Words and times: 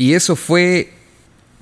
Y 0.00 0.14
eso 0.14 0.34
fue 0.34 0.94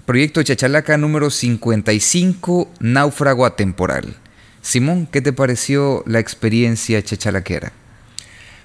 Proyecto 0.06 0.40
Chachalaca 0.44 0.96
número 0.96 1.29
55, 1.29 2.72
Náufrago 2.79 3.45
Atemporal. 3.45 4.14
Simón, 4.62 5.09
¿qué 5.11 5.21
te 5.21 5.32
pareció 5.32 6.04
la 6.07 6.21
experiencia 6.21 7.03
chachalaquera? 7.03 7.72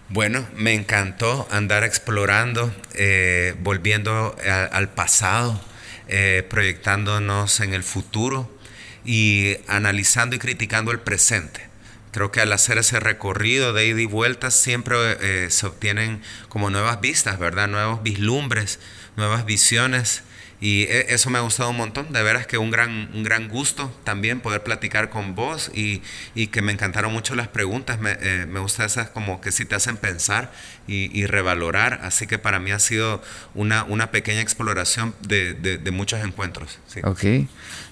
Bueno, 0.09 0.45
me 0.55 0.75
encantó 0.75 1.47
andar 1.49 1.83
explorando, 1.83 2.71
eh, 2.93 3.55
volviendo 3.63 4.35
al 4.71 4.89
pasado, 4.89 5.59
eh, 6.07 6.45
proyectándonos 6.47 7.59
en 7.59 7.73
el 7.73 7.81
futuro 7.81 8.55
y 9.03 9.55
analizando 9.67 10.35
y 10.35 10.39
criticando 10.39 10.91
el 10.91 10.99
presente. 10.99 11.73
Creo 12.13 12.31
que 12.31 12.41
al 12.41 12.53
hacer 12.53 12.77
ese 12.77 12.99
recorrido 12.99 13.73
de 13.73 13.87
ida 13.87 13.99
y 13.99 14.05
vuelta 14.05 14.51
siempre 14.51 14.95
eh, 15.19 15.49
se 15.49 15.65
obtienen 15.65 16.21
como 16.47 16.69
nuevas 16.69 17.01
vistas, 17.01 17.39
¿verdad? 17.39 17.67
Nuevos 17.67 18.03
vislumbres, 18.03 18.79
nuevas 19.15 19.45
visiones 19.45 20.23
y 20.63 20.83
e, 20.83 21.13
eso 21.13 21.29
me 21.29 21.39
ha 21.39 21.41
gustado 21.41 21.71
un 21.71 21.75
montón, 21.75 22.13
de 22.13 22.23
veras 22.23 22.47
que 22.47 22.57
un 22.57 22.71
gran, 22.71 23.09
un 23.13 23.23
gran 23.23 23.49
gusto 23.49 23.93
también 24.05 24.39
poder 24.39 24.63
platicar 24.63 25.09
con 25.09 25.35
vos 25.35 25.69
y, 25.75 26.01
y 26.35 26.47
que 26.47 26.61
me 26.61 26.71
encantaron 26.71 27.11
mucho 27.11 27.35
las 27.35 27.49
preguntas, 27.49 27.99
me, 27.99 28.15
eh, 28.21 28.45
me 28.47 28.61
gusta 28.61 28.85
esas 28.85 29.09
como 29.09 29.41
que 29.41 29.51
sí 29.51 29.65
te 29.65 29.75
hacen 29.75 29.97
pensar 29.97 30.53
y, 30.87 31.11
y, 31.17 31.25
revalorar, 31.25 31.99
así 32.03 32.27
que 32.27 32.39
para 32.39 32.59
mí 32.59 32.71
ha 32.71 32.79
sido 32.79 33.21
una, 33.55 33.83
una 33.83 34.09
pequeña 34.11 34.39
exploración 34.39 35.13
de, 35.27 35.53
de, 35.53 35.77
de 35.77 35.91
muchos 35.91 36.23
encuentros. 36.23 36.79
Sí. 36.87 37.01
Ok, 37.03 37.45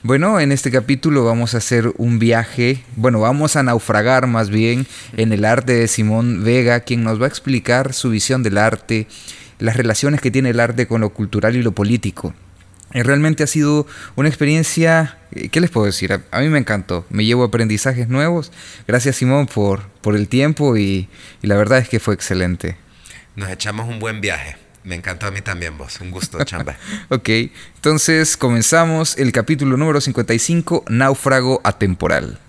bueno, 0.03 0.39
en 0.39 0.53
este 0.53 0.71
capítulo 0.71 1.25
vamos 1.25 1.55
a 1.55 1.57
hacer 1.57 1.91
un 1.97 2.19
viaje, 2.19 2.85
bueno, 2.95 3.19
vamos 3.19 3.57
a 3.57 3.63
naufragar 3.63 4.27
más 4.27 4.49
bien 4.49 4.87
en 5.17 5.33
el 5.33 5.43
arte 5.43 5.73
de 5.73 5.89
Simón 5.89 6.45
Vega, 6.45 6.79
quien 6.79 7.03
nos 7.03 7.19
va 7.19 7.25
a 7.25 7.29
explicar 7.29 7.91
su 7.91 8.11
visión 8.11 8.43
del 8.43 8.57
arte, 8.57 9.07
las 9.61 9.77
relaciones 9.77 10.19
que 10.19 10.31
tiene 10.31 10.49
el 10.49 10.59
arte 10.59 10.87
con 10.87 11.01
lo 11.01 11.11
cultural 11.11 11.55
y 11.55 11.61
lo 11.61 11.71
político. 11.71 12.33
Eh, 12.93 13.03
realmente 13.03 13.43
ha 13.43 13.47
sido 13.47 13.87
una 14.15 14.27
experiencia, 14.27 15.17
eh, 15.31 15.49
¿qué 15.49 15.61
les 15.61 15.69
puedo 15.69 15.85
decir? 15.85 16.19
A, 16.31 16.39
mí 16.41 16.49
me 16.49 16.59
encantó, 16.59 17.05
me 17.09 17.23
llevo 17.23 17.43
aprendizajes 17.43 18.09
nuevos. 18.09 18.51
Gracias 18.87 19.15
Simón 19.15 19.45
por, 19.45 19.87
por 20.01 20.15
el 20.15 20.27
tiempo 20.27 20.75
y, 20.75 21.07
y, 21.41 21.47
la 21.47 21.55
verdad 21.55 21.79
es 21.79 21.87
que 21.87 21.99
fue 21.99 22.13
excelente. 22.13 22.75
Nos 23.35 23.49
echamos 23.49 23.87
un 23.87 23.99
buen 23.99 24.19
viaje. 24.19 24.57
Me 24.83 24.95
encantó 24.95 25.27
a 25.27 25.31
mí 25.31 25.41
también 25.41 25.77
vos, 25.77 26.01
un 26.01 26.09
gusto, 26.09 26.43
chamba. 26.43 26.75
ok, 27.09 27.29
entonces 27.75 28.35
comenzamos 28.35 29.15
el 29.17 29.31
capítulo 29.31 29.77
número 29.77 30.01
55, 30.01 30.85
Náufrago 30.89 31.61
Atemporal. 31.63 32.39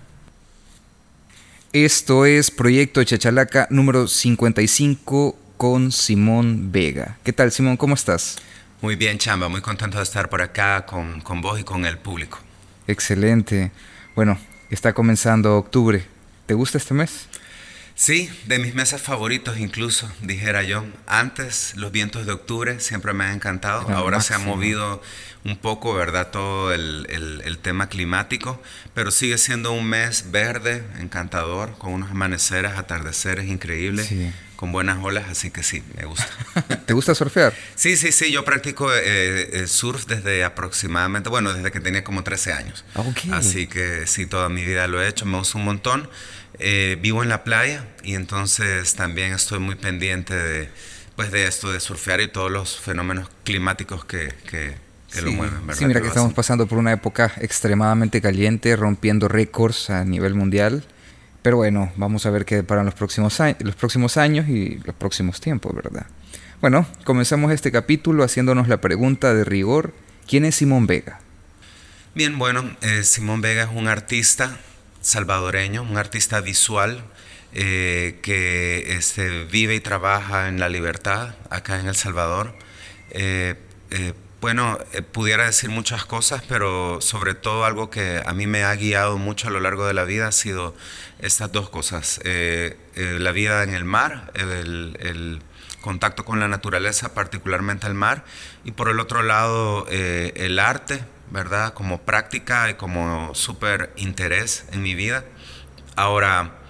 Esto 1.73 2.25
es 2.25 2.51
Proyecto 2.51 3.03
Chachalaca 3.03 3.67
número 3.69 4.07
55 4.07 5.37
con 5.57 5.91
Simón 5.91 6.71
Vega. 6.71 7.17
¿Qué 7.23 7.33
tal 7.33 7.51
Simón? 7.51 7.77
¿Cómo 7.77 7.95
estás? 7.95 8.37
Muy 8.81 8.95
bien, 8.95 9.17
Chamba, 9.17 9.47
muy 9.47 9.61
contento 9.61 9.97
de 9.97 10.03
estar 10.03 10.29
por 10.29 10.41
acá 10.41 10.85
con, 10.85 11.21
con 11.21 11.41
vos 11.41 11.59
y 11.59 11.63
con 11.63 11.85
el 11.85 11.97
público. 11.97 12.39
Excelente. 12.87 13.71
Bueno, 14.15 14.37
está 14.69 14.93
comenzando 14.93 15.57
octubre. 15.57 16.05
¿Te 16.45 16.53
gusta 16.53 16.77
este 16.77 16.93
mes? 16.93 17.27
Sí, 17.95 18.29
de 18.47 18.59
mis 18.59 18.73
meses 18.73 19.01
favoritos 19.01 19.59
incluso, 19.59 20.11
dijera 20.21 20.63
yo. 20.63 20.83
Antes, 21.05 21.73
los 21.75 21.91
vientos 21.91 22.25
de 22.25 22.33
octubre 22.33 22.79
siempre 22.79 23.13
me 23.13 23.23
han 23.23 23.35
encantado. 23.35 23.85
Ah, 23.87 23.97
Ahora 23.97 24.17
máximo. 24.17 24.39
se 24.39 24.43
ha 24.43 24.45
movido 24.45 25.01
un 25.45 25.57
poco, 25.57 25.93
¿verdad? 25.93 26.31
Todo 26.31 26.73
el, 26.73 27.05
el, 27.09 27.41
el, 27.45 27.57
tema 27.59 27.87
climático, 27.87 28.61
pero 28.93 29.11
sigue 29.11 29.37
siendo 29.37 29.71
un 29.71 29.85
mes 29.87 30.31
verde, 30.31 30.83
encantador, 30.99 31.77
con 31.77 31.93
unos 31.93 32.11
amaneceres, 32.11 32.73
atardeceres 32.73 33.47
increíbles. 33.47 34.07
Sí 34.07 34.31
con 34.63 34.71
buenas 34.71 35.03
olas, 35.03 35.25
así 35.29 35.51
que 35.51 35.61
sí, 35.61 35.83
me 35.97 36.05
gusta. 36.05 36.25
¿Te 36.85 36.93
gusta 36.93 37.13
surfear? 37.13 37.53
Sí, 37.75 37.97
sí, 37.97 38.13
sí, 38.13 38.31
yo 38.31 38.45
practico 38.45 38.87
eh, 38.95 39.65
surf 39.67 40.05
desde 40.05 40.45
aproximadamente, 40.45 41.27
bueno, 41.27 41.53
desde 41.53 41.69
que 41.69 41.81
tenía 41.81 42.05
como 42.05 42.23
13 42.23 42.53
años. 42.53 42.85
Okay. 42.95 43.29
Así 43.33 43.67
que 43.67 44.07
sí, 44.07 44.25
toda 44.25 44.47
mi 44.47 44.63
vida 44.63 44.87
lo 44.87 45.01
he 45.03 45.09
hecho, 45.09 45.25
me 45.25 45.37
gusta 45.37 45.57
un 45.57 45.65
montón. 45.65 46.09
Eh, 46.59 46.97
vivo 47.01 47.23
en 47.23 47.27
la 47.27 47.43
playa 47.43 47.89
y 48.05 48.15
entonces 48.15 48.95
también 48.95 49.33
estoy 49.33 49.59
muy 49.59 49.75
pendiente 49.75 50.33
de, 50.33 50.69
pues, 51.17 51.29
de 51.29 51.45
esto 51.45 51.69
de 51.69 51.81
surfear 51.81 52.21
y 52.21 52.29
todos 52.29 52.49
los 52.49 52.79
fenómenos 52.79 53.29
climáticos 53.43 54.05
que, 54.05 54.33
que, 54.49 54.77
que 55.11 55.19
sí. 55.19 55.25
lo 55.25 55.33
mueven. 55.33 55.67
¿verdad? 55.67 55.77
Sí, 55.77 55.85
mira 55.87 55.99
que, 55.99 56.03
que 56.03 56.07
estamos 56.07 56.31
pasando 56.33 56.67
por 56.67 56.77
una 56.77 56.93
época 56.93 57.33
extremadamente 57.41 58.21
caliente, 58.21 58.77
rompiendo 58.77 59.27
récords 59.27 59.89
a 59.89 60.05
nivel 60.05 60.35
mundial. 60.35 60.85
Pero 61.43 61.57
bueno, 61.57 61.91
vamos 61.97 62.25
a 62.25 62.31
ver 62.31 62.45
qué 62.45 62.63
para 62.63 62.83
los 62.83 62.95
próximos, 62.95 63.37
los 63.59 63.75
próximos 63.75 64.15
años 64.17 64.47
y 64.47 64.79
los 64.85 64.95
próximos 64.95 65.41
tiempos, 65.41 65.75
¿verdad? 65.75 66.07
Bueno, 66.61 66.87
comenzamos 67.03 67.51
este 67.51 67.69
capítulo 67.69 68.23
haciéndonos 68.23 68.69
la 68.69 68.79
pregunta 68.79 69.33
de 69.33 69.43
rigor, 69.43 69.93
¿quién 70.25 70.45
es 70.45 70.55
Simón 70.55 70.87
Vega? 70.87 71.19
Bien, 72.15 72.39
bueno, 72.39 72.73
eh, 72.81 73.03
Simón 73.03 73.41
Vega 73.41 73.63
es 73.63 73.69
un 73.73 73.89
artista 73.89 74.57
salvadoreño, 75.01 75.83
un 75.83 75.97
artista 75.97 76.39
visual 76.39 77.03
eh, 77.51 78.19
que 78.21 78.95
este, 78.95 79.43
vive 79.43 79.75
y 79.75 79.81
trabaja 79.81 80.47
en 80.47 80.61
la 80.61 80.69
libertad 80.69 81.35
acá 81.49 81.77
en 81.77 81.87
El 81.87 81.95
Salvador. 81.95 82.55
Eh, 83.09 83.55
bueno, 84.43 84.77
eh, 84.91 85.01
pudiera 85.01 85.45
decir 85.45 85.69
muchas 85.69 86.03
cosas, 86.03 86.43
pero 86.49 86.99
sobre 86.99 87.33
todo 87.33 87.63
algo 87.63 87.89
que 87.89 88.21
a 88.25 88.33
mí 88.33 88.45
me 88.45 88.65
ha 88.65 88.75
guiado 88.75 89.17
mucho 89.17 89.47
a 89.47 89.51
lo 89.51 89.61
largo 89.61 89.87
de 89.87 89.93
la 89.93 90.03
vida 90.03 90.27
ha 90.27 90.33
sido 90.33 90.75
estas 91.19 91.53
dos 91.53 91.69
cosas. 91.69 92.19
Eh, 92.25 92.77
eh, 92.95 93.19
la 93.21 93.31
vida 93.31 93.63
en 93.63 93.73
el 93.73 93.85
mar, 93.85 94.33
el, 94.35 94.97
el, 94.99 95.41
contacto 95.79 96.25
con 96.25 96.41
la 96.41 96.49
naturaleza, 96.49 97.13
particularmente 97.13 97.87
el 97.87 97.93
mar, 97.93 98.25
y 98.65 98.73
por 98.73 98.89
el 98.89 98.99
otro 98.99 99.23
lado 99.23 99.87
el 99.89 100.59
arte, 100.59 101.05
¿verdad? 101.31 101.73
Como 101.73 102.01
práctica 102.01 102.69
y 102.69 102.73
como 102.73 103.33
súper 103.35 103.93
interés 103.95 104.65
en 104.73 104.81
mi 104.81 104.93
vida. 104.93 105.23
Ahora, 105.95 106.62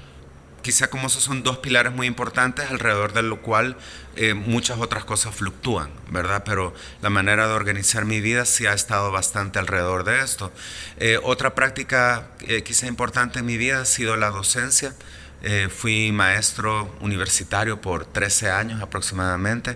quizá 0.63 0.89
como 0.89 1.07
esos 1.07 1.23
son 1.23 1.43
dos 1.43 1.59
pilares 1.59 1.93
muy 1.93 2.07
importantes 2.07 2.71
alrededor 2.71 3.13
de 3.13 3.21
lo 3.21 3.41
cual 3.41 3.77
eh, 4.15 4.33
muchas 4.33 4.79
otras 4.79 5.05
cosas 5.05 5.35
fluctúan, 5.35 5.91
¿verdad? 6.09 6.43
Pero 6.45 6.73
la 7.01 7.11
manera 7.11 7.47
de 7.47 7.53
organizar 7.53 8.05
mi 8.05 8.21
vida 8.21 8.45
sí 8.45 8.65
ha 8.65 8.73
estado 8.73 9.11
bastante 9.11 9.59
alrededor 9.59 10.03
de 10.03 10.21
esto. 10.21 10.51
Eh, 10.97 11.19
otra 11.21 11.53
práctica 11.53 12.29
eh, 12.47 12.63
quizá 12.63 12.87
importante 12.87 13.39
en 13.39 13.45
mi 13.45 13.57
vida 13.57 13.81
ha 13.81 13.85
sido 13.85 14.15
la 14.15 14.31
docencia. 14.31 14.95
Eh, 15.45 15.67
fui 15.67 16.13
maestro 16.13 16.95
universitario 17.01 17.81
por 17.81 18.05
13 18.05 18.49
años 18.49 18.81
aproximadamente 18.81 19.75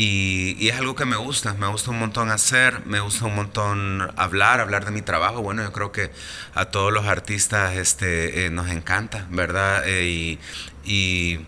y, 0.00 0.56
y, 0.60 0.68
es 0.68 0.76
algo 0.76 0.94
que 0.94 1.04
me 1.04 1.16
gusta, 1.16 1.54
me 1.54 1.66
gusta 1.66 1.90
un 1.90 1.98
montón 1.98 2.30
hacer, 2.30 2.86
me 2.86 3.00
gusta 3.00 3.24
un 3.24 3.34
montón 3.34 4.12
hablar, 4.16 4.60
hablar 4.60 4.84
de 4.84 4.92
mi 4.92 5.02
trabajo. 5.02 5.42
Bueno, 5.42 5.64
yo 5.64 5.72
creo 5.72 5.90
que 5.90 6.12
a 6.54 6.66
todos 6.66 6.92
los 6.92 7.06
artistas 7.06 7.74
este, 7.74 8.46
eh, 8.46 8.50
nos 8.50 8.70
encanta, 8.70 9.26
¿verdad? 9.28 9.82
Eh, 9.88 10.04
y, 10.04 10.38
y 10.84 11.40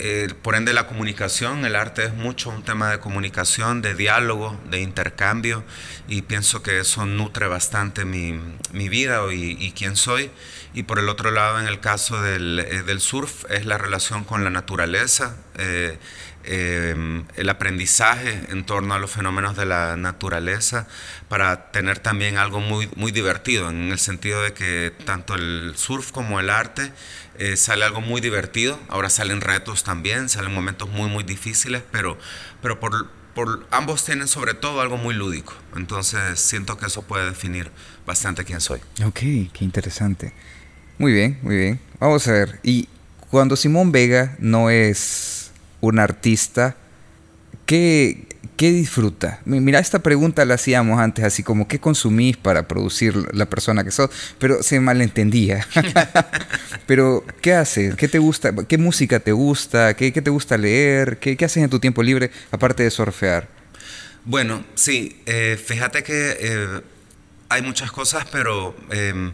eh, 0.00 0.32
por 0.42 0.54
ende 0.54 0.72
la 0.72 0.86
comunicación, 0.86 1.64
el 1.64 1.74
arte 1.74 2.04
es 2.04 2.14
mucho 2.14 2.50
un 2.50 2.62
tema 2.62 2.88
de 2.88 3.00
comunicación, 3.00 3.82
de 3.82 3.94
diálogo, 3.96 4.56
de 4.70 4.80
intercambio 4.80 5.64
y 6.06 6.22
pienso 6.22 6.62
que 6.62 6.78
eso 6.78 7.04
nutre 7.04 7.48
bastante 7.48 8.04
mi, 8.04 8.38
mi 8.72 8.88
vida 8.88 9.22
y, 9.32 9.56
y, 9.58 9.72
quién 9.72 9.96
soy. 9.96 10.30
Y 10.72 10.84
por 10.84 11.00
el 11.00 11.08
otro 11.08 11.32
lado, 11.32 11.58
en 11.58 11.66
el 11.66 11.80
caso 11.80 12.22
del, 12.22 12.60
eh, 12.60 12.82
del 12.84 13.00
surf, 13.00 13.44
es 13.50 13.66
la 13.66 13.76
relación 13.76 14.22
con 14.22 14.44
la 14.44 14.50
naturaleza. 14.50 15.36
Eh, 15.56 15.98
eh, 16.50 17.24
el 17.36 17.48
aprendizaje 17.50 18.40
en 18.48 18.64
torno 18.64 18.94
a 18.94 18.98
los 18.98 19.10
fenómenos 19.10 19.54
de 19.54 19.66
la 19.66 19.96
naturaleza 19.98 20.86
para 21.28 21.70
tener 21.72 21.98
también 21.98 22.38
algo 22.38 22.60
muy, 22.60 22.88
muy 22.96 23.12
divertido, 23.12 23.68
en 23.68 23.92
el 23.92 23.98
sentido 23.98 24.42
de 24.42 24.54
que 24.54 24.94
tanto 25.04 25.34
el 25.34 25.74
surf 25.76 26.10
como 26.10 26.40
el 26.40 26.48
arte 26.48 26.90
eh, 27.38 27.58
sale 27.58 27.84
algo 27.84 28.00
muy 28.00 28.22
divertido, 28.22 28.80
ahora 28.88 29.10
salen 29.10 29.42
retos 29.42 29.84
también, 29.84 30.30
salen 30.30 30.54
momentos 30.54 30.88
muy, 30.88 31.10
muy 31.10 31.22
difíciles, 31.22 31.82
pero, 31.92 32.16
pero 32.62 32.80
por, 32.80 33.10
por, 33.34 33.66
ambos 33.70 34.06
tienen 34.06 34.26
sobre 34.26 34.54
todo 34.54 34.80
algo 34.80 34.96
muy 34.96 35.14
lúdico, 35.14 35.52
entonces 35.76 36.40
siento 36.40 36.78
que 36.78 36.86
eso 36.86 37.02
puede 37.02 37.26
definir 37.26 37.70
bastante 38.06 38.46
quién 38.46 38.62
soy. 38.62 38.80
Ok, 39.04 39.20
qué 39.52 39.58
interesante. 39.60 40.32
Muy 40.96 41.12
bien, 41.12 41.38
muy 41.42 41.56
bien. 41.56 41.80
Vamos 42.00 42.26
a 42.26 42.32
ver, 42.32 42.58
y 42.62 42.88
cuando 43.30 43.54
Simón 43.54 43.92
Vega 43.92 44.34
no 44.38 44.70
es 44.70 45.37
un 45.80 45.98
artista, 45.98 46.76
¿qué, 47.66 48.26
¿qué, 48.56 48.70
disfruta? 48.70 49.40
Mira, 49.44 49.78
esta 49.78 50.00
pregunta 50.00 50.44
la 50.44 50.54
hacíamos 50.54 51.00
antes, 51.00 51.24
así 51.24 51.42
como, 51.42 51.68
¿qué 51.68 51.78
consumís 51.78 52.36
para 52.36 52.66
producir 52.68 53.16
la 53.34 53.46
persona 53.46 53.84
que 53.84 53.90
sos? 53.90 54.10
Pero 54.38 54.62
se 54.62 54.80
malentendía. 54.80 55.66
Pero, 56.86 57.24
¿qué 57.40 57.54
haces? 57.54 57.94
¿Qué 57.96 58.08
te 58.08 58.18
gusta? 58.18 58.52
¿Qué 58.66 58.78
música 58.78 59.20
te 59.20 59.32
gusta? 59.32 59.94
¿Qué, 59.94 60.12
qué 60.12 60.22
te 60.22 60.30
gusta 60.30 60.56
leer? 60.56 61.18
¿Qué, 61.18 61.36
¿Qué, 61.36 61.44
haces 61.44 61.62
en 61.62 61.70
tu 61.70 61.78
tiempo 61.78 62.02
libre, 62.02 62.30
aparte 62.50 62.82
de 62.82 62.90
surfear? 62.90 63.48
Bueno, 64.24 64.64
sí, 64.74 65.20
eh, 65.26 65.58
fíjate 65.62 66.02
que 66.02 66.36
eh, 66.40 66.80
hay 67.48 67.62
muchas 67.62 67.92
cosas, 67.92 68.26
pero... 68.30 68.74
Eh, 68.90 69.32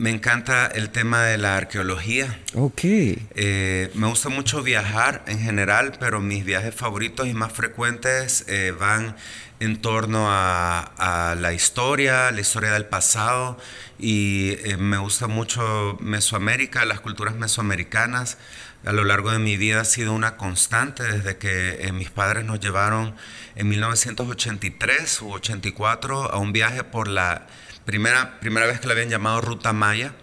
Me 0.00 0.08
encanta 0.08 0.66
el 0.66 0.88
tema 0.88 1.24
de 1.24 1.36
la 1.36 1.58
arqueología. 1.58 2.40
Ok. 2.54 2.80
Eh, 2.84 3.90
me 3.92 4.06
gusta 4.06 4.30
mucho 4.30 4.62
viajar 4.62 5.22
en 5.26 5.40
general, 5.40 5.92
pero 6.00 6.20
mis 6.20 6.42
viajes 6.42 6.74
favoritos 6.74 7.28
y 7.28 7.34
más 7.34 7.52
frecuentes 7.52 8.46
eh, 8.48 8.70
van 8.70 9.14
en 9.58 9.82
torno 9.82 10.28
a, 10.30 11.36
la 11.38 11.52
historia, 11.52 12.30
la 12.30 12.40
historia 12.40 12.72
del 12.72 12.86
pasado 12.86 13.58
y 13.98 14.52
eh, 14.64 14.78
me 14.78 14.96
gusta 14.96 15.26
mucho 15.26 15.98
Mesoamérica, 16.00 16.86
las 16.86 17.00
culturas 17.00 17.34
mesoamericanas. 17.34 18.38
A 18.86 18.92
lo 18.92 19.04
largo 19.04 19.30
de 19.30 19.38
mi 19.38 19.58
vida 19.58 19.82
ha 19.82 19.84
sido 19.84 20.14
una 20.14 20.38
constante 20.38 21.02
desde 21.02 21.36
que 21.36 21.86
eh, 21.86 21.92
mis 21.92 22.08
padres 22.08 22.46
nos 22.46 22.58
llevaron 22.58 23.14
en 23.54 23.68
1983 23.68 25.20
u 25.20 25.32
84 25.32 26.32
a 26.32 26.38
un 26.38 26.54
viaje 26.54 26.84
por 26.84 27.06
la 27.06 27.46
primera, 27.84 28.40
primera 28.40 28.66
vez 28.66 28.80
que 28.80 28.86
la 28.86 28.92
habían 28.92 29.10
llamado 29.10 29.40
Ruta 29.40 29.72
Maya. 29.72 30.14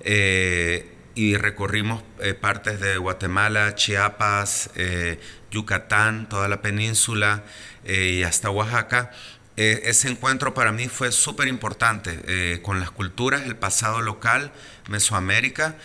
Eh, 0.00 0.88
y 1.14 1.36
recorrimos 1.36 2.02
partes 2.40 2.80
de 2.80 2.96
Guatemala, 2.96 3.74
Chiapas, 3.74 4.70
Yucatán, 5.52 6.28
toda 6.28 6.48
la 6.48 6.62
península, 6.62 7.44
eh, 7.84 8.16
y 8.18 8.22
hasta 8.24 8.50
Oaxaca, 8.50 9.10
eh, 9.56 9.82
ese 9.84 10.08
encuentro 10.08 10.54
para 10.54 10.72
mí 10.72 10.88
fue 10.88 11.12
súper 11.12 11.46
importante 11.46 12.18
eh, 12.26 12.60
con 12.62 12.80
las 12.80 12.90
culturas, 12.90 13.42
el 13.42 13.56
pasado 13.56 14.00
local, 14.00 14.50
Mesoamérica, 14.88 15.76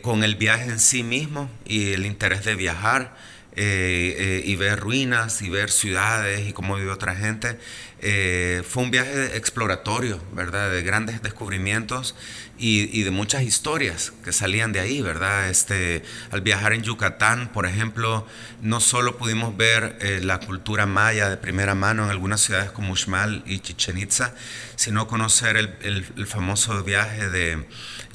con 0.00 0.24
el 0.24 0.36
viaje 0.36 0.64
en 0.64 0.80
sí 0.80 1.02
mismo 1.02 1.50
y 1.66 1.92
el 1.92 2.06
interés 2.06 2.44
de 2.44 2.54
viajar. 2.54 3.14
y 3.54 4.56
ver 4.56 4.80
ruinas 4.80 5.42
y 5.42 5.50
ver 5.50 5.70
ciudades 5.70 6.48
y 6.48 6.52
cómo 6.54 6.76
vive 6.76 6.90
otra 6.90 7.14
gente. 7.14 7.58
Fue 8.00 8.82
un 8.82 8.90
viaje 8.90 9.36
exploratorio, 9.36 10.20
¿verdad? 10.32 10.70
De 10.70 10.82
grandes 10.82 11.22
descubrimientos 11.22 12.14
y, 12.60 13.02
de 13.02 13.10
muchas 13.10 13.42
historias 13.42 14.12
que 14.22 14.32
salían 14.32 14.72
de 14.72 14.80
ahí, 14.80 15.00
¿verdad? 15.00 15.48
Este, 15.48 16.02
al 16.30 16.42
viajar 16.42 16.74
en 16.74 16.82
Yucatán, 16.82 17.50
por 17.52 17.64
ejemplo, 17.64 18.26
no 18.60 18.80
solo 18.80 19.16
pudimos 19.16 19.56
ver 19.56 19.96
eh, 20.00 20.20
la 20.22 20.40
cultura 20.40 20.84
maya 20.84 21.30
de 21.30 21.38
primera 21.38 21.74
mano 21.74 22.04
en 22.04 22.10
algunas 22.10 22.42
ciudades 22.42 22.70
como 22.70 22.92
Uxmal 22.92 23.42
y 23.46 23.60
Chichen 23.60 23.96
Itza, 23.96 24.34
sino 24.76 25.08
conocer 25.08 25.56
el, 25.56 25.74
el, 25.82 26.26
famoso 26.26 26.82
viaje 26.84 27.30
de 27.30 27.66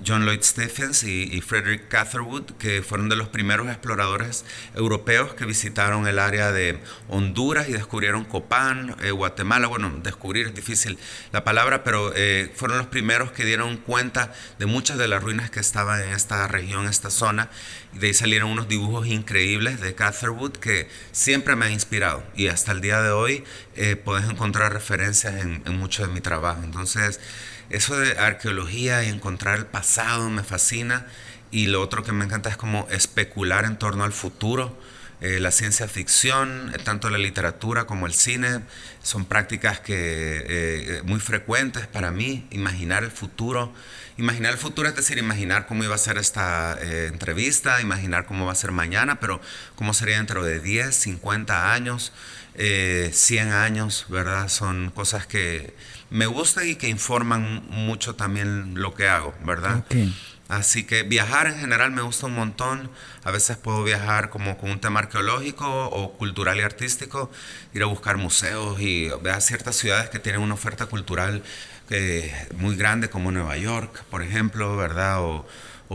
John 0.06 0.26
Lloyd 0.26 0.42
Stephens 0.42 1.04
y, 1.04 1.42
Frederick 1.42 1.88
Catherwood, 1.88 2.52
que 2.60 2.84
fueron 2.84 3.10
de 3.10 3.16
los 3.16 3.30
primeros 3.30 3.68
exploradores 3.68 4.46
europeos 4.76 5.34
que 5.34 5.46
visitaron 5.46 6.08
el 6.08 6.20
área 6.20 6.52
de 6.52 6.80
Honduras 7.08 7.68
y 7.70 7.74
descubrieron 7.74 8.26
Copán, 8.26 8.96
eh, 9.02 9.12
Guatemala. 9.12 9.68
Bueno, 9.78 9.92
descubrir 10.02 10.48
es 10.48 10.56
difícil 10.56 10.98
la 11.34 11.44
palabra, 11.44 11.84
pero 11.84 12.14
eh, 12.16 12.50
fueron 12.56 12.78
los 12.78 12.88
primeros 12.88 13.34
que 13.34 13.44
dieron 13.44 13.76
cuenta 13.76 14.32
de 14.58 14.66
muchas 14.66 14.98
de 14.98 15.10
las 15.10 15.22
ruinas 15.22 15.50
que 15.50 15.60
estaban 15.60 16.02
en 16.02 16.12
esta 16.12 16.48
región, 16.48 16.88
esta 16.88 17.10
zona. 17.10 17.50
Y 17.94 18.00
de 18.00 18.08
ahí 18.08 18.14
salieron 18.14 18.52
unos 18.52 18.70
dibujos 18.70 19.06
increíbles 19.06 19.82
de 19.82 19.94
Catherwood 19.94 20.54
que 20.54 20.88
siempre 21.12 21.58
me 21.58 21.66
han 21.66 21.74
inspirado. 21.74 22.24
Y 22.38 22.48
hasta 22.48 22.72
el 22.72 22.80
día 22.80 23.02
de 23.02 23.10
hoy 23.10 23.44
eh, 23.76 23.98
puedes 23.98 24.30
encontrar 24.30 24.72
referencias 24.72 25.36
en, 25.42 25.62
en 25.66 25.78
mucho 25.78 26.08
de 26.08 26.14
mi 26.14 26.22
trabajo. 26.22 26.62
Entonces, 26.64 27.20
eso 27.70 28.00
de 28.00 28.18
arqueología 28.18 29.04
y 29.04 29.10
encontrar 29.10 29.60
el 29.60 29.66
pasado 29.66 30.30
me 30.30 30.44
fascina. 30.44 31.06
Y 31.52 31.68
lo 31.68 31.82
otro 31.82 32.02
que 32.02 32.14
me 32.14 32.24
encanta 32.24 32.50
es 32.50 32.56
como 32.56 32.88
especular 32.92 33.66
en 33.66 33.78
torno 33.78 34.06
al 34.06 34.14
futuro 34.14 34.80
eh, 35.26 35.40
la 35.40 35.50
ciencia 35.50 35.88
ficción, 35.88 36.72
eh, 36.76 36.78
tanto 36.78 37.10
la 37.10 37.18
literatura 37.18 37.86
como 37.86 38.06
el 38.06 38.14
cine, 38.14 38.62
son 39.02 39.26
prácticas 39.26 39.80
que 39.80 40.46
eh, 40.48 41.02
muy 41.04 41.20
frecuentes 41.20 41.88
para 41.88 42.12
mí. 42.12 42.46
Imaginar 42.52 43.04
el 43.04 43.10
futuro. 43.10 43.74
Imaginar 44.18 44.52
el 44.52 44.60
futuro 44.60 44.88
es 44.88 44.96
decir, 44.96 45.18
imaginar 45.18 45.66
cómo 45.66 45.84
iba 45.84 45.96
a 45.96 45.98
ser 45.98 46.20
esta 46.20 46.78
entrevista, 46.82 47.82
imaginar 47.82 48.28
cómo 48.28 48.46
va 48.46 48.52
a 48.52 48.56
ser 48.56 48.72
mañana, 48.72 49.20
pero 49.20 49.42
cómo 49.76 49.94
sería 49.96 50.18
dentro 50.18 50.44
de 50.44 50.60
10, 50.60 50.96
50 50.96 51.74
años, 51.74 52.14
100 52.56 53.52
años, 53.52 54.06
¿verdad? 54.08 54.48
Son 54.48 54.90
cosas 54.92 55.28
que 55.28 55.76
me 56.10 56.28
gustan 56.28 56.70
y 56.70 56.76
que 56.76 56.88
informan 56.88 57.66
mucho 57.68 58.16
también 58.16 58.76
lo 58.76 58.94
que 58.94 59.10
hago, 59.10 59.36
¿verdad? 59.44 59.84
Así 60.48 60.84
que 60.84 61.02
viajar 61.02 61.48
en 61.48 61.58
general 61.60 61.92
me 61.92 62.04
gusta 62.04 62.28
un 62.28 62.36
montón. 62.36 62.92
A 63.24 63.32
veces 63.32 63.58
puedo 63.58 63.84
viajar 63.84 64.30
como 64.30 64.58
con 64.58 64.70
un 64.70 64.80
tema 64.80 65.00
arqueológico 65.00 65.66
o 65.90 66.14
cultural 66.14 66.58
y 66.58 66.62
artístico, 66.62 67.32
ir 67.74 67.82
a 67.82 67.88
buscar 67.88 68.18
museos 68.18 68.80
y 68.80 69.10
ver 69.22 69.42
ciertas 69.42 69.76
ciudades 69.76 70.10
que 70.10 70.20
tienen 70.20 70.42
una 70.42 70.54
oferta 70.54 70.86
cultural 70.86 71.44
eh, 71.90 72.32
muy 72.58 72.76
grande 72.76 73.10
como 73.10 73.32
Nueva 73.32 73.58
York, 73.58 74.04
por 74.10 74.22
ejemplo, 74.22 74.76
¿verdad? 74.78 75.20
O, 75.22 75.46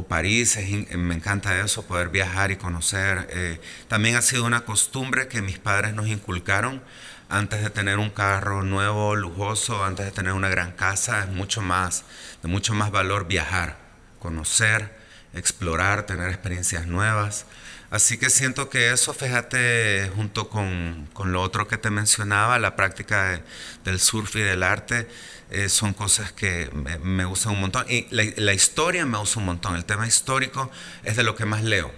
París, 0.09 0.59
me 0.97 1.15
encanta 1.15 1.61
eso, 1.61 1.85
poder 1.85 2.09
viajar 2.09 2.51
y 2.51 2.57
conocer. 2.57 3.29
Eh, 3.33 3.61
también 3.89 4.17
ha 4.17 4.23
sido 4.23 4.45
una 4.45 4.65
costumbre 4.65 5.29
que 5.29 5.43
mis 5.43 5.59
padres 5.59 5.95
nos 5.95 6.07
inculcaron 6.09 6.83
antes 7.29 7.63
de 7.63 7.71
tener 7.71 7.99
un 7.99 8.11
carro 8.11 8.63
nuevo, 8.63 9.15
lujoso, 9.15 9.85
antes 9.85 10.07
de 10.07 10.13
tener 10.13 10.33
una 10.33 10.49
gran 10.49 10.73
casa, 10.73 11.21
es 11.21 11.29
mucho 11.29 11.61
más, 11.61 12.05
de 12.43 12.49
mucho 12.49 12.73
más 12.75 12.91
valor 12.91 13.27
viajar 13.27 13.80
conocer, 14.21 14.97
explorar, 15.35 16.07
tener 16.07 16.29
experiencias 16.29 16.87
nuevas. 16.87 17.47
Así 17.91 18.19
que 18.19 18.31
siento 18.31 18.71
que 18.71 18.93
eso, 18.93 19.13
fíjate, 19.13 20.13
junto 20.15 20.49
con, 20.49 21.09
con 21.13 21.33
lo 21.33 21.43
otro 21.43 21.67
que 21.67 21.77
te 21.77 21.91
mencionaba, 21.91 22.61
la 22.61 22.77
práctica 22.77 23.43
del 23.85 23.99
surf 23.99 24.37
y 24.37 24.41
del 24.41 24.63
arte, 24.63 25.09
eh, 25.51 25.69
son 25.69 25.95
cosas 25.95 26.31
que 26.31 26.71
me, 27.03 27.25
gustan 27.25 27.55
un 27.55 27.61
montón. 27.61 27.85
Y 27.89 28.07
la, 28.11 28.55
historia 28.55 29.05
me 29.05 29.19
gusta 29.19 29.41
un 29.41 29.47
montón. 29.47 29.75
El 29.75 29.85
tema 29.85 30.07
histórico 30.07 30.71
es 31.03 31.17
de 31.17 31.25
lo 31.25 31.35
que 31.35 31.45
más 31.45 31.65
leo. 31.65 31.93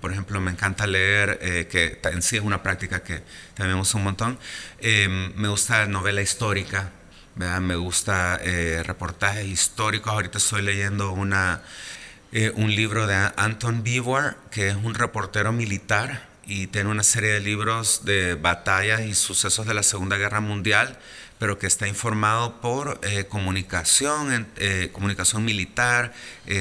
Por 0.00 0.10
ejemplo, 0.10 0.40
me 0.40 0.50
encanta 0.50 0.88
leer, 0.88 1.38
eh, 1.40 1.68
que 1.70 2.00
en 2.10 2.20
sí 2.20 2.36
es 2.36 2.42
una 2.42 2.64
práctica 2.64 3.04
que 3.04 3.22
también 3.54 3.74
me 3.74 3.78
gusta 3.78 3.96
un 3.96 4.02
montón. 4.02 4.38
Eh, 4.80 5.06
me 5.36 5.46
gusta 5.46 5.86
novela 5.86 6.20
histórica, 6.20 6.90
me 7.38 7.76
gusta 7.76 8.40
eh, 8.42 8.82
reportajes 8.84 9.46
históricos. 9.46 10.12
Ahorita 10.12 10.38
estoy 10.38 10.62
leyendo 10.62 11.12
una, 11.12 11.62
eh, 12.32 12.52
un 12.56 12.74
libro 12.74 13.06
de 13.06 13.14
Anton 13.36 13.84
Beevor, 13.84 14.36
que 14.50 14.68
es 14.68 14.76
un 14.76 14.94
reportero 14.94 15.52
militar 15.52 16.26
y 16.46 16.66
tiene 16.66 16.90
una 16.90 17.04
serie 17.04 17.30
de 17.30 17.40
libros 17.40 18.04
de 18.04 18.34
batallas 18.34 19.02
y 19.02 19.14
sucesos 19.14 19.66
de 19.66 19.74
la 19.74 19.82
Segunda 19.82 20.16
Guerra 20.16 20.40
Mundial, 20.40 20.98
pero 21.38 21.58
que 21.58 21.68
está 21.68 21.86
informado 21.86 22.60
por 22.60 22.98
eh, 23.02 23.26
comunicación, 23.28 24.48
comunicación 24.92 25.44
militar, 25.44 26.12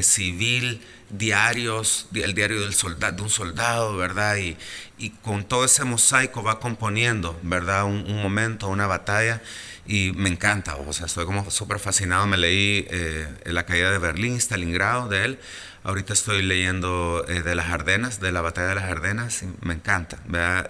civil, 0.01 0.81
diarios, 1.09 2.07
el 2.13 2.35
diario 2.35 2.61
del 2.61 2.75
soldado, 2.75 3.15
de 3.15 3.21
un 3.23 3.29
soldado, 3.29 3.95
¿verdad? 3.95 4.35
Y, 4.35 4.57
y, 4.99 5.09
con 5.09 5.45
todo 5.45 5.65
ese 5.65 5.85
mosaico 5.85 6.43
va 6.43 6.59
componiendo, 6.59 7.39
¿verdad? 7.41 7.85
Un 7.85 8.21
momento, 8.21 8.67
una 8.67 8.87
batalla 8.87 9.41
y 9.87 10.11
me 10.11 10.29
encanta, 10.29 10.75
o 10.75 10.91
sea, 10.91 11.05
estoy 11.05 11.25
como 11.25 11.49
súper 11.49 11.79
fascinado. 11.79 12.27
Me 12.27 12.37
leí 12.37 12.85
eh, 12.89 13.27
La 13.45 13.65
caída 13.65 13.89
de 13.89 13.97
Berlín, 13.97 14.35
Stalingrado, 14.35 15.07
de 15.07 15.23
él. 15.23 15.39
Ahorita 15.83 16.11
estoy 16.11 16.41
leyendo 16.41 17.23
eh, 17.29 17.41
de 17.41 17.55
las 17.55 17.67
Ardenas, 17.67 18.19
de 18.19 18.33
la 18.33 18.41
batalla 18.41 18.67
de 18.67 18.75
las 18.75 18.83
Ardenas, 18.83 19.43
y 19.43 19.47
me 19.61 19.73
encanta. 19.73 20.17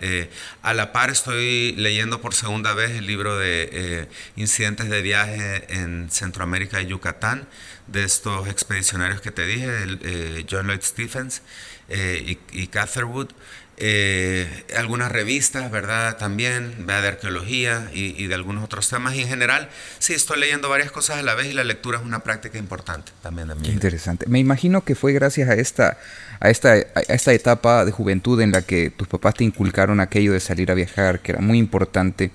Eh, 0.02 0.30
a 0.62 0.76
la 0.76 0.92
par 0.92 1.10
estoy 1.10 1.74
leyendo 1.78 2.22
por 2.22 2.36
segunda 2.36 2.76
vez 2.76 2.92
el 2.92 3.08
libro 3.08 3.36
de 3.40 4.08
incidentes 4.36 4.88
de 4.90 5.02
viaje 5.02 5.66
en 5.74 6.12
Centroamérica 6.12 6.80
y 6.84 6.86
Yucatán, 6.86 7.48
de 7.88 8.04
estos 8.04 8.48
expedicionarios 8.48 9.22
que 9.22 9.32
te 9.32 9.48
dije, 9.48 10.46
John 10.48 10.68
Lloyd 10.68 10.82
Stephens 10.84 11.42
y, 11.90 12.38
y 12.52 12.68
Catherwood. 12.68 13.30
Eh, 13.80 14.66
algunas 14.76 15.12
revistas, 15.12 15.70
¿verdad? 15.70 16.18
También, 16.18 16.88
de 16.88 16.94
arqueología 16.94 17.92
y, 17.94 18.26
de 18.26 18.34
algunos 18.34 18.64
otros 18.64 18.90
temas. 18.90 19.14
Y 19.14 19.22
en 19.22 19.28
general, 19.28 19.70
sí, 20.00 20.14
estoy 20.14 20.40
leyendo 20.40 20.68
varias 20.68 20.92
cosas 20.92 21.20
a 21.20 21.22
la 21.22 21.36
vez 21.36 21.48
y 21.48 21.54
la 21.54 21.64
lectura 21.64 22.00
es 22.00 22.04
una 22.04 22.20
práctica 22.20 22.58
importante 22.58 23.12
también 23.22 23.50
de 23.50 23.56
mí. 23.56 23.68
interesante. 23.70 24.26
Me 24.28 24.40
imagino 24.40 24.84
que 24.84 24.96
fue 24.96 25.14
gracias 25.14 25.48
a 25.48 25.54
esta, 25.54 26.00
a, 26.40 26.50
esta, 26.50 26.72
a 26.72 27.02
esta 27.10 27.34
etapa 27.34 27.86
de 27.86 27.92
juventud 27.92 28.42
en 28.42 28.52
la 28.52 28.64
que 28.64 28.90
tus 28.90 29.08
papás 29.08 29.36
te 29.36 29.44
inculcaron 29.44 30.00
aquello 30.00 30.34
de 30.34 30.40
salir 30.40 30.72
a 30.72 30.74
viajar, 30.74 31.20
que 31.20 31.34
era 31.34 31.42
muy 31.42 31.60
importante, 31.60 32.32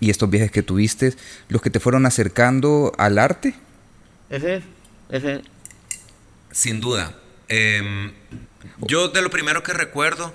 y 0.00 0.10
estos 0.10 0.28
viajes 0.28 0.50
que 0.50 0.62
tuviste, 0.62 1.14
los 1.48 1.62
que 1.62 1.70
te 1.70 1.80
fueron 1.80 2.04
acercando 2.04 2.92
al 2.98 3.18
arte. 3.18 3.54
Ese, 4.28 4.62
ese. 5.08 5.40
Sin 6.50 6.80
duda. 6.80 7.14
Em, 7.48 8.12
yo 8.78 9.08
de 9.08 9.22
lo 9.22 9.30
primero 9.30 9.62
que 9.62 9.72
recuerdo 9.72 10.34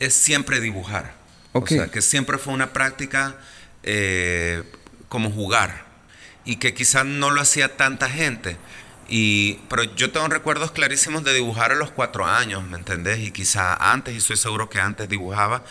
es 0.00 0.14
siempre 0.14 0.60
dibujar. 0.60 1.14
O 1.52 1.64
sea, 1.66 1.88
que 1.88 2.02
siempre 2.02 2.38
fue 2.38 2.52
una 2.52 2.72
práctica 2.72 3.36
eh, 3.82 4.62
como 5.08 5.30
jugar 5.30 5.84
y 6.44 6.56
que 6.56 6.74
quizás 6.74 7.04
no 7.04 7.30
lo 7.30 7.40
hacía 7.40 7.76
tanta 7.76 8.08
gente. 8.08 8.56
Y, 9.08 9.54
pero 9.68 9.82
yo 9.82 10.12
tengo 10.12 10.28
recuerdos 10.28 10.70
clarísimos 10.70 11.24
de 11.24 11.34
dibujar 11.34 11.72
a 11.72 11.74
los 11.74 11.90
cuatro 11.90 12.26
años, 12.26 12.62
¿me 12.64 12.78
entendés? 12.78 13.18
Y 13.18 13.32
quizá 13.32 13.74
antes, 13.92 14.14
y 14.14 14.18
estoy 14.18 14.36
seguro 14.36 14.70
que 14.70 14.80
antes 14.80 15.08
dibujaba 15.08 15.64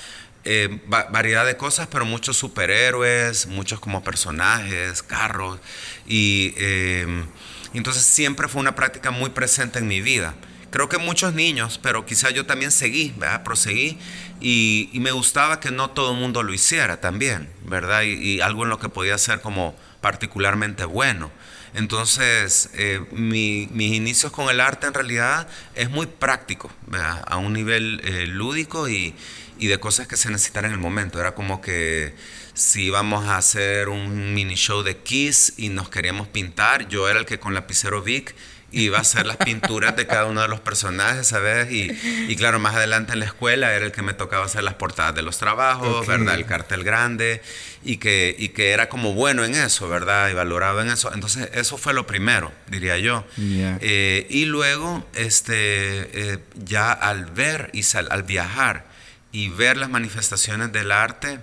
eh, 0.43 0.81
variedad 0.88 1.45
de 1.45 1.57
cosas, 1.57 1.88
pero 1.88 2.05
muchos 2.05 2.38
superhéroes, 2.38 3.48
muchos 3.48 3.79
como 3.79 4.03
personajes, 4.03 5.03
carros. 5.03 5.59
Y, 6.07 6.53
em, 6.57 7.25
Entonces 7.74 8.03
siempre 8.03 8.48
fue 8.48 8.62
una 8.62 8.75
práctica 8.75 9.12
muy 9.12 9.29
presente 9.29 9.79
en 9.79 9.88
mi 9.88 10.01
vida. 10.01 10.33
Creo 10.72 10.88
que 10.88 11.00
muchos 11.00 11.34
niños, 11.34 11.80
pero 11.82 12.06
quizá 12.06 12.30
yo 12.30 12.46
también 12.46 12.72
seguí, 12.72 13.14
proseguí 13.44 13.98
y, 14.40 14.92
me 14.94 15.12
gustaba 15.12 15.60
que 15.60 15.72
no 15.72 15.90
todo 15.90 16.12
el 16.12 16.20
mundo 16.20 16.44
lo 16.44 16.54
hiciera 16.54 17.02
también, 17.02 17.50
¿verdad? 17.64 18.04
Y, 18.04 18.42
algo 18.42 18.64
en 18.64 18.70
lo 18.70 18.78
que 18.78 18.90
podía 18.90 19.18
ser 19.18 19.42
como 19.42 19.76
particularmente 20.02 20.86
bueno. 20.86 21.32
Entonces, 21.74 22.70
eh, 22.74 23.02
mis 23.12 23.70
inicios 23.72 24.32
con 24.32 24.50
el 24.50 24.60
arte 24.60 24.88
en 24.88 24.94
realidad 24.94 25.48
es 25.76 25.90
muy 25.90 26.08
práctico, 26.08 26.72
¿verdad? 26.88 27.24
a 27.28 27.38
un 27.38 27.54
nivel 27.54 28.02
eh, 28.04 28.28
lúdico 28.28 28.88
y, 28.90 29.16
de 29.60 29.78
cosas 29.80 30.08
que 30.08 30.16
se 30.16 30.30
necesitaran 30.30 30.72
en 30.72 30.76
el 30.76 30.82
momento. 30.82 31.20
Era 31.20 31.36
como 31.36 31.62
que 31.62 32.16
si 32.54 32.84
íbamos 32.86 33.28
a 33.28 33.38
hacer 33.38 33.90
un 33.90 34.34
mini 34.34 34.56
show 34.56 34.84
de 34.84 34.98
Kiss 34.98 35.54
y 35.58 35.70
nos 35.70 35.90
queríamos 35.90 36.28
pintar, 36.28 36.88
yo 36.88 37.10
era 37.10 37.20
el 37.20 37.26
que 37.26 37.40
con 37.40 37.54
lapicero 37.54 38.02
Vic 38.02 38.36
iba 38.72 38.98
a 38.98 39.02
hacer 39.02 39.26
las 39.26 39.38
pinturas 39.38 39.96
de 39.96 40.06
cada 40.06 40.26
uno 40.26 40.42
de 40.42 40.48
los 40.48 40.60
personajes, 40.60 41.28
¿sabes? 41.28 41.72
Y, 41.72 41.92
y, 42.28 42.36
claro, 42.36 42.60
más 42.60 42.76
adelante 42.76 43.14
en 43.14 43.20
la 43.20 43.26
escuela 43.26 43.74
era 43.74 43.86
el 43.86 43.92
que 43.92 44.02
me 44.02 44.14
tocaba 44.14 44.46
hacer 44.46 44.64
las 44.64 44.76
portadas 44.76 45.16
de 45.16 45.22
los 45.22 45.38
trabajos, 45.38 46.06
¿verdad? 46.08 46.36
El 46.36 46.46
cartel 46.46 46.84
grande 46.84 47.42
y 47.84 47.98
que, 47.98 48.36
y 48.38 48.50
que 48.50 48.72
era 48.72 48.90
como 48.90 49.14
bueno 49.14 49.44
en 49.44 49.56
eso, 49.56 49.88
¿verdad? 49.90 50.30
Y 50.30 50.34
valorado 50.34 50.82
en 50.82 50.90
eso. 50.90 51.12
Entonces, 51.14 51.50
eso 51.54 51.78
fue 51.78 51.94
lo 51.94 52.06
primero, 52.06 52.52
diría 52.68 52.98
yo. 52.98 53.26
Eh, 53.38 54.28
y 54.30 54.46
luego, 54.46 55.08
este, 55.16 56.34
eh, 56.34 56.40
ya 56.56 56.92
al 56.92 57.26
ver 57.26 57.72
y 57.74 57.84
al 57.96 58.24
viajar 58.24 58.86
y 59.32 59.50
ver 59.50 59.78
las 59.78 59.90
manifestaciones 59.90 60.72
del 60.72 60.92
arte 60.92 61.40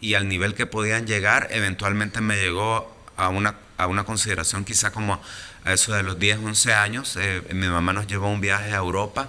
y 0.00 0.14
al 0.14 0.28
nivel 0.28 0.54
que 0.54 0.66
podían 0.66 1.06
llegar, 1.06 1.48
eventualmente 1.50 2.20
me 2.20 2.36
llegó 2.36 2.94
a 3.16 3.28
una, 3.28 3.56
a 3.78 3.86
una 3.86 4.04
consideración 4.04 4.64
quizá 4.64 4.90
como 4.90 5.20
a 5.66 5.72
eso 5.72 5.92
de 5.92 6.02
los 6.02 6.18
10, 6.18 6.38
11 6.38 6.72
años. 6.72 7.18
Eh, 7.20 7.42
mi 7.52 7.66
mamá 7.66 7.92
nos 7.92 8.06
llevó 8.06 8.26
a 8.26 8.30
un 8.30 8.40
viaje 8.40 8.72
a 8.72 8.76
Europa. 8.76 9.28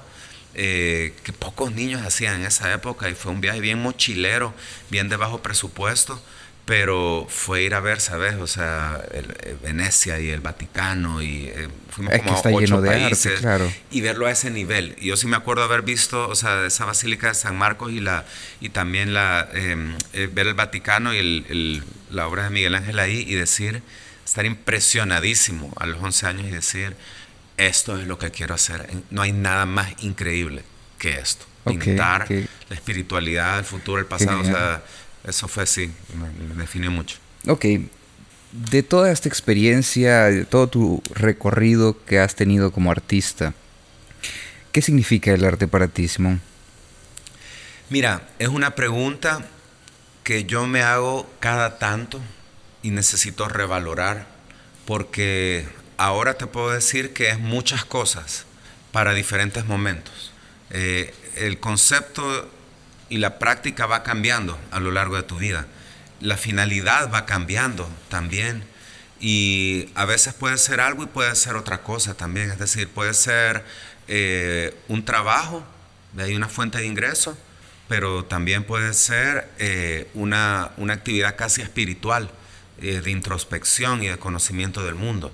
Eh, 0.60 1.14
que 1.24 1.34
pocos 1.34 1.72
niños 1.72 2.04
hacían 2.04 2.42
en 2.42 2.48
esa 2.48 2.74
época 2.74 3.10
y 3.10 3.14
fue 3.14 3.32
un 3.32 3.42
viaje 3.42 3.60
bien 3.60 3.80
mochilero, 3.80 4.56
bien 4.90 5.08
de 5.08 5.16
bajo 5.16 5.44
presupuesto, 5.44 6.20
pero 6.66 7.28
fue 7.30 7.62
ir 7.62 7.76
a 7.76 7.80
ver, 7.80 8.02
¿sabes? 8.02 8.36
O 8.36 8.48
sea, 8.48 9.00
eh, 9.12 9.56
Venecia 9.62 10.20
y 10.20 10.30
el 10.30 10.42
Vaticano 10.42 11.22
y 11.22 11.52
fuimos 11.92 12.18
como 12.18 12.34
a 12.34 12.42
ocho 12.56 12.84
países 12.84 13.40
claro. 13.40 13.72
y 13.92 14.02
verlo 14.02 14.26
a 14.26 14.32
ese 14.32 14.50
nivel. 14.50 14.96
Y 15.00 15.08
yo 15.08 15.18
sí 15.18 15.28
me 15.28 15.38
acuerdo 15.38 15.64
haber 15.64 15.84
visto, 15.84 16.28
o 16.28 16.36
sea, 16.36 16.66
esa 16.66 16.86
Basílica 16.86 17.28
de 17.28 17.36
San 17.36 17.56
Marcos 17.56 17.92
y 17.92 18.00
la 18.00 18.26
y 18.60 18.70
también 18.70 19.14
la 19.14 19.48
em, 19.54 19.96
ver 20.34 20.48
el 20.48 20.56
Vaticano 20.56 21.14
y 21.14 21.18
el, 21.20 21.84
la 22.10 22.28
obra 22.28 22.46
de 22.46 22.50
Miguel 22.50 22.74
Ángel 22.74 22.98
ahí 22.98 23.26
y 23.28 23.36
decir 23.36 23.84
estar 24.28 24.46
impresionadísimo 24.46 25.72
a 25.78 25.86
los 25.86 26.04
11 26.04 26.28
años 26.28 26.48
y 26.48 26.52
decir, 26.52 26.96
esto 27.56 27.98
es 27.98 28.06
lo 28.08 28.20
que 28.20 28.30
quiero 28.30 28.56
hacer. 28.56 28.86
No 29.10 29.22
hay 29.22 29.32
nada 29.32 29.66
más 29.66 29.94
increíble 30.04 30.64
que 31.00 31.18
esto. 31.18 31.46
Pintar 31.66 32.28
la 32.30 32.76
espiritualidad, 32.76 33.60
el 33.60 33.66
futuro, 33.66 34.00
el 34.00 34.06
pasado. 34.06 34.42
O 34.42 34.44
sea, 34.44 34.84
eso 35.26 35.48
fue 35.48 35.64
así, 35.64 35.90
me, 36.14 36.56
definió 36.56 36.92
mucho. 36.92 37.18
Ok, 37.48 37.66
de 38.52 38.84
toda 38.84 39.12
esta 39.12 39.30
experiencia, 39.30 40.26
de 40.26 40.44
todo 40.44 40.68
tu 40.68 41.04
recorrido 41.14 41.98
que 42.06 42.20
has 42.20 42.36
tenido 42.36 42.72
como 42.72 42.92
artista, 42.92 43.54
¿qué 44.74 44.82
significa 44.82 45.34
el 45.34 45.46
arte 45.46 45.70
para 45.70 45.88
ti, 45.88 46.10
Simón? 46.10 46.42
Mira, 47.90 48.28
es 48.40 48.50
una 48.50 48.76
pregunta 48.76 49.46
que 50.24 50.44
yo 50.44 50.68
me 50.68 50.82
hago 50.82 51.30
cada 51.40 51.80
tanto 51.80 52.20
y 52.82 52.92
necesito 52.92 53.48
revalorar 53.48 54.28
porque 54.86 55.68
ahora 55.98 56.36
te 56.36 56.48
puedo 56.48 56.70
decir 56.70 57.14
que 57.14 57.30
es 57.30 57.40
muchas 57.40 57.84
cosas 57.84 58.46
para 58.92 59.14
diferentes 59.14 59.66
momentos. 59.66 60.32
Eh, 60.70 61.14
el 61.36 61.60
concepto 61.60 62.50
y 63.10 63.18
la 63.18 63.40
práctica 63.40 63.86
va 63.86 64.04
cambiando 64.04 64.58
a 64.72 64.80
lo 64.80 64.92
largo 64.92 65.16
de 65.16 65.24
tu 65.24 65.38
vida. 65.38 65.68
La 66.22 66.38
finalidad 66.38 67.12
va 67.14 67.26
cambiando 67.26 67.90
también. 68.10 68.64
Y 69.20 69.90
a 69.96 70.06
veces 70.06 70.34
puede 70.34 70.58
ser 70.58 70.80
algo 70.80 71.04
y 71.04 71.08
puede 71.08 71.36
ser 71.36 71.56
otra 71.56 71.82
cosa 71.84 72.16
también. 72.16 72.52
Es 72.52 72.60
decir, 72.60 72.88
puede 72.88 73.14
ser 73.14 73.66
eh, 74.08 74.76
un 74.88 75.04
trabajo, 75.04 75.66
de 76.14 76.36
una 76.36 76.48
fuente 76.48 76.78
de 76.78 76.86
ingreso, 76.86 77.38
pero 77.88 78.26
también 78.26 78.64
puede 78.64 78.94
ser 78.94 79.50
eh, 79.60 80.10
una, 80.14 80.72
una 80.78 80.94
actividad 80.94 81.36
casi 81.36 81.62
espiritual 81.62 82.32
eh, 82.80 83.02
de 83.02 83.12
introspección 83.12 84.04
y 84.04 84.08
de 84.08 84.18
conocimiento 84.18 84.84
del 84.84 84.96
mundo. 84.96 85.32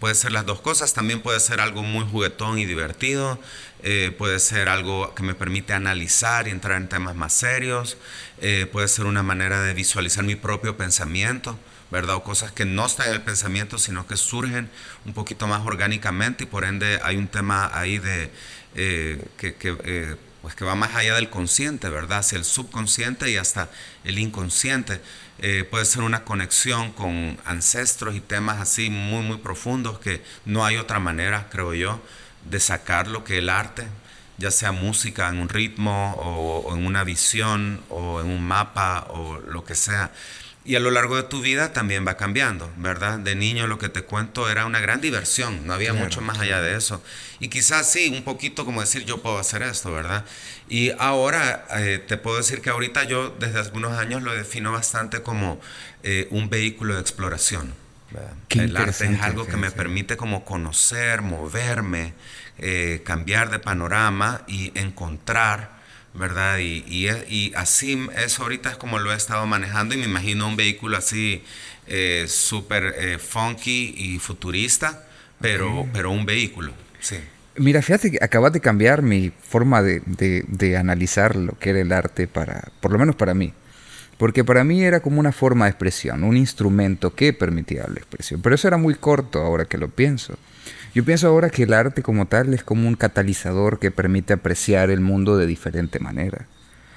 Puede 0.00 0.14
ser 0.14 0.32
las 0.32 0.44
dos 0.46 0.60
cosas, 0.60 0.92
también 0.92 1.20
puede 1.20 1.40
ser 1.40 1.60
algo 1.60 1.82
muy 1.82 2.04
juguetón 2.04 2.58
y 2.58 2.66
divertido, 2.66 3.40
eh, 3.82 4.14
puede 4.16 4.38
ser 4.40 4.68
algo 4.68 5.14
que 5.14 5.22
me 5.22 5.34
permite 5.34 5.72
analizar 5.72 6.48
y 6.48 6.50
entrar 6.50 6.76
en 6.76 6.88
temas 6.88 7.14
más 7.14 7.32
serios, 7.32 7.96
eh, 8.40 8.66
puede 8.70 8.88
ser 8.88 9.06
una 9.06 9.22
manera 9.22 9.62
de 9.62 9.72
visualizar 9.72 10.24
mi 10.24 10.36
propio 10.36 10.76
pensamiento, 10.76 11.58
¿verdad? 11.90 12.16
O 12.16 12.22
cosas 12.22 12.52
que 12.52 12.64
no 12.64 12.84
están 12.84 13.08
en 13.08 13.14
el 13.14 13.22
pensamiento, 13.22 13.78
sino 13.78 14.06
que 14.06 14.16
surgen 14.16 14.70
un 15.06 15.14
poquito 15.14 15.46
más 15.46 15.66
orgánicamente 15.66 16.44
y 16.44 16.46
por 16.46 16.64
ende 16.64 17.00
hay 17.02 17.16
un 17.16 17.28
tema 17.28 17.70
ahí 17.72 17.98
de 17.98 18.30
que, 18.74 20.16
pues 20.46 20.54
que 20.54 20.64
va 20.64 20.76
más 20.76 20.94
allá 20.94 21.16
del 21.16 21.28
consciente, 21.28 21.88
¿verdad? 21.88 22.20
Hacia 22.20 22.38
el 22.38 22.44
subconsciente 22.44 23.28
y 23.28 23.36
hasta 23.36 23.68
el 24.04 24.16
inconsciente. 24.20 25.00
Eh, 25.40 25.66
puede 25.68 25.84
ser 25.84 26.04
una 26.04 26.22
conexión 26.22 26.92
con 26.92 27.36
ancestros 27.44 28.14
y 28.14 28.20
temas 28.20 28.60
así 28.60 28.88
muy, 28.88 29.24
muy 29.24 29.38
profundos 29.38 29.98
que 29.98 30.22
no 30.44 30.64
hay 30.64 30.76
otra 30.76 31.00
manera, 31.00 31.48
creo 31.50 31.74
yo, 31.74 32.00
de 32.48 32.60
sacar 32.60 33.08
lo 33.08 33.24
que 33.24 33.38
el 33.38 33.48
arte, 33.48 33.88
ya 34.38 34.52
sea 34.52 34.70
música 34.70 35.28
en 35.30 35.38
un 35.38 35.48
ritmo 35.48 36.12
o, 36.12 36.76
en 36.76 36.86
una 36.86 37.02
visión 37.02 37.82
o 37.88 38.20
en 38.20 38.28
un 38.28 38.46
mapa 38.46 39.08
o 39.10 39.40
lo 39.48 39.64
que 39.64 39.74
sea. 39.74 40.12
Y 40.66 40.74
a 40.74 40.80
lo 40.80 40.90
largo 40.90 41.16
de 41.16 41.22
tu 41.22 41.40
vida 41.40 41.72
también 41.72 42.04
va 42.04 42.16
cambiando, 42.16 42.72
¿verdad? 42.76 43.20
De 43.20 43.36
niño 43.36 43.68
lo 43.68 43.78
que 43.78 43.88
te 43.88 44.02
cuento 44.02 44.50
era 44.50 44.66
una 44.66 44.80
gran 44.80 45.00
diversión, 45.00 45.64
no 45.64 45.72
había 45.72 45.92
mucho 45.92 46.20
más 46.20 46.40
allá 46.40 46.60
de 46.60 46.76
eso. 46.76 47.00
Y 47.38 47.48
quizás 47.48 47.90
sí, 47.90 48.12
un 48.12 48.24
poquito 48.24 48.64
como 48.64 48.80
decir 48.80 49.04
yo 49.04 49.22
puedo 49.22 49.38
hacer 49.38 49.62
esto, 49.62 49.92
¿verdad? 49.92 50.24
Y 50.68 50.90
ahora 50.98 51.66
eh, 51.76 52.02
te 52.04 52.16
puedo 52.16 52.38
decir 52.38 52.60
que 52.62 52.70
ahorita 52.70 53.04
yo 53.04 53.34
desde 53.38 53.60
algunos 53.60 53.96
años 53.96 54.22
lo 54.22 54.34
defino 54.34 54.72
bastante 54.72 55.22
como 55.22 55.60
eh, 56.02 56.26
un 56.30 56.50
vehículo 56.50 56.94
de 56.94 57.00
exploración. 57.00 57.72
El 58.48 58.76
arte 58.76 59.12
es 59.12 59.20
algo 59.20 59.46
que 59.46 59.56
me 59.56 59.70
permite 59.70 60.16
como 60.16 60.44
conocer, 60.44 61.22
moverme, 61.22 62.14
eh, 62.58 63.02
cambiar 63.04 63.50
de 63.50 63.58
panorama 63.58 64.42
y 64.46 64.72
encontrar 64.78 65.75
¿verdad? 66.16 66.58
Y, 66.58 66.84
y, 66.88 67.52
así, 67.54 68.06
eso 68.16 68.42
ahorita 68.42 68.70
es 68.70 68.76
como 68.76 68.98
lo 68.98 69.12
he 69.12 69.16
estado 69.16 69.46
manejando 69.46 69.94
y 69.94 69.98
me 69.98 70.04
imagino 70.04 70.46
un 70.48 70.56
vehículo 70.56 70.96
así 70.96 71.42
eh, 71.86 72.24
súper 72.28 72.94
eh, 72.98 73.18
funky 73.18 73.94
y 73.96 74.18
futurista, 74.18 75.06
pero, 75.40 75.86
pero 75.92 76.10
un 76.10 76.26
vehículo, 76.26 76.72
sí. 77.00 77.16
Mira, 77.58 77.80
fíjate 77.80 78.10
que 78.10 78.18
acabas 78.20 78.52
de 78.52 78.60
cambiar 78.60 79.00
mi 79.00 79.30
forma 79.30 79.82
de, 79.82 80.02
de, 80.06 80.76
analizar 80.76 81.36
lo 81.36 81.58
que 81.58 81.70
era 81.70 81.80
el 81.80 81.90
arte 81.90 82.28
para, 82.28 82.68
por 82.80 82.92
lo 82.92 82.98
menos 82.98 83.16
para 83.16 83.32
mí. 83.32 83.54
Porque 84.18 84.44
para 84.44 84.64
mí 84.64 84.82
era 84.82 85.00
como 85.00 85.20
una 85.20 85.32
forma 85.32 85.64
de 85.64 85.70
expresión, 85.70 86.24
un 86.24 86.36
instrumento 86.36 87.14
que 87.14 87.32
permitía 87.32 87.86
la 87.88 87.98
expresión. 87.98 88.42
Pero 88.42 88.54
eso 88.54 88.68
era 88.68 88.76
muy 88.76 88.94
corto 88.94 89.40
ahora 89.40 89.64
que 89.64 89.78
lo 89.78 89.88
pienso. 89.88 90.38
Yo 90.96 91.04
pienso 91.04 91.28
ahora 91.28 91.50
que 91.50 91.64
el 91.64 91.74
arte 91.74 92.02
como 92.02 92.24
tal 92.24 92.54
es 92.54 92.64
como 92.64 92.88
un 92.88 92.94
catalizador 92.94 93.78
que 93.78 93.90
permite 93.90 94.32
apreciar 94.32 94.88
el 94.88 95.00
mundo 95.00 95.36
de 95.36 95.46
diferente 95.46 95.98
manera. 95.98 96.46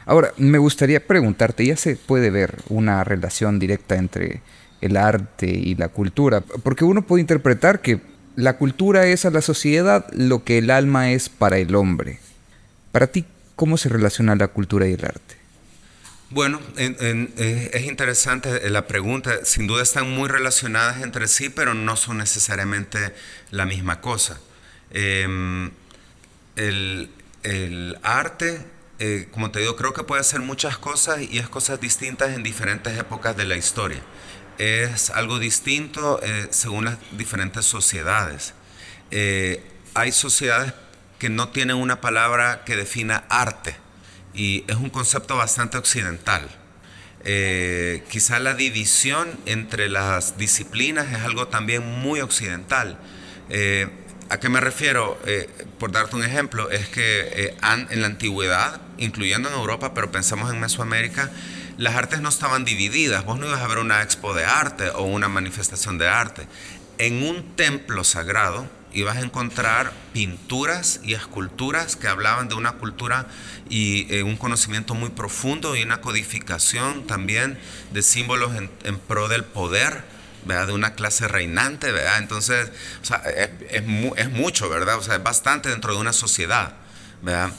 Ahora, 0.06 0.32
me 0.38 0.58
gustaría 0.58 1.06
preguntarte, 1.06 1.66
¿ya 1.66 1.76
se 1.76 1.98
puede 1.98 2.30
ver 2.30 2.60
una 2.70 3.04
relación 3.04 3.60
directa 3.60 3.98
entre 3.98 4.42
el 4.80 4.96
arte 4.96 5.48
y 5.48 5.76
la 5.76 5.90
cultura? 5.90 6.40
Porque 6.40 6.86
uno 6.86 7.02
puede 7.02 7.20
interpretar 7.20 7.82
que 7.82 8.00
la 8.38 8.56
cultura 8.56 9.06
es 9.06 9.26
a 9.26 9.32
la 9.32 9.42
sociedad 9.42 10.06
lo 10.14 10.46
que 10.46 10.60
el 10.60 10.72
alma 10.72 11.12
es 11.12 11.28
para 11.28 11.58
el 11.58 11.76
hombre. 11.76 12.20
Para 12.94 13.08
ti, 13.08 13.26
¿cómo 13.58 13.76
se 13.76 13.90
relaciona 13.90 14.34
la 14.38 14.48
cultura 14.48 14.88
y 14.88 14.94
el 14.94 15.04
arte? 15.04 15.39
Bueno, 16.32 16.62
eh, 16.78 17.72
es 17.74 17.86
interesante 17.86 18.70
la 18.70 18.86
pregunta. 18.86 19.44
Sin 19.46 19.66
duda 19.66 19.82
están 19.82 20.12
muy 20.12 20.30
relacionadas 20.30 21.02
entre 21.02 21.28
sí, 21.28 21.50
pero 21.50 21.74
no 21.74 21.96
son 21.96 22.20
necesariamente 22.20 23.16
la 23.50 23.66
misma 23.66 24.00
cosa. 24.00 24.40
Em, 24.92 25.72
el, 26.56 27.10
arte, 28.04 28.62
eh, 29.00 29.28
como 29.32 29.50
te 29.50 29.60
digo, 29.60 29.76
creo 29.76 29.94
que 29.94 30.04
puede 30.04 30.24
ser 30.24 30.42
muchas 30.42 30.78
cosas 30.78 31.20
y 31.22 31.40
es 31.40 31.50
cosas 31.50 31.82
distintas 31.82 32.36
en 32.36 32.44
diferentes 32.44 32.96
épocas 32.96 33.36
de 33.36 33.46
la 33.46 33.58
historia. 33.58 34.02
Es 34.60 35.10
algo 35.10 35.40
distinto 35.40 36.20
eh, 36.22 36.48
según 36.52 36.86
las 36.86 36.98
diferentes 37.18 37.66
sociedades. 37.66 38.54
hay 39.96 40.12
sociedades 40.12 40.74
que 41.18 41.30
no 41.30 41.50
tienen 41.50 41.78
una 41.78 42.02
palabra 42.02 42.64
que 42.66 42.76
defina 42.76 43.26
arte 43.30 43.89
y 44.40 44.64
es 44.70 44.78
un 44.78 44.90
concepto 44.90 45.36
bastante 45.36 45.78
occidental. 45.78 46.48
Eh, 47.26 48.06
quizá 48.10 48.40
la 48.40 48.54
división 48.54 49.28
entre 49.46 49.90
las 49.90 50.38
disciplinas 50.38 51.12
es 51.12 51.20
algo 51.24 51.50
también 51.50 51.86
muy 51.86 52.22
occidental. 52.22 52.98
Eh, 53.50 53.90
¿A 54.30 54.40
qué 54.40 54.48
me 54.48 54.62
refiero? 54.62 55.20
Eh, 55.26 55.50
por 55.78 55.92
darte 55.92 56.16
un 56.16 56.24
ejemplo, 56.24 56.72
es 56.72 56.88
que 56.88 57.54
en 57.62 58.02
la 58.02 58.08
antigüedad, 58.08 58.80
incluyendo 58.98 59.50
en 59.50 59.56
Europa, 59.56 59.94
pero 59.94 60.10
pensamos 60.10 60.54
en 60.54 60.62
Mesoamérica, 60.62 61.30
las 61.78 61.96
artes 61.96 62.22
no 62.22 62.30
estaban 62.30 62.64
divididas. 62.64 63.26
Vos 63.26 63.40
no 63.40 63.46
ibas 63.46 63.60
a 63.60 63.68
ver 63.68 63.80
una 63.80 64.02
expo 64.02 64.34
de 64.34 64.46
arte 64.46 64.90
o 64.92 65.04
una 65.04 65.28
manifestación 65.28 65.98
de 65.98 66.08
arte. 66.08 66.48
En 66.98 67.24
un 67.24 67.58
templo 67.58 68.06
sagrado 68.06 68.70
ibas 68.94 69.18
a 69.18 69.22
encontrar 69.22 69.92
pinturas 70.14 71.00
y 71.04 71.14
esculturas 71.14 71.96
que 71.96 72.08
hablaban 72.08 72.50
de 72.50 72.56
una 72.56 72.74
cultura 72.74 73.28
y 73.70 74.14
eh, 74.14 74.24
un 74.24 74.38
conocimiento 74.38 74.96
muy 74.96 75.10
profundo 75.10 75.76
y 75.76 75.84
una 75.84 76.02
codificación 76.02 77.06
también 77.06 77.60
de 77.92 78.02
símbolos 78.02 78.52
en, 78.56 79.00
pro 79.00 79.28
del 79.28 79.44
poder, 79.44 80.04
¿verdad? 80.46 80.68
De 80.68 80.74
una 80.74 80.94
clase 80.94 81.28
reinante, 81.28 81.92
¿verdad? 81.92 82.18
Entonces, 82.18 82.72
o 83.02 83.06
sea, 83.06 83.18
es, 83.18 83.50
es, 83.70 84.30
mucho, 84.30 84.70
¿verdad? 84.70 84.98
O 84.98 85.04
sea, 85.04 85.16
es 85.16 85.24
bastante 85.24 85.70
dentro 85.70 85.94
de 85.94 86.00
una 86.00 86.14
sociedad, 86.14 86.74
¿verdad? 87.22 87.52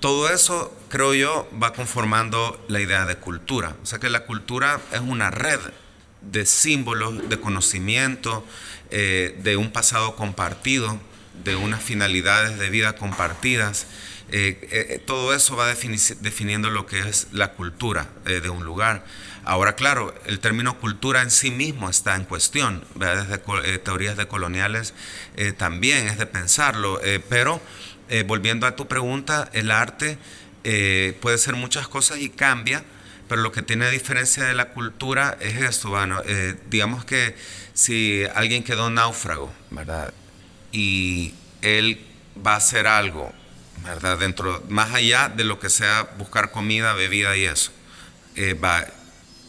Todo 0.00 0.32
eso, 0.32 0.76
creo 0.88 1.12
yo, 1.14 1.48
va 1.60 1.72
conformando 1.72 2.64
la 2.68 2.80
idea 2.80 3.04
de 3.04 3.16
cultura. 3.16 3.74
O 3.82 3.86
sea 3.86 3.98
que 3.98 4.08
la 4.08 4.20
cultura 4.20 4.80
es 4.92 5.00
una 5.00 5.30
red 5.30 5.58
de 6.20 6.46
símbolos, 6.46 7.28
de 7.28 7.38
conocimiento, 7.40 8.44
eh, 8.90 9.38
de 9.42 9.56
un 9.56 9.70
pasado 9.70 10.16
compartido, 10.16 10.98
de 11.44 11.56
unas 11.56 11.82
finalidades 11.82 12.58
de 12.58 12.70
vida 12.70 12.96
compartidas. 12.96 13.86
Eh, 14.30 14.68
eh, 14.70 15.02
todo 15.06 15.34
eso 15.34 15.56
va 15.56 15.66
definiendo 15.66 16.70
lo 16.70 16.86
que 16.86 17.00
es 17.00 17.28
la 17.32 17.52
cultura 17.52 18.08
de 18.24 18.50
un 18.50 18.64
lugar. 18.64 19.04
Ahora, 19.44 19.74
claro, 19.74 20.14
el 20.26 20.40
término 20.40 20.78
cultura 20.78 21.22
en 21.22 21.30
sí 21.30 21.50
mismo 21.50 21.88
está 21.88 22.16
en 22.16 22.24
cuestión, 22.24 22.84
desde 22.96 23.38
teorías 23.78 24.18
decoloniales 24.18 24.92
también 25.56 26.06
es 26.08 26.18
de 26.18 26.26
pensarlo, 26.26 27.00
pero 27.30 27.62
volviendo 28.26 28.66
a 28.66 28.76
tu 28.76 28.86
pregunta, 28.86 29.48
el 29.54 29.70
arte 29.70 30.18
puede 31.22 31.38
ser 31.38 31.56
muchas 31.56 31.88
cosas 31.88 32.18
y 32.18 32.28
cambia, 32.28 32.84
pero 33.28 33.42
lo 33.42 33.52
que 33.52 33.62
tiene 33.62 33.90
diferencia 33.90 34.44
de 34.44 34.54
la 34.54 34.70
cultura 34.70 35.36
es 35.40 35.60
esto, 35.60 35.90
bueno, 35.90 36.22
digamos 36.70 37.04
que 37.04 37.36
si 37.74 38.24
alguien 38.34 38.64
quedó 38.64 38.90
náufrago, 38.90 39.52
¿verdad? 39.70 40.12
Y 40.72 41.34
él 41.62 42.04
va 42.44 42.54
a 42.54 42.56
hacer 42.56 42.86
algo, 42.86 43.32
¿verdad? 43.84 44.18
Dentro, 44.18 44.62
más 44.68 44.94
allá 44.94 45.28
de 45.28 45.44
lo 45.44 45.58
que 45.58 45.70
sea 45.70 46.08
buscar 46.18 46.50
comida, 46.50 46.92
bebida 46.94 47.36
y 47.36 47.44
eso. 47.44 47.70
Eh, 48.36 48.54
va, 48.54 48.86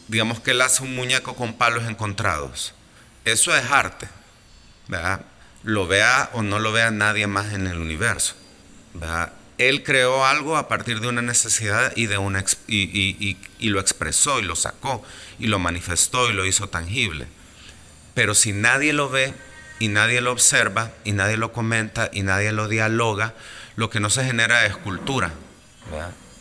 digamos 0.08 0.40
que 0.40 0.52
él 0.52 0.60
hace 0.60 0.82
un 0.82 0.94
muñeco 0.94 1.34
con 1.36 1.54
palos 1.54 1.88
encontrados. 1.88 2.74
Eso 3.24 3.54
es 3.56 3.64
arte, 3.70 4.08
¿verdad? 4.88 5.24
Lo 5.62 5.86
vea 5.86 6.30
o 6.32 6.42
no 6.42 6.58
lo 6.58 6.72
vea 6.72 6.90
nadie 6.90 7.26
más 7.26 7.52
en 7.52 7.66
el 7.66 7.78
universo, 7.78 8.34
¿verdad? 8.94 9.32
Él 9.68 9.82
creó 9.82 10.24
algo 10.24 10.56
a 10.56 10.68
partir 10.68 11.00
de 11.00 11.08
una 11.08 11.20
necesidad 11.20 11.92
y, 11.94 12.06
de 12.06 12.16
una, 12.16 12.44
y 12.66 13.36
lo 13.60 13.78
expresó 13.78 14.40
y 14.40 14.42
lo 14.42 14.56
sacó 14.56 15.04
y 15.38 15.48
lo 15.48 15.58
manifestó 15.58 16.30
y 16.30 16.32
lo 16.32 16.46
hizo 16.46 16.68
tangible. 16.68 17.26
Pero 18.14 18.34
si 18.34 18.52
nadie 18.52 18.92
lo 18.92 19.08
ve 19.08 19.34
y 19.78 19.88
nadie 19.88 20.20
lo 20.20 20.32
observa 20.32 20.90
y 21.04 21.12
nadie 21.12 21.36
lo 21.36 21.52
comenta 21.52 22.10
y 22.12 22.22
nadie 22.22 22.52
lo 22.52 22.68
dialoga, 22.68 23.34
lo 23.76 23.90
que 23.90 24.00
no 24.00 24.10
se 24.10 24.24
genera 24.24 24.66
es 24.66 24.76
cultura. 24.76 25.32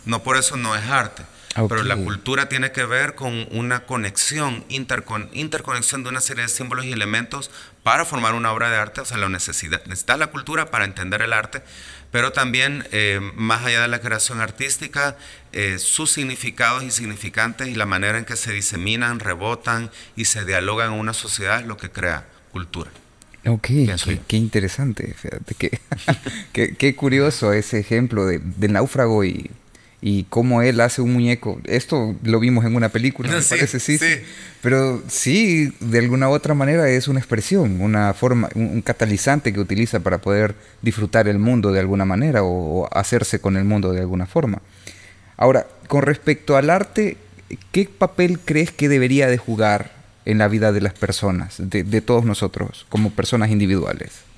No 0.06 0.24
por 0.24 0.38
eso 0.38 0.58
no 0.58 0.76
es 0.76 0.86
arte. 0.86 1.24
Pero 1.56 1.84
la 1.84 1.98
cultura 1.98 2.48
tiene 2.48 2.72
que 2.72 2.86
ver 2.86 3.16
con 3.16 3.48
una 3.52 3.86
conexión, 3.86 4.64
interconexión 4.70 6.04
de 6.04 6.10
una 6.10 6.22
serie 6.22 6.44
de 6.44 6.50
símbolos 6.50 6.86
y 6.86 6.92
elementos 6.92 7.50
para 7.84 8.06
formar 8.06 8.34
una 8.34 8.54
obra 8.54 8.70
de 8.70 8.78
arte. 8.78 9.02
O 9.02 9.06
sea, 9.06 9.18
la 9.18 9.30
necesidad, 9.30 9.84
necesita 9.86 10.16
la 10.16 10.28
cultura 10.28 10.70
para 10.70 10.86
entender 10.86 11.22
el 11.22 11.34
arte, 11.34 11.64
pero 12.12 12.32
también, 12.32 12.86
eh, 12.92 13.20
más 13.36 13.66
allá 13.66 13.82
de 13.82 13.88
la 13.88 14.02
creación 14.02 14.42
artística, 14.42 15.18
eh, 15.52 15.78
sus 15.78 16.12
significados 16.12 16.84
y 16.84 16.92
significantes 16.92 17.68
y 17.68 17.76
la 17.76 17.86
manera 17.86 18.18
en 18.18 18.26
que 18.26 18.36
se 18.36 18.52
diseminan, 18.52 19.20
rebotan 19.20 19.92
y 20.16 20.26
se 20.26 20.46
dialogan 20.46 20.94
en 20.94 21.00
una 21.00 21.14
sociedad 21.14 21.60
es 21.60 21.68
lo 21.68 21.78
que 21.78 21.90
crea 21.90 22.28
cultura. 22.52 22.90
Ok, 23.46 23.68
qué, 24.28 24.38
interesante, 24.38 25.14
fíjate, 25.14 25.56
qué, 26.52 26.76
qué, 26.76 26.96
curioso 26.96 27.54
ese 27.54 27.80
ejemplo 27.80 28.26
de, 28.26 28.40
de 28.40 28.68
náufrago 28.68 29.24
y 29.24 29.50
y 30.02 30.24
cómo 30.26 30.62
él 30.62 30.80
hace 30.82 31.02
un 31.02 31.14
muñeco. 31.14 31.60
Esto 31.66 32.16
lo 32.24 32.40
vimos 32.40 32.66
en 32.66 32.76
una 32.76 32.90
película, 32.90 33.30
me 33.36 33.42
parece, 33.42 33.80
sí, 33.80 33.98
sí, 33.98 34.06
Pero 34.62 35.04
sí, 35.08 35.74
de 35.80 36.00
alguna 36.00 36.30
u 36.30 36.32
otra 36.32 36.54
manera 36.54 36.90
es 36.90 37.08
una 37.08 37.20
expresión, 37.20 37.82
una 37.82 38.14
forma, 38.14 38.50
un, 38.56 38.82
catalizante 38.82 39.54
que 39.54 39.60
utiliza 39.60 40.00
para 40.00 40.20
poder 40.20 40.56
disfrutar 40.82 41.28
el 41.28 41.40
mundo 41.40 41.72
de 41.72 41.80
alguna 41.80 42.06
manera 42.06 42.44
o, 42.44 42.88
hacerse 42.92 43.40
con 43.40 43.58
el 43.58 43.66
mundo 43.66 43.92
de 43.92 44.00
alguna 44.00 44.26
forma. 44.26 44.62
Ahora, 45.38 45.68
con 45.88 46.04
respecto 46.04 46.58
al 46.58 46.70
arte, 46.70 47.18
¿qué 47.72 47.86
papel 47.86 48.40
crees 48.40 48.72
que 48.72 48.90
debería 48.90 49.28
de 49.28 49.38
jugar 49.38 49.92
en 50.26 50.38
la 50.38 50.48
vida 50.48 50.72
de 50.72 50.82
las 50.82 50.94
personas, 50.94 51.56
de 51.58 52.02
todos 52.02 52.26
nosotros, 52.26 52.86
como 52.90 53.12
personas 53.12 53.50
individuales? 53.50 54.29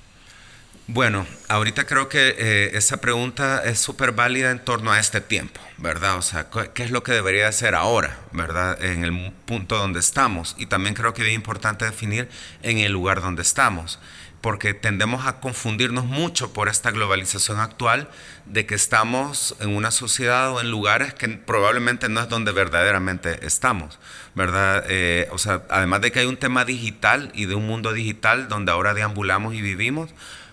Bueno, 0.88 1.26
ahorita 1.48 1.86
creo 1.86 2.08
que 2.08 2.34
eh, 2.36 2.70
esa 2.74 3.00
pregunta 3.00 3.62
es 3.64 3.78
súper 3.78 4.12
válida 4.12 4.50
en 4.50 4.58
torno 4.58 4.90
a 4.90 4.98
este 4.98 5.20
tiempo, 5.20 5.60
¿verdad? 5.78 6.16
O 6.18 6.22
sea, 6.22 6.48
¿qué 6.74 6.82
es 6.82 6.90
lo 6.90 7.04
que 7.04 7.12
debería 7.12 7.46
hacer 7.46 7.76
ahora, 7.76 8.18
¿verdad? 8.32 8.82
En 8.82 9.04
el 9.04 9.32
punto 9.46 9.78
donde 9.78 10.00
estamos. 10.00 10.56
Y 10.58 10.66
también 10.66 10.94
creo 10.94 11.14
que 11.14 11.22
es 11.26 11.32
importante 11.34 11.84
definir 11.84 12.28
en 12.62 12.78
el 12.78 12.90
lugar 12.90 13.22
donde 13.22 13.42
estamos, 13.42 14.00
porque 14.40 14.74
tendemos 14.74 15.24
a 15.24 15.38
confundirnos 15.38 16.04
mucho 16.04 16.52
por 16.52 16.68
esta 16.68 16.90
globalización 16.90 17.60
actual 17.60 18.10
de 18.46 18.66
que 18.66 18.74
estamos 18.74 19.54
en 19.60 19.70
una 19.76 19.92
sociedad 19.92 20.50
o 20.50 20.60
en 20.60 20.68
lugares 20.68 21.14
que 21.14 21.28
probablemente 21.28 22.08
no 22.08 22.20
es 22.20 22.28
donde 22.28 22.50
verdaderamente 22.50 23.46
estamos, 23.46 24.00
¿verdad? 24.34 24.84
Eh, 24.88 25.28
o 25.30 25.38
sea, 25.38 25.62
además 25.70 26.00
de 26.00 26.10
que 26.10 26.18
hay 26.18 26.26
un 26.26 26.36
tema 26.36 26.64
digital 26.64 27.30
y 27.34 27.46
de 27.46 27.54
un 27.54 27.68
mundo 27.68 27.92
digital 27.92 28.48
donde 28.48 28.72
ahora 28.72 28.94
deambulamos 28.94 29.54
y 29.54 29.62
vivimos, 29.62 30.10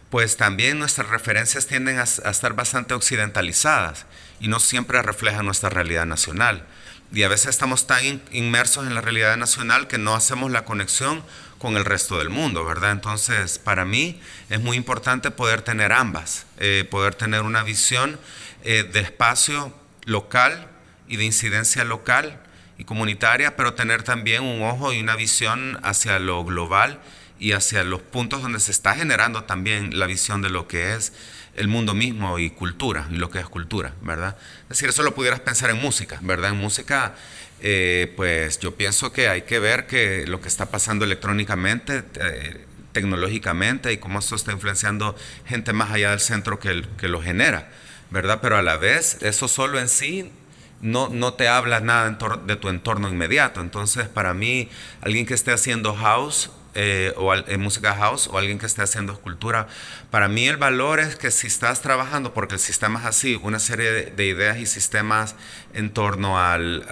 pues 0.10 0.38
también 0.38 0.80
nuestras 0.80 1.10
referencias 1.10 1.68
tienden 1.68 2.00
a, 2.00 2.04
estar 2.04 2.54
bastante 2.54 2.94
occidentalizadas 2.94 4.06
y 4.40 4.48
no 4.48 4.60
siempre 4.60 5.02
reflejan 5.02 5.46
nuestra 5.46 5.70
realidad 5.70 6.06
nacional. 6.06 6.66
Y 7.12 7.24
a 7.24 7.28
veces 7.28 7.48
estamos 7.48 7.88
tan 7.88 8.22
inmersos 8.32 8.86
en 8.86 8.94
la 8.94 9.02
realidad 9.02 9.36
nacional 9.38 9.88
que 9.88 9.98
no 9.98 10.16
hacemos 10.16 10.52
la 10.52 10.66
conexión 10.66 11.24
con 11.58 11.76
el 11.76 11.86
resto 11.86 12.20
del 12.20 12.30
mundo, 12.30 12.64
¿verdad? 12.66 12.92
Entonces, 12.92 13.60
para 13.60 13.84
mí 13.84 14.22
es 14.50 14.60
muy 14.60 14.78
importante 14.78 15.32
poder 15.32 15.62
tener 15.62 15.92
ambas, 15.92 16.46
eh, 16.58 16.88
poder 16.90 17.16
tener 17.16 17.42
una 17.42 17.64
visión 17.64 18.20
eh, 18.64 18.84
de 18.84 19.00
espacio 19.00 19.74
local 20.06 20.68
y 21.08 21.18
de 21.18 21.26
incidencia 21.26 21.84
local 21.84 22.42
y 22.78 22.86
comunitaria, 22.86 23.56
pero 23.56 23.74
tener 23.74 24.04
también 24.04 24.44
un 24.44 24.62
ojo 24.62 24.94
y 24.94 25.00
una 25.00 25.16
visión 25.16 25.80
hacia 25.84 26.20
lo 26.20 26.46
global 26.46 27.00
y 27.40 27.54
hacia 27.54 27.84
los 27.84 28.02
puntos 28.02 28.42
donde 28.42 28.60
se 28.60 28.72
está 28.72 28.96
generando 28.96 29.44
también 29.46 29.98
la 29.98 30.06
visión 30.06 30.42
de 30.42 30.50
lo 30.50 30.68
que 30.68 30.94
es 30.94 31.14
el 31.56 31.68
mundo 31.68 31.94
mismo 31.94 32.40
y 32.40 32.52
cultura, 32.52 33.08
y 33.12 33.16
lo 33.16 33.30
que 33.30 33.40
es 33.40 33.46
cultura, 33.46 33.94
¿verdad? 34.02 34.38
Es 34.64 34.70
decir, 34.70 34.90
eso 34.90 35.04
lo 35.04 35.16
pudieras 35.16 35.40
pensar 35.40 35.70
en 35.70 35.78
música, 35.78 36.20
¿verdad? 36.22 36.52
En 36.52 36.58
música, 36.58 37.16
eh, 37.62 38.14
pues 38.16 38.60
yo 38.60 38.76
pienso 38.76 39.12
que 39.12 39.28
hay 39.30 39.42
que 39.44 39.60
ver 39.60 39.88
que 39.88 40.26
lo 40.28 40.42
que 40.42 40.48
está 40.48 40.68
pasando 40.68 41.06
electrónicamente, 41.06 42.04
tecnológicamente, 42.92 43.92
y 43.92 43.98
cómo 43.98 44.20
esto 44.20 44.36
está 44.36 44.52
influenciando 44.52 45.16
gente 45.46 45.74
más 45.74 45.92
allá 45.92 46.12
del 46.12 46.20
centro 46.20 46.60
que, 46.60 46.86
que 46.98 47.08
lo 47.08 47.22
genera, 47.22 47.70
¿verdad? 48.10 48.40
Pero 48.42 48.58
a 48.58 48.62
la 48.62 48.78
vez, 48.78 49.18
eso 49.22 49.48
solo 49.48 49.80
en 49.80 49.90
sí 49.90 50.32
no, 50.82 51.10
no 51.10 51.34
te 51.34 51.48
habla 51.48 51.80
nada 51.80 52.18
de 52.46 52.56
tu 52.56 52.70
entorno 52.70 53.10
inmediato. 53.10 53.62
Entonces, 53.62 54.08
para 54.08 54.34
mí, 54.34 54.70
alguien 55.02 55.26
que 55.26 55.34
esté 55.34 55.52
haciendo 55.52 55.94
house 55.96 56.52
eh, 56.76 57.14
o 57.18 57.34
en 57.34 57.62
música 57.62 57.96
house 57.96 58.28
o 58.28 58.38
alguien 58.38 58.60
que 58.60 58.66
esté 58.66 58.82
haciendo 58.82 59.14
escultura. 59.14 59.68
Para 60.12 60.28
mí 60.28 60.48
el 60.48 60.58
valor 60.58 61.00
es 61.00 61.16
que 61.16 61.32
si 61.32 61.48
estás 61.48 61.82
trabajando, 61.82 62.34
porque 62.34 62.56
el 62.56 62.60
sistema 62.60 63.00
es 63.00 63.06
así, 63.06 63.40
una 63.42 63.60
serie 63.60 63.92
de, 63.92 64.26
ideas 64.26 64.58
y 64.58 64.66
sistemas 64.66 65.36
en 65.74 65.92
torno 65.92 66.40
al... 66.40 66.86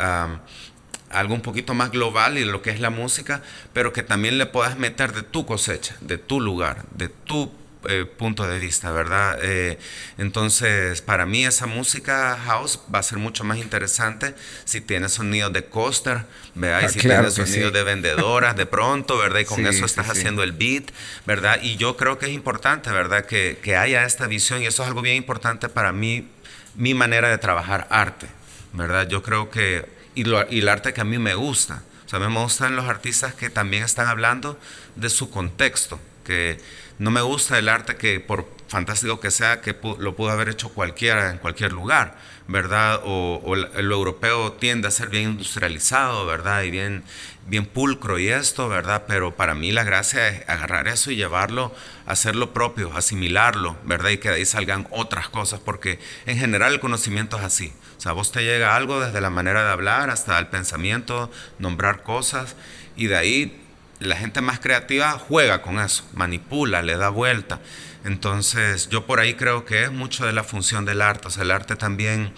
algo 1.10 1.34
un 1.34 1.42
poquito 1.42 1.74
más 1.74 1.92
global 1.92 2.38
y 2.38 2.46
lo 2.46 2.62
que 2.62 2.70
es 2.70 2.80
la 2.80 2.90
música, 2.90 3.42
pero 3.74 3.94
que 3.94 4.04
también 4.04 4.38
le 4.38 4.46
puedas 4.46 4.78
meter 4.78 5.14
de 5.14 5.24
tu 5.24 5.46
cosecha, 5.46 5.96
de 6.02 6.18
tu 6.18 6.42
lugar, 6.42 6.86
de 6.92 7.10
tu 7.10 7.52
eh, 7.88 8.06
punto 8.06 8.48
de 8.48 8.60
vista, 8.60 8.92
¿verdad? 8.92 9.40
Eh, 9.42 9.78
entonces, 10.18 11.02
para 11.02 11.26
mí 11.26 11.46
esa 11.46 11.66
música 11.66 12.38
house 12.46 12.80
va 12.94 13.00
a 13.00 13.04
ser 13.04 13.18
mucho 13.18 13.44
más 13.44 13.58
interesante 13.58 14.36
si 14.66 14.82
tiene 14.82 15.10
sonido 15.10 15.50
de 15.50 15.66
coaster, 15.66 16.26
¿verdad? 16.56 16.82
y 16.82 16.86
ah, 16.86 16.90
si 16.90 17.00
tiene 17.00 17.32
sonido 17.32 17.72
de 17.72 17.84
vendedoras 17.84 18.56
de 18.56 18.66
pronto, 18.66 19.18
¿verdad? 19.18 19.40
Y 19.40 19.46
con 19.46 19.66
eso 19.66 19.86
estás 19.86 20.10
haciendo 20.10 20.44
el 20.44 20.52
beat, 20.52 20.92
¿verdad? 21.26 21.60
Y 21.62 21.78
yo 21.78 21.98
creo 21.98 22.18
que 22.20 22.28
es 22.28 22.32
importante, 22.32 22.92
¿verdad? 22.92 23.26
Que, 23.26 23.60
que 23.62 23.76
haya 23.76 24.04
esta 24.06 24.28
visión 24.28 24.62
y 24.62 24.66
eso 24.66 24.84
es 24.84 24.88
algo 24.88 25.02
bien 25.02 25.16
importante 25.16 25.70
para 25.70 25.92
mí, 25.92 26.28
mi 26.76 26.94
manera 26.94 27.30
de 27.30 27.38
trabajar 27.38 27.88
arte, 27.90 28.28
¿verdad? 28.74 29.08
Yo 29.08 29.24
creo 29.24 29.50
que, 29.50 29.86
y, 30.16 30.24
lo, 30.24 30.46
y 30.50 30.60
el 30.60 30.70
arte 30.70 30.94
que 30.94 31.02
a 31.02 31.06
mí 31.06 31.18
me 31.18 31.36
gusta, 31.36 31.84
o 32.06 32.10
sea, 32.10 32.20
me 32.20 32.28
gustan 32.28 32.76
los 32.76 32.86
artistas 32.86 33.34
que 33.34 33.50
también 33.50 33.84
están 33.84 34.08
hablando 34.08 34.60
de 34.96 35.10
su 35.10 35.30
contexto, 35.30 36.00
porque 36.28 36.60
no 37.00 37.12
me 37.12 37.22
gusta 37.22 37.60
el 37.60 37.70
arte 37.70 37.96
que 37.96 38.20
por 38.20 38.58
fantástico 38.68 39.20
que 39.20 39.32
sea, 39.32 39.62
que 39.62 39.76
lo 40.00 40.16
pudo 40.16 40.32
haber 40.32 40.50
hecho 40.50 40.70
cualquiera 40.70 41.32
en 41.32 41.38
cualquier 41.38 41.72
lugar, 41.72 42.18
¿verdad? 42.48 43.02
O, 43.04 43.56
lo 43.56 43.96
europeo 43.96 44.54
tiende 44.54 44.88
a 44.88 44.92
ser 44.92 45.10
bien 45.10 45.32
industrializado, 45.32 46.26
¿verdad? 46.26 46.64
Y 46.64 46.72
bien, 46.72 47.04
bien 47.48 47.66
pulcro 47.66 48.20
y 48.20 48.28
esto, 48.28 48.68
¿verdad? 48.68 49.06
Pero 49.08 49.36
para 49.36 49.56
mí 49.56 49.72
la 49.72 49.84
gracia 49.84 50.28
es 50.28 50.50
agarrar 50.50 50.88
eso 50.88 51.12
y 51.12 51.16
llevarlo, 51.16 51.74
hacerlo 52.06 52.54
propio, 52.54 52.92
asimilarlo, 52.96 53.78
¿verdad? 53.84 54.10
Y 54.12 54.18
que 54.18 54.30
de 54.30 54.36
ahí 54.36 54.46
salgan 54.46 54.88
otras 54.92 55.30
cosas, 55.30 55.60
porque 55.60 56.00
en 56.26 56.38
general 56.38 56.74
el 56.74 56.80
conocimiento 56.80 57.38
es 57.38 57.44
así. 57.44 57.74
O 57.98 58.02
sea, 58.02 58.12
vos 58.12 58.32
te 58.32 58.44
llega 58.44 58.76
algo 58.76 59.00
desde 59.00 59.22
la 59.22 59.30
manera 59.30 59.64
de 59.64 59.72
hablar 59.72 60.10
hasta 60.10 60.38
el 60.40 60.48
pensamiento, 60.48 61.32
nombrar 61.58 62.04
cosas, 62.04 62.56
y 62.96 63.08
de 63.08 63.16
ahí 63.16 63.67
la 64.00 64.16
gente 64.16 64.42
más 64.42 64.60
creativa 64.60 65.12
juega 65.12 65.62
con 65.62 65.80
eso, 65.80 66.04
manipula, 66.14 66.82
le 66.82 66.98
da 66.98 67.10
vuelta. 67.10 67.60
Entonces, 68.04 68.90
yo 68.90 69.06
por 69.06 69.20
ahí 69.20 69.34
creo 69.34 69.66
que 69.66 69.84
es 69.84 69.92
mucho 69.92 70.26
de 70.26 70.34
la 70.34 70.44
función 70.44 70.86
del 70.86 71.02
arte. 71.02 71.28
O 71.28 71.32
sea, 71.32 71.44
el 71.44 71.52
arte 71.52 71.76
también 71.76 72.34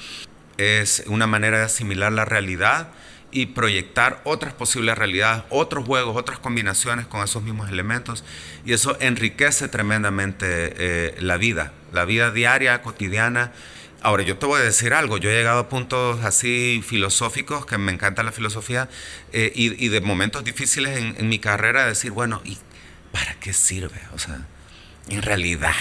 es 0.58 1.04
una 1.08 1.28
manera 1.28 1.60
de 1.60 1.65
asimilar 1.65 2.12
la 2.12 2.26
realidad 2.26 2.89
y 3.32 3.48
proyectar 3.48 4.22
otras 4.24 4.54
posibles 4.54 4.98
realidades, 4.98 5.43
otros 5.50 5.86
juegos, 5.86 6.17
otras 6.17 6.39
combinaciones 6.39 7.06
con 7.06 7.24
esos 7.24 7.43
mismos 7.43 7.69
elementos. 7.69 8.24
Y 8.65 8.74
eso 8.74 8.98
enriquece 9.00 9.67
tremendamente 9.67 10.45
eh, 10.48 11.15
la 11.19 11.38
vida, 11.38 11.74
la 11.93 12.06
vida 12.06 12.32
diaria, 12.32 12.82
cotidiana. 12.82 13.52
Ahora, 14.01 14.23
yo 14.23 14.38
te 14.38 14.45
voy 14.45 14.62
a 14.62 14.63
decir 14.63 14.93
algo, 14.93 15.17
yo 15.17 15.29
he 15.29 15.33
llegado 15.33 15.59
a 15.59 15.69
puntos 15.69 16.23
así 16.23 16.81
filosóficos, 16.85 17.65
que 17.65 17.77
me 17.77 17.91
encanta 17.91 18.23
la 18.23 18.31
filosofía, 18.31 18.89
eh, 19.33 19.51
y, 19.53 19.89
de 19.89 20.01
momentos 20.01 20.43
difíciles 20.43 20.97
en, 20.97 21.15
en 21.17 21.27
mi 21.29 21.39
carrera, 21.39 21.83
de 21.83 21.89
decir, 21.89 22.12
bueno, 22.12 22.41
¿y 22.45 22.57
para 23.12 23.35
qué 23.39 23.53
sirve? 23.53 24.01
O 24.13 24.19
sea, 24.19 24.41
en 25.09 25.21
realidad, 25.21 25.75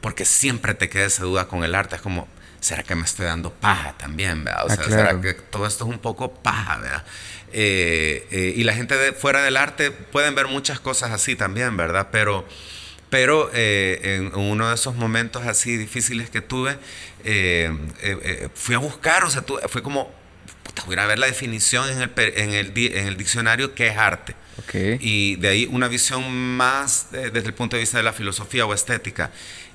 porque 0.00 0.24
siempre 0.24 0.74
te 0.74 0.88
queda 0.88 1.04
esa 1.04 1.24
duda 1.24 1.48
con 1.48 1.64
el 1.64 1.74
arte, 1.74 1.96
es 1.96 2.02
como, 2.02 2.28
¿será 2.60 2.82
que 2.82 2.94
me 2.94 3.04
estoy 3.04 3.26
dando 3.26 3.52
paja 3.52 3.94
también? 3.98 4.44
¿verdad? 4.44 4.66
O 4.66 4.72
ah, 4.72 4.76
sea, 4.76 4.84
¿será 4.84 5.20
que 5.20 5.34
todo 5.34 5.66
esto 5.66 5.84
es 5.84 5.90
un 5.90 5.98
poco 5.98 6.32
paja? 6.34 6.78
¿verdad? 6.78 7.04
Eh, 7.52 8.26
eh, 8.30 8.54
y 8.56 8.64
la 8.64 8.74
gente 8.74 8.96
de, 8.96 9.12
fuera 9.12 9.42
del 9.42 9.56
arte 9.56 9.90
pueden 9.90 10.34
ver 10.34 10.48
muchas 10.48 10.80
cosas 10.80 11.10
así 11.10 11.36
también, 11.36 11.76
¿verdad? 11.76 12.08
Pero, 12.10 12.46
pero 13.10 13.50
eh, 13.54 14.16
en 14.16 14.34
uno 14.34 14.68
de 14.68 14.74
esos 14.74 14.96
momentos 14.96 15.46
así 15.46 15.76
difíciles 15.76 16.30
que 16.30 16.40
tuve, 16.40 16.78
fui 18.54 18.74
a 18.74 18.78
buscar, 18.78 19.24
o 19.24 19.30
sea, 19.30 19.44
fue 19.68 19.82
como, 19.82 20.12
voy 20.86 20.96
a 20.96 21.06
ver 21.06 21.18
la 21.18 21.26
definición 21.26 21.88
en 21.90 22.02
el, 22.02 22.10
en 22.16 22.52
el, 22.52 22.72
en 22.76 23.06
el 23.06 23.16
diccionario 23.16 23.74
qué 23.74 23.88
es 23.88 23.96
arte. 23.96 24.34
Y 25.00 25.36
de 25.36 25.48
ahí 25.48 25.68
una 25.70 25.88
visión 25.88 26.56
más 26.56 27.08
desde 27.10 27.38
el 27.46 27.54
punto 27.54 27.76
de 27.76 27.80
vista 27.80 27.98
de 27.98 28.04
la 28.04 28.12
filosofía 28.12 28.66
o 28.66 28.74
estética. 28.74 29.30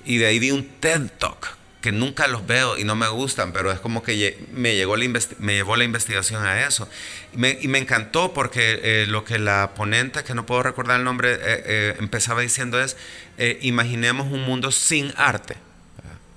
Y 0.06 0.18
de 0.18 0.28
ahí 0.28 0.40
vi 0.40 0.52
un 0.52 0.68
TED 0.80 1.10
Talk, 1.20 1.56
que 1.82 1.92
nunca 1.92 2.28
los 2.28 2.46
veo 2.46 2.78
y 2.78 2.84
no 2.84 2.96
me 2.96 3.08
gustan, 3.10 3.52
pero 3.54 3.72
es 3.72 3.80
como 3.80 4.04
que 4.04 4.40
me, 4.54 4.76
llegó 4.76 4.96
la 4.96 5.06
me 5.40 5.54
llevó 5.54 5.76
la 5.76 5.84
investigación 5.84 6.46
a 6.46 6.66
eso. 6.66 6.88
Y 7.34 7.38
me, 7.68 7.78
encantó 7.78 8.34
porque 8.34 8.80
eh, 8.84 9.06
lo 9.08 9.26
que 9.26 9.40
la 9.40 9.74
ponente, 9.74 10.24
que 10.24 10.36
no 10.36 10.46
puedo 10.46 10.64
recordar 10.64 11.00
el 11.00 11.04
nombre, 11.04 11.34
eh, 11.34 11.40
eh, 11.42 11.96
empezaba 12.00 12.42
diciendo 12.42 12.80
es, 12.80 12.98
imaginemos 13.62 14.32
un 14.32 14.44
mundo 14.44 14.72
sin 14.72 15.14
arte. 15.18 15.58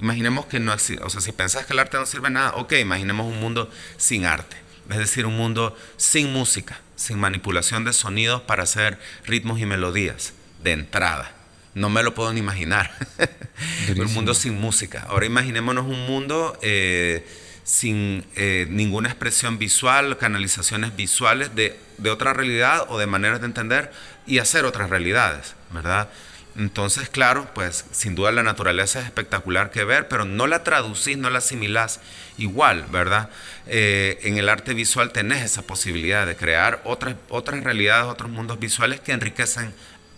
Imaginemos 0.00 0.46
que 0.46 0.58
no 0.58 0.72
existe, 0.72 1.02
o 1.04 1.10
sea, 1.10 1.20
si 1.20 1.32
pensás 1.32 1.66
que 1.66 1.72
el 1.72 1.78
arte 1.78 1.96
no 1.96 2.06
sirve 2.06 2.28
nada, 2.28 2.54
ok, 2.56 2.72
imaginemos 2.80 3.26
un 3.26 3.38
mundo 3.40 3.70
sin 3.96 4.26
arte, 4.26 4.56
es 4.90 4.98
decir, 4.98 5.24
un 5.24 5.36
mundo 5.36 5.76
sin 5.96 6.32
música 6.32 6.80
sin 6.96 7.18
manipulación 7.18 7.84
de 7.84 7.92
sonidos 7.92 8.42
para 8.42 8.62
hacer 8.62 8.98
ritmos 9.24 9.60
y 9.60 9.66
melodías 9.66 10.32
de 10.62 10.72
entrada. 10.72 11.32
No 11.74 11.90
me 11.90 12.02
lo 12.02 12.14
puedo 12.14 12.32
ni 12.32 12.40
imaginar. 12.40 12.90
un 13.96 14.12
mundo 14.14 14.34
sin 14.34 14.60
música. 14.60 15.06
Ahora 15.08 15.26
imaginémonos 15.26 15.86
un 15.86 16.06
mundo 16.06 16.58
eh, 16.62 17.26
sin 17.64 18.24
eh, 18.36 18.66
ninguna 18.70 19.08
expresión 19.08 19.58
visual, 19.58 20.16
canalizaciones 20.18 20.94
visuales 20.94 21.54
de, 21.54 21.78
de 21.98 22.10
otra 22.10 22.32
realidad 22.32 22.86
o 22.88 22.98
de 22.98 23.06
maneras 23.06 23.40
de 23.40 23.46
entender 23.46 23.90
y 24.26 24.38
hacer 24.38 24.64
otras 24.64 24.90
realidades, 24.90 25.54
¿verdad? 25.72 26.08
Entonces, 26.56 27.08
claro, 27.08 27.48
pues 27.52 27.84
sin 27.90 28.14
duda 28.14 28.30
la 28.30 28.44
naturaleza 28.44 29.00
es 29.00 29.06
espectacular 29.06 29.72
que 29.72 29.82
ver, 29.82 30.06
pero 30.06 30.24
no 30.24 30.46
la 30.46 30.62
traducís, 30.62 31.18
no 31.18 31.28
la 31.28 31.38
asimilás 31.38 32.00
igual, 32.38 32.86
¿verdad? 32.92 33.28
Eh, 33.66 34.20
en 34.22 34.36
el 34.36 34.48
arte 34.48 34.72
visual 34.72 35.10
tenés 35.10 35.42
esa 35.42 35.62
posibilidad 35.62 36.26
de 36.26 36.36
crear 36.36 36.80
otras, 36.84 37.16
otras 37.28 37.64
realidades, 37.64 38.06
otros 38.06 38.30
mundos 38.30 38.60
visuales 38.60 39.00
que 39.00 39.10
enriquecen 39.10 39.74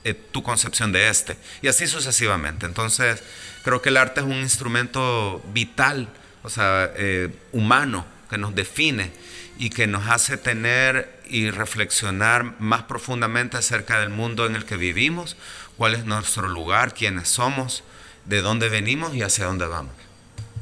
eh, 0.06 0.14
tu 0.14 0.44
concepción 0.44 0.92
de 0.92 1.08
este, 1.08 1.36
y 1.62 1.66
así 1.66 1.88
sucesivamente. 1.88 2.64
Entonces, 2.64 3.24
creo 3.64 3.82
que 3.82 3.88
el 3.88 3.96
arte 3.96 4.20
es 4.20 4.26
un 4.26 4.36
instrumento 4.36 5.44
vital, 5.52 6.08
o 6.44 6.48
sea, 6.48 6.92
eh, 6.94 7.28
humano, 7.50 8.06
que 8.30 8.38
nos 8.38 8.54
define 8.54 9.10
y 9.58 9.70
que 9.70 9.88
nos 9.88 10.06
hace 10.06 10.36
tener 10.36 11.10
y 11.28 11.50
reflexionar 11.50 12.54
más 12.60 12.84
profundamente 12.84 13.56
acerca 13.56 13.98
del 13.98 14.10
mundo 14.10 14.46
en 14.46 14.54
el 14.54 14.64
que 14.64 14.76
vivimos, 14.76 15.36
cuál 15.76 15.94
es 15.94 16.04
nuestro 16.04 16.48
lugar, 16.48 16.94
quiénes 16.94 17.26
somos, 17.26 17.82
de 18.26 18.42
dónde 18.42 18.68
venimos 18.68 19.12
y 19.12 19.22
hacia 19.22 19.46
dónde 19.46 19.66
vamos. 19.66 19.92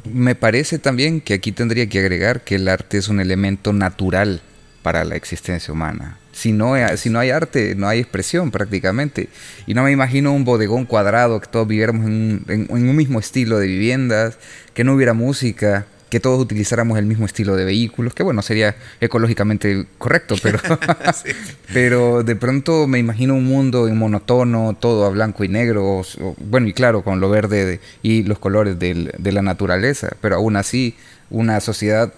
Me 0.04 0.34
parece 0.34 0.78
también 0.78 1.20
que 1.20 1.34
aquí 1.34 1.52
tendría 1.52 1.86
que 1.86 1.98
agregar 1.98 2.44
que 2.44 2.54
el 2.54 2.66
arte 2.68 2.96
es 2.96 3.08
un 3.08 3.20
elemento 3.20 3.74
natural 3.74 4.40
para 4.80 5.04
la 5.04 5.16
existencia 5.16 5.70
humana. 5.74 6.16
Si 6.34 6.52
no, 6.52 6.74
si 6.96 7.10
no 7.10 7.20
hay 7.20 7.30
arte, 7.30 7.74
no 7.76 7.88
hay 7.88 8.00
expresión 8.00 8.50
prácticamente. 8.50 9.28
Y 9.66 9.74
no 9.74 9.84
me 9.84 9.92
imagino 9.92 10.32
un 10.32 10.44
bodegón 10.44 10.84
cuadrado, 10.84 11.40
que 11.40 11.46
todos 11.46 11.66
viviéramos 11.66 12.06
en 12.06 12.66
un 12.68 12.96
mismo 12.96 13.20
estilo 13.20 13.58
de 13.58 13.66
viviendas, 13.66 14.38
que 14.74 14.84
no 14.84 14.94
hubiera 14.94 15.14
música, 15.14 15.86
que 16.14 16.20
todos 16.20 16.40
utilizáramos 16.40 16.96
el 16.96 17.06
mismo 17.06 17.26
estilo 17.26 17.56
de 17.56 17.64
vehículos, 17.64 18.14
que 18.14 18.22
bueno, 18.22 18.40
sería 18.40 18.76
ecológicamente 19.00 19.84
correcto, 19.98 20.36
pero, 20.40 20.60
pero 21.72 22.22
de 22.22 22.36
pronto 22.36 22.86
me 22.86 23.00
imagino 23.00 23.34
un 23.34 23.44
mundo 23.44 23.88
en 23.88 23.98
monotono, 23.98 24.76
todo 24.78 25.06
a 25.06 25.10
blanco 25.10 25.42
y 25.42 25.48
negro, 25.48 26.02
bueno, 26.38 26.68
y 26.68 26.72
claro, 26.72 27.02
con 27.02 27.18
lo 27.18 27.30
verde 27.30 27.80
y 28.02 28.22
los 28.22 28.38
colores 28.38 28.78
de 28.78 29.32
la 29.32 29.42
naturaleza, 29.42 30.10
pero 30.20 30.36
aún 30.36 30.54
así 30.54 30.94
una 31.30 31.58
sociedad 31.58 32.12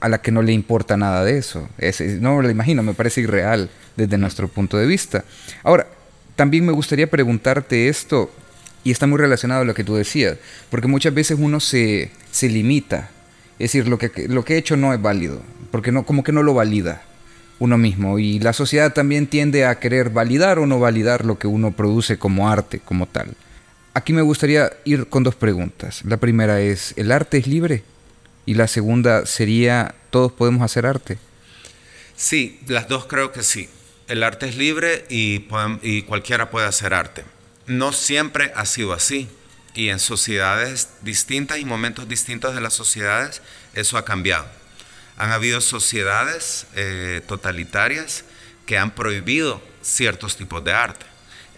a 0.00 0.08
la 0.08 0.18
que 0.18 0.30
no 0.30 0.42
le 0.42 0.52
importa 0.52 0.96
nada 0.96 1.24
de 1.24 1.38
eso. 1.38 1.68
no 2.20 2.36
me 2.36 2.42
lo 2.42 2.50
imagino, 2.50 2.82
me 2.82 2.94
parece 2.94 3.22
irreal 3.22 3.70
desde 3.96 4.18
nuestro 4.18 4.48
punto 4.48 4.76
de 4.76 4.86
vista. 4.86 5.24
Ahora, 5.62 5.86
también 6.34 6.66
me 6.66 6.72
gustaría 6.72 7.10
preguntarte 7.10 7.88
esto, 7.88 8.30
y 8.84 8.90
está 8.90 9.06
muy 9.06 9.18
relacionado 9.18 9.62
a 9.62 9.64
lo 9.64 9.74
que 9.74 9.84
tú 9.84 9.96
decías, 9.96 10.36
porque 10.70 10.86
muchas 10.86 11.12
veces 11.12 11.38
uno 11.40 11.60
se, 11.60 12.10
se 12.30 12.48
limita 12.48 13.10
es 13.58 13.72
decir, 13.72 13.88
lo 13.88 13.98
que, 13.98 14.28
lo 14.28 14.44
que 14.44 14.54
he 14.54 14.58
hecho 14.58 14.76
no 14.76 14.92
es 14.92 15.00
válido, 15.00 15.40
porque 15.70 15.90
no, 15.90 16.04
como 16.04 16.22
que 16.22 16.32
no 16.32 16.42
lo 16.42 16.52
valida 16.52 17.02
uno 17.58 17.78
mismo. 17.78 18.18
Y 18.18 18.38
la 18.38 18.52
sociedad 18.52 18.92
también 18.92 19.26
tiende 19.26 19.64
a 19.64 19.78
querer 19.78 20.10
validar 20.10 20.58
o 20.58 20.66
no 20.66 20.78
validar 20.78 21.24
lo 21.24 21.38
que 21.38 21.46
uno 21.46 21.72
produce 21.72 22.18
como 22.18 22.50
arte, 22.50 22.80
como 22.80 23.06
tal. 23.06 23.34
Aquí 23.94 24.12
me 24.12 24.20
gustaría 24.20 24.70
ir 24.84 25.06
con 25.06 25.22
dos 25.22 25.34
preguntas. 25.34 26.04
La 26.04 26.18
primera 26.18 26.60
es, 26.60 26.92
¿el 26.98 27.10
arte 27.10 27.38
es 27.38 27.46
libre? 27.46 27.82
Y 28.46 28.54
la 28.54 28.68
segunda 28.68 29.26
sería, 29.26 29.94
¿todos 30.10 30.30
podemos 30.30 30.62
hacer 30.62 30.86
arte? 30.86 31.18
Sí, 32.16 32.60
las 32.68 32.88
dos 32.88 33.06
creo 33.06 33.32
que 33.32 33.42
sí. 33.42 33.68
El 34.06 34.22
arte 34.22 34.48
es 34.48 34.56
libre 34.56 35.04
y, 35.10 35.40
cualquiera 36.06 36.48
puede 36.48 36.66
hacer 36.66 36.94
arte. 36.94 37.24
No 37.66 37.92
siempre 37.92 38.52
ha 38.54 38.64
sido 38.64 38.92
así 38.92 39.28
y 39.74 39.88
en 39.88 39.98
sociedades 39.98 40.90
distintas 41.02 41.58
y 41.58 41.64
momentos 41.64 42.08
distintos 42.08 42.54
de 42.54 42.60
las 42.60 42.72
sociedades 42.72 43.42
eso 43.74 43.98
ha 43.98 44.04
cambiado. 44.04 44.46
Han 45.18 45.32
habido 45.32 45.60
sociedades 45.60 46.66
eh, 46.76 47.20
totalitarias 47.26 48.24
que 48.64 48.78
han 48.78 48.92
prohibido 48.92 49.60
ciertos 49.82 50.36
tipos 50.36 50.62
de 50.62 50.72
arte. 50.72 51.04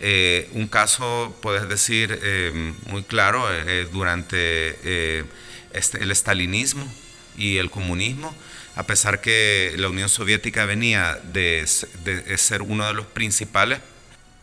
Eh, 0.01 0.49
un 0.53 0.69
caso, 0.69 1.37
puedes 1.43 1.69
decir, 1.69 2.19
eh, 2.23 2.73
muy 2.87 3.03
claro, 3.03 3.45
durante 3.93 5.27
este, 5.73 6.03
el 6.03 6.11
estalinismo 6.11 6.87
y 7.37 7.59
el 7.59 7.71
comunismo, 7.71 8.35
a 8.77 8.85
pesar 8.85 9.21
que 9.21 9.75
la 9.77 9.89
Unión 9.89 10.09
Soviética 10.09 10.65
venía 10.65 11.21
de, 11.33 11.69
de 12.05 12.39
ser 12.39 12.63
uno 12.63 12.87
de 12.87 12.95
los 12.95 13.07
principales 13.07 13.81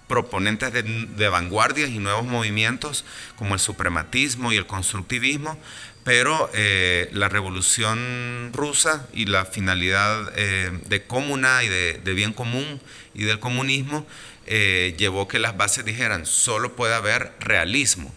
proponentes 0.08 0.72
de, 0.72 1.30
vanguardias 1.30 1.90
y 1.90 2.00
nuevos 2.00 2.26
movimientos 2.26 3.06
como 3.38 3.54
el 3.54 3.60
suprematismo 3.60 4.52
y 4.52 4.58
el 4.58 4.68
constructivismo, 4.68 5.58
pero 6.04 6.50
eh, 6.54 7.10
la 7.14 7.30
revolución 7.30 8.52
rusa 8.54 9.08
y 9.14 9.26
la 9.26 9.46
finalidad 9.46 10.32
eh, 10.36 10.72
de 10.88 11.04
comuna 11.04 11.64
y 11.64 11.68
de, 11.68 12.14
bien 12.14 12.34
común 12.34 12.80
y 13.16 13.24
del 13.24 13.40
comunismo 13.40 14.06
eh, 14.46 14.96
llevó 15.00 15.28
que 15.28 15.40
las 15.40 15.58
bases 15.58 15.86
dijeran, 15.86 16.28
solo 16.28 16.76
puede 16.76 16.94
haber 16.94 17.34
realismo, 17.40 18.14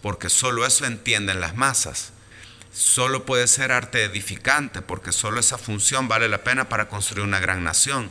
porque 0.00 0.28
solo 0.28 0.64
eso 0.64 0.86
entienden 0.86 1.40
las 1.40 1.56
masas. 1.56 2.11
Solo 2.72 3.26
puede 3.26 3.46
ser 3.48 3.70
arte 3.70 4.02
edificante, 4.04 4.80
porque 4.80 5.12
solo 5.12 5.40
esa 5.40 5.58
función 5.58 6.08
vale 6.08 6.28
la 6.28 6.42
pena 6.42 6.68
para 6.68 6.88
construir 6.88 7.26
una 7.26 7.38
gran 7.38 7.62
nación 7.64 8.10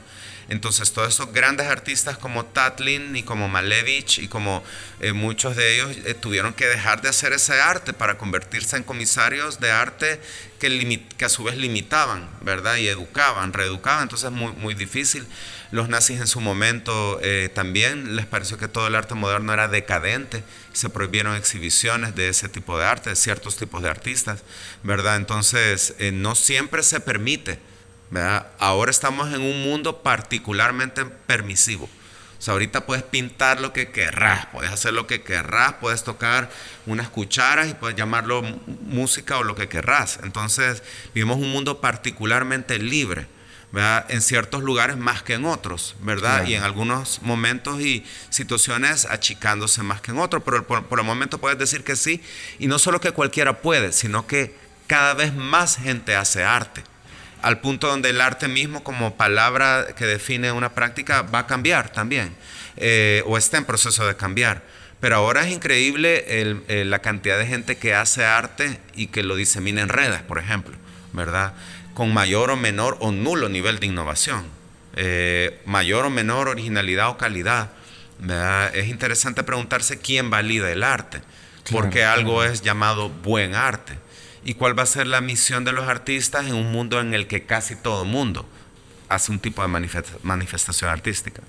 Entonces 0.51 0.91
todos 0.91 1.07
esos 1.07 1.31
grandes 1.31 1.67
artistas 1.67 2.17
como 2.17 2.43
Tatlin 2.43 3.15
y 3.15 3.23
como 3.23 3.47
Malevich 3.47 4.19
y 4.19 4.27
como 4.27 4.61
eh, 4.99 5.13
muchos 5.13 5.55
de 5.55 5.75
ellos 5.75 5.95
eh, 6.03 6.13
tuvieron 6.13 6.53
que 6.53 6.67
dejar 6.67 7.01
de 7.01 7.07
hacer 7.07 7.31
ese 7.31 7.61
arte 7.61 7.93
para 7.93 8.17
convertirse 8.17 8.75
en 8.75 8.83
comisarios 8.83 9.61
de 9.61 9.71
arte 9.71 10.19
que, 10.59 11.25
a 11.25 11.29
su 11.29 11.45
vez 11.45 11.55
limitaban, 11.55 12.29
¿verdad? 12.41 12.75
Y 12.75 12.89
educaban, 12.89 13.53
reeducaban, 13.53 14.03
entonces 14.03 14.29
es 14.29 14.33
muy, 14.33 14.51
muy 14.51 14.73
difícil. 14.73 15.25
Los 15.71 15.87
nazis 15.87 16.19
en 16.19 16.27
su 16.27 16.41
momento 16.41 17.17
eh, 17.23 17.49
también 17.55 18.17
les 18.17 18.25
pareció 18.25 18.57
que 18.57 18.67
todo 18.67 18.87
el 18.87 18.95
arte 18.95 19.15
moderno 19.15 19.53
era 19.53 19.69
decadente, 19.69 20.43
se 20.73 20.89
prohibieron 20.89 21.37
exhibiciones 21.37 22.13
de 22.13 22.27
ese 22.27 22.49
tipo 22.49 22.77
de 22.77 22.83
arte, 22.83 23.11
de 23.11 23.15
ciertos 23.15 23.55
tipos 23.55 23.81
de 23.83 23.89
artistas, 23.89 24.43
¿verdad? 24.83 25.15
Entonces 25.15 25.95
no 26.11 26.35
siempre 26.35 26.83
se 26.83 26.99
permite 26.99 27.70
Ahora 28.59 28.91
estamos 28.91 29.33
en 29.33 29.41
un 29.41 29.63
mundo 29.63 30.01
particularmente 30.03 31.05
permisivo. 31.05 31.85
O 31.85 32.43
sea, 32.43 32.53
ahorita 32.53 32.87
puedes 32.87 33.03
pintar 33.03 33.61
lo 33.61 33.71
que 33.71 33.91
querrás, 33.91 34.47
puedes 34.47 34.71
hacer 34.71 34.93
lo 34.93 35.05
que 35.05 35.21
querrás, 35.21 35.73
puedes 35.73 36.03
tocar 36.03 36.49
unas 36.87 37.07
cucharas 37.07 37.69
y 37.69 37.75
puedes 37.75 37.95
llamarlo 37.95 38.41
música 38.81 39.37
o 39.37 39.43
lo 39.43 39.55
que 39.55 39.69
querrás. 39.69 40.19
Entonces, 40.23 40.81
vivimos 41.13 41.37
un 41.37 41.51
mundo 41.51 41.79
particularmente 41.81 42.79
libre, 42.79 43.27
¿verdad? 43.71 44.07
En 44.09 44.21
ciertos 44.21 44.63
lugares 44.63 44.97
más 44.97 45.21
que 45.21 45.35
en 45.35 45.45
otros, 45.45 45.95
¿verdad? 46.01 46.45
Y 46.47 46.55
en 46.55 46.63
algunos 46.63 47.21
momentos 47.21 47.79
y 47.79 48.03
situaciones 48.31 49.05
achicándose 49.05 49.83
más 49.83 50.01
que 50.01 50.09
en 50.09 50.17
otros, 50.17 50.41
pero 50.43 50.65
por, 50.65 50.87
por 50.87 50.99
el 50.99 51.05
momento 51.05 51.37
puedes 51.37 51.59
decir 51.59 51.83
que 51.83 51.95
sí. 51.95 52.23
Y 52.57 52.65
no 52.65 52.79
solo 52.79 52.99
que 52.99 53.11
cualquiera 53.11 53.61
puede, 53.61 53.93
sino 53.93 54.25
que 54.25 54.55
cada 54.87 55.13
vez 55.13 55.33
más 55.35 55.77
gente 55.77 56.15
hace 56.15 56.43
arte 56.43 56.83
al 57.41 57.59
punto 57.59 57.87
donde 57.87 58.09
el 58.09 58.21
arte 58.21 58.47
mismo 58.47 58.83
como 58.83 59.15
palabra 59.15 59.87
que 59.95 60.05
define 60.05 60.51
una 60.51 60.73
práctica 60.73 61.23
va 61.23 61.39
a 61.39 61.47
cambiar 61.47 61.91
también, 61.91 62.35
eh, 62.77 63.23
o 63.25 63.37
está 63.37 63.57
en 63.57 63.65
proceso 63.65 64.05
de 64.05 64.15
cambiar. 64.15 64.63
Pero 64.99 65.15
ahora 65.15 65.43
es 65.43 65.51
increíble 65.51 66.25
eh, 66.27 66.85
la 66.85 66.99
cantidad 66.99 67.39
de 67.39 67.47
gente 67.47 67.77
que 67.77 67.95
hace 67.95 68.23
arte 68.23 68.79
y 68.93 69.07
que 69.07 69.23
lo 69.23 69.35
disemina 69.35 69.81
en 69.81 69.89
redes, 69.89 70.21
por 70.21 70.37
ejemplo, 70.37 70.75
¿verdad? 71.11 71.53
Con 71.95 72.13
mayor 72.13 72.51
o 72.51 72.55
menor 72.55 72.97
o 72.99 73.11
nulo 73.11 73.49
nivel 73.49 73.79
de 73.79 73.87
innovación, 73.87 74.45
eh, 74.95 75.59
mayor 75.65 76.05
o 76.05 76.09
menor 76.11 76.47
originalidad 76.47 77.09
o 77.09 77.17
calidad. 77.17 77.71
¿verdad? 78.19 78.75
Es 78.75 78.87
interesante 78.87 79.41
preguntarse 79.41 79.97
quién 79.97 80.29
valida 80.29 80.71
el 80.71 80.83
arte, 80.83 81.21
porque 81.71 82.03
algo 82.03 82.43
es 82.43 82.61
llamado 82.61 83.09
buen 83.09 83.55
arte 83.55 83.97
y 84.43 84.55
cuál 84.55 84.77
va 84.77 84.83
a 84.83 84.87
ser 84.87 85.07
la 85.07 85.21
misión 85.21 85.63
de 85.63 85.71
los 85.71 85.87
artistas 85.87 86.47
en 86.47 86.55
un 86.55 86.71
mundo 86.71 86.99
en 86.99 87.13
el 87.13 87.27
que 87.27 87.43
casi 87.43 87.75
todo 87.75 88.05
mundo 88.05 88.45
hace 89.09 89.31
un 89.31 89.39
tipo 89.39 89.61
de 89.61 89.67
manifestación 90.23 90.89
artística. 90.89 91.41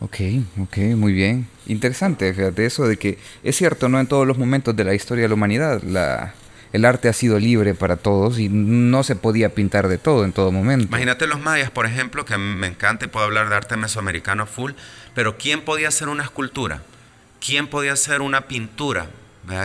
Ok, 0.00 0.16
ok, 0.60 0.76
muy 0.96 1.12
bien. 1.12 1.46
Interesante, 1.66 2.32
fíjate, 2.34 2.66
eso 2.66 2.88
de 2.88 2.96
que 2.96 3.18
es 3.44 3.56
cierto, 3.56 3.88
no 3.88 4.00
en 4.00 4.06
todos 4.06 4.26
los 4.26 4.38
momentos 4.38 4.74
de 4.74 4.84
la 4.84 4.94
historia 4.94 5.22
de 5.22 5.28
la 5.28 5.34
humanidad 5.34 5.82
la, 5.82 6.34
el 6.72 6.84
arte 6.84 7.08
ha 7.08 7.12
sido 7.12 7.38
libre 7.38 7.74
para 7.74 7.96
todos 7.96 8.38
y 8.38 8.48
no 8.48 9.04
se 9.04 9.14
podía 9.14 9.50
pintar 9.50 9.88
de 9.88 9.98
todo 9.98 10.24
en 10.24 10.32
todo 10.32 10.50
momento. 10.50 10.86
Imagínate 10.86 11.26
los 11.26 11.40
mayas, 11.40 11.70
por 11.70 11.86
ejemplo, 11.86 12.24
que 12.24 12.36
me 12.38 12.66
encanta 12.66 13.04
y 13.04 13.08
puedo 13.08 13.26
hablar 13.26 13.48
de 13.50 13.56
arte 13.56 13.76
mesoamericano 13.76 14.46
full, 14.46 14.72
pero 15.14 15.36
¿quién 15.36 15.60
podía 15.60 15.88
hacer 15.88 16.08
una 16.08 16.24
escultura? 16.24 16.82
¿Quién 17.44 17.68
podía 17.68 17.92
hacer 17.92 18.22
una 18.22 18.48
pintura? 18.48 19.06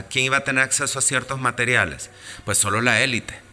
¿Quién 0.09 0.25
iba 0.25 0.37
a 0.37 0.43
tener 0.43 0.63
acceso 0.63 0.99
a 0.99 1.01
ciertos 1.01 1.39
materiales? 1.39 2.09
Pues 2.45 2.57
solo 2.57 2.81
la 2.81 3.01
élite. 3.01 3.47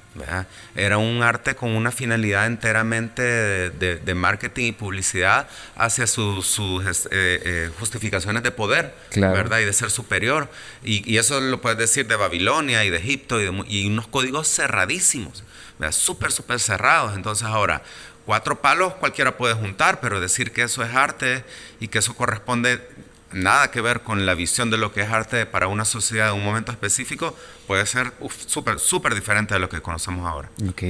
Era 0.77 0.99
un 0.99 1.23
arte 1.23 1.57
con 1.57 1.71
una 1.71 1.91
finalidad 1.91 2.47
enteramente 2.47 3.23
de, 3.23 4.15
marketing 4.15 4.67
y 4.67 4.73
publicidad 4.73 5.49
hacia 5.77 6.07
sus 6.07 6.59
eh, 6.59 6.93
eh, 7.11 7.71
justificaciones 7.79 8.43
de 8.43 8.51
poder 8.53 8.95
¿verdad? 9.17 9.59
y 9.59 9.65
de 9.65 9.73
ser 9.73 9.91
superior. 9.91 10.49
Y, 10.85 11.17
eso 11.17 11.41
lo 11.41 11.61
puedes 11.61 11.79
decir 11.79 12.07
de 12.07 12.17
Babilonia 12.17 12.85
y 12.85 12.91
de 12.91 12.99
Egipto 12.99 13.41
y, 13.41 13.87
unos 13.87 14.07
códigos 14.07 14.49
cerradísimos, 14.49 15.43
súper, 15.91 16.31
súper 16.31 16.61
cerrados. 16.61 17.17
Entonces 17.17 17.47
ahora, 17.47 17.83
cuatro 18.25 18.61
palos 18.61 18.95
cualquiera 18.95 19.37
puede 19.37 19.55
juntar, 19.55 20.01
pero 20.01 20.21
decir 20.21 20.53
que 20.53 20.63
eso 20.63 20.85
es 20.85 20.95
arte 20.95 21.45
y 21.81 21.89
que 21.89 21.99
eso 21.99 22.15
corresponde 22.15 22.89
nada 23.35 23.71
que 23.71 23.81
ver 23.81 24.01
con 24.01 24.27
la 24.27 24.35
visión 24.35 24.71
de 24.71 24.79
lo 24.79 24.93
que 24.93 25.03
es 25.03 25.11
arte 25.11 25.45
para 25.47 25.69
una 25.69 25.85
sociedad 25.85 26.31
en 26.31 26.37
un 26.37 26.45
momento 26.45 26.73
específico, 26.73 27.37
puede 27.67 27.85
ser 27.87 28.13
súper, 28.47 28.79
súper 28.79 29.15
diferente 29.15 29.55
de 29.55 29.61
lo 29.61 29.69
que 29.69 29.81
conocemos 29.81 30.27
ahora. 30.27 30.49
Ok, 30.69 30.83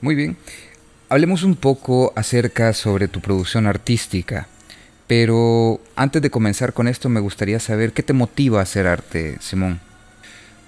muy 0.00 0.14
bien. 0.14 0.36
Hablemos 1.08 1.42
un 1.44 1.54
poco 1.56 2.12
acerca 2.16 2.72
sobre 2.72 3.08
tu 3.08 3.20
producción 3.20 3.66
artística, 3.66 4.48
pero 5.06 5.80
antes 5.94 6.20
de 6.20 6.30
comenzar 6.30 6.72
con 6.72 6.88
esto 6.88 7.08
me 7.08 7.20
gustaría 7.20 7.60
saber 7.60 7.92
qué 7.92 8.02
te 8.02 8.12
motiva 8.12 8.58
a 8.58 8.62
hacer 8.64 8.86
arte, 8.86 9.38
Simón. 9.40 9.80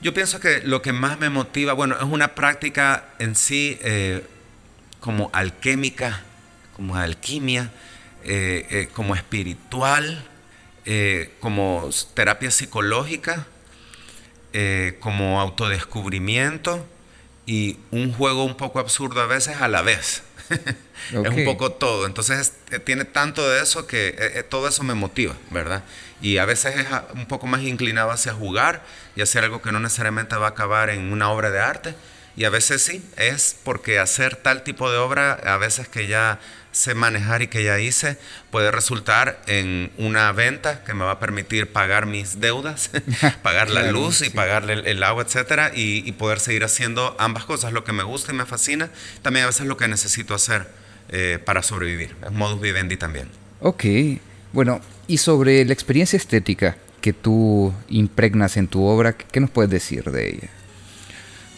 Yo 0.01 0.15
pienso 0.15 0.39
que 0.39 0.61
lo 0.63 0.81
que 0.81 0.93
más 0.93 1.19
me 1.19 1.29
motiva, 1.29 1.73
bueno, 1.73 1.97
es 1.97 2.05
una 2.05 2.37
práctica 2.37 3.09
en 3.19 3.35
sí 3.35 3.79
eh, 3.83 4.25
como 5.01 5.29
alquémica, 5.33 6.23
como 6.77 6.95
alquimia, 6.95 7.73
eh, 8.25 8.67
eh, 8.71 8.89
como 8.93 9.17
espiritual, 9.17 10.25
eh, 10.91 11.35
como 11.41 11.91
terapia 12.15 12.51
psicológica, 12.51 13.47
eh, 14.55 14.97
como 15.01 15.39
autodescubrimiento 15.39 16.83
y 17.45 17.77
un 17.91 18.11
juego 18.15 18.45
un 18.45 18.57
poco 18.57 18.79
absurdo 18.79 19.21
a 19.21 19.27
veces 19.27 19.61
a 19.61 19.69
la 19.69 19.83
vez. 19.83 20.23
es 20.49 21.29
un 21.29 21.45
poco 21.45 21.73
todo. 21.73 22.07
Entonces 22.07 22.55
eh, 22.71 22.79
tiene 22.79 23.05
tanto 23.05 23.47
de 23.47 23.63
eso 23.63 23.87
que 23.87 24.47
todo 24.49 24.67
eso 24.67 24.83
me 24.83 24.95
motiva, 24.95 25.35
¿verdad? 25.51 25.85
Y 26.23 26.39
a 26.39 26.47
veces 26.47 26.75
es 26.77 26.87
un 27.13 27.27
poco 27.27 27.47
más 27.47 27.61
inclinado 27.61 28.11
hacia 28.11 28.33
jugar 28.33 28.83
y 29.15 29.21
hacer 29.21 29.45
algo 29.45 29.61
que 29.61 29.73
no 29.73 29.81
necesariamente 29.81 30.37
va 30.37 30.47
a 30.47 30.51
acabar 30.51 30.89
en 30.89 31.13
una 31.13 31.29
obra 31.31 31.51
de 31.51 31.61
arte. 31.61 31.95
Y 32.35 32.45
a 32.45 32.51
veces 32.51 32.81
sí, 32.81 33.05
es 33.19 33.57
porque 33.63 33.99
hacer 33.99 34.37
tal 34.37 34.63
tipo 34.63 34.91
de 34.91 34.97
obra, 34.97 35.35
a 35.35 35.59
veces 35.59 35.87
que 35.87 36.07
ya 36.07 36.41
sé 36.73 36.95
manejar 36.95 37.43
y 37.43 37.49
que 37.49 37.65
ya 37.65 37.79
hice 37.79 38.19
puede 38.51 38.71
resultar 38.71 39.43
en 39.47 39.91
una 39.99 40.33
venta 40.33 40.85
que 40.85 40.95
me 40.95 41.05
va 41.05 41.13
a 41.13 41.19
permitir 41.19 41.73
pagar 41.73 42.07
mis 42.07 42.41
deudas, 42.41 42.91
pagar 43.43 43.71
la 43.71 43.91
luz 43.91 44.23
y 44.23 44.31
pagar 44.31 44.71
el, 44.71 45.03
agua, 45.03 45.23
etcétera, 45.23 45.73
y, 45.75 46.11
poder 46.13 46.41
seguir 46.41 46.65
haciendo 46.65 47.17
ambas 47.19 47.45
cosas, 47.45 47.73
lo 47.73 47.85
que 47.85 47.93
me 47.93 48.03
gusta 48.03 48.33
y 48.33 48.35
me 48.35 48.45
fascina, 48.45 48.91
también 49.23 49.45
a 49.45 49.47
veces 49.47 49.67
lo 49.67 49.77
que 49.77 49.89
necesito 49.89 50.35
hacer 50.35 50.69
eh, 51.11 51.39
para 51.45 51.63
sobrevivir. 51.63 52.17
Es 52.25 52.33
modus 52.33 52.61
vivendi 52.61 52.97
también. 52.97 53.29
Ok, 53.61 53.85
bueno, 54.53 54.81
y 55.07 55.19
sobre 55.19 55.65
la 55.65 55.73
experiencia 55.73 56.17
estética 56.17 56.77
que 57.01 57.13
tú 57.13 57.73
impregnas 57.89 58.57
en 58.57 58.69
tu 58.69 58.85
obra, 58.85 59.13
¿qué 59.17 59.41
nos 59.41 59.51
puedes 59.51 59.71
decir 59.71 60.05
de 60.05 60.29
ella? 60.29 60.49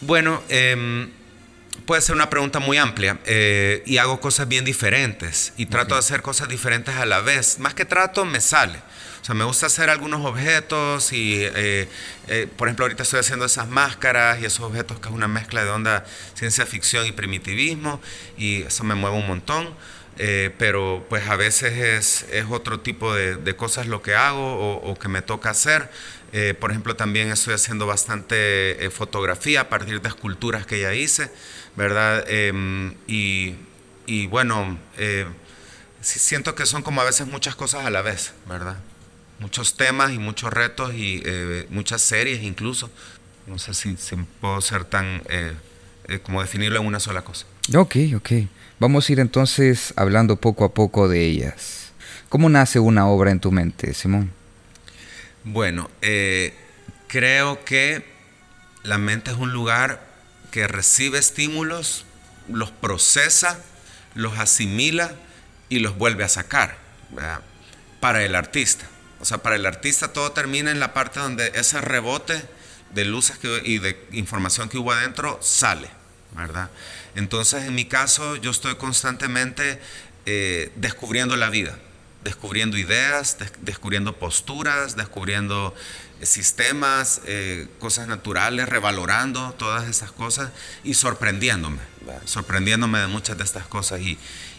Bueno, 0.02 0.42
eh, 0.48 1.08
puede 1.86 2.02
ser 2.02 2.14
una 2.14 2.30
pregunta 2.30 2.60
muy 2.60 2.78
amplia 2.78 3.18
eh, 3.24 3.82
y 3.86 3.98
hago 3.98 4.20
cosas 4.20 4.48
bien 4.48 4.64
diferentes 4.64 5.52
y 5.56 5.66
trato 5.66 5.94
de 5.94 6.00
hacer 6.00 6.22
cosas 6.22 6.48
diferentes 6.48 6.94
a 6.96 7.06
la 7.06 7.20
vez. 7.20 7.58
Más 7.58 7.74
que 7.74 7.84
trato, 7.84 8.24
me 8.24 8.40
sale. 8.40 8.78
O 9.20 9.24
sea, 9.24 9.34
me 9.34 9.44
gusta 9.44 9.66
hacer 9.66 9.90
algunos 9.90 10.24
objetos 10.24 11.12
y, 11.12 11.42
eh, 11.42 11.88
eh, 12.28 12.48
por 12.56 12.68
ejemplo, 12.68 12.84
ahorita 12.86 13.02
estoy 13.02 13.20
haciendo 13.20 13.44
esas 13.44 13.68
máscaras 13.68 14.40
y 14.40 14.46
esos 14.46 14.60
objetos 14.60 14.98
que 14.98 15.08
es 15.08 15.14
una 15.14 15.28
mezcla 15.28 15.64
de 15.64 15.70
onda 15.70 16.04
ciencia 16.34 16.64
ficción 16.64 17.06
y 17.06 17.12
primitivismo 17.12 18.00
y 18.38 18.62
eso 18.62 18.84
me 18.84 18.94
mueve 18.94 19.16
un 19.16 19.26
montón. 19.26 19.74
Pero 20.58 21.06
pues 21.08 21.26
a 21.28 21.36
veces 21.36 21.78
es, 21.78 22.26
es 22.30 22.44
otro 22.50 22.80
tipo 22.80 23.14
de, 23.14 23.36
de, 23.36 23.56
cosas 23.56 23.86
lo 23.86 24.02
que 24.02 24.14
hago 24.14 24.54
o, 24.54 24.90
o 24.90 24.98
que 24.98 25.08
me 25.08 25.22
toca 25.22 25.50
hacer. 25.50 25.90
por 26.60 26.70
ejemplo, 26.70 26.94
también 26.94 27.30
estoy 27.30 27.54
haciendo 27.54 27.86
bastante 27.86 28.90
fotografía 28.92 29.62
a 29.62 29.68
partir 29.68 30.02
de 30.02 30.08
esculturas 30.08 30.66
que 30.66 30.80
ya 30.80 30.92
hice. 30.94 31.30
¿verdad? 31.76 32.24
Em, 32.28 32.94
y, 33.06 34.26
bueno, 34.26 34.78
eh, 34.98 35.26
siento 36.00 36.54
que 36.54 36.66
son 36.66 36.82
como 36.82 37.00
a 37.00 37.04
veces 37.04 37.26
muchas 37.26 37.54
cosas 37.54 37.84
a 37.86 37.90
la 37.90 38.02
vez, 38.02 38.32
¿verdad? 38.48 38.76
Muchos 39.38 39.76
temas 39.76 40.12
y 40.12 40.18
muchos 40.18 40.52
retos 40.52 40.92
y 40.94 41.22
eh, 41.24 41.66
muchas 41.70 42.02
series 42.02 42.42
incluso. 42.42 42.90
No 43.46 43.58
sé 43.58 43.74
si, 43.74 43.96
puedo 44.40 44.60
ser 44.60 44.84
tan, 44.84 45.22
eh, 45.28 45.54
como 46.22 46.40
definirlo 46.40 46.80
en 46.80 46.86
una 46.86 47.00
sola 47.00 47.22
cosa. 47.22 47.46
Ok, 47.74 47.96
ok. 48.16 48.32
Vamos 48.80 49.08
a 49.08 49.12
ir 49.12 49.20
entonces 49.20 49.92
hablando 49.96 50.36
poco 50.36 50.64
a 50.64 50.72
poco 50.72 51.06
de 51.06 51.26
ellas. 51.26 51.92
¿Cómo 52.30 52.48
nace 52.48 52.78
una 52.78 53.06
obra 53.06 53.30
en 53.30 53.38
tu 53.38 53.52
mente, 53.52 53.92
Simón? 53.92 54.32
Bueno, 55.44 55.90
creo 57.06 57.62
que 57.64 58.04
la 58.82 58.96
mente 58.96 59.32
es 59.32 59.36
un 59.36 59.52
lugar 59.52 60.02
que 60.50 60.66
recibe 60.66 61.18
estímulos, 61.18 62.06
los 62.48 62.70
procesa, 62.70 63.60
los 64.14 64.38
asimila 64.38 65.12
y 65.68 65.80
los 65.80 65.98
vuelve 65.98 66.24
a 66.24 66.28
sacar 66.30 66.78
para 68.00 68.24
el 68.24 68.34
artista. 68.34 68.86
O 69.20 69.26
sea, 69.26 69.38
para 69.38 69.56
el 69.56 69.66
artista 69.66 70.14
todo 70.14 70.32
termina 70.32 70.70
en 70.70 70.80
la 70.80 70.94
parte 70.94 71.20
donde 71.20 71.52
ese 71.54 71.82
rebote 71.82 72.42
de 72.94 73.04
luces 73.04 73.38
y 73.62 73.78
de 73.78 74.02
información 74.12 74.70
que 74.70 74.78
hubo 74.78 74.92
adentro 74.92 75.38
sale, 75.42 75.88
¿verdad? 76.34 76.70
Entonces, 77.14 77.64
en 77.64 77.74
mi 77.74 77.84
caso, 77.84 78.36
yo 78.36 78.50
estoy 78.50 78.76
constantemente 78.76 79.80
eh, 80.26 80.70
descubriendo 80.76 81.36
la 81.36 81.50
vida, 81.50 81.78
descubriendo 82.22 82.76
ideas, 82.76 83.38
descubriendo 83.62 84.18
posturas, 84.18 84.96
descubriendo 84.96 85.74
eh, 86.20 86.26
sistemas, 86.26 87.22
eh, 87.26 87.68
cosas 87.78 88.06
naturales, 88.06 88.68
revalorando 88.68 89.54
todas 89.58 89.88
esas 89.88 90.12
cosas 90.12 90.50
y 90.84 90.94
sorprendiéndome, 90.94 91.80
sorprendiéndome 92.26 93.00
de 93.00 93.06
muchas 93.06 93.38
de 93.38 93.44
estas 93.44 93.66
cosas. 93.66 94.00
Y, 94.00 94.18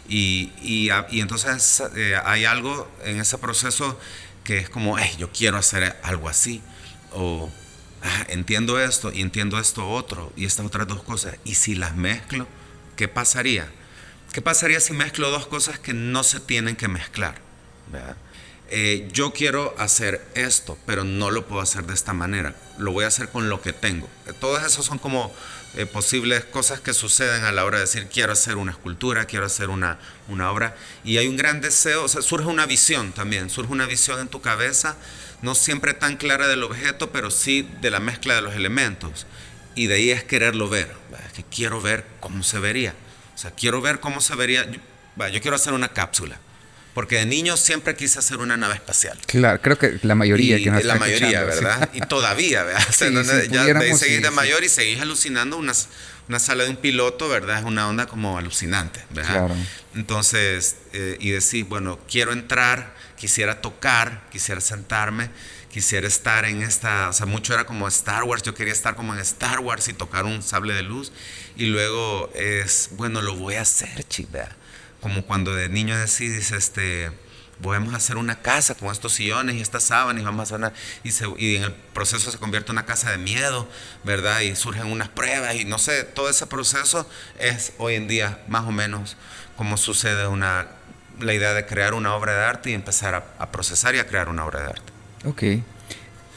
y, 0.09 0.51
y, 0.61 1.21
entonces 1.21 1.83
hay 2.25 2.45
algo 2.45 2.91
en 3.05 3.21
ese 3.21 3.37
proceso 3.37 3.97
que 4.43 4.57
es 4.57 4.69
como, 4.69 4.97
yo 5.17 5.31
quiero 5.31 5.57
hacer 5.57 5.97
algo 6.03 6.27
así, 6.27 6.61
o 7.13 7.49
entiendo 8.27 8.79
esto 8.79 9.11
y 9.11 9.21
entiendo 9.21 9.59
esto 9.59 9.87
otro, 9.87 10.31
y 10.35 10.45
estas 10.45 10.65
otras 10.65 10.87
dos 10.87 11.03
cosas, 11.03 11.35
y 11.43 11.55
si 11.55 11.75
las 11.75 11.95
mezclo, 11.95 12.47
¿qué 12.95 13.07
pasaría? 13.07 13.69
¿Qué 14.33 14.41
pasaría 14.41 14.79
si 14.79 14.93
mezclo 14.93 15.29
dos 15.29 15.47
cosas 15.47 15.79
que 15.79 15.93
no 15.93 16.23
se 16.23 16.39
tienen 16.39 16.75
que 16.75 16.87
mezclar? 16.87 17.35
Eh, 18.69 19.09
yo 19.11 19.33
quiero 19.33 19.75
hacer 19.77 20.25
esto, 20.33 20.77
pero 20.85 21.03
no 21.03 21.29
lo 21.29 21.45
puedo 21.45 21.61
hacer 21.61 21.85
de 21.85 21.93
esta 21.93 22.13
manera. 22.13 22.55
Lo 22.77 22.93
voy 22.93 23.03
a 23.03 23.07
hacer 23.07 23.27
con 23.27 23.49
lo 23.49 23.61
que 23.61 23.73
tengo. 23.73 24.07
Todas 24.39 24.65
esas 24.65 24.85
son 24.85 24.97
como 24.97 25.33
eh, 25.73 25.85
posibles 25.85 26.45
cosas 26.45 26.79
que 26.79 26.93
suceden 26.93 27.43
a 27.43 27.51
la 27.51 27.65
hora 27.65 27.79
de 27.79 27.83
decir 27.83 28.07
quiero 28.07 28.31
hacer 28.31 28.55
una 28.55 28.71
escultura, 28.71 29.25
quiero 29.25 29.45
hacer 29.45 29.69
una, 29.69 29.99
una 30.29 30.49
obra. 30.49 30.77
Y 31.03 31.17
hay 31.17 31.27
un 31.27 31.35
gran 31.35 31.59
deseo, 31.59 32.05
o 32.05 32.07
sea, 32.07 32.21
surge 32.21 32.47
una 32.47 32.65
visión 32.65 33.11
también, 33.11 33.49
surge 33.49 33.73
una 33.73 33.85
visión 33.85 34.21
en 34.21 34.29
tu 34.29 34.39
cabeza, 34.39 34.95
no 35.41 35.55
siempre 35.55 35.93
tan 35.93 36.17
clara 36.17 36.47
del 36.47 36.63
objeto, 36.63 37.11
pero 37.11 37.31
sí 37.31 37.67
de 37.81 37.89
la 37.89 37.99
mezcla 37.99 38.35
de 38.35 38.41
los 38.41 38.55
elementos. 38.55 39.25
Y 39.75 39.87
de 39.87 39.95
ahí 39.95 40.09
es 40.11 40.23
quererlo 40.23 40.69
ver, 40.69 40.91
que 41.35 41.43
quiero 41.43 41.81
ver 41.81 42.05
cómo 42.19 42.43
se 42.43 42.59
vería. 42.59 42.93
O 43.33 43.37
sea, 43.37 43.51
quiero 43.51 43.81
ver 43.81 43.99
cómo 43.99 44.21
se 44.21 44.35
vería. 44.35 44.69
Yo, 44.69 44.79
yo 45.27 45.41
quiero 45.41 45.55
hacer 45.55 45.73
una 45.73 45.89
cápsula. 45.89 46.39
Porque 46.93 47.15
de 47.15 47.25
niño 47.25 47.55
siempre 47.55 47.95
quise 47.95 48.19
hacer 48.19 48.37
una 48.37 48.57
nave 48.57 48.75
espacial. 48.75 49.17
Claro, 49.25 49.61
creo 49.61 49.77
que 49.77 49.99
la 50.03 50.13
mayoría 50.13 50.57
y, 50.57 50.65
La 50.65 50.95
mayoría, 50.95 51.43
¿verdad? 51.43 51.89
Y 51.93 52.01
todavía, 52.01 52.63
¿verdad? 52.63 52.83
ya 53.49 53.63
de 53.65 53.95
seguir 53.95 54.21
de 54.21 54.31
mayor 54.31 54.63
y 54.63 54.69
seguís 54.69 54.99
alucinando 54.99 55.55
una, 55.55 55.71
una 56.27 56.39
sala 56.39 56.65
de 56.65 56.69
un 56.69 56.75
piloto, 56.75 57.29
¿verdad? 57.29 57.59
Es 57.59 57.65
una 57.65 57.87
onda 57.87 58.07
como 58.07 58.37
alucinante, 58.37 58.99
¿verdad? 59.11 59.45
Claro. 59.45 59.55
Entonces, 59.95 60.75
eh, 60.91 61.15
y 61.21 61.29
decir, 61.29 61.63
bueno, 61.65 61.97
quiero 62.09 62.33
entrar, 62.33 62.93
quisiera 63.21 63.61
tocar, 63.61 64.27
quisiera 64.31 64.59
sentarme, 64.61 65.29
quisiera 65.69 66.07
estar 66.07 66.43
en 66.45 66.63
esta, 66.63 67.07
o 67.07 67.13
sea, 67.13 67.27
mucho 67.27 67.53
era 67.53 67.67
como 67.67 67.87
Star 67.87 68.23
Wars, 68.23 68.41
yo 68.41 68.55
quería 68.55 68.73
estar 68.73 68.95
como 68.95 69.13
en 69.13 69.19
Star 69.19 69.59
Wars 69.59 69.87
y 69.89 69.93
tocar 69.93 70.25
un 70.25 70.41
sable 70.41 70.73
de 70.73 70.81
luz. 70.81 71.11
Y 71.55 71.67
luego 71.67 72.31
es, 72.33 72.89
bueno, 72.93 73.21
lo 73.21 73.35
voy 73.35 73.55
a 73.55 73.61
hacer, 73.61 74.03
chica. 74.07 74.55
Como 75.01 75.23
cuando 75.27 75.53
de 75.53 75.69
niño 75.69 75.95
decís, 75.95 76.51
este, 76.51 77.11
podemos 77.61 77.93
hacer 77.93 78.17
una 78.17 78.41
casa 78.41 78.73
con 78.73 78.91
estos 78.91 79.13
sillones 79.13 79.55
y 79.55 79.61
estas 79.61 79.83
sábanas 79.83 80.23
y 80.23 80.25
vamos 80.25 80.51
a 80.51 80.55
hacer 80.55 80.73
y, 81.03 81.45
y, 81.45 81.55
en 81.57 81.63
el 81.65 81.73
proceso 81.93 82.31
se 82.31 82.39
convierte 82.39 82.71
en 82.71 82.79
una 82.79 82.87
casa 82.87 83.11
de 83.11 83.19
miedo, 83.19 83.69
¿verdad? 84.03 84.39
Y 84.39 84.55
surgen 84.55 84.87
unas 84.87 85.09
pruebas 85.09 85.53
y 85.57 85.65
no 85.65 85.77
sé, 85.77 86.05
todo 86.05 86.27
ese 86.27 86.47
proceso 86.47 87.07
es 87.37 87.73
hoy 87.77 87.93
en 87.93 88.07
día 88.07 88.43
más 88.47 88.63
o 88.63 88.71
menos 88.71 89.15
como 89.55 89.77
sucede 89.77 90.25
una, 90.25 90.67
la 91.19 91.33
idea 91.33 91.53
de 91.53 91.65
crear 91.65 91.93
una 91.93 92.15
obra 92.15 92.33
de 92.33 92.45
arte 92.45 92.71
y 92.71 92.73
empezar 92.73 93.15
a, 93.15 93.25
a 93.39 93.51
procesar 93.51 93.95
y 93.95 93.99
a 93.99 94.07
crear 94.07 94.29
una 94.29 94.45
obra 94.45 94.61
de 94.61 94.65
arte. 94.67 94.91
Ok. 95.25 95.43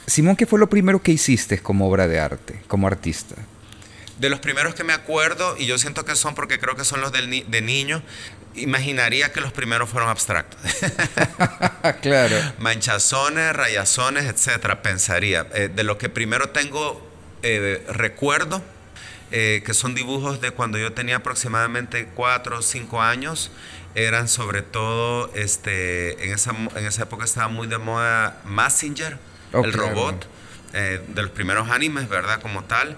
Simón, 0.07 0.35
¿qué 0.35 0.45
fue 0.45 0.59
lo 0.59 0.69
primero 0.69 1.01
que 1.01 1.11
hiciste 1.11 1.59
como 1.59 1.87
obra 1.87 2.07
de 2.07 2.19
arte, 2.19 2.61
como 2.67 2.87
artista? 2.87 3.35
De 4.19 4.29
los 4.29 4.39
primeros 4.39 4.75
que 4.75 4.83
me 4.83 4.93
acuerdo, 4.93 5.57
y 5.57 5.65
yo 5.65 5.77
siento 5.77 6.05
que 6.05 6.15
son 6.15 6.35
porque 6.35 6.59
creo 6.59 6.75
que 6.75 6.85
son 6.85 7.01
los 7.01 7.11
de 7.11 7.61
niño, 7.61 8.01
imaginaría 8.55 9.31
que 9.31 9.41
los 9.41 9.51
primeros 9.51 9.89
fueron 9.89 10.09
abstractos. 10.09 10.59
claro. 12.01 12.35
Manchazones, 12.59 13.53
rayazones, 13.53 14.25
etcétera, 14.25 14.81
pensaría. 14.81 15.47
Eh, 15.53 15.69
de 15.73 15.83
lo 15.83 15.97
que 15.97 16.09
primero 16.09 16.49
tengo 16.49 17.05
eh, 17.43 17.85
recuerdo, 17.89 18.63
eh, 19.37 19.61
que 19.65 19.73
son 19.73 19.95
dibujos 19.95 20.39
de 20.39 20.51
cuando 20.51 20.77
yo 20.77 20.93
tenía 20.93 21.17
aproximadamente 21.17 22.07
4 22.15 22.59
o 22.59 22.61
5 22.61 23.01
años, 23.01 23.51
eran 23.93 24.29
sobre 24.29 24.61
todo, 24.61 25.29
este, 25.35 26.25
en, 26.25 26.33
esa, 26.33 26.51
en 26.51 26.85
esa 26.85 27.03
época 27.03 27.25
estaba 27.25 27.49
muy 27.49 27.67
de 27.67 27.77
moda 27.77 28.41
Messenger, 28.45 29.17
el 29.51 29.73
robot, 29.73 30.25
de 30.73 31.21
los 31.21 31.31
primeros 31.31 31.69
animes, 31.69 32.09
¿verdad? 32.09 32.41
Como 32.41 32.63
tal. 32.63 32.97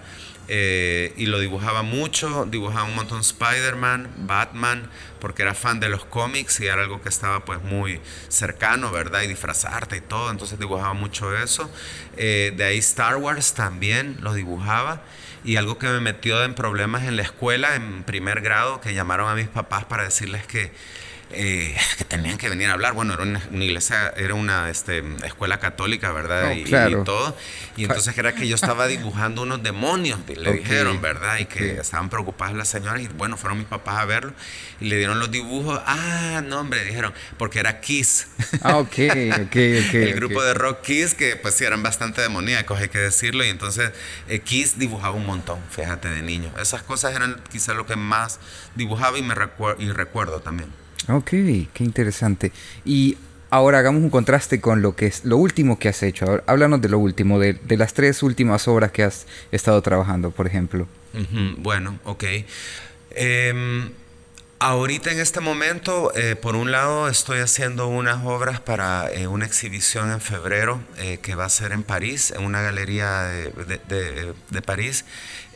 Eh, 0.50 1.14
y 1.18 1.26
lo 1.26 1.40
dibujaba 1.40 1.84
mucho, 1.84 2.46
dibujaba 2.46 2.86
un 2.86 2.96
montón 2.96 3.20
Spider-Man, 3.20 4.10
Batman, 4.20 4.90
porque 5.20 5.42
era 5.42 5.54
fan 5.54 5.82
de 5.82 5.90
los 5.90 6.06
cómics 6.06 6.62
y 6.62 6.68
era 6.68 6.84
algo 6.84 7.02
que 7.02 7.10
estaba 7.10 7.44
pues 7.44 7.62
muy 7.64 8.00
cercano, 8.30 8.92
¿verdad? 8.92 9.24
Y 9.24 9.28
disfrazarte 9.28 9.98
y 9.98 10.02
todo, 10.02 10.32
entonces 10.32 10.58
dibujaba 10.58 10.94
mucho 10.94 11.36
eso. 11.36 11.70
Eh, 12.16 12.54
de 12.56 12.64
ahí 12.64 12.78
Star 12.78 13.18
Wars 13.18 13.54
también 13.56 14.18
lo 14.22 14.34
dibujaba. 14.34 15.02
Y 15.44 15.56
algo 15.56 15.78
que 15.78 15.88
me 15.88 16.00
metió 16.00 16.44
en 16.44 16.56
problemas 16.56 17.04
en 17.04 17.16
la 17.16 17.22
escuela, 17.22 17.76
en 17.76 18.04
primer 18.04 18.42
grado, 18.42 18.82
que 18.82 18.94
llamaron 18.94 19.30
a 19.30 19.36
mis 19.36 19.48
papás 19.48 19.86
para 19.86 20.04
decirles 20.04 20.46
que 20.46 20.72
eh, 21.32 21.76
que 21.98 22.06
tenían 22.06 22.38
que 22.38 22.48
venir 22.48 22.70
a 22.70 22.74
hablar. 22.74 22.94
Bueno, 22.94 23.14
era 23.14 23.24
una, 23.24 23.42
iglesia, 23.52 24.14
era 24.16 24.34
una 24.34 24.70
este, 24.70 25.04
escuela 25.26 25.60
católica, 25.60 26.12
¿verdad? 26.14 26.52
Oh, 26.52 26.54
y, 26.54 27.04
todo. 27.04 27.36
Y 27.76 27.84
entonces 27.84 28.18
era 28.18 28.34
que 28.34 28.48
yo 28.48 28.56
estaba 28.56 28.88
dibujando 28.88 29.42
unos 29.42 29.62
demonios, 29.62 30.20
le 30.28 30.54
dijeron, 30.54 31.02
¿verdad? 31.02 31.40
Y 31.40 31.46
que 31.46 31.80
estaban 31.80 32.10
preocupadas 32.10 32.56
las 32.56 32.70
señoras. 32.70 33.02
Y 33.02 33.08
bueno, 33.10 33.36
fueron 33.36 33.58
mis 33.58 33.68
papás 33.68 34.00
a 34.00 34.06
verlo 34.06 34.34
y 34.80 34.86
le 34.86 34.98
dieron 34.98 35.20
los 35.20 35.30
dibujos. 35.30 35.82
Ah, 35.86 36.42
no, 36.46 36.62
hombre, 36.62 36.84
dijeron, 36.86 37.14
porque 37.38 37.60
era 37.60 37.82
Kiss. 37.82 38.28
Ah, 38.62 38.78
ok, 38.78 38.88
ok, 38.88 39.42
ok. 39.48 39.56
El 39.56 40.14
grupo 40.14 40.42
de 40.42 40.54
rock 40.54 40.82
Kiss, 40.82 41.14
que 41.14 41.36
pues 41.36 41.56
sí 41.56 41.66
eran 41.66 41.84
bastante 41.84 42.22
demoníacos, 42.22 42.80
hay 42.80 42.90
que 42.90 43.00
decirlo. 43.00 43.44
Y 43.44 43.50
entonces 43.50 43.92
eh, 44.30 44.40
Kiss 44.40 44.80
dibujaba 44.80 45.16
un 45.16 45.26
montón, 45.26 45.60
fíjate, 45.72 46.10
de 46.10 46.22
niño. 46.22 46.52
Esas 46.60 46.84
cosas 46.84 47.14
eran 47.16 47.42
quizás 47.52 47.76
lo 47.76 47.86
que 47.86 47.98
más 47.98 48.40
dibujaba 48.76 49.18
y, 49.18 49.24
me 49.24 49.36
y 49.80 49.92
recuerdo 49.92 50.40
también. 50.40 50.87
Ok, 51.10 51.30
qué 51.30 51.84
interesante. 51.84 52.52
Y 52.84 53.18
ahora 53.50 53.80
hagamos 53.80 54.02
un 54.02 54.10
contraste 54.10 54.60
con 54.60 54.82
lo 54.82 54.96
que 54.96 55.08
es 55.08 55.26
lo 55.26 55.38
último 55.38 55.80
que 55.80 55.90
has 55.90 56.04
hecho. 56.04 56.44
háblanos 56.48 56.82
de 56.82 56.90
lo 56.90 57.00
último, 57.00 57.40
de, 57.40 57.58
las 57.70 57.94
tres 57.94 58.24
últimas 58.24 58.68
obras 58.68 58.92
que 58.92 59.04
has 59.04 59.26
estado 59.52 59.82
trabajando, 59.82 60.32
por 60.32 60.48
ejemplo. 60.48 60.88
bueno, 61.58 62.00
ok. 62.04 62.24
Em, 63.12 63.90
ahorita 64.60 65.12
en 65.12 65.20
este 65.20 65.40
momento, 65.40 66.12
eh, 66.16 66.36
por 66.36 66.56
un 66.56 66.72
lado, 66.72 67.08
estoy 67.08 67.40
haciendo 67.40 67.88
unas 67.88 68.26
obras 68.26 68.60
para 68.60 69.10
eh, 69.12 69.28
una 69.28 69.46
exhibición 69.46 70.12
en 70.12 70.22
febrero 70.22 70.82
eh, 70.98 71.20
que 71.22 71.36
va 71.36 71.46
a 71.46 71.50
ser 71.50 71.72
en 71.72 71.84
París, 71.84 72.34
en 72.36 72.44
una 72.44 72.62
galería 72.62 73.24
de, 73.24 74.34
de 74.50 74.62
París. 74.62 75.06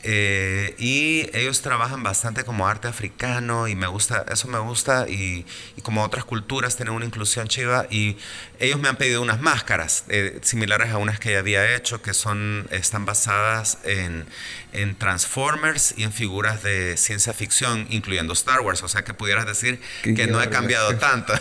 Eh, 0.03 0.75
y 0.79 1.29
ellos 1.37 1.61
trabajan 1.61 2.01
bastante 2.01 2.43
como 2.43 2.67
arte 2.67 2.87
africano 2.87 3.67
y 3.67 3.75
me 3.75 3.85
gusta, 3.85 4.25
eso 4.31 4.47
me 4.47 4.57
gusta 4.57 5.07
y, 5.07 5.45
como 5.83 6.03
otras 6.03 6.25
culturas 6.25 6.75
tienen 6.75 6.95
una 6.95 7.05
inclusión 7.05 7.47
chiva 7.47 7.85
y 7.89 8.17
ellos 8.59 8.79
me 8.79 8.89
han 8.89 8.95
pedido 8.95 9.21
unas 9.21 9.41
máscaras 9.41 10.05
eh, 10.09 10.39
similares 10.41 10.89
a 10.91 10.97
unas 10.97 11.19
que 11.19 11.33
ya 11.33 11.39
había 11.39 11.75
hecho 11.75 12.01
que 12.01 12.13
son, 12.13 12.67
están 12.71 13.05
basadas 13.05 13.77
en, 13.83 14.25
en 14.73 14.95
Transformers 14.95 15.93
y 15.97 16.03
en 16.03 16.13
figuras 16.13 16.63
de 16.63 16.97
ciencia 16.97 17.33
ficción, 17.33 17.87
incluyendo 17.89 18.33
Star 18.33 18.61
Wars. 18.61 18.83
O 18.83 18.87
sea 18.87 19.03
que 19.03 19.13
pudieras 19.13 19.45
decir 19.45 19.79
que 20.03 20.27
no 20.27 20.41
he 20.41 20.49
cambiado 20.49 20.95
tanto. 20.97 21.33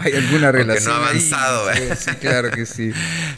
Hay 0.00 0.12
alguna 0.12 0.52
relación. 0.52 0.84
Que 0.84 0.88
no 0.88 0.94
ha 0.94 1.08
avanzado. 1.08 1.70
Sí, 1.96 2.10
claro 2.20 2.50
que 2.50 2.66
sí. 2.66 2.92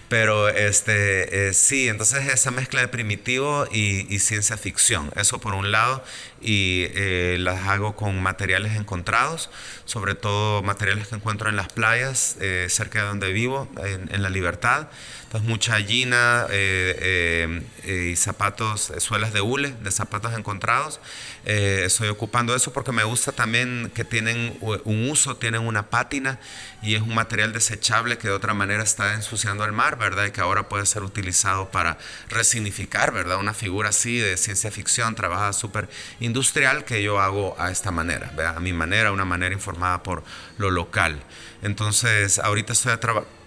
Pero 0.08 0.48
este, 0.48 1.48
eh, 1.48 1.52
sí, 1.52 1.88
entonces 1.88 2.32
esa 2.32 2.50
mezcla 2.50 2.80
de 2.80 2.88
primitivo 2.88 3.66
y, 3.72 4.12
y, 4.14 4.18
ciencia 4.18 4.56
ficción. 4.56 5.10
Eso 5.16 5.40
por 5.40 5.54
un 5.54 5.70
lado. 5.70 6.04
Y 6.48 6.86
eh, 6.94 7.38
las 7.40 7.66
hago 7.66 7.96
con 7.96 8.22
materiales 8.22 8.76
encontrados, 8.76 9.50
sobre 9.84 10.14
todo 10.14 10.62
materiales 10.62 11.08
que 11.08 11.16
encuentro 11.16 11.50
en 11.50 11.56
las 11.56 11.72
playas, 11.72 12.36
eh, 12.40 12.68
cerca 12.70 13.02
de 13.02 13.08
donde 13.08 13.32
vivo, 13.32 13.68
en, 13.82 14.08
en 14.14 14.22
La 14.22 14.30
Libertad. 14.30 14.86
Entonces 15.26 15.48
mucha 15.48 15.72
gallina 15.72 16.46
eh, 16.50 17.66
eh, 17.82 18.10
y 18.12 18.14
zapatos, 18.14 18.90
eh, 18.90 19.00
suelas 19.00 19.32
de 19.32 19.40
hule, 19.40 19.74
de 19.82 19.90
zapatos 19.90 20.38
encontrados. 20.38 21.00
estoy 21.44 22.08
ocupando 22.08 22.54
eso 22.54 22.72
porque 22.72 22.92
me 22.92 23.02
gusta 23.02 23.32
también 23.32 23.90
que 23.92 24.04
tienen 24.04 24.56
un 24.60 25.10
uso, 25.10 25.36
tienen 25.36 25.62
una 25.62 25.90
pátina 25.90 26.38
y 26.80 26.94
es 26.94 27.02
un 27.02 27.14
material 27.14 27.52
desechable 27.52 28.18
que 28.18 28.28
de 28.28 28.34
otra 28.34 28.54
manera 28.54 28.84
está 28.84 29.14
ensuciando 29.14 29.64
el 29.64 29.72
mar, 29.72 29.98
¿verdad? 29.98 30.26
Y 30.26 30.30
que 30.30 30.40
ahora 30.40 30.68
puede 30.68 30.86
ser 30.86 31.02
utilizado 31.02 31.70
para 31.70 31.98
resignificar, 32.28 33.12
¿verdad? 33.12 33.38
Una 33.38 33.54
figura 33.54 33.88
así 33.88 34.18
de 34.18 34.36
ciencia 34.36 34.70
ficción, 34.70 35.16
trabajada 35.16 35.52
súper 35.52 35.88
industrial 36.20 36.35
que 36.84 37.02
yo 37.02 37.20
hago 37.20 37.54
a 37.58 37.70
esta 37.70 37.90
manera, 37.90 38.30
¿verdad? 38.36 38.56
A 38.56 38.60
mi 38.60 38.72
manera, 38.72 39.12
una 39.12 39.24
manera 39.24 39.54
informada 39.54 40.02
por 40.02 40.22
lo 40.58 40.70
local. 40.70 41.22
Entonces, 41.62 42.38
ahorita 42.38 42.72
estoy 42.72 42.92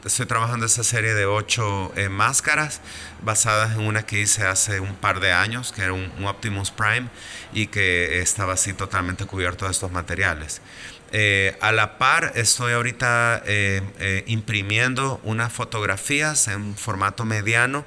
estoy 0.06 0.26
trabajando 0.26 0.66
esa 0.66 0.84
serie 0.84 1.14
de 1.14 1.26
ocho 1.26 1.92
eh, 1.96 2.10
máscaras 2.10 2.82
basadas 3.22 3.74
en 3.76 3.82
una 3.82 4.06
que 4.06 4.22
hice 4.22 4.46
hace 4.46 4.80
un 4.80 4.96
par 4.96 5.20
de 5.20 5.32
años, 5.32 5.72
que 5.72 5.82
era 5.82 5.94
un, 5.94 6.10
Optimus 6.26 6.72
Prime 6.72 7.10
y 7.54 7.68
que 7.68 8.22
estaba 8.22 8.54
así 8.54 8.74
totalmente 8.74 9.26
cubierto 9.26 9.66
de 9.66 9.72
estos 9.72 9.92
materiales. 9.92 10.62
Eh, 11.12 11.58
a 11.60 11.72
la 11.72 11.98
par 11.98 12.34
estoy 12.36 12.74
ahorita 12.74 13.42
eh, 13.46 13.82
eh, 14.00 14.24
imprimiendo 14.28 15.20
unas 15.24 15.52
fotografías 15.52 16.48
en 16.48 16.76
formato 16.76 17.26
mediano 17.26 17.84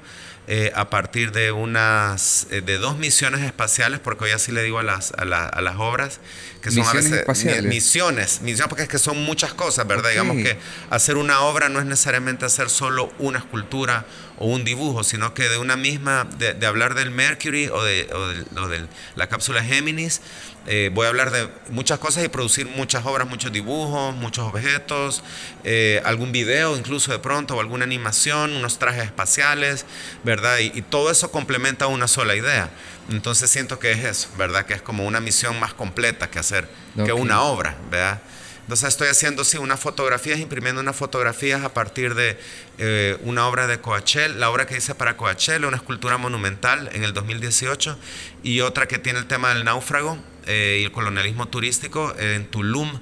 a 0.75 0.89
partir 0.89 1.31
de 1.31 1.51
unas 1.51 2.47
de 2.49 2.77
dos 2.77 2.97
misiones 2.97 3.41
espaciales, 3.41 3.99
porque 3.99 4.25
hoy 4.25 4.31
así 4.31 4.51
le 4.51 4.61
digo 4.63 4.79
a 4.79 4.83
las, 4.83 5.13
a, 5.13 5.25
las 5.25 5.75
obras, 5.77 6.19
que 6.61 6.69
son 6.69 6.79
misiones 6.79 7.11
espaciales. 7.11 7.63
misiones, 7.63 8.41
misiones, 8.41 8.67
porque 8.67 8.83
es 8.83 8.89
que 8.89 8.99
son 8.99 9.23
muchas 9.23 9.53
cosas, 9.53 9.87
¿verdad? 9.87 10.09
Digamos 10.09 10.37
que 10.37 10.57
hacer 10.89 11.17
una 11.17 11.41
obra 11.41 11.69
no 11.69 11.79
es 11.79 11.85
necesariamente 11.85 12.45
hacer 12.45 12.69
solo 12.69 13.11
una 13.19 13.39
escultura 13.39 14.05
o 14.37 14.47
un 14.47 14.63
dibujo, 14.63 15.03
sino 15.03 15.33
que 15.33 15.49
de 15.49 15.57
una 15.57 15.75
misma, 15.75 16.27
de, 16.37 16.65
hablar 16.65 16.95
del 16.95 17.11
Mercury 17.11 17.67
o 17.67 17.83
de, 17.83 18.09
o 18.55 18.67
de 18.67 18.87
la 19.15 19.27
cápsula 19.27 19.63
Géminis, 19.63 20.21
eh, 20.65 20.89
voy 20.93 21.05
a 21.05 21.09
hablar 21.09 21.31
de 21.31 21.49
muchas 21.69 21.99
cosas 21.99 22.23
y 22.23 22.29
producir 22.29 22.67
muchas 22.67 23.05
obras, 23.05 23.27
muchos 23.27 23.51
dibujos, 23.51 24.15
muchos 24.15 24.45
objetos, 24.45 25.21
eh, 25.65 26.01
algún 26.05 26.31
video 26.31 26.77
incluso 26.77 27.11
de 27.11 27.19
pronto, 27.19 27.57
o 27.57 27.59
alguna 27.59 27.83
animación, 27.83 28.53
unos 28.53 28.79
trajes 28.79 29.03
espaciales, 29.03 29.85
¿verdad? 30.23 30.59
Y, 30.59 30.81
todo 30.83 31.11
eso 31.11 31.31
complementa 31.31 31.87
una 31.87 32.07
sola 32.07 32.35
idea. 32.35 32.69
Entonces 33.09 33.49
siento 33.49 33.79
que 33.79 33.91
es 33.91 34.03
eso, 34.05 34.29
¿verdad? 34.37 34.65
Que 34.65 34.73
es 34.73 34.81
como 34.81 35.05
una 35.05 35.19
misión 35.19 35.59
más 35.59 35.73
completa 35.73 36.29
que 36.29 36.39
hacer, 36.39 36.69
que 36.95 37.11
una 37.11 37.41
obra, 37.41 37.75
¿verdad? 37.91 38.21
Entonces 38.63 38.89
estoy 38.89 39.09
haciendo, 39.09 39.43
sí, 39.43 39.57
unas 39.57 39.79
fotografías, 39.79 40.39
imprimiendo 40.39 40.79
unas 40.79 40.95
fotografías 40.95 41.63
a 41.63 41.73
partir 41.73 42.15
de 42.15 42.37
eh, 42.77 43.17
una 43.21 43.47
obra 43.47 43.67
de 43.67 43.79
Coachel, 43.79 44.39
la 44.39 44.49
obra 44.49 44.65
que 44.65 44.77
hice 44.77 44.95
para 44.95 45.17
Coachel, 45.17 45.65
una 45.65 45.77
escultura 45.77 46.17
monumental 46.17 46.89
en 46.93 47.03
el 47.03 47.13
2018, 47.13 47.97
y 48.41 48.61
otra 48.61 48.87
que 48.87 48.99
tiene 48.99 49.19
el 49.19 49.25
tema 49.25 49.53
del 49.53 49.65
náufrago, 49.65 50.17
eh, 50.45 50.79
y 50.81 50.85
el 50.85 50.91
colonialismo 50.91 51.47
turístico 51.47 52.13
en 52.17 52.45
Tulum. 52.47 52.99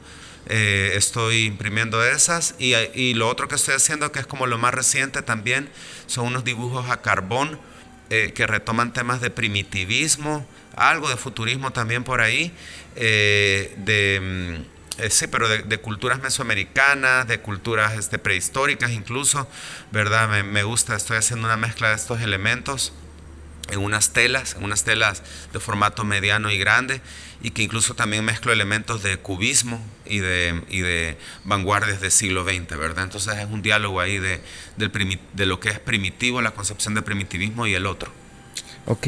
Eh, 0.48 0.94
estoy 0.96 1.46
imprimiendo 1.46 2.04
esas 2.04 2.56
y, 2.58 2.74
y, 2.96 3.14
lo 3.14 3.30
otro 3.30 3.48
que 3.48 3.56
estoy 3.56 3.76
haciendo, 3.76 4.12
que 4.12 4.20
es 4.20 4.26
como 4.26 4.48
lo 4.48 4.58
más 4.58 4.74
reciente 4.74 5.22
también, 5.22 5.70
son 6.08 6.26
unos 6.26 6.44
dibujos 6.44 6.90
a 6.90 7.02
carbón 7.02 7.60
eh, 8.10 8.34
que 8.34 8.48
retoman 8.48 8.92
temas 8.92 9.22
de 9.22 9.30
primitivismo, 9.30 10.46
algo 10.76 11.08
de 11.10 11.18
futurismo 11.18 11.72
también 11.72 12.04
por 12.04 12.22
ahí, 12.22 12.52
de... 12.96 14.66
Mm, 15.02 15.10
sí, 15.10 15.28
pero 15.28 15.48
de, 15.50 15.78
culturas 15.80 16.22
mesoamericanas, 16.22 17.28
de 17.28 17.40
culturas 17.40 17.94
este, 17.98 18.20
prehistóricas 18.20 18.92
incluso, 18.92 19.48
¿verdad? 19.92 20.30
Me, 20.30 20.44
me, 20.44 20.64
gusta, 20.64 20.96
estoy 20.96 21.18
haciendo 21.18 21.48
una 21.48 21.58
mezcla 21.58 21.90
de 21.90 21.96
estos 21.96 22.22
elementos 22.22 22.94
en 23.70 23.80
unas 23.80 24.12
telas, 24.12 24.56
en 24.56 24.64
unas 24.64 24.84
telas 24.84 25.24
de 25.54 25.60
formato 25.60 26.04
mediano 26.04 26.52
y 26.52 26.58
grande, 26.58 27.02
y 27.42 27.52
que 27.52 27.64
incluso 27.64 27.96
también 27.96 28.26
mezclo 28.26 28.52
elementos 28.52 29.02
de 29.02 29.18
cubismo 29.18 29.84
y 30.06 30.20
de, 30.20 30.62
y 30.70 30.82
de 30.82 31.18
vanguardias 31.46 32.02
del 32.02 32.12
siglo 32.12 32.44
XX, 32.44 32.78
¿verdad? 32.78 33.06
Entonces 33.06 33.38
es 33.38 33.46
un 33.46 33.62
diálogo 33.62 34.00
ahí 34.00 34.20
de, 34.20 34.42
de 34.78 35.46
lo 35.46 35.60
que 35.60 35.70
es 35.70 35.80
primitivo, 35.80 36.42
la 36.42 36.52
concepción 36.52 36.94
de 36.94 37.02
primitivismo 37.02 37.66
y 37.66 37.74
el 37.74 37.86
otro. 37.86 38.12
Ok, 38.86 39.08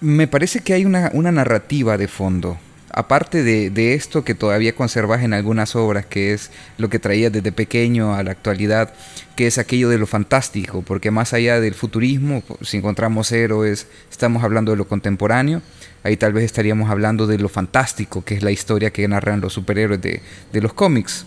me 0.00 0.28
parece 0.28 0.60
que 0.60 0.72
hay 0.72 0.84
una, 0.84 1.10
una 1.12 1.32
narrativa 1.32 1.98
de 1.98 2.08
fondo 2.08 2.58
aparte 2.90 3.42
de, 3.42 3.94
esto 3.94 4.24
que 4.24 4.34
todavía 4.34 4.74
conservas 4.74 5.22
en 5.22 5.32
algunas 5.32 5.76
obras, 5.76 6.06
que 6.06 6.32
es 6.32 6.50
lo 6.78 6.88
que 6.88 6.98
traías 6.98 7.32
desde 7.32 7.52
pequeño 7.52 8.14
a 8.14 8.22
la 8.22 8.32
actualidad, 8.32 8.92
que 9.36 9.46
es 9.46 9.58
aquello 9.58 9.88
de 9.88 9.98
lo 9.98 10.06
fantástico, 10.06 10.82
porque 10.82 11.10
más 11.10 11.32
allá 11.32 11.60
del 11.60 11.74
futurismo, 11.74 12.42
si 12.62 12.78
encontramos 12.78 13.30
héroes, 13.32 13.86
estamos 14.10 14.42
hablando 14.42 14.72
de 14.72 14.78
lo 14.78 14.88
contemporáneo, 14.88 15.62
ahí 16.02 16.16
tal 16.16 16.32
vez 16.32 16.44
estaríamos 16.44 16.90
hablando 16.90 17.26
de 17.26 17.38
lo 17.38 17.48
fantástico, 17.48 18.24
que 18.24 18.34
es 18.34 18.42
la 18.42 18.50
historia 18.50 18.90
que 18.90 19.06
narran 19.06 19.40
los 19.40 19.52
superhéroes 19.52 20.00
de, 20.00 20.20
los 20.60 20.72
cómics. 20.72 21.24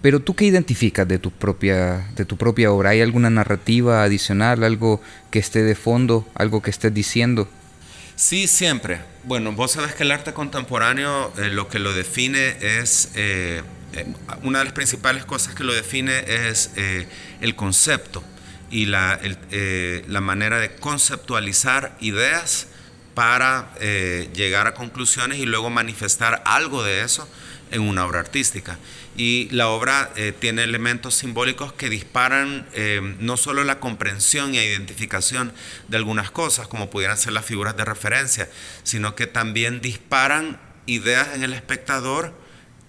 Pero 0.00 0.20
tú 0.20 0.34
qué 0.34 0.46
identificas 0.46 1.06
de 1.06 1.18
tu 1.18 1.30
propia 1.30 2.08
de 2.16 2.24
tu 2.24 2.36
propia 2.36 2.72
obra? 2.72 2.90
¿Hay 2.90 3.00
alguna 3.00 3.30
narrativa 3.30 4.02
adicional, 4.02 4.64
algo 4.64 5.00
que 5.30 5.38
esté 5.38 5.62
de 5.62 5.76
fondo, 5.76 6.26
algo 6.34 6.60
que 6.60 6.70
estés 6.70 6.92
diciendo? 6.92 7.48
Sí, 8.16 8.48
siempre. 8.48 9.11
Bueno, 9.24 9.52
vos 9.52 9.70
sabes 9.70 9.94
que 9.94 10.02
el 10.02 10.10
arte 10.10 10.32
contemporáneo 10.32 11.32
eh, 11.38 11.48
lo 11.48 11.68
que 11.68 11.78
lo 11.78 11.92
define 11.92 12.56
es, 12.60 13.10
eh, 13.14 13.62
eh, 13.92 14.06
una 14.42 14.58
de 14.58 14.64
las 14.64 14.74
principales 14.74 15.24
cosas 15.24 15.54
que 15.54 15.62
lo 15.62 15.72
define 15.72 16.24
es 16.48 16.70
el 17.40 17.54
concepto 17.54 18.24
y 18.68 18.86
la, 18.86 19.20
la, 20.08 20.20
manera 20.20 20.58
de 20.58 20.74
conceptualizar 20.74 21.96
ideas 22.00 22.66
para 23.14 23.72
llegar 24.32 24.66
a 24.66 24.74
conclusiones 24.74 25.38
y 25.38 25.46
luego 25.46 25.70
manifestar 25.70 26.42
algo 26.44 26.82
de 26.82 27.02
eso 27.02 27.28
en 27.72 27.82
una 27.82 28.06
obra 28.06 28.20
artística. 28.20 28.78
Y 29.16 29.48
la 29.50 29.68
obra 29.68 30.12
eh, 30.16 30.32
tiene 30.38 30.62
elementos 30.62 31.14
simbólicos 31.14 31.72
que 31.72 31.90
disparan 31.90 32.66
eh, 32.72 33.16
no 33.18 33.36
solo 33.36 33.64
la 33.64 33.80
comprensión 33.80 34.54
y 34.54 34.58
identificación 34.58 35.52
de 35.88 35.96
algunas 35.96 36.30
cosas, 36.30 36.68
como 36.68 36.88
pudieran 36.88 37.18
ser 37.18 37.32
las 37.32 37.44
figuras 37.44 37.76
de 37.76 37.84
referencia, 37.84 38.48
sino 38.84 39.16
que 39.16 39.26
también 39.26 39.80
disparan 39.80 40.60
ideas 40.86 41.34
en 41.34 41.42
el 41.42 41.52
espectador 41.52 42.32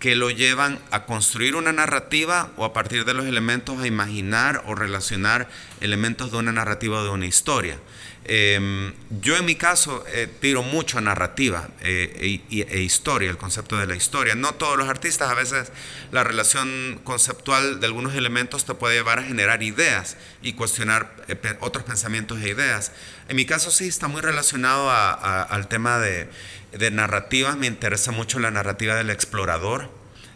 que 0.04 0.18
lo 0.18 0.30
llevan 0.30 0.80
a 0.92 1.06
construir 1.06 1.56
una 1.56 1.72
narrativa 1.72 2.52
o 2.58 2.66
a 2.66 2.74
partir 2.74 3.06
de 3.06 3.14
los 3.14 3.26
elementos 3.26 3.80
a 3.80 3.88
imaginar 3.88 4.62
o 4.66 4.76
relacionar 4.76 5.48
elementos 5.80 6.30
de 6.30 6.40
una 6.40 6.52
narrativa 6.52 7.00
o 7.00 7.04
de 7.06 7.10
una 7.10 7.26
historia. 7.26 7.80
Em, 8.26 8.94
yo 9.22 9.38
en 9.38 9.46
mi 9.46 9.56
caso 9.56 10.04
eh, 10.08 10.28
tiro 10.42 10.62
mucho 10.62 10.98
a 10.98 11.02
narrativa 11.02 11.70
eh, 11.82 12.42
e, 12.50 12.66
e, 12.70 12.82
historia, 12.82 13.30
el 13.30 13.38
concepto 13.38 13.78
de 13.78 13.88
la 13.88 13.96
historia. 13.96 14.36
No 14.36 14.54
todos 14.56 14.78
los 14.78 14.90
artistas, 14.90 15.30
a 15.30 15.36
veces 15.36 15.72
la 16.12 16.26
relación 16.26 17.00
conceptual 17.06 17.80
de 17.80 17.86
algunos 17.86 18.14
elementos 18.16 18.66
te 18.66 18.74
puede 18.74 18.96
llevar 18.96 19.20
a 19.20 19.24
generar 19.24 19.64
ideas 19.64 20.18
y 20.42 20.52
cuestionar 20.52 21.16
eh, 21.30 21.38
otros 21.62 21.86
pensamientos 21.86 22.42
e 22.42 22.50
ideas. 22.50 22.92
En 23.30 23.38
mi 23.38 23.46
caso 23.46 23.72
sí 23.72 23.88
está 23.88 24.10
muy 24.10 24.22
relacionado 24.22 24.90
al 24.92 25.68
tema 25.70 26.00
de, 26.00 26.30
de 26.78 26.92
narrativa, 26.92 27.56
me 27.56 27.68
interesa 27.68 28.12
mucho 28.12 28.40
la 28.40 28.52
narrativa 28.52 28.96
del 28.96 29.10
explorador, 29.10 29.92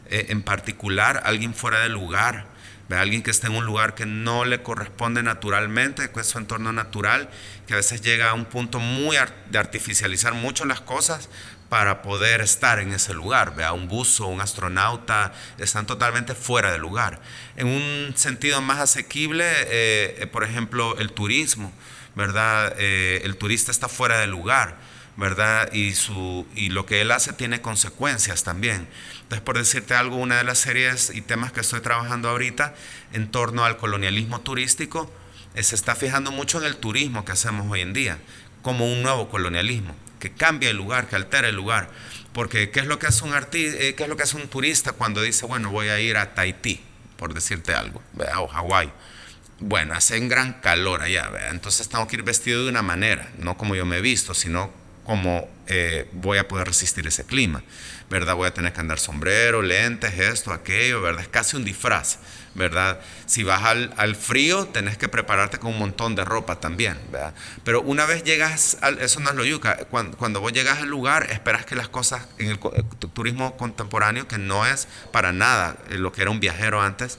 en 0.10 0.42
particular 0.42 1.22
alguien 1.26 1.54
fuera 1.54 1.80
de 1.80 1.90
lugar 1.90 2.48
de 2.90 2.96
alguien 2.96 3.22
que 3.22 3.32
está 3.32 3.48
en 3.48 3.56
un 3.56 3.66
lugar 3.66 3.96
que 3.96 4.06
no 4.06 4.46
le 4.46 4.64
corresponde 4.64 5.22
naturalmente, 5.24 6.10
que 6.10 6.22
es 6.22 6.28
su 6.28 6.38
entorno 6.38 6.72
natural, 6.72 7.30
que 7.66 7.74
a 7.74 7.78
veces 7.78 8.02
llega 8.02 8.30
a 8.30 8.34
un 8.34 8.46
punto 8.46 8.80
muy 8.80 9.18
de 9.50 9.60
artificializar 9.60 10.34
mucho 10.34 10.66
las 10.66 10.82
cosas 10.82 11.30
para 11.70 12.02
poder 12.02 12.40
estar 12.40 12.80
en 12.80 12.94
ese 12.94 13.14
lugar. 13.14 13.56
Vea, 13.56 13.74
un 13.74 13.90
buzo, 13.90 14.28
un 14.28 14.40
astronauta, 14.40 15.34
están 15.58 15.86
totalmente 15.86 16.34
fuera 16.34 16.72
de 16.72 16.78
lugar. 16.78 17.20
En 17.58 17.68
un 17.68 18.14
sentido 18.16 18.62
más 18.62 18.80
asequible, 18.80 19.46
eh, 19.46 20.16
eh, 20.20 20.28
por 20.28 20.46
ejemplo, 20.46 20.98
el 20.98 21.12
turismo, 21.12 21.74
¿verdad? 22.16 22.74
Eh, 22.78 23.22
el 23.26 23.36
turista 23.36 23.70
está 23.70 23.90
fuera 23.90 24.18
de 24.20 24.28
lugar, 24.28 24.78
¿verdad? 25.18 25.72
Y, 25.74 25.94
su, 25.94 26.48
y 26.56 26.70
lo 26.70 26.86
que 26.86 27.02
él 27.02 27.12
hace 27.12 27.34
tiene 27.34 27.62
consecuencias 27.62 28.44
también. 28.44 28.88
Entonces, 29.24 29.42
por 29.42 29.58
decirte 29.58 29.96
algo, 29.96 30.16
una 30.16 30.38
de 30.38 30.44
las 30.44 30.60
series 30.60 31.12
y 31.14 31.22
temas 31.22 31.52
que 31.52 31.60
estoy 31.60 31.82
trabajando 31.82 32.30
ahorita 32.30 32.76
en 33.14 33.30
torno 33.30 33.66
al 33.66 33.78
colonialismo 33.78 34.42
turístico 34.42 35.12
se 35.64 35.76
está 35.76 35.96
fijando 35.96 36.32
mucho 36.32 36.60
en 36.60 36.66
el 36.66 36.78
turismo 36.78 37.26
que 37.26 37.32
hacemos 37.32 37.70
hoy 37.70 37.82
en 37.82 37.94
día, 37.94 38.20
como 38.62 38.92
un 38.92 39.02
nuevo 39.02 39.30
colonialismo, 39.30 39.96
que 40.20 40.32
cambia 40.32 40.70
el 40.70 40.78
lugar, 40.78 41.08
que 41.08 41.16
altera 41.16 41.48
el 41.50 41.56
lugar. 41.56 41.90
Porque, 42.34 42.70
¿qué 42.70 42.82
es 42.82 42.86
lo 42.86 43.00
que 43.00 43.08
hace 43.08 43.24
un, 43.24 43.34
eh, 43.34 43.96
¿qué 43.98 44.04
es 44.04 44.10
lo 44.10 44.16
que 44.18 44.24
hace 44.24 44.38
un 44.38 44.48
turista 44.48 44.92
cuando 44.92 45.22
dice, 45.22 45.46
bueno, 45.46 45.72
voy 45.72 45.90
a 45.90 46.00
ir 46.00 46.18
a 46.18 46.36
Tahití, 46.36 46.82
por 47.18 47.34
decirte 47.34 47.74
algo, 47.74 48.04
o 48.38 48.48
Hawái? 48.48 48.92
Bueno, 49.60 49.96
hace 49.96 50.20
un 50.20 50.30
gran 50.30 50.54
calor 50.62 51.02
allá, 51.02 51.32
entonces 51.50 51.90
tengo 51.90 52.08
que 52.08 52.18
ir 52.18 52.24
vestido 52.24 52.64
de 52.64 52.70
una 52.70 52.84
manera, 52.84 53.32
no 53.40 53.58
como 53.58 53.74
yo 53.74 53.86
me 53.88 53.98
he 53.98 54.02
visto, 54.02 54.36
sino 54.36 54.72
como 55.08 55.50
eh, 55.68 56.06
voy 56.12 56.38
a 56.38 56.50
poder 56.50 56.68
resistir 56.68 57.08
ese 57.08 57.24
clima, 57.24 57.64
¿verdad? 58.10 58.36
Voy 58.36 58.46
a 58.46 58.54
tener 58.54 58.74
que 58.74 58.82
andar 58.82 59.00
sombrero, 59.00 59.62
lentes, 59.62 60.20
esto, 60.20 60.52
aquello, 60.52 61.02
¿verdad? 61.02 61.22
Es 61.22 61.30
casi 61.30 61.56
un 61.56 61.64
disfraz, 61.64 62.20
¿verdad? 62.56 63.00
Si 63.26 63.44
vas 63.44 63.64
al, 63.64 64.16
frío, 64.18 64.66
tenés 64.68 64.98
que 64.98 65.08
prepararte 65.08 65.60
con 65.60 65.72
un 65.72 65.80
montón 65.80 66.16
de 66.16 66.26
ropa 66.26 66.60
también, 66.60 66.98
¿verdad? 67.10 67.34
Pero 67.64 67.82
una 67.84 68.06
vez 68.06 68.26
llegas, 68.26 68.80
al, 68.82 69.00
eso 69.00 69.22
no 69.22 69.30
es 69.30 69.36
lo 69.38 69.46
yuca, 69.46 69.78
cuando, 69.90 70.18
cuando, 70.18 70.42
vos 70.42 70.52
llegas 70.52 70.80
al 70.80 70.90
lugar, 70.90 71.32
esperas 71.32 71.66
que 71.66 71.76
las 71.76 71.88
cosas, 71.88 72.28
en 72.38 72.50
el, 72.50 72.60
eh, 72.74 72.84
turismo 73.14 73.56
contemporáneo, 73.56 74.28
que 74.28 74.38
no 74.38 74.66
es 74.66 74.90
para 75.14 75.32
nada 75.32 75.78
eh, 75.90 75.96
lo 75.96 76.12
que 76.12 76.22
era 76.22 76.32
un 76.32 76.42
viajero 76.42 76.82
antes, 76.82 77.18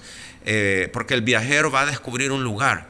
porque 0.92 1.14
el 1.14 1.22
viajero 1.22 1.70
va 1.70 1.82
a 1.82 1.86
descubrir 1.86 2.32
un 2.32 2.44
lugar, 2.44 2.88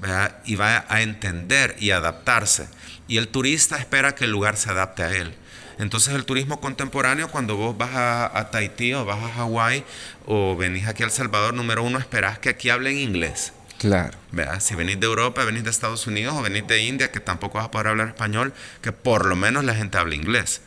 ¿verdad? 0.00 0.38
Y 0.44 0.56
va 0.56 0.84
a 0.88 1.02
entender 1.02 1.76
y 1.78 1.90
adaptarse 1.92 2.68
y 3.10 3.18
el 3.18 3.26
turista 3.26 3.76
espera 3.76 4.14
que 4.14 4.24
el 4.24 4.30
lugar 4.30 4.56
se 4.56 4.70
adapte 4.70 5.02
a 5.02 5.10
él. 5.10 5.34
Entonces 5.78 6.14
el 6.14 6.24
turismo 6.24 6.60
contemporáneo, 6.60 7.28
cuando 7.28 7.56
vos 7.56 7.76
vas 7.76 7.90
a, 7.92 8.48
Tahití 8.52 8.94
o 8.94 9.04
vas 9.04 9.18
a 9.18 9.28
Hawái 9.30 9.84
o 10.26 10.54
venís 10.54 10.86
aquí 10.86 11.02
a 11.02 11.06
El 11.06 11.12
Salvador, 11.12 11.52
número 11.52 11.82
uno, 11.82 11.98
esperás 11.98 12.38
que 12.38 12.50
aquí 12.50 12.70
hablen 12.70 12.96
inglés. 12.96 13.52
Claro. 13.78 14.16
Si 14.60 14.76
venís 14.76 15.00
de 15.00 15.06
Europa, 15.06 15.42
venís 15.44 15.64
de 15.64 15.70
Estados 15.70 16.06
Unidos 16.06 16.36
o 16.36 16.42
venís 16.42 16.68
de 16.68 16.84
India, 16.84 17.10
que 17.10 17.18
tampoco 17.18 17.58
vas 17.58 17.66
a 17.66 17.70
poder 17.72 17.88
hablar 17.88 18.08
español, 18.08 18.52
que 18.80 18.92
por 18.92 19.26
lo 19.26 19.34
menos 19.34 19.64
la 19.64 19.74
gente 19.74 19.98
hable 19.98 20.14
inglés. 20.14 20.60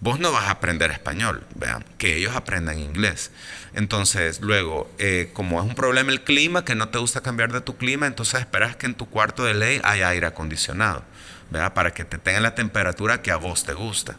vos 0.00 0.20
no 0.20 0.30
vas 0.30 0.44
a 0.44 0.52
aprender 0.52 0.92
español, 0.92 1.44
vean, 1.56 1.84
que 1.98 2.16
ellos 2.16 2.36
aprendan 2.36 2.78
inglés. 2.78 3.32
Entonces, 3.74 4.40
luego, 4.40 4.88
eh, 4.98 5.30
como 5.32 5.60
es 5.60 5.66
un 5.66 5.74
problema 5.74 6.12
el 6.12 6.22
clima, 6.22 6.64
que 6.64 6.76
no 6.76 6.90
te 6.90 6.98
gusta 6.98 7.22
cambiar 7.22 7.50
de 7.50 7.60
tu 7.60 7.76
clima, 7.76 8.06
entonces 8.06 8.38
esperas 8.38 8.76
que 8.76 8.86
en 8.86 8.94
tu 8.94 9.06
cuarto 9.08 9.44
de 9.44 9.54
ley 9.54 9.80
haya 9.82 10.08
aire 10.08 10.28
acondicionado, 10.28 11.02
¿verdad? 11.50 11.74
Para 11.74 11.92
que 11.92 12.04
te 12.04 12.18
tenga 12.18 12.40
la 12.40 12.54
temperatura 12.54 13.22
que 13.22 13.30
a 13.30 13.36
vos 13.36 13.64
te 13.64 13.72
gusta. 13.72 14.16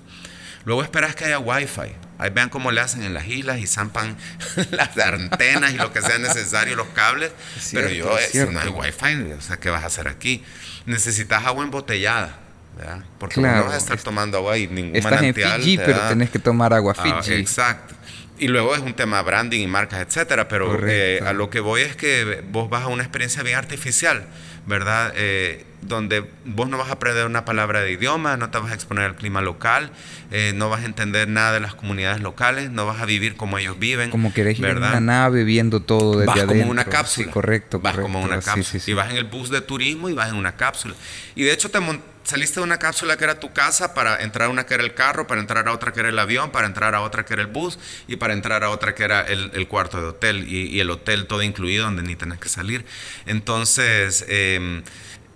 Luego 0.65 0.83
esperas 0.83 1.15
que 1.15 1.25
haya 1.25 1.39
wifi. 1.39 1.93
Ahí 2.17 2.31
vean 2.31 2.49
cómo 2.49 2.71
le 2.71 2.81
hacen 2.81 3.01
en 3.03 3.13
las 3.13 3.25
islas 3.27 3.59
y 3.59 3.65
zampan 3.67 4.17
las 4.71 4.97
antenas 4.97 5.71
y 5.73 5.77
lo 5.77 5.93
que 5.93 6.01
sea 6.01 6.17
necesario, 6.17 6.75
los 6.75 6.87
cables. 6.89 7.31
Pero 7.71 7.89
yo, 7.89 8.17
eh, 8.19 8.27
si 8.29 8.39
no 8.39 8.59
hay 8.59 8.67
wifi, 8.69 9.31
o 9.37 9.41
sea, 9.41 9.57
¿qué 9.57 9.69
vas 9.69 9.83
a 9.83 9.87
hacer 9.87 10.07
aquí? 10.09 10.43
Necesitas 10.85 11.45
agua 11.45 11.63
embotellada. 11.63 12.37
¿verdad? 12.77 13.03
Porque 13.19 13.41
no 13.41 13.47
vas 13.65 13.73
a 13.73 13.77
estar 13.77 13.99
tomando 13.99 14.37
agua 14.37 14.57
y 14.57 14.67
ningún 14.67 14.95
Estás 14.95 15.11
manantial. 15.13 15.55
en 15.55 15.61
Fiji, 15.63 15.77
te 15.77 15.85
pero 15.85 15.97
da- 15.97 16.09
tenés 16.09 16.29
que 16.29 16.39
tomar 16.39 16.73
agua 16.73 16.93
Ah, 16.97 17.21
Fiji. 17.23 17.33
exacto. 17.39 17.93
Y 18.37 18.47
luego 18.47 18.73
es 18.73 18.79
un 18.81 18.93
tema 18.93 19.21
branding 19.21 19.59
y 19.61 19.67
marcas, 19.67 19.99
etcétera. 20.01 20.47
Pero 20.47 20.79
eh, 20.87 21.19
a 21.25 21.33
lo 21.33 21.49
que 21.49 21.59
voy 21.59 21.81
es 21.81 21.95
que 21.97 22.41
vos 22.49 22.69
vas 22.69 22.83
a 22.83 22.87
una 22.87 23.03
experiencia 23.03 23.43
bien 23.43 23.57
artificial, 23.57 24.25
¿verdad? 24.69 25.11
Eh, 25.15 25.65
donde 25.81 26.23
vos 26.45 26.69
no 26.69 26.77
vas 26.77 26.89
a 26.89 26.93
aprender 26.93 27.25
una 27.25 27.43
palabra 27.45 27.81
de 27.81 27.91
idioma, 27.93 28.37
no 28.37 28.49
te 28.49 28.57
vas 28.59 28.71
a 28.71 28.75
exponer 28.75 29.05
al 29.05 29.15
clima 29.15 29.41
local, 29.41 29.91
eh, 30.31 30.51
no 30.55 30.69
vas 30.69 30.81
a 30.81 30.85
entender 30.85 31.27
nada 31.27 31.53
de 31.53 31.59
las 31.61 31.73
comunidades 31.73 32.21
locales, 32.21 32.69
no 32.69 32.85
vas 32.85 33.01
a 33.01 33.05
vivir 33.05 33.35
como 33.35 33.57
ellos 33.57 33.79
viven. 33.79 34.09
Como 34.11 34.33
querés 34.33 34.59
ir 34.59 34.65
en 34.65 34.73
¿verdad? 34.75 34.91
una 34.91 34.99
nave 35.01 35.43
viendo 35.45 35.79
todo 35.81 36.11
desde 36.19 36.25
vas 36.27 36.35
adentro. 36.37 36.53
como 36.55 36.63
en 36.65 36.69
una 36.69 36.85
cápsula. 36.85 37.25
Sí, 37.27 37.31
correcto, 37.31 37.79
Vas 37.79 37.95
como 37.97 38.19
una 38.19 38.27
correcto. 38.27 38.45
Cápsula. 38.45 38.63
sí, 38.65 38.79
sí. 38.79 38.91
Y 38.91 38.93
vas 38.93 39.09
en 39.09 39.17
el 39.17 39.23
bus 39.25 39.49
de 39.49 39.61
turismo 39.61 40.09
y 40.09 40.13
vas 40.13 40.29
en 40.29 40.35
una 40.35 40.55
cápsula. 40.55 40.93
Y 41.35 41.43
de 41.43 41.53
hecho 41.53 41.69
te 41.71 41.79
mon- 41.79 42.01
saliste 42.29 42.59
de 42.59 42.63
una 42.63 42.77
cápsula 42.77 43.17
que 43.17 43.23
era 43.23 43.39
tu 43.39 43.51
casa 43.53 43.95
para 43.95 44.21
entrar 44.21 44.47
a 44.47 44.51
una 44.51 44.67
que 44.67 44.75
era 44.75 44.83
el 44.83 44.93
carro, 44.93 45.25
para 45.25 45.41
entrar 45.41 45.67
a 45.67 45.73
otra 45.73 45.91
que 45.91 45.99
era 46.01 46.09
el 46.09 46.19
avión, 46.19 46.51
para 46.51 46.67
entrar 46.67 46.93
a 46.93 47.01
otra 47.01 47.25
que 47.25 47.33
era 47.33 47.41
el 47.41 47.47
bus 47.47 47.79
y 48.07 48.17
para 48.17 48.33
entrar 48.33 48.63
a 48.63 48.69
otra 48.69 48.93
que 48.93 49.03
era 49.03 49.21
el, 49.21 49.67
cuarto 49.67 49.99
de 49.99 50.07
hotel 50.07 50.47
y, 50.47 50.79
el 50.79 50.91
hotel 50.91 51.25
todo 51.25 51.41
incluido 51.41 51.85
donde 51.85 52.03
ni 52.03 52.15
tenés 52.15 52.39
que 52.39 52.49
salir. 52.49 52.85
Entonces... 53.25 54.25
em, 54.27 54.83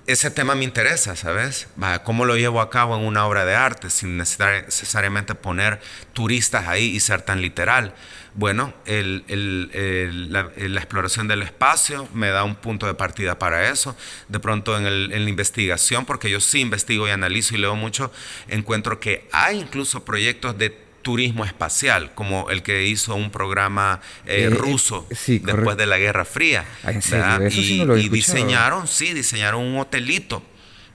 ese 0.05 0.29
tema 0.31 0.55
me 0.55 0.65
interesa, 0.65 1.15
¿sabes? 1.15 1.67
¿Cómo 2.03 2.25
lo 2.25 2.35
llevo 2.35 2.59
a 2.61 2.69
cabo 2.69 2.97
en 2.97 3.05
una 3.05 3.25
obra 3.25 3.45
de 3.45 3.55
arte 3.55 3.89
sin 3.89 4.17
necesar- 4.17 4.65
necesariamente 4.65 5.33
poner 5.35 5.79
turistas 6.13 6.67
ahí 6.67 6.85
y 6.85 6.99
ser 6.99 7.21
tan 7.21 7.41
literal? 7.41 7.93
Bueno, 8.35 8.73
la, 8.85 10.41
exploración 10.79 11.27
del 11.27 11.43
espacio 11.43 12.09
me 12.13 12.29
da 12.29 12.43
un 12.43 12.55
punto 12.55 12.87
de 12.87 12.95
partida 12.95 13.37
para 13.39 13.69
eso. 13.69 13.95
De 14.27 14.39
pronto 14.39 14.77
en, 14.77 14.85
en 14.87 15.23
la 15.23 15.29
investigación, 15.29 16.05
porque 16.05 16.29
yo 16.29 16.41
sí 16.41 16.59
investigo 16.59 17.07
y 17.07 17.11
analizo 17.11 17.55
y 17.55 17.59
leo 17.59 17.75
mucho, 17.75 18.11
encuentro 18.47 18.99
que 18.99 19.27
hay 19.31 19.59
incluso 19.59 20.03
proyectos 20.03 20.57
de 20.57 20.82
turismo 21.03 21.45
espacial, 21.45 22.13
como 22.15 22.49
el 22.49 22.63
que 22.63 22.85
hizo 22.87 23.13
un 23.15 23.29
programa 23.29 24.01
eh, 24.25 24.45
Eh, 24.45 24.49
ruso 24.49 25.07
sí, 25.11 25.37
después 25.39 25.77
de 25.77 25.85
la 25.85 25.99
Guerra 25.99 26.25
Fría. 26.25 26.65
Ah, 26.83 26.91
¿en 26.91 27.01
serio? 27.03 27.47
Eso 27.47 27.61
sí 27.61 27.75
y, 27.75 27.79
no 27.79 27.85
lo 27.85 27.95
he 27.97 28.01
y 28.01 28.09
diseñaron, 28.09 28.87
sí, 28.87 29.13
diseñaron 29.13 29.61
un 29.61 29.77
hotelito, 29.79 30.41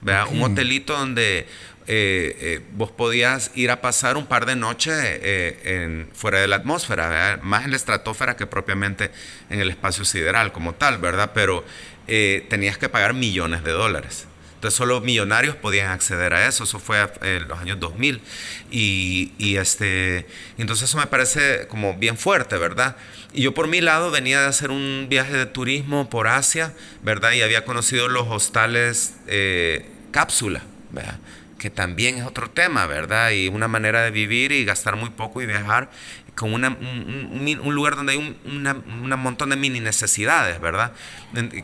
¿verdad? 0.01 0.27
Un 0.31 0.41
hotelito 0.43 0.97
donde 0.97 1.47
eh, 1.91 2.37
eh, 2.41 2.61
vos 2.73 2.91
podías 2.91 3.51
ir 3.55 3.71
a 3.71 3.81
pasar 3.81 4.15
un 4.17 4.25
par 4.27 4.45
de 4.45 4.55
noches 4.55 4.93
eh, 4.95 5.59
en- 5.63 6.09
fuera 6.13 6.39
de 6.39 6.47
la 6.47 6.57
atmósfera, 6.57 7.07
¿verdad? 7.09 7.41
más 7.41 7.65
en 7.65 7.71
la 7.71 7.77
estratosfera 7.77 8.35
que 8.35 8.45
propiamente 8.45 9.09
en 9.49 9.59
el 9.59 9.69
espacio 9.71 10.05
sideral 10.05 10.51
como 10.51 10.75
tal, 10.75 10.97
¿verdad? 10.99 11.31
Pero 11.33 11.63
eh, 12.07 12.45
tenías 12.49 12.77
que 12.77 12.89
pagar 12.89 13.13
millones 13.13 13.63
de 13.63 13.71
dólares. 13.71 14.25
Entonces 14.59 14.77
solo 14.77 14.99
millonarios 14.99 15.55
podían 15.55 15.89
acceder 15.89 16.33
a 16.33 16.45
eso, 16.45 16.65
eso 16.65 16.79
fue 16.79 17.09
en 17.21 17.47
los 17.47 17.57
años 17.59 17.79
2000. 17.79 18.19
Y, 18.69 19.31
y, 19.37 19.55
este, 19.55 20.27
entonces 20.57 20.89
eso 20.89 20.97
me 20.97 21.07
parece 21.07 21.65
como 21.69 21.93
bien 21.93 22.17
fuerte, 22.17 22.57
¿verdad? 22.57 22.97
Y 23.31 23.43
yo 23.43 23.53
por 23.53 23.69
mi 23.69 23.79
lado 23.79 24.11
venía 24.11 24.41
de 24.41 24.47
hacer 24.47 24.69
un 24.69 25.07
viaje 25.09 25.31
de 25.31 25.45
turismo 25.45 26.09
por 26.09 26.27
Asia, 26.27 26.73
¿verdad? 27.03 27.31
Y 27.31 27.41
había 27.41 27.63
conocido 27.63 28.09
los 28.09 28.27
hostales 28.27 29.13
eh, 29.27 29.89
cápsula, 30.11 30.61
¿verdad? 30.91 31.19
Que 31.57 31.69
también 31.69 32.17
es 32.17 32.25
otro 32.25 32.49
tema, 32.49 32.85
¿verdad? 32.85 33.31
Y 33.31 33.47
una 33.47 33.69
manera 33.69 34.01
de 34.01 34.11
vivir 34.11 34.51
y 34.51 34.65
gastar 34.65 34.97
muy 34.97 35.11
poco 35.11 35.41
y 35.41 35.45
viajar 35.45 35.89
con 36.39 36.53
una- 36.53 36.69
un, 36.69 37.59
un- 37.61 37.75
lugar 37.75 37.97
donde 37.97 38.13
hay 38.13 38.17
un 38.17 38.37
una- 38.57 38.77
una 39.03 39.17
montón 39.17 39.49
de 39.49 39.57
mini 39.57 39.81
necesidades, 39.81 40.59
¿verdad? 40.61 40.93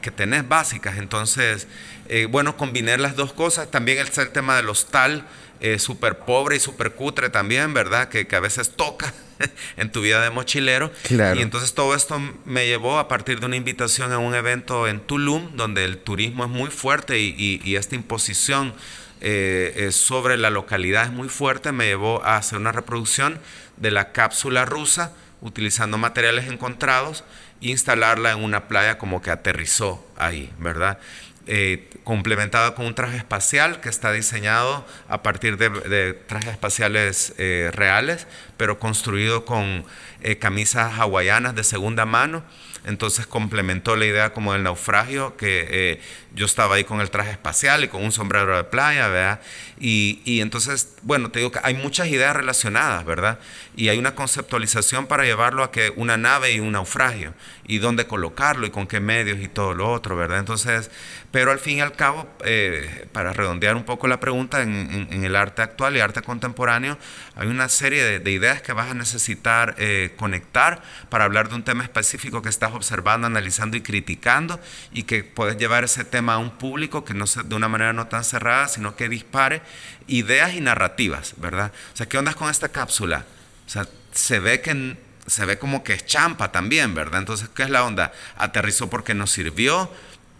Que 0.01 0.11
tenés 0.11 0.47
básicas. 0.47 0.97
Entonces, 0.97 1.67
eh, 2.09 2.27
bueno, 2.29 2.57
combinar 2.57 2.99
las 2.99 3.15
dos 3.15 3.31
cosas. 3.31 3.71
También 3.71 3.99
está 3.99 4.21
el 4.21 4.29
tema 4.31 4.57
del 4.57 4.67
hostal, 4.67 5.25
eh, 5.61 5.79
súper 5.79 6.19
pobre 6.19 6.57
y 6.57 6.59
súper 6.59 6.91
cutre 6.91 7.29
también, 7.29 7.73
¿verdad? 7.73 8.09
Que, 8.09 8.27
que 8.27 8.35
a 8.35 8.41
veces 8.41 8.71
toca 8.75 9.13
en 9.77 9.89
tu 9.93 10.01
vida 10.01 10.21
de 10.21 10.29
mochilero. 10.29 10.91
Claro. 11.03 11.39
Y 11.39 11.41
entonces 11.43 11.73
todo 11.73 11.95
esto 11.95 12.19
me 12.43 12.67
llevó 12.67 12.99
a 12.99 13.07
partir 13.07 13.39
de 13.39 13.45
una 13.45 13.55
invitación 13.55 14.11
a 14.11 14.17
un 14.17 14.35
evento 14.35 14.87
en 14.89 14.99
Tulum, 14.99 15.55
donde 15.55 15.85
el 15.85 15.97
turismo 15.99 16.43
es 16.43 16.49
muy 16.49 16.69
fuerte 16.69 17.17
y, 17.19 17.33
y- 17.37 17.61
y 17.63 17.77
esta 17.77 17.95
imposición 17.95 18.73
eh, 19.21 19.73
eh, 19.87 19.91
sobre 19.93 20.35
la 20.37 20.49
localidad 20.49 21.05
es 21.05 21.11
muy 21.11 21.29
fuerte, 21.29 21.71
me 21.71 21.85
llevó 21.85 22.21
a 22.23 22.35
hacer 22.37 22.59
una 22.59 22.73
reproducción 22.73 23.39
de 23.77 23.91
la 23.91 24.11
cápsula 24.11 24.65
rusa 24.65 25.13
utilizando 25.41 25.97
materiales 25.97 26.47
encontrados 26.47 27.23
e 27.61 27.69
instalarla 27.69 28.31
en 28.31 28.43
una 28.43 28.67
playa 28.67 28.97
como 28.97 29.21
que 29.21 29.31
aterrizó 29.31 30.05
ahí, 30.17 30.51
¿verdad? 30.59 30.99
Eh, 31.47 31.91
complementada 32.03 32.73
con 32.73 32.87
un 32.87 32.95
traje 32.95 33.17
espacial 33.17 33.79
que 33.79 33.89
está 33.89 34.11
diseñado 34.11 34.83
a 35.07 35.21
partir 35.21 35.57
de, 35.57 36.13
trajes 36.13 36.49
espaciales 36.49 37.35
eh, 37.37 37.69
reales, 37.71 38.25
pero 38.57 38.79
construido 38.79 39.45
con 39.45 39.85
eh, 40.21 40.39
camisas 40.39 40.97
hawaianas 40.97 41.53
de 41.53 41.63
segunda 41.63 42.05
mano. 42.05 42.43
Entonces 42.85 43.27
complementó 43.27 43.95
la 43.95 44.05
idea 44.05 44.33
como 44.33 44.53
del 44.53 44.63
naufragio, 44.63 45.35
que 45.37 45.67
eh, 45.69 46.01
yo 46.33 46.45
estaba 46.45 46.75
ahí 46.75 46.83
con 46.83 47.01
el 47.01 47.09
traje 47.09 47.31
espacial 47.31 47.83
y 47.83 47.87
con 47.87 48.03
un 48.03 48.11
sombrero 48.11 48.55
de 48.55 48.63
playa, 48.63 49.07
¿verdad? 49.07 49.41
Y, 49.79 50.21
y 50.23 50.41
entonces, 50.41 50.95
bueno, 51.01 51.31
te 51.31 51.39
digo 51.39 51.51
que 51.51 51.59
hay 51.63 51.73
muchas 51.73 52.07
ideas 52.07 52.35
relacionadas, 52.35 53.05
¿verdad? 53.05 53.39
Y 53.75 53.89
hay 53.89 53.97
una 53.97 54.15
conceptualización 54.15 55.07
para 55.07 55.23
llevarlo 55.25 55.63
a 55.63 55.71
que 55.71 55.91
una 55.95 56.17
nave 56.17 56.51
y 56.51 56.59
un 56.59 56.73
naufragio, 56.73 57.33
y 57.67 57.79
dónde 57.79 58.05
colocarlo 58.05 58.67
y 58.67 58.69
con 58.69 58.87
qué 58.87 58.99
medios 58.99 59.39
y 59.39 59.47
todo 59.47 59.73
lo 59.73 59.91
otro, 59.91 60.15
¿verdad? 60.15 60.39
Entonces, 60.39 60.91
pero 61.31 61.51
al 61.51 61.59
fin 61.59 61.77
y 61.77 61.81
al 61.81 61.93
cabo, 61.93 62.27
eh, 62.43 63.07
para 63.11 63.33
redondear 63.33 63.75
un 63.75 63.83
poco 63.83 64.07
la 64.07 64.19
pregunta, 64.19 64.61
en, 64.61 65.23
el 65.25 65.35
arte 65.35 65.61
actual 65.61 65.97
y 65.97 65.99
arte 65.99 66.21
contemporáneo, 66.21 66.97
hay 67.35 67.47
una 67.47 67.67
serie 67.69 68.03
de, 68.03 68.19
de 68.19 68.31
ideas 68.31 68.61
que 68.61 68.73
vas 68.73 68.91
a 68.91 68.93
necesitar 68.93 69.75
eh, 69.77 70.13
conectar 70.17 70.81
para 71.09 71.25
hablar 71.25 71.49
de 71.49 71.55
un 71.55 71.63
tema 71.63 71.83
específico 71.83 72.41
que 72.41 72.49
estás 72.49 72.73
observando, 72.73 73.27
analizando 73.27 73.77
y 73.77 73.81
criticando, 73.81 74.59
y 74.91 75.03
que 75.03 75.23
puedes 75.23 75.57
llevar 75.57 75.83
ese 75.83 76.05
tema 76.05 76.35
a 76.35 76.37
un 76.37 76.51
público 76.51 77.03
que 77.03 77.13
no 77.13 77.25
sea 77.27 77.43
de 77.43 77.55
una 77.55 77.67
manera 77.67 77.93
no 77.93 78.07
tan 78.07 78.23
cerrada, 78.23 78.67
sino 78.67 78.95
que 78.95 79.09
dispare 79.09 79.61
ideas 80.07 80.53
y 80.53 80.61
narrativas, 80.61 81.33
¿verdad? 81.37 81.71
O 81.93 81.97
sea, 81.97 82.07
¿qué 82.07 82.17
ondas 82.17 82.35
con 82.35 82.49
esta 82.49 82.69
cápsula? 82.69 83.25
O 83.65 83.69
sea, 83.69 83.87
se 84.11 84.39
ve 84.39 84.61
que 84.61 84.97
se 85.27 85.45
ve 85.45 85.57
como 85.57 85.83
que 85.83 85.93
es 85.93 86.05
champa 86.05 86.51
también, 86.51 86.93
¿verdad? 86.93 87.19
Entonces, 87.19 87.49
¿qué 87.53 87.63
es 87.63 87.69
la 87.69 87.83
onda? 87.83 88.13
Aterrizó 88.37 88.89
porque 88.89 89.13
no 89.13 89.27
sirvió, 89.27 89.91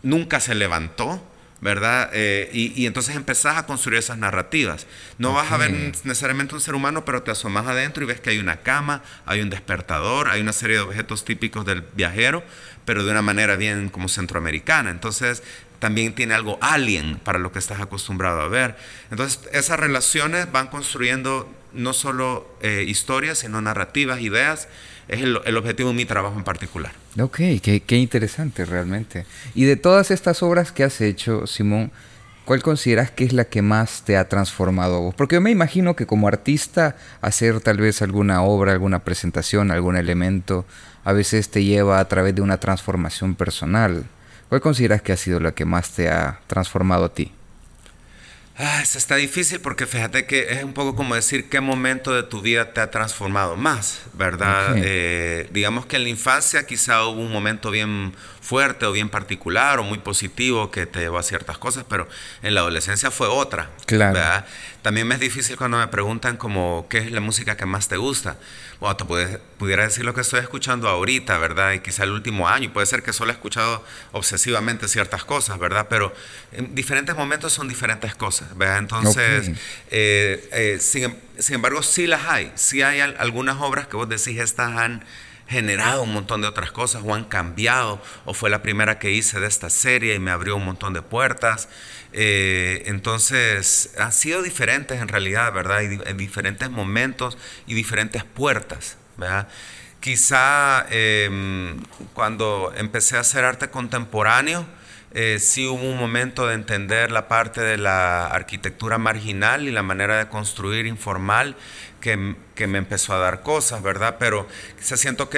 nunca 0.03 0.39
se 0.39 0.55
levantó, 0.55 1.23
¿verdad? 1.61 2.09
Eh, 2.13 2.49
y, 2.53 2.79
y 2.79 2.85
entonces 2.85 3.15
empezás 3.15 3.57
a 3.57 3.65
construir 3.65 3.99
esas 3.99 4.17
narrativas. 4.17 4.85
No 5.17 5.33
vas 5.33 5.51
a 5.51 5.57
ver 5.57 5.71
necesariamente 6.03 6.53
un 6.53 6.61
ser 6.61 6.75
humano, 6.75 7.05
pero 7.05 7.23
te 7.23 7.31
asomas 7.31 7.65
adentro 7.65 8.03
y 8.03 8.07
ves 8.07 8.19
que 8.19 8.29
hay 8.29 8.37
una 8.37 8.57
cama, 8.57 9.01
hay 9.25 9.41
un 9.41 9.49
despertador, 9.49 10.29
hay 10.29 10.41
una 10.41 10.53
serie 10.53 10.75
de 10.77 10.83
objetos 10.83 11.25
típicos 11.25 11.65
del 11.65 11.81
viajero, 11.81 12.43
pero 12.85 13.03
de 13.03 13.11
una 13.11 13.21
manera 13.21 13.55
bien 13.55 13.89
como 13.89 14.07
centroamericana. 14.07 14.91
Entonces, 14.91 15.43
también 15.79 16.15
tiene 16.15 16.33
algo 16.33 16.57
alien 16.61 17.19
para 17.23 17.39
lo 17.39 17.51
que 17.51 17.59
estás 17.59 17.79
acostumbrado 17.79 18.41
a 18.41 18.47
ver. 18.47 18.75
Entonces, 19.11 19.41
esas 19.51 19.79
relaciones 19.79 20.51
van 20.51 20.67
construyendo 20.67 21.51
no 21.73 21.93
solo 21.93 22.47
eh, 22.61 22.85
historias, 22.87 23.39
sino 23.39 23.61
narrativas, 23.61 24.21
ideas. 24.21 24.67
Es 25.07 25.21
el, 25.21 25.57
objetivo 25.57 25.89
de 25.89 25.95
mi 25.95 26.05
trabajo 26.05 26.35
en 26.37 26.43
particular. 26.43 26.93
Ok, 27.19 27.37
qué, 27.61 27.83
qué 27.85 27.97
interesante 27.97 28.65
realmente. 28.65 29.25
Y 29.53 29.65
de 29.65 29.75
todas 29.75 30.09
estas 30.09 30.41
obras 30.41 30.71
que 30.71 30.83
has 30.83 30.99
hecho, 31.01 31.45
Simón, 31.45 31.91
¿cuál 32.45 32.61
consideras 32.61 33.11
que 33.11 33.25
es 33.25 33.33
la 33.33 33.45
que 33.45 33.61
más 33.61 34.03
te 34.03 34.15
ha 34.15 34.29
transformado 34.29 34.95
a 34.95 34.99
vos? 34.99 35.15
Porque 35.15 35.35
yo 35.35 35.41
me 35.41 35.51
imagino 35.51 35.95
que 35.95 36.05
como 36.05 36.27
artista, 36.27 36.95
hacer 37.21 37.59
tal 37.59 37.77
vez 37.77 38.01
alguna 38.01 38.43
obra, 38.43 38.71
alguna 38.71 38.99
presentación, 38.99 39.71
algún 39.71 39.97
elemento, 39.97 40.65
a 41.03 41.11
veces 41.11 41.49
te 41.49 41.63
lleva 41.63 41.99
a 41.99 42.07
través 42.07 42.35
de 42.35 42.41
una 42.41 42.59
transformación 42.59 43.35
personal. 43.35 44.05
¿Cuál 44.49 44.61
consideras 44.61 45.01
que 45.01 45.11
ha 45.11 45.17
sido 45.17 45.39
la 45.39 45.53
que 45.53 45.65
más 45.65 45.91
te 45.91 46.09
ha 46.09 46.39
transformado 46.47 47.05
a 47.05 47.13
ti? 47.13 47.31
Ah, 48.57 48.79
eso 48.81 48.97
está 48.97 49.17
difícil 49.17 49.59
porque 49.59 49.85
fíjate 49.85 50.25
que 50.25 50.53
es 50.53 50.63
un 50.63 50.71
poco 50.71 50.95
como 50.95 51.13
decir 51.13 51.49
qué 51.49 51.59
momento 51.59 52.13
de 52.13 52.23
tu 52.23 52.41
vida 52.41 52.71
te 52.71 52.79
ha 52.79 52.89
transformado 52.89 53.57
más, 53.57 54.03
¿verdad? 54.13 54.75
Eh, 54.77 55.49
digamos 55.51 55.85
que 55.87 55.97
en 55.97 56.03
la 56.03 56.09
infancia 56.09 56.65
quizá 56.65 57.05
hubo 57.05 57.19
un 57.19 57.33
momento 57.33 57.69
bien 57.69 58.13
fuerte 58.45 58.85
o 58.85 58.91
bien 58.91 59.09
particular 59.09 59.79
o 59.79 59.83
muy 59.83 59.97
positivo 59.97 60.69
que 60.69 60.85
te 60.85 60.99
llevó 60.99 61.17
a 61.17 61.23
ciertas 61.23 61.57
cosas, 61.57 61.83
pero 61.89 62.07
en 62.43 62.53
la 62.53 62.61
adolescencia 62.61 63.09
fue 63.09 63.27
otra, 63.27 63.71
Claro. 63.87 64.13
¿verdad? 64.13 64.45
también 64.85 65.07
me 65.07 65.15
es 65.15 65.19
difícil 65.19 65.57
cuando 65.57 65.79
me 65.79 65.87
preguntan 65.87 66.37
como 66.37 66.85
qué 66.91 66.99
es 66.99 67.11
la 67.11 67.19
música 67.19 67.57
que 67.57 67.65
más 67.65 67.87
te 67.87 67.97
gusta. 67.97 68.37
Bueno, 68.79 68.95
te 68.95 69.03
pudiera 69.57 69.81
decir 69.83 70.05
lo 70.05 70.13
que 70.13 70.21
estoy 70.21 70.41
escuchando 70.41 70.87
ahorita, 70.87 71.39
¿verdad? 71.39 71.71
Y 71.71 71.79
quizá 71.79 72.03
el 72.03 72.11
último 72.11 72.47
año, 72.47 72.65
y 72.65 72.67
puede 72.67 72.85
ser 72.85 73.01
que 73.01 73.11
solo 73.11 73.31
he 73.31 73.33
escuchado 73.33 73.83
obsesivamente 74.11 74.87
ciertas 74.87 75.25
cosas, 75.25 75.57
¿verdad? 75.57 75.87
Pero 75.89 76.13
en 76.51 76.75
diferentes 76.75 77.15
momentos 77.15 77.51
son 77.51 77.67
diferentes 77.67 78.13
cosas, 78.13 78.55
¿verdad? 78.55 78.77
Entonces, 78.77 79.49
eh, 79.89 80.49
eh, 80.51 80.77
sin, 80.79 81.17
sin, 81.39 81.55
embargo, 81.55 81.81
sí 81.81 82.05
las 82.05 82.23
hay, 82.27 82.51
sí 82.53 82.83
hay 82.83 82.99
algunas 82.99 83.57
obras 83.61 83.87
que 83.87 83.97
vos 83.97 84.07
decís, 84.07 84.39
estas 84.39 84.77
han 84.77 85.03
generado 85.47 86.03
un 86.03 86.13
montón 86.13 86.41
de 86.41 86.47
otras 86.47 86.71
cosas 86.71 87.03
o 87.05 87.13
han 87.13 87.25
cambiado 87.25 88.01
o 88.25 88.33
fue 88.33 88.49
la 88.49 88.61
primera 88.61 88.97
que 88.99 89.11
hice 89.11 89.39
de 89.39 89.47
esta 89.47 89.69
serie 89.69 90.15
y 90.15 90.19
me 90.19 90.31
abrió 90.31 90.55
un 90.55 90.65
montón 90.65 90.93
de 90.93 91.01
puertas. 91.01 91.69
Eh, 92.13 92.83
entonces, 92.85 93.93
han 93.97 94.11
sido 94.11 94.41
diferentes 94.41 95.01
en 95.01 95.07
realidad, 95.07 95.53
¿verdad? 95.53 95.81
Y, 95.81 95.99
en 96.09 96.17
diferentes 96.17 96.69
momentos 96.69 97.37
y 97.67 97.73
diferentes 97.73 98.23
puertas, 98.23 98.97
¿verdad? 99.17 99.47
Quizá 99.99 100.85
em, 100.89 101.79
cuando 102.13 102.73
empecé 102.77 103.17
a 103.17 103.21
hacer 103.21 103.43
arte 103.43 103.69
contemporáneo, 103.69 104.65
eh, 105.17 105.39
sí 105.39 105.65
hubo 105.65 105.81
un 105.81 105.97
momento 105.97 106.45
de 106.45 106.55
entender 106.55 107.09
la 107.09 107.29
parte 107.29 107.61
de 107.61 107.77
la 107.77 108.27
arquitectura 108.27 108.97
marginal 108.97 109.65
y 109.65 109.71
la 109.71 109.81
manera 109.81 110.17
de 110.17 110.27
construir 110.27 110.85
informal 110.85 111.55
que, 112.01 112.35
que 112.53 112.67
me 112.67 112.79
empezó 112.79 113.13
a 113.13 113.19
dar 113.19 113.41
cosas, 113.41 113.81
¿verdad? 113.81 114.17
Pero 114.19 114.45
se 114.77 114.97
siento 114.97 115.29
que 115.29 115.37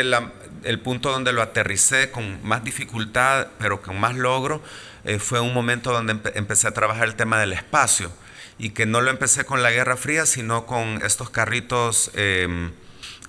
el 0.63 0.79
punto 0.79 1.11
donde 1.11 1.31
lo 1.31 1.43
aterricé 1.43 2.09
con 2.09 2.43
más 2.43 2.63
dificultad, 2.63 3.49
pero 3.59 3.83
con 3.83 3.99
más 3.99 4.15
logro, 4.15 4.63
eh, 5.03 5.19
fue 5.19 5.41
un 5.41 5.53
momento 5.53 5.91
donde 5.91 6.19
empecé 6.33 6.67
a 6.67 6.71
trabajar 6.71 7.07
el 7.07 7.13
tema 7.13 7.39
del 7.39 7.53
espacio 7.53 8.11
y 8.57 8.71
que 8.71 8.87
no 8.87 9.01
lo 9.01 9.11
empecé 9.11 9.45
con 9.45 9.61
la 9.61 9.69
Guerra 9.69 9.95
Fría, 9.95 10.25
sino 10.25 10.65
con 10.65 11.03
estos 11.03 11.29
carritos... 11.29 12.09
Em, 12.15 12.71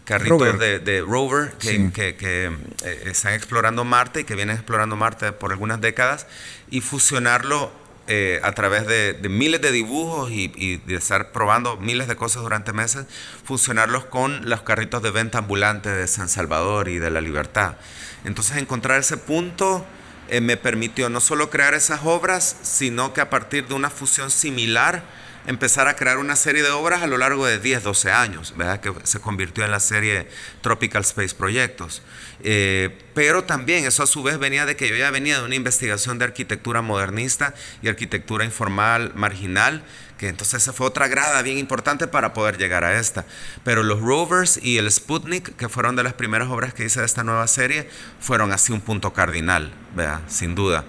carritos 0.08 0.58
De, 0.58 1.04
rover 1.06 1.52
que, 1.58 1.92
que, 1.92 2.50
eh, 2.82 3.02
están 3.04 3.34
explorando 3.34 3.84
Marte 3.84 4.20
y 4.20 4.24
que 4.24 4.34
vienen 4.34 4.56
explorando 4.56 4.96
Marte 4.96 5.32
por 5.32 5.52
algunas 5.52 5.82
décadas 5.82 6.26
y 6.70 6.80
fusionarlo 6.80 7.70
eh, 8.06 8.40
a 8.42 8.52
través 8.52 8.86
de, 8.86 9.18
miles 9.28 9.60
de 9.60 9.70
dibujos 9.70 10.30
y, 10.30 10.78
de 10.78 10.94
estar 10.94 11.30
probando 11.30 11.76
miles 11.76 12.08
de 12.08 12.16
cosas 12.16 12.42
durante 12.42 12.72
meses, 12.72 13.04
fusionarlos 13.44 14.06
con 14.06 14.48
los 14.48 14.62
carritos 14.62 15.02
de 15.02 15.10
venta 15.10 15.36
ambulante 15.36 15.90
de 15.90 16.08
San 16.08 16.30
Salvador 16.30 16.88
y 16.88 16.98
de 16.98 17.10
la 17.10 17.20
Libertad. 17.20 17.76
Entonces 18.24 18.56
encontrar 18.56 18.98
ese 19.00 19.18
punto 19.18 19.84
eh, 20.30 20.40
me 20.40 20.56
permitió 20.56 21.10
no 21.10 21.20
solo 21.20 21.50
crear 21.50 21.74
esas 21.74 22.00
obras, 22.04 22.56
sino 22.62 23.12
que 23.12 23.20
a 23.20 23.28
partir 23.28 23.68
de 23.68 23.74
una 23.74 23.90
fusión 23.90 24.30
similar, 24.30 25.02
empezar 25.48 25.88
a 25.88 25.96
crear 25.96 26.18
una 26.18 26.36
serie 26.36 26.62
de 26.62 26.68
obras 26.68 27.02
a 27.02 27.06
lo 27.06 27.16
largo 27.16 27.46
de 27.46 27.58
10, 27.58 27.82
12 27.82 28.12
años, 28.12 28.52
¿verdad? 28.54 28.80
que 28.80 28.92
se 29.04 29.18
convirtió 29.18 29.64
en 29.64 29.70
la 29.70 29.80
serie 29.80 30.28
Tropical 30.60 31.00
Space 31.00 31.34
Proyectos. 31.34 32.02
Eh, 32.44 32.98
pero 33.14 33.44
también 33.44 33.86
eso 33.86 34.02
a 34.02 34.06
su 34.06 34.22
vez 34.22 34.38
venía 34.38 34.66
de 34.66 34.76
que 34.76 34.90
yo 34.90 34.94
ya 34.94 35.10
venía 35.10 35.38
de 35.38 35.46
una 35.46 35.54
investigación 35.54 36.18
de 36.18 36.26
arquitectura 36.26 36.82
modernista 36.82 37.54
y 37.80 37.88
arquitectura 37.88 38.44
informal 38.44 39.12
marginal, 39.14 39.82
que 40.18 40.28
entonces 40.28 40.62
esa 40.62 40.74
fue 40.74 40.86
otra 40.86 41.08
grada 41.08 41.40
bien 41.40 41.56
importante 41.56 42.06
para 42.06 42.34
poder 42.34 42.58
llegar 42.58 42.84
a 42.84 43.00
esta. 43.00 43.24
Pero 43.64 43.82
los 43.82 44.00
rovers 44.00 44.60
y 44.62 44.76
el 44.76 44.90
Sputnik, 44.90 45.56
que 45.56 45.70
fueron 45.70 45.96
de 45.96 46.02
las 46.02 46.12
primeras 46.12 46.48
obras 46.48 46.74
que 46.74 46.84
hice 46.84 47.00
de 47.00 47.06
esta 47.06 47.24
nueva 47.24 47.46
serie, 47.46 47.88
fueron 48.20 48.52
así 48.52 48.70
un 48.70 48.82
punto 48.82 49.14
cardinal, 49.14 49.72
¿verdad? 49.96 50.20
sin 50.28 50.54
duda. 50.54 50.84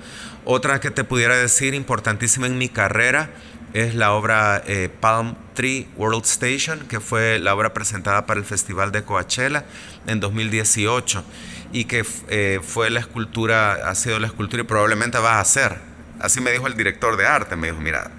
Otra 0.46 0.80
que 0.80 0.90
te 0.90 1.04
pudiera 1.04 1.38
decir 1.38 1.74
importantísima 1.74 2.48
en 2.48 2.58
mi 2.58 2.70
carrera, 2.70 3.30
es 3.74 3.96
la 3.96 4.14
obra 4.14 4.62
eh, 4.66 4.90
Palm 5.00 5.36
Tree 5.54 5.88
World 5.98 6.26
Station, 6.26 6.80
que 6.88 7.00
fue 7.00 7.40
la 7.40 7.54
obra 7.54 7.74
presentada 7.74 8.26
para 8.26 8.40
el 8.40 8.46
Festival 8.46 8.92
de 8.92 9.04
Coachella 9.04 9.66
en 10.08 10.20
2018 10.20 11.24
y 11.72 11.86
que 11.86 12.06
eh, 12.30 12.60
fue 12.64 12.90
la 12.90 13.00
escultura, 13.00 13.90
ha 13.90 13.96
sido 13.96 14.20
la 14.20 14.28
escultura 14.28 14.64
y 14.64 14.66
probablemente 14.66 15.18
vas 15.20 15.36
a 15.36 15.40
hacer. 15.42 15.78
Así 16.20 16.42
me 16.42 16.52
dijo 16.52 16.68
el 16.68 16.76
director 16.76 17.16
de 17.18 17.28
arte, 17.28 17.56
me 17.56 17.68
dijo, 17.68 17.80
mira, 17.80 18.12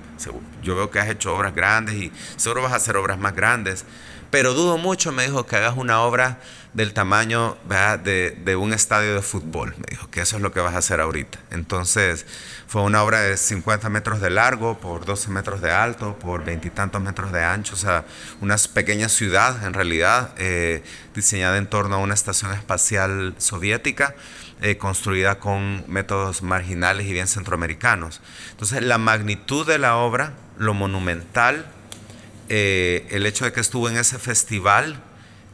yo 0.63 0.77
veo 0.77 0.91
que 0.91 0.99
has 0.99 1.09
hecho 1.09 1.35
obras 1.35 1.55
grandes 1.55 1.95
y 1.97 2.13
seguro 2.37 2.63
vas 2.63 2.73
a 2.73 2.77
hacer 2.77 2.97
obras 2.97 3.19
más 3.19 3.35
grandes, 3.35 3.85
pero 4.31 4.55
dudo 4.55 4.79
mucho, 4.79 5.11
me 5.11 5.25
dijo, 5.25 5.45
que 5.45 5.57
hagas 5.57 5.77
una 5.77 6.03
obra 6.03 6.39
del 6.73 6.93
tamaño 6.93 7.57
de, 8.05 8.31
de, 8.31 8.57
un 8.57 8.73
estadio 8.73 9.15
de 9.15 9.23
fútbol. 9.23 9.75
Me 9.79 9.87
dijo 9.91 10.09
que 10.09 10.21
eso 10.21 10.37
es 10.37 10.43
lo 10.43 10.53
que 10.53 10.61
vas 10.61 10.75
a 10.75 10.79
hacer 10.79 11.01
ahorita. 11.01 11.41
Entonces, 11.51 12.27
fue 12.69 12.83
una 12.83 13.03
obra 13.03 13.23
de 13.23 13.37
50 13.37 13.89
metros 13.89 14.21
de 14.21 14.31
largo, 14.31 14.79
por 14.79 15.05
12 15.05 15.31
metros 15.31 15.61
de 15.61 15.73
alto, 15.73 16.17
por 16.19 16.45
veintitantos 16.45 17.03
metros 17.03 17.33
de 17.33 17.43
ancho, 17.43 17.75
o 17.75 17.79
sea, 17.79 18.05
una 18.41 18.57
pequeña 18.73 19.09
ciudad 19.09 19.65
en 19.65 19.75
realidad, 19.75 20.33
eh, 20.39 20.85
diseñada 21.13 21.59
en 21.59 21.67
torno 21.67 21.97
a 21.97 21.99
una 21.99 22.15
estación 22.15 22.53
espacial 22.53 23.35
soviética. 23.39 24.15
Eh, 24.63 24.77
construida 24.77 25.39
con 25.39 25.85
métodos 25.89 26.43
marginales 26.43 27.07
y 27.07 27.13
bien 27.15 27.29
centroamericanos. 27.29 28.21
Entonces, 28.51 28.83
la 28.83 28.99
magnitud 28.99 29.67
de 29.67 29.79
la 29.79 29.97
obra, 29.97 30.35
lo 30.59 30.75
monumental, 30.75 31.65
eh, 32.51 33.07
el 33.11 33.25
hecho 33.25 33.47
de 33.47 33.53
que 33.53 33.61
estuvo 33.61 33.89
en 33.89 33.97
ese 33.97 34.19
festival, 34.19 35.01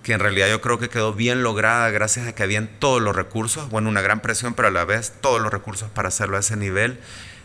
que 0.02 0.12
en 0.12 0.18
realidad 0.18 0.48
yo 0.48 0.60
creo 0.60 0.78
que 0.78 0.88
quedó 0.88 1.12
bien 1.12 1.42
lograda 1.42 1.90
gracias 1.90 2.26
a 2.26 2.34
que 2.34 2.42
habían 2.42 2.68
todos 2.80 3.02
los 3.02 3.14
recursos, 3.14 3.68
bueno, 3.70 3.88
una 3.88 4.00
gran 4.00 4.20
presión, 4.20 4.54
pero 4.54 4.68
a 4.68 4.70
la 4.70 4.84
vez 4.84 5.12
todos 5.20 5.40
los 5.40 5.52
recursos 5.52 5.88
para 5.90 6.08
hacerlo 6.08 6.36
a 6.36 6.40
ese 6.40 6.56
nivel, 6.56 6.98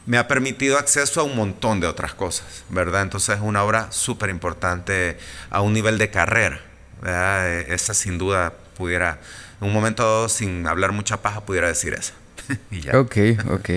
me 0.05 0.17
ha 0.17 0.27
permitido 0.27 0.77
acceso 0.77 1.21
a 1.21 1.23
un 1.23 1.35
montón 1.35 1.79
de 1.79 1.87
otras 1.87 2.13
cosas, 2.13 2.63
¿verdad? 2.69 3.01
Entonces 3.03 3.35
es 3.35 3.41
una 3.41 3.63
obra 3.63 3.91
súper 3.91 4.29
importante 4.29 5.17
a 5.49 5.61
un 5.61 5.73
nivel 5.73 5.97
de 5.97 6.09
carrera, 6.09 6.61
¿verdad? 7.01 7.49
Eh, 7.49 7.65
esa 7.73 7.93
sin 7.93 8.17
duda 8.17 8.53
pudiera, 8.77 9.19
en 9.61 9.67
un 9.67 9.73
momento 9.73 10.27
sin 10.27 10.67
hablar 10.67 10.91
mucha 10.91 11.21
paja, 11.21 11.41
pudiera 11.41 11.67
decir 11.67 11.93
eso. 11.93 12.13
Ok, 12.93 13.17
ok. 13.49 13.69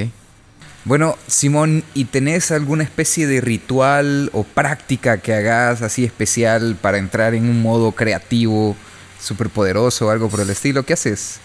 Bueno, 0.84 1.16
Simón, 1.28 1.84
¿y 1.94 2.06
tenés 2.06 2.50
alguna 2.50 2.82
especie 2.82 3.26
de 3.26 3.40
ritual 3.40 4.30
o 4.32 4.44
práctica 4.44 5.18
que 5.18 5.32
hagas 5.32 5.80
así 5.80 6.04
especial 6.04 6.76
para 6.80 6.98
entrar 6.98 7.34
en 7.34 7.48
un 7.48 7.62
modo 7.62 7.92
creativo, 7.92 8.76
súper 9.20 9.48
poderoso 9.48 10.06
o 10.06 10.10
algo 10.10 10.28
por 10.28 10.40
el 10.40 10.50
estilo? 10.50 10.82
¿Qué 10.82 10.92
haces? 10.92 11.40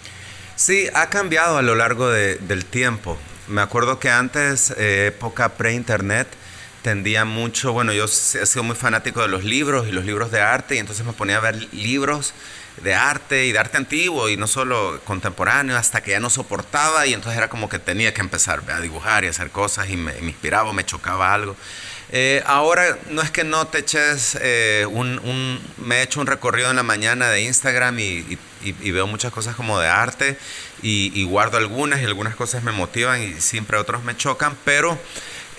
Sí, 0.56 0.88
ha 0.94 1.10
cambiado 1.10 1.58
a 1.58 1.62
lo 1.62 1.76
largo 1.76 2.10
del 2.10 2.66
tiempo. 2.66 3.18
Me 3.48 3.62
acuerdo 3.62 3.98
que 4.00 4.10
antes, 4.10 4.74
eh, 4.78 5.08
época 5.08 5.50
pre-internet, 5.50 6.28
tendía 6.82 7.24
mucho, 7.24 7.72
bueno, 7.72 7.94
yo 7.94 8.06
he 8.06 8.08
sido 8.46 8.64
muy 8.64 8.76
fanático 8.76 9.22
de 9.22 9.30
los 9.30 9.44
libros 9.44 9.88
y 9.88 9.92
los 9.92 10.06
libros 10.06 10.32
de 10.32 10.42
arte, 10.42 10.76
y 10.76 10.80
entonces 10.80 11.06
me 11.06 11.14
ponía 11.14 11.38
a 11.38 11.42
ver 11.42 11.74
libros 11.74 12.34
de 12.84 12.94
arte 12.94 13.46
y 13.46 13.52
de 13.52 13.60
arte 13.60 13.78
antiguo 13.78 14.30
y 14.30 14.38
no 14.38 14.48
solo 14.48 15.00
contemporáneo 15.06 15.78
hasta 15.78 16.02
que 16.02 16.12
ya 16.12 16.20
no 16.20 16.30
soportaba 16.30 17.06
y 17.06 17.14
entonces 17.14 17.38
era 17.38 17.50
como 17.50 17.70
que 17.70 17.80
tenía 17.80 18.14
que 18.14 18.22
empezar 18.22 18.62
a 18.72 18.80
dibujar 18.80 19.24
y 19.24 19.28
hacer 19.28 19.50
cosas 19.50 19.90
y 19.90 19.98
me, 19.98 20.18
inspiraba, 20.20 20.74
me 20.74 20.86
chocaba 20.86 21.34
algo. 21.34 21.56
Eh, 22.12 22.42
ahora 22.48 22.98
no 23.12 23.22
es 23.22 23.30
que 23.30 23.44
no 23.44 23.68
te 23.68 23.80
eches 23.80 24.36
eh, 24.42 24.88
un, 24.90 25.62
me 25.78 25.98
he 25.98 26.02
hecho 26.02 26.20
un 26.20 26.26
recorrido 26.26 26.72
en 26.72 26.76
la 26.76 26.84
mañana 26.84 27.30
de 27.30 27.42
Instagram 27.44 28.00
y, 28.00 28.38
veo 28.92 29.08
muchas 29.08 29.32
cosas 29.32 29.56
como 29.56 29.80
de 29.80 29.88
arte 29.88 30.38
y, 30.82 31.24
guardo 31.26 31.58
algunas 31.58 32.02
y 32.02 32.06
algunas 32.06 32.36
cosas 32.36 32.64
me 32.64 32.72
motivan 32.72 33.22
y 33.22 33.40
siempre 33.40 33.78
otros 33.78 34.04
me 34.04 34.18
chocan, 34.18 34.58
pero 34.66 34.98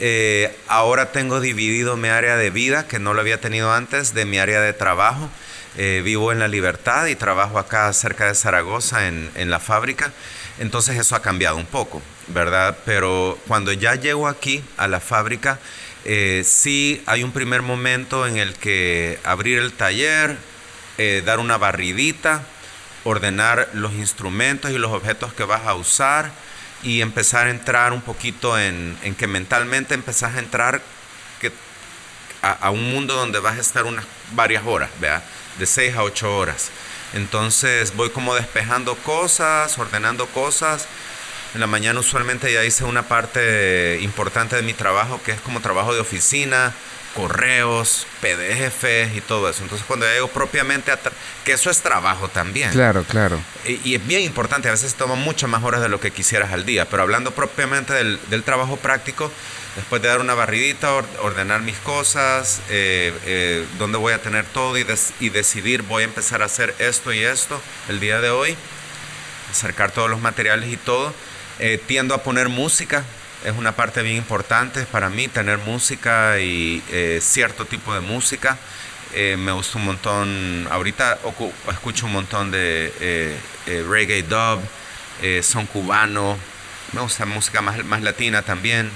eh, 0.00 0.56
ahora 0.66 1.12
tengo 1.12 1.40
dividido 1.40 1.96
mi 1.96 2.08
área 2.08 2.36
de 2.36 2.50
vida 2.50 2.88
que 2.88 2.98
no 2.98 3.14
lo 3.14 3.20
había 3.20 3.40
tenido 3.40 3.72
antes 3.72 4.12
de 4.12 4.24
mi 4.24 4.38
área 4.38 4.60
de 4.60 4.72
trabajo. 4.72 5.30
Eh, 5.76 6.02
vivo 6.04 6.32
en 6.32 6.40
La 6.40 6.48
Libertad 6.48 7.06
y 7.06 7.14
trabajo 7.14 7.58
acá 7.58 7.92
cerca 7.92 8.26
de 8.26 8.34
Zaragoza 8.34 9.06
en, 9.06 9.50
la 9.50 9.60
fábrica. 9.60 10.12
Entonces 10.58 10.98
eso 10.98 11.14
ha 11.14 11.22
cambiado 11.22 11.56
un 11.56 11.66
poco, 11.66 12.02
¿verdad? 12.26 12.76
Pero 12.84 13.38
cuando 13.46 13.72
ya 13.72 13.94
llego 13.94 14.26
aquí 14.26 14.64
a 14.76 14.88
la 14.88 15.00
fábrica, 15.00 15.58
eh, 16.04 16.42
sí 16.44 17.02
hay 17.06 17.22
un 17.22 17.32
primer 17.32 17.62
momento 17.62 18.26
en 18.26 18.36
el 18.36 18.54
que 18.54 19.20
abrir 19.22 19.58
el 19.58 19.72
taller, 19.72 20.36
eh, 20.98 21.22
dar 21.24 21.38
una 21.38 21.56
barridita, 21.56 22.42
ordenar 23.04 23.70
los 23.72 23.92
instrumentos 23.94 24.70
y 24.72 24.78
los 24.78 24.90
objetos 24.90 25.32
que 25.32 25.44
vas 25.44 25.66
a 25.66 25.74
usar 25.74 26.32
y 26.82 27.00
empezar 27.00 27.46
a 27.46 27.50
entrar 27.50 27.92
un 27.92 28.00
poquito 28.00 28.58
en, 28.58 28.96
que 29.18 29.26
mentalmente 29.26 29.94
empezás 29.94 30.34
a 30.34 30.38
entrar 30.38 30.82
a, 32.42 32.70
un 32.70 32.90
mundo 32.90 33.14
donde 33.14 33.38
vas 33.38 33.58
a 33.58 33.60
estar 33.60 33.84
unas 33.84 34.04
varias 34.32 34.64
horas, 34.66 34.90
¿verdad? 35.00 35.22
de 35.58 35.66
6 35.66 35.96
a 35.96 36.02
8 36.02 36.36
horas. 36.36 36.70
Entonces 37.12 37.94
voy 37.96 38.10
como 38.10 38.34
despejando 38.34 38.94
cosas, 38.96 39.78
ordenando 39.78 40.26
cosas. 40.26 40.86
En 41.54 41.60
la 41.60 41.66
mañana 41.66 42.00
usualmente 42.00 42.52
ya 42.52 42.64
hice 42.64 42.84
una 42.84 43.02
parte 43.02 43.98
importante 44.00 44.56
de 44.56 44.62
mi 44.62 44.72
trabajo, 44.72 45.20
que 45.24 45.32
es 45.32 45.40
como 45.40 45.60
trabajo 45.60 45.92
de 45.92 46.00
oficina, 46.00 46.74
correos, 47.14 48.06
PDFs 48.20 49.16
y 49.16 49.20
todo 49.20 49.48
eso. 49.48 49.62
Entonces 49.62 49.86
cuando 49.86 50.06
llego 50.06 50.28
propiamente 50.28 50.92
a... 50.92 50.98
que 51.44 51.52
eso 51.52 51.70
es 51.70 51.80
trabajo 51.80 52.28
también. 52.28 52.70
Claro, 52.70 53.04
claro. 53.04 53.40
Y, 53.66 53.80
y, 53.88 53.94
es 53.94 54.06
bien 54.06 54.22
importante, 54.22 54.68
a 54.68 54.72
veces 54.72 54.94
toma 54.94 55.14
muchas 55.14 55.50
más 55.50 55.62
horas 55.64 55.80
de 55.80 55.88
lo 55.88 56.00
que 56.00 56.10
quisieras 56.10 56.52
al 56.52 56.64
día, 56.64 56.88
pero 56.88 57.02
hablando 57.02 57.32
propiamente 57.32 57.92
del, 57.92 58.18
del 58.28 58.42
trabajo 58.42 58.76
práctico, 58.76 59.30
después 59.76 60.02
de 60.02 60.08
dar 60.08 60.20
una 60.20 60.34
barridita, 60.34 60.92
ordenar 61.22 61.62
mis 61.62 61.78
cosas, 61.78 62.60
eh, 62.68 63.12
eh, 63.26 63.66
dónde 63.78 63.98
voy 63.98 64.12
a 64.12 64.22
tener 64.22 64.44
todo 64.46 64.78
y, 64.78 64.86
y 65.20 65.28
decidir 65.28 65.82
voy 65.82 66.02
a 66.02 66.06
empezar 66.06 66.42
a 66.42 66.46
hacer 66.46 66.74
esto 66.78 67.12
y 67.12 67.20
esto 67.20 67.60
el 67.88 68.00
día 68.00 68.20
de 68.20 68.30
hoy, 68.30 68.56
acercar 69.50 69.90
todos 69.90 70.10
los 70.10 70.20
materiales 70.20 70.70
y 70.70 70.76
todo. 70.76 71.12
Eh, 71.62 71.78
tiendo 71.86 72.14
a 72.14 72.22
poner 72.22 72.48
música, 72.48 73.04
es 73.44 73.56
una 73.56 73.72
parte 73.72 74.02
bien 74.02 74.16
importante 74.16 74.84
para 74.86 75.08
mí, 75.08 75.28
tener 75.28 75.58
música 75.58 76.38
y 76.40 76.82
cierto 77.20 77.64
tipo 77.64 77.94
de 77.94 78.00
música. 78.00 78.58
me 79.14 79.52
gusta 79.52 79.78
un 79.78 79.84
montón, 79.86 80.68
ahorita 80.70 81.18
escucho 81.70 82.06
un 82.06 82.12
montón 82.12 82.50
de 82.50 83.38
reggae 83.88 84.22
dub, 84.22 84.60
son 85.42 85.66
cubano, 85.66 86.36
me 86.92 87.00
gusta 87.00 87.26
música 87.26 87.62
más, 87.62 87.84
más 87.84 88.02
latina 88.02 88.42
también 88.42 88.90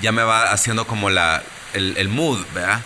ya 0.00 0.12
me 0.12 0.22
va 0.22 0.52
haciendo 0.52 0.86
como 0.86 1.10
la, 1.10 1.42
el, 1.74 2.08
mood, 2.08 2.44
¿verdad? 2.54 2.80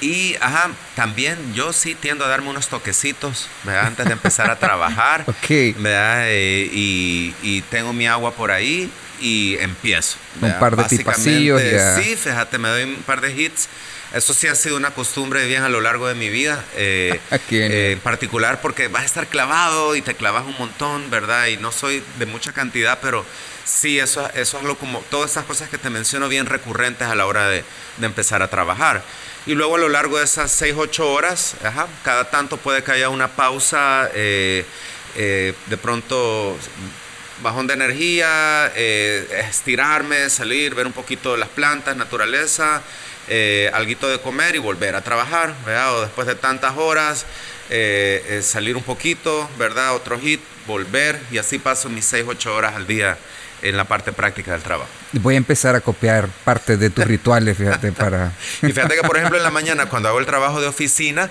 Y, 0.00 0.36
ajá, 0.40 0.70
también 0.96 1.54
yo 1.54 1.72
sí 1.72 1.94
tiendo 1.94 2.24
a 2.24 2.28
darme 2.28 2.48
unos 2.48 2.68
toquecitos, 2.68 3.48
¿verdad? 3.64 3.86
Antes 3.86 4.06
de 4.06 4.12
empezar 4.12 4.50
a 4.50 4.58
trabajar, 4.58 5.24
ok. 5.26 5.76
¿verdad? 5.76 6.24
Eh, 6.26 6.70
y, 6.72 7.34
y, 7.42 7.62
tengo 7.62 7.92
mi 7.92 8.06
agua 8.06 8.32
por 8.32 8.50
ahí 8.50 8.90
y 9.20 9.56
empiezo. 9.58 10.16
Un 10.40 10.58
par 10.58 10.76
de 10.76 11.04
pasillos. 11.04 11.60
Sí, 11.96 12.16
fíjate, 12.16 12.58
me 12.58 12.68
doy 12.68 12.84
un 12.84 13.02
par 13.02 13.20
de 13.20 13.32
hits. 13.32 13.68
Eso 14.14 14.34
sí 14.34 14.48
ha 14.48 14.56
sido 14.56 14.76
una 14.76 14.90
costumbre 14.90 15.46
bien 15.46 15.62
a 15.62 15.68
lo 15.68 15.80
largo 15.80 16.08
de 16.08 16.14
mi 16.14 16.30
vida, 16.30 16.64
eh, 16.74 17.20
eh, 17.50 17.92
en 17.92 18.00
particular 18.00 18.60
porque 18.60 18.88
vas 18.88 19.02
a 19.02 19.06
estar 19.06 19.28
clavado 19.28 19.94
y 19.94 20.02
te 20.02 20.14
clavas 20.14 20.44
un 20.46 20.56
montón, 20.58 21.10
¿verdad? 21.10 21.46
Y 21.46 21.58
no 21.58 21.70
soy 21.70 22.02
de 22.18 22.26
mucha 22.26 22.52
cantidad, 22.52 22.98
pero 23.00 23.24
Sí, 23.70 23.98
eso, 23.98 24.28
eso 24.34 24.58
es 24.58 24.64
lo 24.64 24.76
como, 24.76 25.00
todas 25.10 25.30
esas 25.30 25.44
cosas 25.44 25.68
que 25.68 25.78
te 25.78 25.90
menciono 25.90 26.28
bien 26.28 26.46
recurrentes 26.46 27.06
a 27.06 27.14
la 27.14 27.26
hora 27.26 27.48
de, 27.48 27.64
empezar 28.02 28.42
a 28.42 28.48
trabajar. 28.48 29.02
Y 29.46 29.54
luego 29.54 29.76
a 29.76 29.78
lo 29.78 29.88
largo 29.88 30.18
de 30.18 30.24
esas 30.24 30.52
6, 30.52 30.74
8 30.76 31.12
horas, 31.12 31.56
cada 32.04 32.30
tanto 32.30 32.58
puede 32.58 32.84
que 32.84 32.92
haya 32.92 33.08
una 33.08 33.28
pausa, 33.28 34.10
eh, 34.14 34.66
eh, 35.16 35.54
de 35.66 35.76
pronto 35.78 36.56
bajón 37.42 37.66
de 37.66 37.72
energía, 37.72 38.70
eh, 38.76 39.26
estirarme, 39.48 40.28
salir, 40.28 40.74
ver 40.74 40.86
un 40.86 40.92
poquito 40.92 41.32
de 41.32 41.38
las 41.38 41.48
plantas, 41.48 41.96
naturaleza, 41.96 42.82
alguito 43.72 44.08
de 44.08 44.20
comer 44.20 44.56
y 44.56 44.58
volver 44.58 44.94
a 44.94 45.00
trabajar. 45.00 45.54
O 45.94 46.00
después 46.02 46.26
de 46.26 46.34
tantas 46.34 46.76
horas, 46.76 47.24
salir 48.42 48.76
un 48.76 48.82
poquito, 48.82 49.48
¿verdad? 49.56 49.94
Otro 49.94 50.20
hit, 50.20 50.40
volver 50.66 51.18
y 51.30 51.38
así 51.38 51.58
paso 51.58 51.88
mis 51.88 52.04
6, 52.04 52.26
8 52.28 52.54
horas 52.54 52.74
al 52.76 52.86
día 52.86 53.16
en 53.62 53.76
la 53.76 53.84
parte 53.84 54.12
práctica 54.12 54.52
del 54.52 54.62
trabajo. 54.62 54.90
Voy 55.12 55.34
a 55.34 55.38
empezar 55.38 55.74
a 55.74 55.80
copiar 55.80 56.28
parte 56.44 56.76
de 56.76 56.90
tus 56.90 57.04
rituales, 57.04 57.56
fíjate, 57.56 57.92
para... 57.92 58.32
y 58.62 58.72
fíjate 58.72 58.96
que, 58.96 59.02
por 59.02 59.16
ejemplo, 59.16 59.36
en 59.38 59.44
la 59.44 59.50
mañana, 59.50 59.86
cuando 59.86 60.08
hago 60.08 60.18
el 60.18 60.26
trabajo 60.26 60.60
de 60.60 60.66
oficina, 60.66 61.30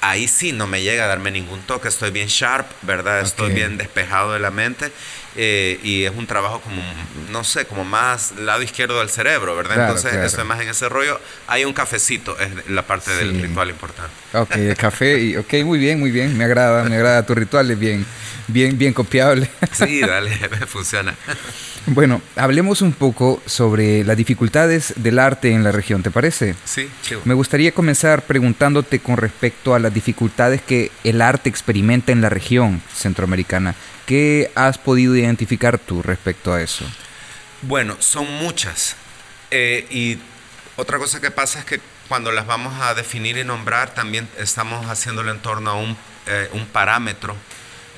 ahí 0.00 0.28
sí 0.28 0.52
no 0.52 0.66
me 0.66 0.82
llega 0.82 1.04
a 1.04 1.06
darme 1.06 1.30
ningún 1.30 1.60
toque, 1.62 1.88
estoy 1.88 2.10
bien 2.10 2.28
sharp, 2.28 2.66
¿verdad? 2.82 3.20
Estoy 3.20 3.52
bien 3.52 3.78
despejado 3.78 4.32
de 4.32 4.38
la 4.38 4.50
mente 4.50 4.92
eh, 5.36 5.78
y 5.82 6.04
es 6.04 6.12
un 6.16 6.26
trabajo 6.26 6.60
como, 6.60 6.82
no 7.30 7.44
sé, 7.44 7.66
como 7.66 7.84
más 7.84 8.32
lado 8.38 8.62
izquierdo 8.62 9.00
del 9.00 9.10
cerebro, 9.10 9.54
¿verdad? 9.54 9.80
Entonces 9.80 10.14
estoy 10.14 10.44
más 10.44 10.60
en 10.60 10.68
ese 10.68 10.88
rollo. 10.88 11.20
Hay 11.46 11.64
un 11.64 11.74
cafecito, 11.74 12.38
es 12.38 12.70
la 12.70 12.86
parte 12.86 13.14
del 13.14 13.40
ritual 13.40 13.68
importante. 13.68 14.12
Ok, 14.32 14.56
el 14.56 14.76
café, 14.76 15.20
y, 15.20 15.36
ok, 15.36 15.52
muy 15.64 15.78
bien, 15.78 16.00
muy 16.00 16.10
bien, 16.10 16.36
me 16.36 16.44
agrada, 16.44 16.84
me 16.84 16.96
agrada 16.96 17.24
tu 17.24 17.34
ritual, 17.34 17.70
es 17.70 17.78
bien, 17.78 18.06
bien, 18.48 18.78
bien 18.78 18.92
copiable. 18.92 19.50
Sí, 19.72 20.00
dale, 20.00 20.30
funciona. 20.66 21.14
Bueno, 21.86 22.22
hablemos 22.34 22.80
un 22.80 22.92
poco 22.92 23.42
sobre 23.44 24.04
las 24.04 24.16
dificultades 24.16 24.94
del 24.96 25.18
arte 25.18 25.52
en 25.52 25.62
la 25.62 25.70
región, 25.70 26.02
¿te 26.02 26.10
parece? 26.10 26.54
Sí, 26.64 26.88
chivo. 27.02 27.20
Me 27.24 27.34
gustaría 27.34 27.72
comenzar 27.72 28.22
preguntándote 28.22 29.00
con 29.00 29.18
respecto 29.18 29.74
a 29.74 29.78
las 29.78 29.92
dificultades 29.92 30.62
que 30.62 30.90
el 31.04 31.20
arte 31.20 31.50
experimenta 31.50 32.10
en 32.10 32.22
la 32.22 32.30
región 32.30 32.80
centroamericana. 32.94 33.74
¿Qué 34.06 34.50
has 34.54 34.78
podido 34.78 35.16
identificar 35.16 35.78
tú 35.78 36.02
respecto 36.02 36.52
a 36.52 36.62
eso? 36.62 36.84
Bueno, 37.62 37.96
son 37.98 38.30
muchas. 38.34 38.96
Eh, 39.50 39.86
y 39.90 40.18
otra 40.76 40.98
cosa 40.98 41.20
que 41.20 41.30
pasa 41.30 41.58
es 41.58 41.64
que 41.64 41.80
cuando 42.08 42.30
las 42.32 42.46
vamos 42.46 42.80
a 42.80 42.94
definir 42.94 43.36
y 43.36 43.44
nombrar, 43.44 43.94
también 43.94 44.28
estamos 44.38 44.86
haciéndolo 44.86 45.30
en 45.32 45.40
torno 45.40 45.70
a 45.70 45.74
un, 45.74 45.96
eh, 46.26 46.48
un 46.52 46.66
parámetro 46.66 47.36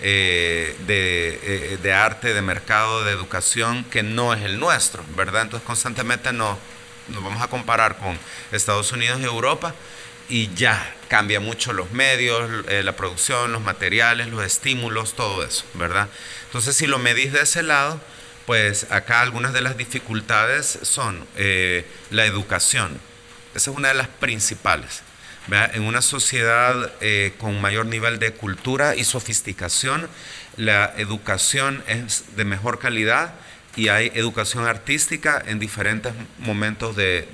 eh, 0.00 0.76
de, 0.86 1.40
eh, 1.42 1.78
de, 1.82 1.92
arte, 1.92 2.32
de 2.32 2.40
mercado, 2.40 3.04
de 3.04 3.12
educación, 3.12 3.84
que 3.84 4.02
no 4.02 4.32
es 4.32 4.42
el 4.42 4.60
nuestro, 4.60 5.04
¿verdad? 5.16 5.42
Entonces 5.42 5.66
constantemente 5.66 6.32
nos, 6.32 6.56
nos 7.08 7.22
vamos 7.22 7.42
a 7.42 7.48
comparar 7.48 7.98
con 7.98 8.16
Estados 8.52 8.92
Unidos 8.92 9.20
y 9.20 9.24
Europa 9.24 9.74
y 10.28 10.54
ya 10.54 10.94
cambia 11.08 11.40
mucho 11.40 11.72
los 11.72 11.90
medios, 11.90 12.64
eh, 12.68 12.82
la 12.82 12.96
producción, 12.96 13.52
los 13.52 13.62
materiales, 13.62 14.28
los 14.28 14.44
estímulos, 14.44 15.14
todo 15.14 15.44
eso, 15.44 15.64
¿verdad? 15.74 16.08
Entonces 16.46 16.76
si 16.76 16.86
lo 16.86 16.98
medís 16.98 17.32
de 17.32 17.42
ese 17.42 17.62
lado, 17.62 18.00
pues 18.46 18.86
acá 18.90 19.20
algunas 19.20 19.52
de 19.52 19.60
las 19.60 19.76
dificultades 19.76 20.78
son 20.82 21.26
la 22.10 22.24
educación, 22.24 22.98
esa 23.54 23.70
es 23.70 23.76
una 23.76 23.88
de 23.88 23.94
las 23.94 24.08
principales. 24.08 25.02
En 25.50 25.84
una 25.84 26.02
sociedad 26.02 26.92
eh, 27.00 27.32
con 27.38 27.58
mayor 27.60 27.86
nivel 27.86 28.18
de 28.18 28.32
cultura 28.32 28.94
y 28.94 29.04
sofisticación, 29.04 30.08
la 30.58 30.92
educación 30.98 31.82
es 31.86 32.36
de 32.36 32.44
mejor 32.44 32.78
calidad 32.78 33.32
y 33.74 33.88
hay 33.88 34.12
educación 34.14 34.66
artística 34.66 35.42
en 35.46 35.58
diferentes 35.58 36.12
momentos 36.38 36.96
de, 36.96 37.26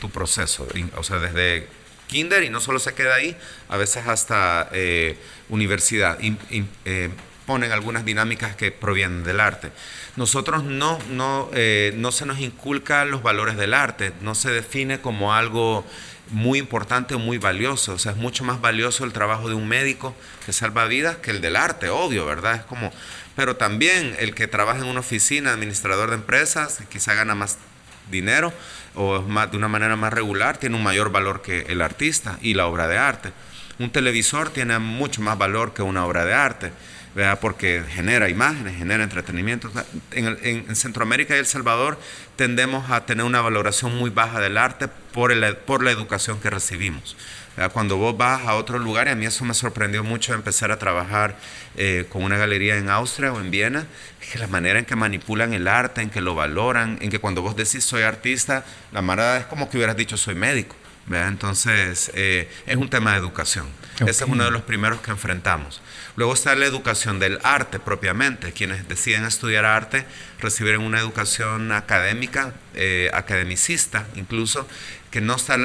tu 0.00 0.08
proceso, 0.10 0.66
o 0.96 1.02
sea, 1.02 1.18
desde 1.18 1.68
kinder 2.10 2.42
y 2.42 2.50
no 2.50 2.60
solo 2.60 2.78
se 2.78 2.94
queda 2.94 3.14
ahí, 3.14 3.36
a 3.68 3.76
veces 3.76 4.06
hasta 4.06 4.68
eh, 4.72 5.16
universidad. 5.48 6.18
Eh, 6.20 7.10
ponen 7.46 7.72
algunas 7.72 8.04
dinámicas 8.04 8.54
que 8.54 8.70
provienen 8.70 9.24
del 9.24 9.40
arte. 9.40 9.72
Nosotros 10.16 10.62
no, 10.64 10.98
no, 11.10 11.50
no 11.94 12.12
se 12.12 12.26
nos 12.26 12.38
inculca 12.38 13.04
los 13.04 13.22
valores 13.22 13.56
del 13.56 13.74
arte, 13.74 14.12
no 14.20 14.34
se 14.34 14.50
define 14.50 15.00
como 15.00 15.34
algo 15.34 15.84
muy 16.30 16.58
importante 16.58 17.14
o 17.14 17.18
muy 17.18 17.38
valioso. 17.38 17.94
O 17.94 17.98
sea, 17.98 18.12
es 18.12 18.18
mucho 18.18 18.44
más 18.44 18.60
valioso 18.60 19.04
el 19.04 19.12
trabajo 19.12 19.48
de 19.48 19.54
un 19.54 19.68
médico 19.68 20.14
que 20.46 20.52
salva 20.52 20.86
vidas 20.86 21.16
que 21.16 21.30
el 21.30 21.40
del 21.40 21.56
arte, 21.56 21.88
obvio, 21.88 22.24
¿verdad? 22.26 22.56
Es 22.56 22.62
como, 22.62 22.92
pero 23.36 23.56
también 23.56 24.16
el 24.18 24.34
que 24.34 24.46
trabaja 24.46 24.80
en 24.80 24.86
una 24.86 25.00
oficina, 25.00 25.52
administrador 25.52 26.10
de 26.10 26.16
empresas, 26.16 26.80
quizá 26.88 27.14
gana 27.14 27.34
más 27.34 27.58
dinero 28.10 28.52
o 28.94 29.20
de 29.20 29.56
una 29.56 29.68
manera 29.68 29.96
más 29.96 30.12
regular, 30.12 30.58
tiene 30.58 30.76
un 30.76 30.82
mayor 30.82 31.10
valor 31.10 31.42
que 31.42 31.62
el 31.68 31.82
artista 31.82 32.38
y 32.42 32.54
la 32.54 32.66
obra 32.66 32.88
de 32.88 32.98
arte. 32.98 33.32
Un 33.78 33.90
televisor 33.90 34.50
tiene 34.50 34.78
mucho 34.78 35.22
más 35.22 35.38
valor 35.38 35.72
que 35.72 35.82
una 35.82 36.04
obra 36.04 36.24
de 36.24 36.34
arte. 36.34 36.72
porque 37.40 37.82
genera 37.88 38.28
imágenes, 38.28 38.76
genera 38.76 39.02
entretenimiento. 39.02 39.70
En, 40.12 40.76
Centroamérica 40.76 41.34
y 41.34 41.40
El 41.40 41.46
Salvador 41.46 41.98
tendemos 42.36 42.88
a 42.90 43.04
tener 43.04 43.24
una 43.24 43.40
valoración 43.40 43.96
muy 43.96 44.10
baja 44.10 44.38
del 44.38 44.56
arte 44.56 44.88
por, 45.12 45.32
el, 45.32 45.56
por 45.56 45.82
la 45.82 45.90
educación 45.90 46.40
que 46.40 46.50
recibimos. 46.50 47.16
Cuando 47.72 47.98
vos 47.98 48.16
vas 48.16 48.46
a 48.46 48.54
otro 48.54 48.78
lugar, 48.78 49.06
y 49.06 49.10
a 49.10 49.14
mí 49.14 49.26
eso 49.26 49.44
me 49.44 49.52
sorprendió 49.52 50.02
mucho 50.02 50.32
empezar 50.32 50.70
a 50.70 50.78
trabajar 50.78 51.36
eh, 51.76 52.06
con 52.08 52.22
una 52.22 52.38
galería 52.38 52.76
en 52.76 52.88
Austria 52.88 53.32
o 53.32 53.40
en 53.40 53.50
Viena, 53.50 53.86
que 54.32 54.38
la 54.38 54.46
manera 54.46 54.78
en 54.78 54.86
que 54.86 54.96
manipulan 54.96 55.52
el 55.52 55.68
arte, 55.68 56.00
en 56.00 56.08
que 56.08 56.20
lo 56.22 56.34
valoran, 56.34 56.98
en 57.02 57.10
que 57.10 57.18
cuando 57.18 57.42
vos 57.42 57.56
decís 57.56 57.84
soy 57.84 58.02
artista, 58.02 58.64
la 58.92 59.02
manera 59.02 59.38
es 59.38 59.46
como 59.46 59.68
que 59.68 59.76
hubieras 59.76 59.96
dicho 59.96 60.16
soy 60.16 60.34
médico. 60.34 60.74
Entonces, 61.10 62.10
eh, 62.14 62.48
es 62.66 62.76
un 62.76 62.88
tema 62.88 63.12
de 63.12 63.18
educación. 63.18 63.66
Ese 64.00 64.24
es 64.24 64.30
uno 64.30 64.44
de 64.44 64.50
los 64.50 64.62
primeros 64.62 65.00
que 65.00 65.10
enfrentamos. 65.10 65.82
Luego 66.16 66.32
está 66.32 66.54
la 66.54 66.64
educación 66.64 67.18
del 67.18 67.38
arte 67.42 67.78
propiamente. 67.78 68.52
Quienes 68.52 68.88
deciden 68.88 69.24
estudiar 69.24 69.64
arte 69.64 70.06
reciben 70.40 70.80
una 70.80 71.00
educación 71.00 71.72
académica, 71.72 72.54
eh, 72.74 73.10
academicista 73.12 74.06
incluso, 74.14 74.66
que 75.10 75.20
no 75.20 75.36
está, 75.36 75.56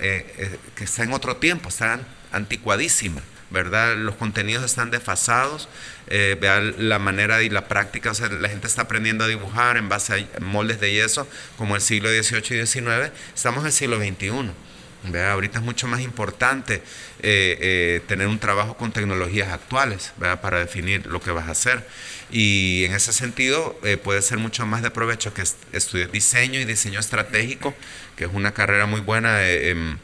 eh, 0.00 0.58
que 0.74 0.84
está 0.84 1.04
en 1.04 1.12
otro 1.12 1.36
tiempo, 1.36 1.68
está 1.68 2.00
anticuadísima. 2.32 3.22
¿verdad? 3.52 3.96
Los 3.96 4.16
contenidos 4.16 4.64
están 4.64 4.90
desfasados, 4.90 5.68
eh, 6.08 6.38
la 6.78 6.98
manera 6.98 7.42
y 7.42 7.50
la 7.50 7.68
práctica, 7.68 8.10
o 8.10 8.14
sea, 8.14 8.28
la 8.28 8.48
gente 8.48 8.66
está 8.66 8.82
aprendiendo 8.82 9.24
a 9.24 9.28
dibujar 9.28 9.76
en 9.76 9.88
base 9.88 10.26
a 10.36 10.40
moldes 10.40 10.80
de 10.80 10.92
yeso, 10.92 11.28
como 11.58 11.76
el 11.76 11.82
siglo 11.82 12.08
XVIII 12.08 12.62
y 12.62 12.66
XIX, 12.66 13.12
estamos 13.34 13.60
en 13.60 13.66
el 13.66 13.72
siglo 13.72 13.98
XXI. 13.98 14.52
¿Verdad? 15.04 15.32
Ahorita 15.32 15.58
es 15.58 15.64
mucho 15.64 15.88
más 15.88 16.00
importante 16.00 16.82
eh, 17.20 17.58
eh, 17.60 18.00
tener 18.06 18.26
un 18.26 18.38
trabajo 18.38 18.76
con 18.76 18.92
tecnologías 18.92 19.52
actuales 19.52 20.12
¿verdad? 20.16 20.40
para 20.40 20.58
definir 20.58 21.06
lo 21.06 21.20
que 21.20 21.30
vas 21.30 21.48
a 21.48 21.52
hacer. 21.52 21.86
Y 22.30 22.84
en 22.84 22.94
ese 22.94 23.12
sentido 23.12 23.78
eh, 23.82 23.96
puede 23.96 24.22
ser 24.22 24.38
mucho 24.38 24.66
más 24.66 24.82
de 24.82 24.90
provecho 24.90 25.34
que 25.34 25.42
estudiar 25.72 26.10
diseño 26.10 26.60
y 26.60 26.64
diseño 26.64 27.00
estratégico, 27.00 27.74
que 28.16 28.24
es 28.24 28.30
una 28.32 28.52
carrera 28.52 28.86
muy 28.86 29.00
buena. 29.00 29.46
Em, 29.48 29.98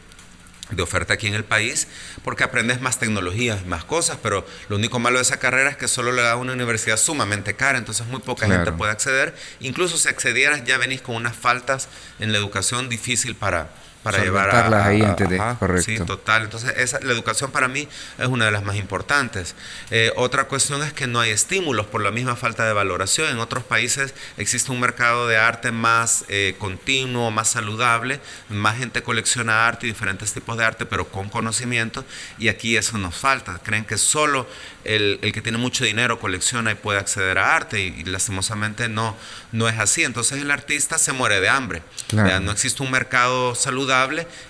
de 0.70 0.82
oferta 0.82 1.14
aquí 1.14 1.26
en 1.26 1.34
el 1.34 1.44
país, 1.44 1.88
porque 2.22 2.44
aprendes 2.44 2.80
más 2.80 2.98
tecnologías, 2.98 3.64
más 3.66 3.84
cosas, 3.84 4.18
pero 4.22 4.46
lo 4.68 4.76
único 4.76 4.98
malo 4.98 5.16
de 5.16 5.22
esa 5.22 5.38
carrera 5.38 5.70
es 5.70 5.76
que 5.76 5.88
solo 5.88 6.12
le 6.12 6.22
da 6.22 6.36
una 6.36 6.52
universidad 6.52 6.98
sumamente 6.98 7.54
cara, 7.54 7.78
entonces 7.78 8.06
muy 8.06 8.20
poca 8.20 8.46
gente 8.46 8.72
puede 8.72 8.92
acceder. 8.92 9.34
Incluso 9.60 9.96
si 9.96 10.08
accedieras 10.08 10.64
ya 10.64 10.76
venís 10.78 11.00
con 11.00 11.16
unas 11.16 11.36
faltas 11.36 11.88
en 12.18 12.32
la 12.32 12.38
educación 12.38 12.88
difícil 12.88 13.34
para, 13.34 13.70
para 14.02 14.22
llevar 14.22 14.50
a, 14.50 14.86
ahí 14.86 15.02
antes 15.02 15.28
de, 15.28 15.38
correcto. 15.58 15.82
Sí, 15.82 15.98
total. 15.98 16.44
Entonces, 16.44 16.72
esa, 16.76 17.00
la 17.00 17.12
educación 17.12 17.50
para 17.50 17.68
mí 17.68 17.88
es 18.18 18.26
una 18.26 18.44
de 18.44 18.50
las 18.50 18.62
más 18.62 18.76
importantes. 18.76 19.54
Eh, 19.90 20.12
otra 20.16 20.44
cuestión 20.44 20.82
es 20.82 20.92
que 20.92 21.06
no 21.06 21.20
hay 21.20 21.30
estímulos 21.30 21.86
por 21.86 22.02
la 22.02 22.10
misma 22.10 22.36
falta 22.36 22.64
de 22.64 22.72
valoración. 22.72 23.28
En 23.30 23.38
otros 23.38 23.64
países 23.64 24.14
existe 24.36 24.70
un 24.70 24.80
mercado 24.80 25.26
de 25.26 25.36
arte 25.36 25.72
más 25.72 26.24
eh, 26.28 26.54
continuo, 26.58 27.30
más 27.30 27.48
saludable, 27.48 28.20
más 28.48 28.78
gente 28.78 29.02
colecciona 29.02 29.66
arte 29.66 29.86
y 29.86 29.90
diferentes 29.90 30.32
tipos 30.32 30.56
de 30.56 30.64
arte, 30.64 30.86
pero 30.86 31.08
con 31.08 31.28
conocimiento, 31.28 32.04
y 32.38 32.48
aquí 32.48 32.76
eso 32.76 32.98
nos 32.98 33.16
falta. 33.16 33.60
Creen 33.64 33.84
que 33.84 33.98
solo 33.98 34.46
el, 34.84 35.18
que 35.20 35.42
tiene 35.42 35.58
mucho 35.58 35.84
dinero 35.84 36.18
colecciona 36.20 36.70
y 36.70 36.74
puede 36.76 36.98
acceder 36.98 37.38
a 37.38 37.56
arte, 37.56 37.80
y, 37.80 38.04
lastimosamente 38.04 38.88
no, 38.88 39.16
no 39.52 39.68
es 39.68 39.78
así. 39.78 40.04
Entonces 40.04 40.40
el 40.40 40.50
artista 40.50 40.98
se 40.98 41.12
muere 41.12 41.40
de 41.40 41.48
hambre. 41.48 41.82
No 42.12 42.52
existe 42.52 42.82
un 42.82 42.90
mercado 42.90 43.54
saludable 43.54 43.87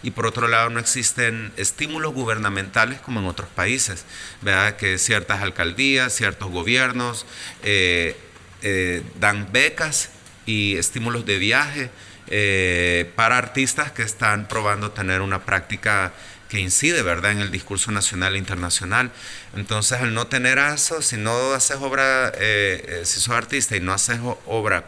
y 0.02 0.10
por 0.10 0.26
otro 0.26 0.48
lado 0.48 0.68
no 0.70 0.80
existen 0.80 1.52
estímulos 1.56 2.12
gubernamentales 2.12 3.00
como 3.00 3.20
en 3.20 3.26
otros 3.26 3.48
países, 3.48 4.04
¿verdad? 4.42 4.76
que 4.76 4.98
ciertas 4.98 5.42
alcaldías, 5.42 6.12
ciertos 6.12 6.50
gobiernos 6.50 7.24
eh, 7.62 8.16
eh, 8.62 9.02
dan 9.20 9.52
becas 9.52 10.10
y 10.44 10.76
estímulos 10.76 11.24
de 11.24 11.38
viaje 11.38 11.90
eh, 12.26 13.10
para 13.14 13.38
artistas 13.38 13.92
que 13.92 14.02
están 14.02 14.48
probando 14.48 14.90
tener 14.90 15.20
una 15.20 15.44
práctica 15.44 16.12
que 16.48 16.58
incide, 16.58 17.02
¿verdad?, 17.02 17.32
en 17.32 17.40
el 17.40 17.50
discurso 17.50 17.92
nacional 17.92 18.34
e 18.34 18.38
internacional. 18.38 19.12
Entonces, 19.54 20.00
al 20.00 20.14
no 20.14 20.28
tener 20.28 20.58
eso, 20.58 21.02
si 21.02 21.18
no 21.18 21.52
haces 21.52 21.76
obra, 21.76 22.32
si 23.04 23.20
sos 23.20 23.34
artista 23.34 23.76
y 23.76 23.80
no 23.80 23.92
haces 23.92 24.18
obra 24.46 24.84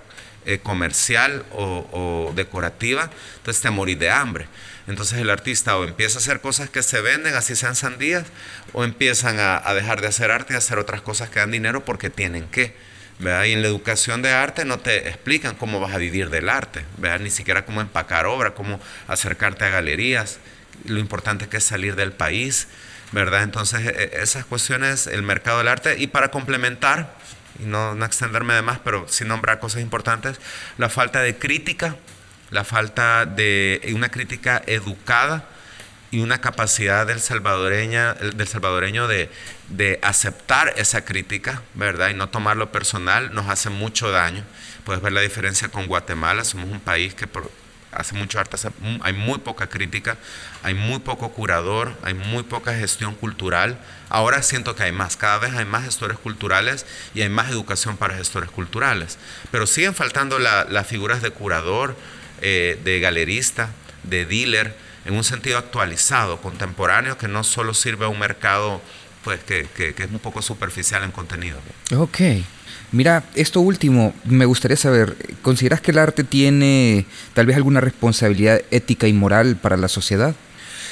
eh, 0.51 0.59
comercial 0.59 1.45
o, 1.53 2.33
decorativa, 2.35 3.11
entonces 3.37 3.63
te 3.63 3.71
morís 3.71 3.99
de 3.99 4.11
hambre. 4.11 4.49
Entonces 4.89 5.19
el 5.19 5.31
artista 5.31 5.77
o 5.77 5.85
empieza 5.85 6.19
a 6.19 6.21
hacer 6.21 6.41
cosas 6.41 6.69
que 6.71 6.83
se 6.83 7.01
venden, 7.01 7.35
así 7.35 7.55
sean 7.55 7.77
sandías, 7.77 8.27
o 8.73 8.83
empiezan 8.83 9.39
a, 9.39 9.73
dejar 9.75 10.01
de 10.01 10.09
hacer 10.09 10.33
arte 10.33 10.55
y 10.55 10.57
hacer 10.57 10.79
otras 10.79 11.03
cosas 11.03 11.31
que 11.31 11.39
dan 11.39 11.53
dinero 11.53 11.85
porque 11.85 12.11
tienen 12.11 12.49
que. 12.49 12.75
¿verdad? 13.21 13.45
Y 13.45 13.53
en 13.53 13.63
la 13.63 13.69
educación 13.69 14.23
de 14.23 14.33
arte 14.33 14.65
no 14.65 14.79
te 14.79 15.09
explican 15.09 15.55
cómo 15.55 15.79
vas 15.79 15.95
a 15.95 15.99
vivir 15.99 16.31
del 16.31 16.49
arte, 16.49 16.85
¿verdad? 16.97 17.21
ni 17.21 17.31
siquiera 17.31 17.65
cómo 17.65 17.81
empacar 17.81 18.27
obra, 18.27 18.55
cómo 18.55 18.81
acercarte 19.07 19.65
a 19.67 19.69
galerías, 19.69 20.39
lo 20.85 20.99
importante 20.99 21.47
que 21.49 21.59
es 21.59 21.65
salir 21.65 21.95
del 21.95 22.13
país, 22.13 22.67
¿verdad? 23.13 23.43
Entonces 23.43 23.81
e, 23.87 23.91
e, 23.91 24.23
esas 24.23 24.45
cuestiones, 24.45 25.07
el 25.07 25.23
mercado 25.23 25.59
del 25.59 25.69
arte, 25.69 25.97
y 25.99 26.07
para 26.07 26.31
complementar, 26.31 27.15
y 27.63 27.67
no, 27.67 27.95
no 27.95 28.05
extenderme 28.05 28.55
de 28.55 28.63
más, 28.63 28.79
pero 28.79 29.07
sí 29.09 29.25
nombrar 29.25 29.61
cosas 29.61 29.83
importantes, 29.83 30.41
la 30.79 30.89
falta 30.89 31.21
de 31.23 31.37
crítica, 31.37 31.97
la 32.51 32.65
falta 32.65 33.27
de 33.27 33.81
una 33.95 34.09
crítica 34.11 34.63
educada 34.67 35.49
y 36.11 36.21
una 36.21 36.41
capacidad 36.41 37.07
del, 37.07 37.21
salvadoreña, 37.21 38.15
del 38.15 38.49
salvadoreño 38.49 39.07
de, 39.07 39.31
de, 39.69 40.01
aceptar 40.03 40.75
esa 40.77 41.05
crítica, 41.05 41.63
¿verdad? 41.75 42.11
Y 42.11 42.15
no 42.15 42.29
tomarlo 42.29 42.73
personal, 42.73 43.33
nos 43.33 43.49
hace 43.49 43.71
mucho 43.71 44.11
daño. 44.11 44.45
Puedes 44.85 45.03
ver 45.03 45.13
la 45.13 45.21
diferencia 45.21 45.69
con 45.69 45.87
Guatemala, 45.87 46.45
somos 46.45 46.69
un 46.69 46.81
país 46.81 47.15
que 47.15 47.29
por, 47.29 47.51
hace 47.93 48.15
mucho 48.15 48.39
arte, 48.39 48.57
hay 49.03 49.13
muy 49.13 49.39
poca 49.39 49.69
crítica, 49.69 50.17
hay 50.63 50.75
muy 50.75 51.01
poco 51.01 51.31
curador, 51.33 51.97
hay 52.03 52.15
muy 52.15 52.43
poca 52.43 52.75
gestión 52.75 53.15
cultural. 53.15 53.79
Ahora 54.09 54.43
siento 54.43 54.75
que 54.75 54.85
hay 54.85 54.93
más, 54.93 55.17
cada 55.17 55.39
vez 55.39 55.55
hay 55.55 55.65
más 55.65 55.85
gestores 55.85 56.19
culturales 56.19 56.87
y 57.15 57.23
hay 57.23 57.29
más 57.29 57.51
educación 57.51 57.97
para 57.97 58.17
gestores 58.17 58.51
culturales. 58.51 59.19
Pero 59.51 59.67
siguen 59.67 59.95
faltando 59.95 60.39
las 60.39 60.87
figuras 60.87 61.23
de 61.23 61.31
curador, 61.31 61.97
eh, 62.41 62.81
de 62.85 63.01
galerista, 63.01 63.71
de 64.05 64.25
dealer, 64.25 64.75
en 65.05 65.15
un 65.15 65.25
sentido 65.25 65.59
actualizado, 65.59 66.41
contemporáneo, 66.41 67.17
que 67.17 67.29
no 67.29 67.43
solo 67.43 67.75
sirve 67.75 68.05
a 68.05 68.09
un 68.09 68.19
mercado 68.19 68.83
pues 69.25 69.41
que, 69.41 69.67
que, 69.75 69.95
es 69.97 70.11
un 70.11 70.19
poco 70.19 70.41
superficial 70.41 71.03
en 71.05 71.11
contenido. 71.11 71.59
Ok. 71.95 72.21
Mira, 72.93 73.23
esto 73.35 73.61
último, 73.61 74.15
me 74.25 74.47
gustaría 74.47 74.77
saber, 74.77 75.17
¿consideras 75.43 75.81
que 75.81 75.93
el 75.93 75.99
arte 75.99 76.25
tiene 76.25 77.07
tal 77.35 77.47
vez 77.47 77.57
alguna 77.57 77.81
responsabilidad 77.81 78.63
ética 78.73 79.07
y 79.07 79.13
moral 79.13 79.57
para 79.57 79.77
la 79.77 79.89
sociedad? 79.89 80.35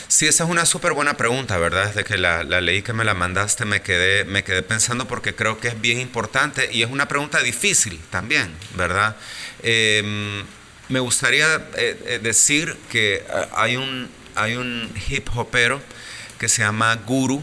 Sí, 0.06 0.26
esa 0.26 0.44
es 0.44 0.50
una 0.50 0.64
súper 0.64 0.94
buena 0.94 1.18
pregunta, 1.18 1.58
¿verdad? 1.58 1.88
Desde 1.88 2.02
que 2.02 2.16
la, 2.16 2.42
la, 2.42 2.62
leí 2.62 2.80
que 2.80 2.94
me 2.94 3.04
la 3.04 3.12
mandaste 3.12 3.66
me 3.66 3.82
quedé, 3.82 4.24
me 4.24 4.42
quedé 4.42 4.62
pensando 4.62 5.06
porque 5.06 5.34
creo 5.34 5.60
que 5.60 5.68
es 5.68 5.80
bien 5.80 6.00
importante 6.00 6.70
y 6.72 6.82
es 6.82 6.90
una 6.90 7.08
pregunta 7.08 7.40
difícil 7.40 8.00
también, 8.10 8.50
¿verdad? 8.74 9.16
Em, 9.62 10.44
me 10.88 11.00
gustaría 11.00 11.56
eh, 11.76 12.00
eh, 12.06 12.20
decir 12.22 12.74
que 12.90 13.16
eh, 13.16 13.24
hay 13.54 13.76
un, 13.76 14.08
hay 14.34 14.56
un 14.56 14.90
hip 15.10 15.28
hopero 15.36 15.82
que 16.38 16.48
se 16.48 16.62
llama 16.62 16.94
Guru, 17.06 17.42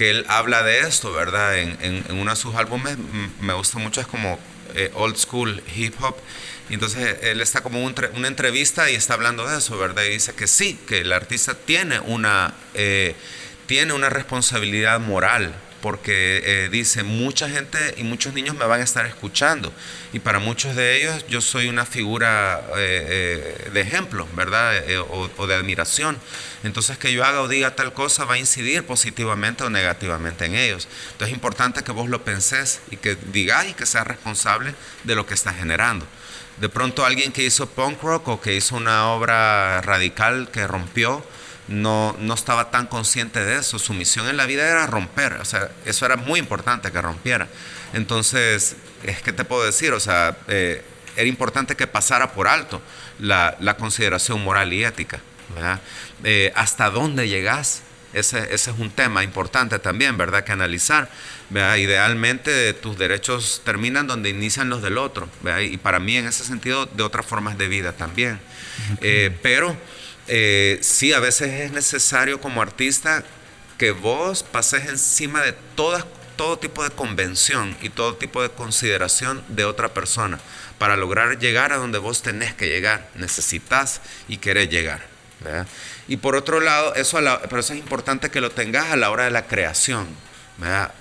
que 0.00 0.08
él 0.08 0.24
habla 0.28 0.62
de 0.62 0.80
esto, 0.80 1.12
¿verdad? 1.12 1.58
En, 1.58 1.76
en, 1.82 2.18
uno 2.18 2.30
de 2.30 2.36
sus 2.38 2.54
álbumes 2.54 2.96
me 3.42 3.52
gusta 3.52 3.78
mucho, 3.78 4.00
es 4.00 4.06
como 4.06 4.38
eh, 4.74 4.90
old 4.94 5.14
school 5.18 5.62
hip 5.76 5.94
hop. 6.00 6.16
Y 6.70 6.74
entonces 6.74 7.18
él 7.20 7.42
está 7.42 7.60
como 7.60 7.84
un, 7.84 7.94
una 8.14 8.26
entrevista 8.26 8.90
y 8.90 8.94
está 8.94 9.12
hablando 9.12 9.46
de 9.46 9.58
eso, 9.58 9.76
¿verdad? 9.76 10.04
Y 10.04 10.12
dice 10.12 10.32
que 10.32 10.46
sí, 10.46 10.78
que 10.88 11.02
el 11.02 11.12
artista 11.12 11.52
tiene 11.52 12.00
una, 12.00 12.54
eh, 12.72 13.14
tiene 13.66 13.92
una 13.92 14.08
responsabilidad 14.08 15.00
moral 15.00 15.54
porque 15.80 16.42
eh, 16.44 16.68
dice, 16.70 17.02
mucha 17.02 17.48
gente 17.48 17.78
y 17.96 18.04
muchos 18.04 18.34
niños 18.34 18.56
me 18.56 18.66
van 18.66 18.80
a 18.80 18.84
estar 18.84 19.06
escuchando 19.06 19.72
y 20.12 20.18
para 20.18 20.38
muchos 20.38 20.76
de 20.76 20.96
ellos 20.96 21.24
yo 21.28 21.40
soy 21.40 21.68
una 21.68 21.86
figura 21.86 22.60
eh, 22.76 23.56
eh, 23.66 23.70
de 23.72 23.80
ejemplo, 23.80 24.26
¿verdad? 24.34 24.82
O, 25.36 25.46
de 25.46 25.54
admiración. 25.54 26.18
Entonces 26.62 26.98
que 26.98 27.12
yo 27.12 27.24
haga 27.24 27.40
o 27.42 27.48
diga 27.48 27.74
tal 27.74 27.92
cosa 27.92 28.24
va 28.24 28.34
a 28.34 28.38
incidir 28.38 28.84
positivamente 28.84 29.64
o 29.64 29.70
negativamente 29.70 30.44
en 30.44 30.54
ellos. 30.54 30.88
Entonces 31.12 31.28
es 31.28 31.34
importante 31.34 31.82
que 31.82 31.92
vos 31.92 32.08
lo 32.08 32.22
pensés 32.24 32.80
y 32.90 32.96
que 32.96 33.16
digáis 33.32 33.74
que 33.74 33.86
seas 33.86 34.06
responsable 34.06 34.74
de 35.04 35.14
lo 35.14 35.26
que 35.26 35.34
estás 35.34 35.56
generando. 35.56 36.06
De 36.60 36.68
pronto 36.68 37.06
alguien 37.06 37.32
que 37.32 37.42
hizo 37.42 37.66
punk 37.66 38.02
rock 38.02 38.28
o 38.28 38.40
que 38.40 38.54
hizo 38.54 38.76
una 38.76 39.08
obra 39.12 39.80
radical 39.80 40.50
que 40.52 40.66
rompió, 40.66 41.24
no, 41.70 42.16
no 42.18 42.34
estaba 42.34 42.70
tan 42.70 42.86
consciente 42.86 43.42
de 43.42 43.56
eso. 43.58 43.78
Su 43.78 43.94
misión 43.94 44.28
en 44.28 44.36
la 44.36 44.44
vida 44.44 44.68
era 44.68 44.86
romper, 44.86 45.34
o 45.34 45.44
sea, 45.44 45.70
eso 45.86 46.04
era 46.04 46.16
muy 46.16 46.38
importante 46.38 46.92
que 46.92 47.00
rompiera. 47.00 47.48
Entonces, 47.94 48.76
es 49.04 49.22
que 49.22 49.32
te 49.32 49.44
puedo 49.44 49.64
decir, 49.64 49.92
o 49.92 50.00
sea, 50.00 50.36
eh, 50.48 50.84
era 51.16 51.28
importante 51.28 51.76
que 51.76 51.86
pasara 51.86 52.32
por 52.32 52.48
alto 52.48 52.82
la, 53.18 53.56
consideración 53.78 54.42
moral 54.42 54.72
y 54.72 54.84
ética. 54.84 55.20
Eh, 56.24 56.52
¿Hasta 56.54 56.90
dónde 56.90 57.28
llegas? 57.28 57.82
Ese, 58.12 58.52
ese, 58.52 58.72
es 58.72 58.78
un 58.78 58.90
tema 58.90 59.22
importante 59.22 59.78
también, 59.78 60.16
¿verdad? 60.18 60.42
Que 60.42 60.52
analizar. 60.52 61.08
Idealmente 61.50 62.72
tus 62.74 62.98
derechos 62.98 63.62
terminan 63.64 64.06
donde 64.06 64.30
inician 64.30 64.68
los 64.68 64.82
del 64.82 64.98
otro. 64.98 65.28
Y 65.60 65.76
para 65.76 66.00
mí 66.00 66.16
en 66.16 66.26
ese 66.26 66.44
sentido 66.44 66.86
de 66.86 67.02
otras 67.02 67.26
formas 67.26 67.56
de 67.58 67.68
vida 67.68 67.92
también. 67.92 68.40
Eh, 69.00 69.36
pero 69.42 69.76
eh, 70.32 70.78
sí, 70.80 71.12
a 71.12 71.18
veces 71.18 71.52
es 71.60 71.72
necesario 71.72 72.40
como 72.40 72.62
artista 72.62 73.24
que 73.78 73.90
vos 73.90 74.44
pases 74.44 74.88
encima 74.88 75.42
de 75.42 75.54
todas, 75.74 76.04
todo 76.36 76.56
tipo 76.56 76.84
de 76.84 76.90
convención 76.90 77.76
y 77.82 77.88
todo 77.88 78.14
tipo 78.14 78.40
de 78.40 78.48
consideración 78.50 79.42
de 79.48 79.64
otra 79.64 79.92
persona 79.92 80.38
para 80.78 80.96
lograr 80.96 81.40
llegar 81.40 81.72
a 81.72 81.78
donde 81.78 81.98
vos 81.98 82.22
tenés 82.22 82.54
que 82.54 82.68
llegar, 82.68 83.10
necesitas 83.16 84.02
y 84.28 84.36
querés 84.36 84.70
llegar. 84.70 85.02
Y 86.06 86.18
por 86.18 86.36
otro 86.36 86.60
lado, 86.60 86.94
eso, 86.94 87.18
pero 87.48 87.58
eso 87.58 87.72
es 87.72 87.80
importante 87.80 88.30
que 88.30 88.40
lo 88.40 88.52
tengas 88.52 88.92
a 88.92 88.96
la 88.96 89.10
hora 89.10 89.24
de 89.24 89.32
la 89.32 89.48
creación. 89.48 90.06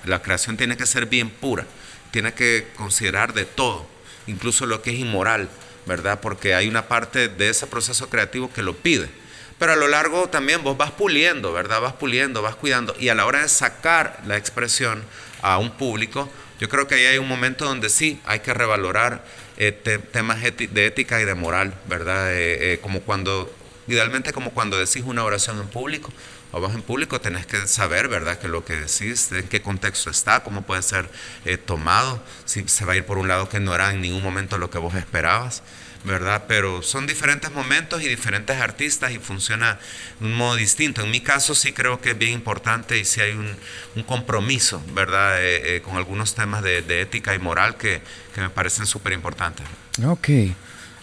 La 0.06 0.22
creación 0.24 0.58
tiene 0.58 0.76
que 0.76 0.88
ser 0.88 1.06
bien 1.06 1.30
pura, 1.30 1.68
tiene 2.10 2.34
que 2.34 2.70
considerar 2.76 3.34
de 3.34 3.46
todo, 3.46 3.86
incluso 4.26 4.66
lo 4.66 4.82
que 4.82 4.90
es 4.90 4.98
inmoral 4.98 5.50
¿verdad? 5.90 6.22
Porque 6.22 6.56
hay 6.56 6.70
una 6.70 6.88
parte 6.88 7.28
de 7.28 7.50
ese 7.50 7.68
proceso 7.68 8.10
creativo 8.10 8.50
que 8.54 8.64
lo 8.64 8.78
pide. 8.78 9.10
Pero 9.58 9.74
a 9.74 9.76
lo 9.76 9.90
largo 9.90 10.30
también 10.30 10.64
vos 10.64 10.78
vas 10.78 10.92
puliendo, 10.92 11.52
¿verdad? 11.52 11.82
Vas 11.82 11.92
puliendo, 11.92 12.42
vas 12.42 12.56
cuidando. 12.56 12.96
Y 12.98 13.10
a 13.10 13.16
la 13.16 13.26
hora 13.26 13.42
de 13.42 13.50
sacar 13.50 14.22
la 14.26 14.38
expresión 14.38 15.04
a 15.42 15.58
un 15.58 15.72
público, 15.72 16.30
yo 16.62 16.70
creo 16.70 16.88
que 16.88 16.96
ahí 16.96 17.06
hay 17.08 17.18
un 17.18 17.28
momento 17.28 17.66
donde 17.66 17.90
sí 17.90 18.22
hay 18.26 18.40
que 18.40 18.54
revalorar 18.54 19.26
eh, 19.58 19.74
temas 20.14 20.42
de 20.42 20.86
ética 20.86 21.20
y 21.20 21.26
de 21.26 21.36
moral, 21.36 21.74
¿verdad? 21.90 22.34
Eh, 22.34 22.74
eh, 22.74 22.80
como 22.82 23.02
cuando 23.02 23.54
Idealmente 23.90 24.34
como 24.34 24.52
cuando 24.52 24.78
decís 24.78 25.02
una 25.04 25.24
oración 25.24 25.58
en 25.60 25.68
público 25.68 26.14
o 26.52 26.62
vas 26.62 26.74
en 26.74 26.82
público, 26.82 27.22
tenés 27.22 27.46
que 27.46 27.68
saber, 27.68 28.08
¿verdad?, 28.08 28.40
que 28.40 28.48
lo 28.48 28.66
que 28.66 28.74
decís, 28.76 29.32
en 29.32 29.48
qué 29.48 29.62
contexto 29.62 30.10
está, 30.10 30.44
cómo 30.44 30.64
puede 30.64 30.82
ser 30.82 31.10
eh, 31.46 31.58
tomado, 31.58 32.24
si 32.46 32.68
se 32.68 32.86
va 32.86 32.94
a 32.94 32.96
ir 32.96 33.06
por 33.06 33.18
un 33.18 33.28
lado 33.28 33.50
que 33.50 33.60
no 33.60 33.76
era 33.76 33.92
en 33.92 34.02
ningún 34.02 34.24
momento 34.24 34.58
lo 34.58 34.70
que 34.70 34.78
vos 34.78 34.96
esperabas. 34.96 35.64
¿verdad? 36.06 36.46
Pero 36.48 36.82
son 36.82 37.08
diferentes 37.08 37.52
momentos 37.52 38.02
y 38.02 38.08
diferentes 38.08 38.56
artistas 38.58 39.12
y 39.12 39.20
funciona 39.20 39.80
de 40.20 40.28
un 40.28 40.34
modo 40.34 40.56
distinto. 40.56 41.02
En 41.02 41.12
mi 41.12 41.20
caso 41.20 41.56
sí 41.56 41.74
creo 41.74 42.00
que 42.00 42.12
es 42.12 42.18
bien 42.18 42.32
importante 42.32 42.98
y 42.98 43.06
sí 43.06 43.20
hay 43.22 43.34
un, 43.34 43.58
compromiso, 44.04 44.82
¿verdad? 44.94 45.44
Eh, 45.44 45.76
eh, 45.76 45.82
con 45.82 45.98
algunos 45.98 46.36
temas 46.36 46.64
de, 46.64 47.02
ética 47.02 47.36
y 47.36 47.40
moral 47.40 47.76
que, 47.76 48.02
que 48.34 48.40
me 48.40 48.50
parecen 48.50 48.86
súper 48.86 49.12
importantes. 49.12 49.66
Ok. 50.06 50.30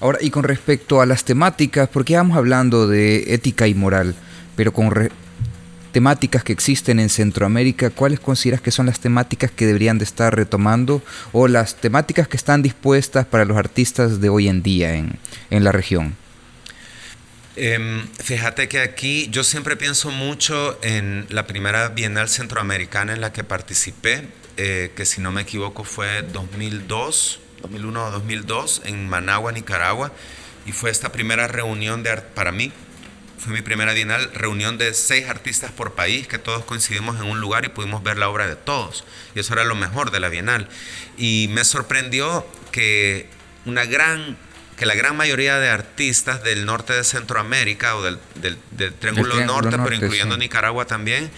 Ahora, 0.00 0.18
y 0.20 0.30
con 0.30 0.44
respecto 0.44 1.02
a 1.02 1.06
las 1.06 1.24
temáticas, 1.24 1.88
porque 1.90 2.16
vamos 2.16 2.36
hablando 2.36 2.88
de 2.88 3.34
ética 3.34 3.66
y 3.66 3.74
moral, 3.74 4.14
pero 4.56 4.72
con 4.72 4.90
temáticas 5.96 6.44
que 6.44 6.52
existen 6.52 7.00
en 7.00 7.08
Centroamérica, 7.08 7.88
¿cuáles 7.88 8.20
consideras 8.20 8.60
que 8.60 8.70
son 8.70 8.84
las 8.84 9.00
temáticas 9.00 9.50
que 9.50 9.64
deberían 9.64 9.96
de 9.96 10.04
estar 10.04 10.36
retomando 10.36 11.02
o 11.32 11.48
las 11.48 11.76
temáticas 11.76 12.28
que 12.28 12.36
están 12.36 12.60
dispuestas 12.60 13.24
para 13.24 13.46
los 13.46 13.56
artistas 13.56 14.20
de 14.20 14.28
hoy 14.28 14.46
en 14.48 14.62
día 14.62 14.94
en, 14.94 15.64
la 15.64 15.72
región? 15.72 16.14
Em, 17.56 18.06
fíjate 18.22 18.68
que 18.68 18.80
aquí 18.80 19.28
yo 19.30 19.42
siempre 19.42 19.74
pienso 19.74 20.10
mucho 20.10 20.78
en 20.82 21.24
la 21.30 21.46
primera 21.46 21.88
Bienal 21.88 22.28
Centroamericana 22.28 23.14
en 23.14 23.22
la 23.22 23.32
que 23.32 23.42
participé, 23.42 24.28
eh, 24.58 24.92
que 24.94 25.06
si 25.06 25.22
no 25.22 25.32
me 25.32 25.40
equivoco 25.40 25.82
fue 25.82 26.20
2002, 26.30 27.40
2001 27.62 28.04
o 28.04 28.10
2002 28.10 28.82
en 28.84 29.08
Managua, 29.08 29.50
Nicaragua, 29.50 30.12
y 30.66 30.72
fue 30.72 30.90
esta 30.90 31.10
primera 31.10 31.48
reunión 31.48 32.02
de, 32.02 32.18
para 32.18 32.52
mí 32.52 32.70
fue 33.46 33.54
mi 33.54 33.62
primera 33.62 33.92
Bienal, 33.92 34.28
reunión 34.34 34.76
de 34.76 34.92
seis 34.92 35.28
artistas 35.28 35.70
por 35.70 35.94
país, 35.94 36.26
que 36.26 36.36
todos 36.36 36.64
coincidimos 36.64 37.20
en 37.20 37.26
un 37.26 37.40
lugar 37.40 37.64
y 37.64 37.68
pudimos 37.68 38.02
ver 38.02 38.18
la 38.18 38.28
obra 38.28 38.48
de 38.48 38.56
todos. 38.56 39.04
Y 39.36 39.38
eso 39.38 39.52
era 39.52 39.62
lo 39.62 39.76
mejor 39.76 40.10
de 40.10 40.18
la 40.18 40.28
Bienal. 40.28 40.68
Y 41.16 41.46
me 41.52 41.64
sorprendió 41.64 42.44
que 42.72 43.28
una 43.64 43.84
gran 43.84 44.36
que 44.76 44.84
la 44.84 44.94
gran 44.94 45.16
mayoría 45.16 45.58
de 45.58 45.70
artistas 45.70 46.42
del 46.42 46.66
norte 46.66 46.92
de 46.92 47.02
Centroamérica 47.02 47.96
o 47.96 48.02
del, 48.02 48.18
del, 48.34 48.92
Triángulo, 48.92 49.42
Norte, 49.46 49.78
pero 49.82 49.94
incluyendo 49.94 50.36
Nicaragua 50.36 50.86
también, 50.86 51.30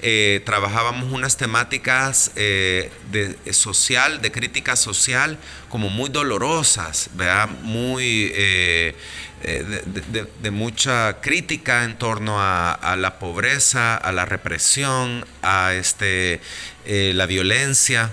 eh, 0.00 0.40
trabajábamos 0.46 1.12
unas 1.12 1.36
temáticas 1.36 2.30
eh, 2.36 2.90
de, 3.10 3.36
social, 3.52 4.22
de 4.22 4.32
crítica 4.32 4.76
social, 4.76 5.38
como 5.68 5.90
muy 5.90 6.08
dolorosas, 6.08 7.10
¿verdad? 7.14 7.50
muy 7.62 8.32
eh, 8.34 8.94
de, 9.42 10.50
mucha 10.50 11.20
crítica 11.20 11.84
en 11.84 11.98
torno 11.98 12.36
a, 12.38 12.96
la 12.98 13.18
pobreza, 13.18 13.96
a 13.96 14.12
la 14.12 14.24
represión, 14.24 15.24
a 15.42 15.74
este, 15.74 16.40
la 16.86 17.26
violencia, 17.26 18.12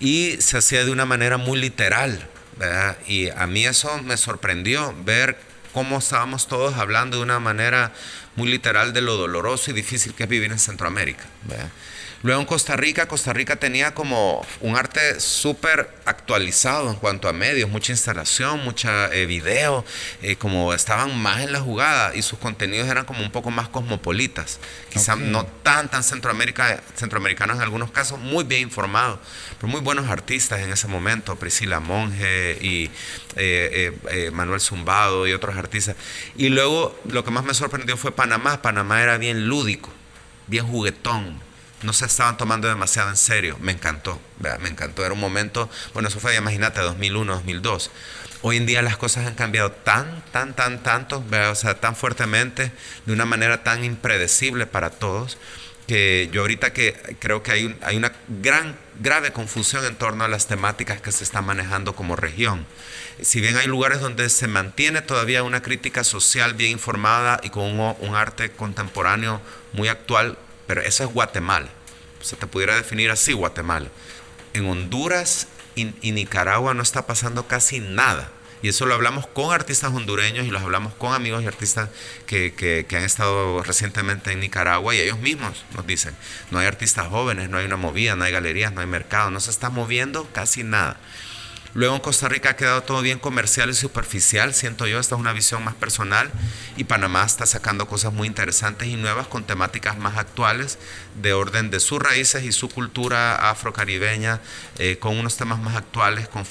y 0.00 0.36
se 0.40 0.58
hacía 0.58 0.84
de 0.84 0.90
una 0.90 1.06
manera 1.06 1.36
muy 1.36 1.58
literal. 1.58 2.28
Y 3.06 3.30
a 3.30 3.46
mí 3.46 3.66
eso 3.66 4.02
me 4.02 4.16
sorprendió, 4.16 4.94
ver 5.04 5.38
cómo 5.72 5.98
estábamos 5.98 6.46
todos 6.46 6.74
hablando 6.76 7.16
de 7.16 7.24
una 7.24 7.40
manera 7.40 7.92
muy 8.36 8.48
literal 8.48 8.92
de 8.92 9.00
lo 9.00 9.16
doloroso 9.16 9.70
y 9.70 9.74
difícil 9.74 10.14
que 10.14 10.22
es 10.24 10.28
vivir 10.28 10.52
en 10.52 10.58
Centroamérica. 10.58 11.24
Luego 12.24 12.40
en 12.40 12.46
Costa 12.46 12.74
Rica, 12.74 13.06
Costa 13.06 13.34
Rica 13.34 13.56
tenía 13.56 13.92
como 13.92 14.46
un 14.62 14.76
arte 14.76 15.20
súper 15.20 15.90
actualizado 16.06 16.88
en 16.88 16.96
cuanto 16.96 17.28
a 17.28 17.34
medios, 17.34 17.68
mucha 17.68 17.92
instalación, 17.92 18.64
mucha 18.64 19.12
eh, 19.12 19.26
video, 19.26 19.84
eh, 20.22 20.36
como 20.36 20.72
estaban 20.72 21.14
más 21.20 21.42
en 21.42 21.52
la 21.52 21.60
jugada 21.60 22.16
y 22.16 22.22
sus 22.22 22.38
contenidos 22.38 22.88
eran 22.88 23.04
como 23.04 23.20
un 23.20 23.30
poco 23.30 23.50
más 23.50 23.68
cosmopolitas, 23.68 24.58
quizás 24.88 25.18
no 25.18 25.44
tan 25.44 25.90
tan 25.90 26.02
Centroamérica, 26.02 26.82
centroamericanos 26.96 27.56
en 27.56 27.62
algunos 27.62 27.90
casos, 27.90 28.18
muy 28.18 28.44
bien 28.44 28.62
informados, 28.62 29.18
pero 29.58 29.70
muy 29.70 29.82
buenos 29.82 30.08
artistas 30.08 30.60
en 30.60 30.72
ese 30.72 30.88
momento, 30.88 31.36
Priscila 31.36 31.78
Monge 31.78 32.56
y 32.58 32.90
eh, 33.36 34.30
Manuel 34.32 34.62
Zumbado 34.62 35.26
y 35.26 35.34
otros 35.34 35.58
artistas. 35.58 35.94
Y 36.38 36.48
luego 36.48 36.98
lo 37.06 37.22
que 37.22 37.30
más 37.30 37.44
me 37.44 37.52
sorprendió 37.52 37.98
fue 37.98 38.12
Panamá, 38.12 38.62
Panamá 38.62 39.02
era 39.02 39.18
bien 39.18 39.46
lúdico, 39.46 39.90
bien 40.46 40.66
juguetón 40.66 41.43
no 41.84 41.92
se 41.92 42.06
estaban 42.06 42.36
tomando 42.36 42.66
demasiado 42.66 43.10
en 43.10 43.16
serio. 43.16 43.56
Me 43.60 43.72
encantó, 43.72 44.20
me 44.60 44.68
encantó. 44.68 45.04
Era 45.04 45.14
un 45.14 45.20
momento, 45.20 45.70
bueno, 45.92 46.08
eso 46.08 46.18
fue, 46.18 46.34
imagínate, 46.34 46.80
2001, 46.80 47.34
2002. 47.34 47.90
Hoy 48.42 48.56
en 48.56 48.66
día 48.66 48.82
las 48.82 48.96
cosas 48.96 49.26
han 49.26 49.34
cambiado 49.34 49.70
tan, 49.70 50.22
tan, 50.32 50.54
tan, 50.54 50.82
tanto, 50.82 51.24
o 51.50 51.54
sea, 51.54 51.80
tan 51.80 51.94
fuertemente, 51.94 52.72
de 53.06 53.12
una 53.12 53.24
manera 53.24 53.62
tan 53.62 53.84
impredecible 53.84 54.66
para 54.66 54.90
todos, 54.90 55.38
que 55.86 56.28
yo 56.32 56.42
ahorita 56.42 56.72
que 56.72 57.16
creo 57.20 57.42
que 57.42 57.52
hay, 57.52 57.96
una 57.96 58.12
gran, 58.42 58.76
grave 59.00 59.32
confusión 59.32 59.84
en 59.84 59.96
torno 59.96 60.24
a 60.24 60.28
las 60.28 60.46
temáticas 60.46 61.00
que 61.00 61.12
se 61.12 61.24
están 61.24 61.44
manejando 61.44 61.94
como 61.94 62.16
región. 62.16 62.66
Si 63.20 63.40
bien 63.40 63.56
hay 63.56 63.66
lugares 63.66 64.00
donde 64.00 64.28
se 64.28 64.48
mantiene 64.48 65.02
todavía 65.02 65.42
una 65.42 65.62
crítica 65.62 66.04
social 66.04 66.54
bien 66.54 66.72
informada 66.72 67.40
y 67.42 67.50
con 67.50 67.78
un 67.78 68.14
arte 68.14 68.50
contemporáneo 68.50 69.40
muy 69.72 69.88
actual, 69.88 70.36
pero 70.66 70.82
eso 70.82 71.04
es 71.04 71.10
Guatemala. 71.10 71.68
Se 72.20 72.36
te 72.36 72.46
pudiera 72.46 72.76
definir 72.76 73.10
así 73.10 73.32
Guatemala. 73.32 73.88
En 74.52 74.66
Honduras 74.66 75.48
y, 75.74 76.12
Nicaragua 76.12 76.74
no 76.74 76.82
está 76.82 77.06
pasando 77.06 77.46
casi 77.46 77.80
nada. 77.80 78.30
Y 78.62 78.68
eso 78.68 78.86
lo 78.86 78.94
hablamos 78.94 79.26
con 79.26 79.52
artistas 79.52 79.92
hondureños 79.92 80.46
y 80.46 80.50
lo 80.50 80.58
hablamos 80.58 80.94
con 80.94 81.12
amigos 81.12 81.42
y 81.42 81.46
artistas 81.46 81.90
que, 82.26 82.54
que, 82.54 82.96
han 82.96 83.02
estado 83.02 83.62
recientemente 83.62 84.32
en 84.32 84.40
Nicaragua 84.40 84.94
y 84.94 85.00
ellos 85.00 85.18
mismos 85.18 85.66
nos 85.74 85.86
dicen, 85.86 86.16
no 86.50 86.60
hay 86.60 86.66
artistas 86.66 87.08
jóvenes, 87.08 87.50
no 87.50 87.58
hay 87.58 87.66
una 87.66 87.76
movida, 87.76 88.16
no 88.16 88.24
hay 88.24 88.32
galerías, 88.32 88.72
no 88.72 88.80
hay 88.80 88.86
mercado, 88.86 89.30
no 89.30 89.40
se 89.40 89.50
está 89.50 89.68
moviendo 89.68 90.26
casi 90.32 90.62
nada. 90.62 90.98
Luego 91.74 91.96
en 91.96 92.00
Costa 92.00 92.28
Rica 92.28 92.50
ha 92.50 92.56
quedado 92.56 92.84
todo 92.84 93.02
bien 93.02 93.18
comercial 93.18 93.68
y 93.68 93.74
superficial, 93.74 94.54
siento 94.54 94.86
yo, 94.86 95.00
esta 95.00 95.16
es 95.16 95.20
una 95.20 95.32
visión 95.32 95.64
más 95.64 95.74
personal 95.74 96.30
y 96.76 96.84
Panamá 96.84 97.24
está 97.24 97.46
sacando 97.46 97.88
cosas 97.88 98.12
muy 98.12 98.28
interesantes 98.28 98.86
y 98.86 98.94
nuevas 98.94 99.26
con 99.26 99.44
temáticas 99.44 99.98
más 99.98 100.16
actuales 100.16 100.78
de 101.20 101.32
orden 101.32 101.70
de 101.70 101.80
sus 101.80 102.00
raíces 102.00 102.44
y 102.44 102.52
su 102.52 102.68
cultura 102.68 103.50
afrocaribeña, 103.50 104.40
eh, 104.78 104.98
con 105.00 105.18
unos 105.18 105.36
temas 105.36 105.58
más 105.58 105.74
actuales, 105.74 106.28
con, 106.28 106.44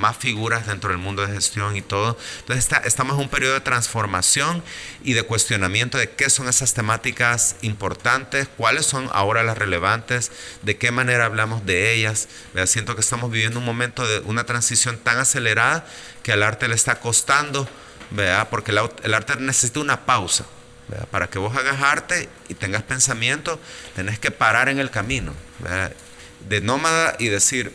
más 0.00 0.16
figuras 0.16 0.66
dentro 0.66 0.88
del 0.88 0.98
mundo 0.98 1.26
de 1.26 1.32
gestión 1.34 1.76
y 1.76 1.82
todo. 1.82 2.16
Entonces 2.38 2.66
estamos 2.86 3.16
en 3.16 3.24
un 3.24 3.28
periodo 3.28 3.54
de 3.54 3.60
transformación 3.60 4.62
y 5.04 5.12
de 5.12 5.24
cuestionamiento 5.24 5.98
de 5.98 6.08
qué 6.08 6.30
son 6.30 6.48
esas 6.48 6.72
temáticas 6.72 7.56
importantes, 7.60 8.48
cuáles 8.56 8.86
son 8.86 9.10
ahora 9.12 9.42
las 9.42 9.58
relevantes, 9.58 10.32
de 10.62 10.78
qué 10.78 10.90
manera 10.90 11.26
hablamos 11.26 11.66
de 11.66 11.92
ellas. 11.92 12.28
Siento 12.64 12.94
que 12.94 13.02
estamos 13.02 13.30
viviendo 13.30 13.58
un 13.58 13.66
momento 13.66 14.06
de 14.06 14.20
una 14.20 14.44
transición 14.44 14.69
tan 14.76 15.18
acelerada 15.18 15.86
que 16.22 16.32
al 16.32 16.42
arte 16.42 16.68
le 16.68 16.74
está 16.74 16.96
costando, 17.00 17.68
¿verdad? 18.10 18.48
porque 18.50 18.72
el, 18.72 19.14
arte 19.14 19.36
necesita 19.38 19.80
una 19.80 20.06
pausa. 20.06 20.46
Para 21.12 21.28
que 21.28 21.38
vos 21.38 21.56
hagas 21.56 21.80
arte 21.82 22.28
y 22.48 22.54
tengas 22.54 22.82
pensamiento, 22.82 23.60
tenés 23.94 24.18
que 24.18 24.32
parar 24.32 24.68
en 24.68 24.80
el 24.80 24.90
camino, 24.90 25.32
de 26.48 26.60
nómada 26.60 27.14
y 27.20 27.28
decir, 27.28 27.72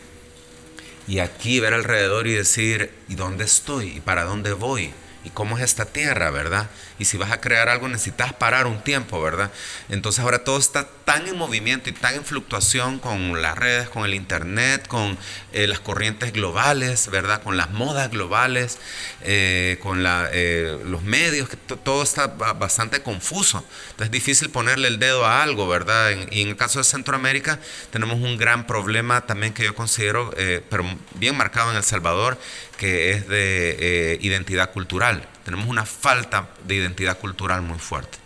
y 1.08 1.20
aquí 1.20 1.58
ver 1.58 1.72
alrededor 1.72 2.26
y 2.26 2.34
decir, 2.34 2.92
¿y 3.08 3.14
dónde 3.14 3.44
estoy? 3.44 3.96
¿Y 3.96 4.00
para 4.00 4.24
dónde 4.24 4.52
voy? 4.52 4.92
¿Y 5.24 5.30
cómo 5.30 5.56
es 5.56 5.64
esta 5.64 5.86
tierra, 5.86 6.30
verdad? 6.30 6.68
Y 6.98 7.04
si 7.04 7.16
vas 7.16 7.30
a 7.30 7.40
crear 7.40 7.68
algo 7.68 7.88
necesitas 7.88 8.32
parar 8.32 8.66
un 8.66 8.82
tiempo, 8.82 9.20
¿verdad? 9.20 9.50
Entonces 9.88 10.22
ahora 10.24 10.44
todo 10.44 10.58
está 10.58 10.88
tan 11.04 11.28
en 11.28 11.36
movimiento 11.36 11.88
y 11.90 11.92
tan 11.92 12.14
en 12.14 12.24
fluctuación 12.24 12.98
con 12.98 13.40
las 13.40 13.56
redes, 13.56 13.88
con 13.88 14.04
el 14.04 14.14
internet, 14.14 14.86
con 14.88 15.16
eh, 15.52 15.66
las 15.66 15.80
corrientes 15.80 16.32
globales, 16.32 17.08
¿verdad? 17.10 17.42
Con 17.42 17.56
las 17.56 17.70
modas 17.70 18.10
globales, 18.10 18.78
eh, 19.22 19.78
con 19.82 20.02
la, 20.02 20.28
eh, 20.32 20.78
los 20.84 21.02
medios, 21.02 21.48
que 21.48 21.56
todo 21.56 22.02
está 22.02 22.26
bastante 22.26 23.02
confuso. 23.02 23.64
Entonces 23.90 24.06
es 24.06 24.10
difícil 24.10 24.50
ponerle 24.50 24.88
el 24.88 24.98
dedo 24.98 25.26
a 25.26 25.42
algo, 25.42 25.68
¿verdad? 25.68 26.10
y 26.30 26.42
en 26.42 26.48
el 26.48 26.56
caso 26.56 26.78
de 26.78 26.84
Centroamérica 26.84 27.58
tenemos 27.90 28.16
un 28.16 28.36
gran 28.36 28.66
problema 28.66 29.26
también 29.26 29.52
que 29.52 29.64
yo 29.64 29.74
considero, 29.74 30.32
pero 30.70 30.84
bien 31.14 31.36
marcado 31.36 31.70
en 31.70 31.76
El 31.76 31.84
Salvador, 31.84 32.38
que 32.78 33.12
es 33.12 33.28
de 33.28 34.18
identidad 34.20 34.72
cultural. 34.72 35.28
Tenemos 35.46 35.68
una 35.68 35.86
falta 35.86 36.48
de 36.66 36.74
identidad 36.74 37.16
cultural 37.20 37.62
muy 37.62 37.78
fuerte. 37.78 38.18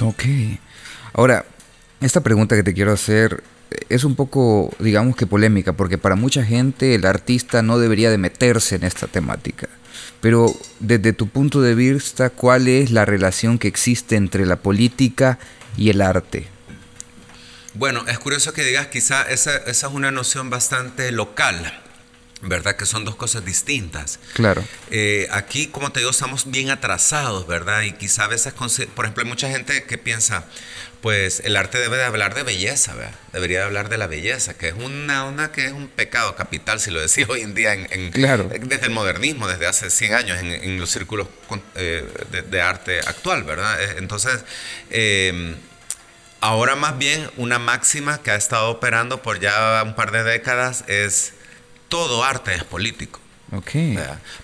Ok. 0.00 0.22
Ahora, 1.12 1.44
esta 2.00 2.20
pregunta 2.20 2.54
que 2.54 2.62
te 2.62 2.74
quiero 2.74 2.92
hacer 2.92 3.42
es 3.88 4.04
un 4.04 4.14
poco, 4.14 4.72
digamos 4.78 5.16
que 5.16 5.26
polémica, 5.26 5.72
porque 5.72 5.98
para 5.98 6.14
mucha 6.14 6.44
gente 6.44 6.94
el 6.94 7.06
artista 7.06 7.60
no 7.62 7.80
debería 7.80 8.08
de 8.08 8.18
meterse 8.18 8.76
en 8.76 8.84
esta 8.84 9.08
temática. 9.08 9.68
Pero 10.20 10.54
desde 10.78 11.12
tu 11.12 11.26
punto 11.26 11.60
de 11.60 11.74
vista, 11.74 12.30
¿cuál 12.30 12.68
es 12.68 12.92
la 12.92 13.04
relación 13.04 13.58
que 13.58 13.66
existe 13.66 14.14
entre 14.14 14.46
la 14.46 14.54
política 14.54 15.40
y 15.76 15.90
el 15.90 16.00
arte? 16.00 16.46
Bueno, 17.74 18.04
es 18.06 18.20
curioso 18.20 18.52
que 18.52 18.62
digas, 18.62 18.86
quizá 18.86 19.22
esa, 19.22 19.56
esa 19.56 19.86
es 19.88 19.92
una 19.92 20.12
noción 20.12 20.50
bastante 20.50 21.10
local 21.10 21.82
¿verdad? 22.42 22.76
Que 22.76 22.86
son 22.86 23.04
dos 23.04 23.16
cosas 23.16 23.44
distintas. 23.44 24.18
Claro. 24.34 24.64
Eh, 24.90 25.28
aquí, 25.30 25.66
como 25.66 25.92
te 25.92 26.00
digo, 26.00 26.10
estamos 26.10 26.50
bien 26.50 26.70
atrasados, 26.70 27.46
¿verdad? 27.46 27.82
Y 27.82 27.92
quizá 27.92 28.24
a 28.24 28.28
veces, 28.28 28.52
por 28.52 29.04
ejemplo, 29.04 29.22
hay 29.22 29.28
mucha 29.28 29.50
gente 29.50 29.84
que 29.84 29.98
piensa, 29.98 30.46
pues 31.02 31.40
el 31.44 31.56
arte 31.56 31.78
debe 31.78 31.98
de 31.98 32.04
hablar 32.04 32.34
de 32.34 32.42
belleza, 32.42 32.94
¿verdad? 32.94 33.14
Debería 33.32 33.58
de 33.60 33.64
hablar 33.66 33.88
de 33.88 33.98
la 33.98 34.06
belleza, 34.06 34.54
que 34.54 34.68
es 34.68 34.74
una, 34.74 35.24
una 35.24 35.52
que 35.52 35.66
es 35.66 35.72
un 35.72 35.88
pecado 35.88 36.34
capital, 36.34 36.80
si 36.80 36.90
lo 36.90 37.00
decís 37.00 37.26
hoy 37.28 37.42
en 37.42 37.54
día, 37.54 37.74
en, 37.74 38.10
claro. 38.10 38.48
desde 38.48 38.86
el 38.86 38.92
modernismo, 38.92 39.46
desde 39.46 39.66
hace 39.66 39.90
100 39.90 40.14
años, 40.14 40.38
en, 40.40 40.80
los 40.80 40.90
círculos 40.90 41.28
eh, 41.74 42.06
de, 42.48 42.62
arte 42.62 43.00
actual, 43.00 43.44
¿verdad? 43.44 43.82
Eh, 43.82 43.96
entonces, 43.98 44.40
ahora 46.40 46.74
más 46.74 46.96
bien 46.96 47.30
una 47.36 47.58
máxima 47.58 48.22
que 48.22 48.30
ha 48.30 48.36
estado 48.36 48.70
operando 48.70 49.20
por 49.20 49.40
ya 49.40 49.82
un 49.84 49.94
par 49.94 50.10
de 50.10 50.24
décadas 50.24 50.84
es 50.86 51.34
todo 51.90 52.24
arte 52.24 52.54
es 52.54 52.64
político. 52.64 53.20
Okay. 53.52 53.98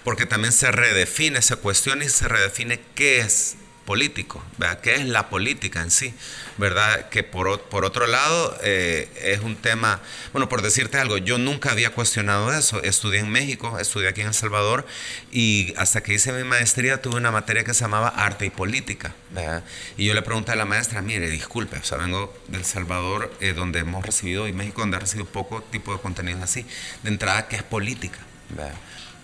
Porque 0.05 0.27
también 0.27 0.53
se 0.53 0.71
redefine, 0.71 1.41
se 1.41 1.57
cuestiona 1.57 2.05
y 2.05 2.11
se 2.11 2.29
redefine 2.29 2.81
qué 2.95 3.21
es 3.21 3.57
político, 3.87 4.45
¿verdad? 4.59 4.80
¿Qué 4.80 4.97
es 4.97 5.07
la 5.07 5.30
política 5.30 5.80
en 5.80 5.91
sí? 5.91 6.12
¿Verdad? 6.59 7.09
Que 7.09 7.22
por, 7.22 7.62
por 7.62 7.87
otro 7.87 8.07
lado 8.07 8.59
eh, 8.62 9.09
es 9.22 9.41
un 9.41 9.57
tema, 9.57 10.01
bueno, 10.32 10.49
por 10.49 10.61
decirte 10.61 10.99
algo, 10.99 11.16
yo 11.16 11.39
nunca 11.39 11.70
había 11.70 11.91
cuestionado 11.91 12.53
eso. 12.53 12.82
Estudié 12.82 13.20
en 13.20 13.30
México, 13.30 13.78
estudié 13.78 14.09
aquí 14.09 14.20
en 14.20 14.28
El 14.28 14.34
Salvador 14.34 14.87
y 15.30 15.72
hasta 15.78 16.03
que 16.03 16.12
hice 16.12 16.32
mi 16.32 16.45
maestría 16.45 17.01
tuve 17.01 17.16
una 17.16 17.30
materia 17.30 17.64
que 17.64 17.72
se 17.72 17.80
llamaba 17.80 18.09
arte 18.09 18.45
y 18.45 18.51
política. 18.51 19.14
¿verdad? 19.30 19.64
Y 19.97 20.05
yo 20.05 20.12
le 20.14 20.22
pregunté 20.22 20.53
a 20.53 20.57
la 20.57 20.66
maestra, 20.66 21.01
mire, 21.01 21.30
disculpe, 21.30 21.78
o 21.78 21.84
sea, 21.84 21.99
vengo 21.99 22.37
del 22.49 22.64
Salvador 22.64 23.32
eh, 23.41 23.53
donde 23.55 23.78
hemos 23.78 24.05
recibido, 24.05 24.49
y 24.49 24.53
México 24.53 24.82
donde 24.82 24.97
he 24.97 25.01
recibido 25.01 25.26
poco 25.26 25.62
tipo 25.62 25.95
de 25.95 26.01
contenido 26.01 26.43
así. 26.43 26.66
De 27.03 27.11
entrada, 27.11 27.49
¿qué 27.49 27.57
es 27.57 27.62
política? 27.62 28.18
¿verdad? 28.51 28.74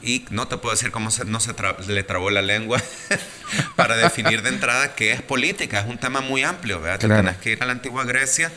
Y 0.03 0.25
no 0.31 0.49
te 0.49 0.57
puedo 0.57 0.75
decir 0.75 0.91
cómo 0.91 1.11
se, 1.11 1.25
no 1.25 1.41
se 1.41 1.55
le 1.87 2.03
trabó 2.03 2.31
la 2.31 2.43
lengua 2.43 2.83
para 3.77 3.97
definir 3.97 4.43
de 4.43 4.49
entrada 4.49 4.95
qué 4.95 5.13
es 5.13 5.23
política. 5.23 5.81
Es 5.81 5.87
un 5.87 5.99
tema 5.99 6.21
muy 6.21 6.43
amplio, 6.43 6.81
¿verdad? 6.81 6.99
Tienes 6.99 7.37
que 7.37 7.53
ir 7.53 7.63
a 7.63 7.67
la 7.67 7.73
antigua 7.73 8.05
Grecia 8.05 8.51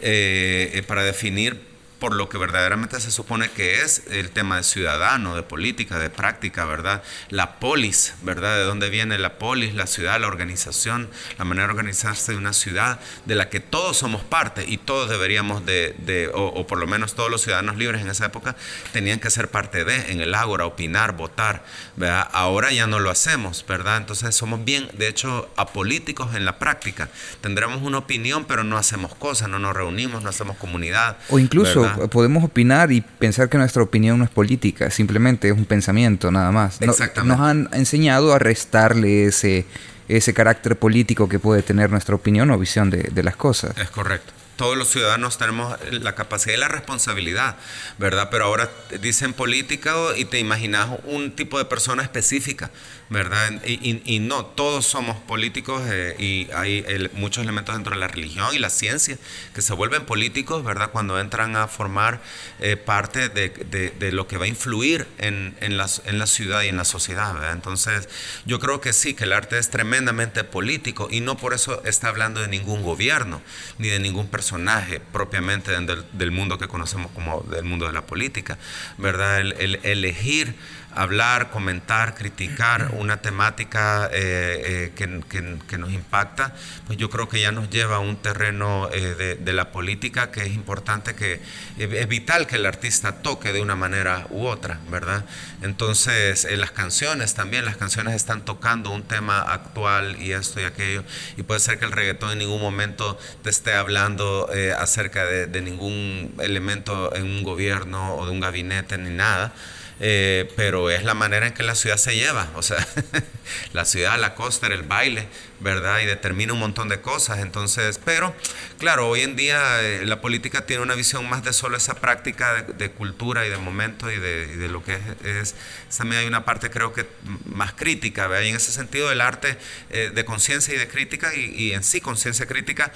eh, 0.00 0.70
eh, 0.74 0.82
para 0.82 1.04
definir 1.04 1.67
por 1.98 2.14
lo 2.14 2.28
que 2.28 2.38
verdaderamente 2.38 3.00
se 3.00 3.10
supone 3.10 3.50
que 3.50 3.82
es 3.82 4.04
el 4.10 4.30
tema 4.30 4.58
de 4.58 4.62
ciudadano, 4.62 5.34
de 5.34 5.42
política, 5.42 5.98
de 5.98 6.10
práctica, 6.10 6.64
¿verdad? 6.64 7.02
La 7.28 7.58
polis, 7.58 8.14
¿verdad? 8.22 8.56
De 8.56 8.64
dónde 8.64 8.88
viene 8.88 9.18
la 9.18 9.38
polis, 9.38 9.74
la 9.74 9.86
ciudad, 9.86 10.20
la 10.20 10.28
organización, 10.28 11.10
la 11.38 11.44
manera 11.44 11.66
de 11.66 11.72
organizarse 11.72 12.32
de 12.32 12.38
una 12.38 12.52
ciudad 12.52 13.00
de 13.24 13.34
la 13.34 13.48
que 13.48 13.60
todos 13.60 13.96
somos 13.96 14.22
parte 14.22 14.64
y 14.66 14.78
todos 14.78 15.10
deberíamos 15.10 15.66
de, 15.66 16.30
o, 16.34 16.66
por 16.66 16.78
lo 16.78 16.86
menos 16.86 17.14
todos 17.14 17.30
los 17.30 17.42
ciudadanos 17.42 17.76
libres 17.76 18.02
en 18.02 18.08
esa 18.08 18.26
época 18.26 18.54
tenían 18.92 19.18
que 19.18 19.30
ser 19.30 19.50
parte 19.50 19.84
de, 19.84 20.12
en 20.12 20.20
el 20.20 20.34
ágora, 20.34 20.66
opinar, 20.66 21.16
votar, 21.16 21.64
¿verdad? 21.96 22.28
Ahora 22.32 22.70
ya 22.72 22.86
no 22.86 23.00
lo 23.00 23.10
hacemos, 23.10 23.64
¿verdad? 23.66 23.96
Entonces 23.96 24.34
somos 24.34 24.64
bien, 24.64 24.88
de 24.94 25.08
hecho, 25.08 25.50
apolíticos 25.56 26.34
en 26.34 26.44
la 26.44 26.58
práctica. 26.58 27.08
Tendremos 27.40 27.82
una 27.82 27.98
opinión, 27.98 28.44
pero 28.44 28.62
no 28.62 28.78
hacemos 28.78 29.14
cosas, 29.14 29.48
no 29.48 29.58
nos 29.58 29.74
reunimos, 29.74 30.22
no 30.22 30.28
hacemos 30.28 30.56
comunidad. 30.56 31.18
O 31.28 31.38
incluso 31.38 31.87
podemos 32.10 32.44
opinar 32.44 32.92
y 32.92 33.00
pensar 33.00 33.48
que 33.48 33.58
nuestra 33.58 33.82
opinión 33.82 34.18
no 34.18 34.24
es 34.24 34.30
política, 34.30 34.90
simplemente 34.90 35.48
es 35.48 35.54
un 35.56 35.64
pensamiento 35.64 36.30
nada 36.30 36.52
más. 36.52 36.80
Exactamente. 36.80 37.36
Nos 37.36 37.40
han 37.40 37.68
enseñado 37.72 38.32
a 38.32 38.38
restarle 38.38 39.26
ese, 39.26 39.66
ese 40.08 40.34
carácter 40.34 40.78
político 40.78 41.28
que 41.28 41.38
puede 41.38 41.62
tener 41.62 41.90
nuestra 41.90 42.14
opinión 42.14 42.50
o 42.50 42.58
visión 42.58 42.90
de, 42.90 43.02
de 43.12 43.22
las 43.22 43.36
cosas. 43.36 43.76
Es 43.78 43.90
correcto 43.90 44.32
todos 44.58 44.76
los 44.76 44.88
ciudadanos 44.88 45.38
tenemos 45.38 45.78
la 45.92 46.16
capacidad 46.16 46.56
y 46.56 46.58
la 46.58 46.66
responsabilidad, 46.66 47.56
¿verdad? 47.96 48.28
Pero 48.28 48.46
ahora 48.46 48.68
dicen 49.00 49.32
política 49.32 49.94
y 50.16 50.24
te 50.24 50.40
imaginas 50.40 50.88
un 51.04 51.30
tipo 51.30 51.58
de 51.58 51.64
persona 51.64 52.02
específica, 52.02 52.70
¿verdad? 53.10 53.62
Y, 53.64 54.18
no, 54.20 54.44
todos 54.44 54.86
somos 54.86 55.16
políticos 55.16 55.82
eh, 55.86 56.14
y 56.18 56.50
hay 56.52 56.84
muchos 57.14 57.42
elementos 57.42 57.74
dentro 57.74 57.94
de 57.94 58.00
la 58.00 58.08
religión 58.08 58.54
y 58.54 58.58
la 58.58 58.68
ciencia 58.68 59.16
que 59.54 59.62
se 59.62 59.72
vuelven 59.72 60.04
políticos, 60.04 60.62
¿verdad? 60.62 60.90
Cuando 60.90 61.18
entran 61.18 61.56
a 61.56 61.68
formar 61.68 62.20
eh, 62.60 62.76
parte 62.76 63.28
de, 63.28 64.12
lo 64.12 64.26
que 64.26 64.36
va 64.36 64.44
a 64.44 64.48
influir 64.48 65.06
en, 65.18 65.56
en, 65.60 65.76
la, 65.76 65.86
en 66.04 66.18
la 66.18 66.26
ciudad 66.26 66.62
y 66.62 66.68
en 66.68 66.76
la 66.76 66.84
sociedad, 66.84 67.32
¿verdad? 67.32 67.52
Entonces, 67.52 68.08
yo 68.44 68.60
creo 68.60 68.80
que 68.80 68.92
sí, 68.92 69.14
que 69.14 69.24
el 69.24 69.32
arte 69.32 69.58
es 69.58 69.70
tremendamente 69.70 70.44
político 70.44 71.08
y 71.10 71.20
no 71.20 71.38
por 71.38 71.54
eso 71.54 71.82
está 71.84 72.08
hablando 72.08 72.40
de 72.40 72.48
ningún 72.48 72.82
gobierno 72.82 73.40
ni 73.78 73.88
de 73.88 74.00
ningún 74.00 74.28
personaje 74.28 75.00
propiamente 75.00 75.72
del, 75.72 76.30
mundo 76.30 76.58
que 76.58 76.68
conocemos 76.68 77.10
como 77.12 77.40
del 77.50 77.64
mundo 77.64 77.86
de 77.86 77.92
la 77.92 78.06
política, 78.06 78.58
¿verdad? 78.98 79.40
el 79.40 79.80
elegir 79.82 80.54
hablar, 80.98 81.50
comentar, 81.50 82.16
criticar 82.16 82.90
una 82.94 83.18
temática 83.18 84.10
eh, 84.12 84.90
eh, 84.96 85.20
que, 85.28 85.78
nos 85.78 85.92
impacta, 85.92 86.54
pues 86.86 86.98
yo 86.98 87.08
creo 87.08 87.28
que 87.28 87.40
ya 87.40 87.52
nos 87.52 87.70
lleva 87.70 87.96
a 87.96 87.98
un 88.00 88.16
terreno 88.16 88.90
eh, 88.92 89.38
de, 89.40 89.52
la 89.52 89.70
política 89.70 90.32
que 90.32 90.42
es 90.42 90.48
importante, 90.48 91.14
que 91.14 91.40
es 91.78 92.08
vital 92.08 92.48
que 92.48 92.56
el 92.56 92.66
artista 92.66 93.22
toque 93.22 93.52
de 93.52 93.60
una 93.60 93.76
manera 93.76 94.26
u 94.30 94.46
otra, 94.46 94.80
¿verdad? 94.90 95.24
Entonces, 95.62 96.46
las 96.50 96.72
canciones 96.72 97.34
también, 97.34 97.64
las 97.64 97.76
canciones 97.76 98.14
están 98.14 98.44
tocando 98.44 98.90
un 98.90 99.04
tema 99.04 99.40
actual 99.40 100.20
y 100.20 100.32
esto 100.32 100.60
y 100.60 100.64
aquello, 100.64 101.04
y 101.36 101.44
puede 101.44 101.60
ser 101.60 101.78
que 101.78 101.84
el 101.84 101.92
reggaetón 101.92 102.32
en 102.32 102.38
ningún 102.38 102.60
momento 102.60 103.18
te 103.42 103.50
esté 103.50 103.74
hablando 103.74 104.48
acerca 104.78 105.24
de 105.24 105.60
ningún 105.60 106.34
elemento 106.40 107.14
en 107.14 107.24
un 107.24 107.42
gobierno 107.44 108.16
o 108.16 108.26
de 108.26 108.32
un 108.32 108.40
gabinete 108.40 108.98
ni 108.98 109.10
nada. 109.10 109.52
Eh, 110.00 110.52
pero 110.54 110.90
es 110.90 111.02
la 111.02 111.14
manera 111.14 111.48
en 111.48 111.54
que 111.54 111.64
la 111.64 111.74
ciudad 111.74 111.96
se 111.96 112.14
lleva, 112.14 112.48
o 112.54 112.62
sea, 112.62 112.86
la 113.72 113.84
ciudad, 113.84 114.18
la 114.18 114.34
costa, 114.36 114.68
el 114.68 114.84
baile, 114.84 115.26
¿verdad? 115.58 116.00
Y 116.00 116.06
determina 116.06 116.52
un 116.52 116.60
montón 116.60 116.88
de 116.88 117.00
cosas, 117.00 117.40
entonces, 117.40 117.98
pero 118.04 118.32
claro, 118.78 119.08
hoy 119.08 119.22
en 119.22 119.34
día 119.34 119.82
eh, 119.82 120.06
la 120.06 120.20
política 120.20 120.66
tiene 120.66 120.84
una 120.84 120.94
visión 120.94 121.28
más 121.28 121.42
de 121.42 121.52
solo 121.52 121.76
esa 121.76 121.94
práctica 121.94 122.62
de, 122.62 122.90
cultura 122.92 123.44
y 123.44 123.50
de 123.50 123.56
momento 123.58 124.10
y 124.10 124.18
de, 124.18 124.68
lo 124.68 124.84
que 124.84 124.98
es, 125.24 125.56
también 125.96 126.22
hay 126.22 126.28
una 126.28 126.44
parte 126.44 126.70
creo 126.70 126.92
que 126.92 127.06
más 127.46 127.72
crítica, 127.72 128.28
¿verdad? 128.28 128.44
Y 128.44 128.50
en 128.50 128.56
ese 128.56 128.70
sentido 128.70 129.10
el 129.10 129.20
arte 129.20 129.58
eh, 129.90 130.12
de 130.14 130.24
conciencia 130.24 130.74
y 130.74 130.78
de 130.78 130.86
crítica 130.86 131.34
y, 131.34 131.46
y 131.56 131.72
en 131.72 131.82
sí 131.82 132.00
conciencia 132.00 132.46
crítica 132.46 132.92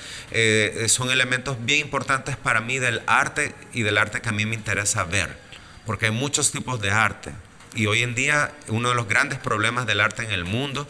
son 0.87 1.11
elementos 1.11 1.57
bien 1.65 1.81
importantes 1.81 2.37
para 2.37 2.61
mí 2.61 2.79
del 2.79 3.03
arte 3.07 3.55
y 3.73 3.83
del 3.83 3.99
arte 3.99 4.21
que 4.21 4.29
a 4.29 4.33
mí 4.33 4.47
me 4.47 4.55
interesa 4.55 5.05
ver 5.05 5.52
porque 5.87 6.07
hay 6.07 6.13
muchos 6.13 6.51
tipos 6.51 6.81
de 6.81 6.91
arte. 6.91 7.33
Y 7.75 7.87
hoy 7.87 8.03
en 8.03 8.15
día 8.15 8.53
uno 8.69 8.91
de 8.91 8.95
los 8.95 9.09
grandes 9.09 9.39
problemas 9.39 9.87
del 9.87 10.01
arte 10.01 10.23
en 10.23 10.31
el 10.31 10.45
mundo 10.45 10.87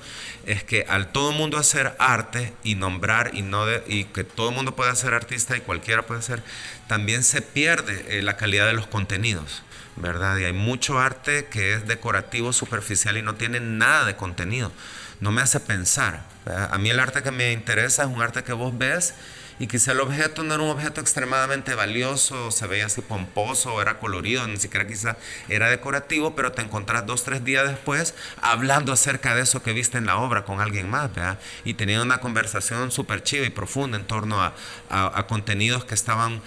es 0.47 0.65
que 0.65 0.85
al 0.89 1.13
todo 1.13 1.31
mundo 1.31 1.57
hacer 1.57 1.95
arte 2.01 2.53
y 2.65 2.75
nombrar 2.75 3.31
y, 3.35 3.43
no 3.43 3.67
y 3.87 4.05
que 4.05 4.25
todo 4.25 4.49
el 4.49 4.57
mundo 4.57 4.75
pueda 4.75 4.95
ser 4.97 5.15
artista 5.15 5.57
y 5.57 5.61
cualquiera 5.61 6.03
puede 6.03 6.23
ser, 6.23 6.43
también 6.89 7.23
se 7.23 7.41
pierde 7.41 8.19
eh, 8.19 8.23
la 8.23 8.37
calidad 8.37 8.67
de 8.67 8.73
los 8.73 8.89
contenidos, 8.89 9.63
¿verdad? 9.95 10.37
Y 10.39 10.45
hay 10.45 10.53
mucho 10.53 10.99
arte 10.99 11.47
que 11.47 11.75
es 11.75 11.87
decorativo, 11.87 12.53
superficial 12.53 13.17
y 13.17 13.23
no 13.23 13.37
tiene 13.37 13.61
nada 13.61 14.05
de 14.05 14.17
contenido. 14.17 14.73
No 15.21 15.31
me 15.31 15.41
hace 15.41 15.61
pensar. 15.61 16.25
A 16.47 16.77
mí 16.79 16.91
el 16.91 16.99
arte 16.99 17.23
que 17.23 17.31
me 17.31 17.53
interesa 17.53 18.03
es 18.03 18.09
un 18.09 18.21
arte 18.21 18.43
que 18.43 18.53
vos 18.53 18.77
ves 18.77 19.15
y 19.59 19.67
quizá 19.67 19.93
el 19.93 20.01
objeto 20.01 20.43
no 20.43 20.55
era 20.55 20.63
un 20.63 20.71
objeto 20.71 21.01
extremadamente 21.01 21.75
valioso, 21.75 22.51
se 22.51 22.67
veía 22.67 22.87
así 22.87 23.01
pomposo, 23.01 23.81
era 23.81 23.99
colorido, 23.99 24.47
ni 24.47 24.57
siquiera 24.57 24.87
quizá 24.87 25.17
era 25.49 25.69
decorativo, 25.69 26.35
pero 26.35 26.53
te 26.53 26.63
encontrás 26.63 27.07
dos, 27.07 27.25
tres 27.25 27.45
días 27.45 27.69
después 27.69 28.15
hablando 28.41 28.93
acerca 28.93 29.35
de 29.35 29.43
eso 29.43 29.63
que 29.63 29.73
viste 29.73 29.99
en 29.99 30.07
la 30.07 30.17
obra 30.17 30.45
con 30.45 30.61
alguien 30.61 30.89
más, 30.89 31.15
¿verdad? 31.15 31.39
Y 31.65 31.75
teniendo 31.75 32.05
una 32.05 32.19
conversación 32.19 32.91
súper 32.91 33.23
chiva 33.23 33.47
y 33.47 33.51
profunda 33.51 33.97
en 33.99 34.07
torno 34.07 34.41
a, 34.41 34.55
a 34.91 35.27
contenidos 35.27 35.85
que 35.85 35.95
estaban 35.95 36.41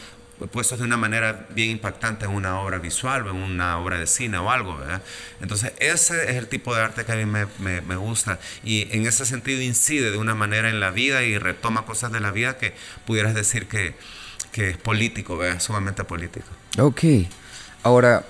puestos 0.52 0.80
de 0.80 0.86
una 0.86 0.98
manera 0.98 1.48
bien 1.50 1.70
impactante 1.72 2.26
en 2.26 2.32
una 2.32 2.60
obra 2.60 2.78
visual 2.78 3.28
o 3.28 3.30
en 3.32 3.38
una 3.38 3.80
obra 3.80 3.98
de 3.98 4.08
cine 4.08 4.38
o 4.38 4.52
algo, 4.52 4.78
¿verdad? 4.78 5.02
Entonces, 5.42 5.74
ese 5.80 6.30
es 6.30 6.36
el 6.36 6.48
tipo 6.48 6.76
de 6.76 6.82
arte 6.82 7.06
que 7.06 7.12
a 7.12 7.16
mí 7.16 7.26
me, 7.26 7.96
gusta 7.96 8.40
y 8.64 8.88
en 8.92 9.08
ese 9.08 9.26
sentido 9.26 9.62
incide 9.62 10.12
de 10.12 10.18
una 10.18 10.36
manera 10.36 10.70
en 10.70 10.80
la 10.80 10.92
vida 10.92 11.24
y 11.24 11.38
retoma 11.38 11.86
cosas 11.86 12.12
de 12.12 12.20
la 12.20 12.32
vida 12.32 12.58
que 12.58 12.74
pudieras 13.06 13.34
decir 13.34 13.68
que, 13.68 13.96
que 14.52 14.72
es 14.72 14.78
político, 14.78 15.38
¿verdad? 15.38 15.60
Sumamente 15.60 16.04
político. 16.04 16.48
Ok. 16.78 17.04
Ahora, 17.84 18.26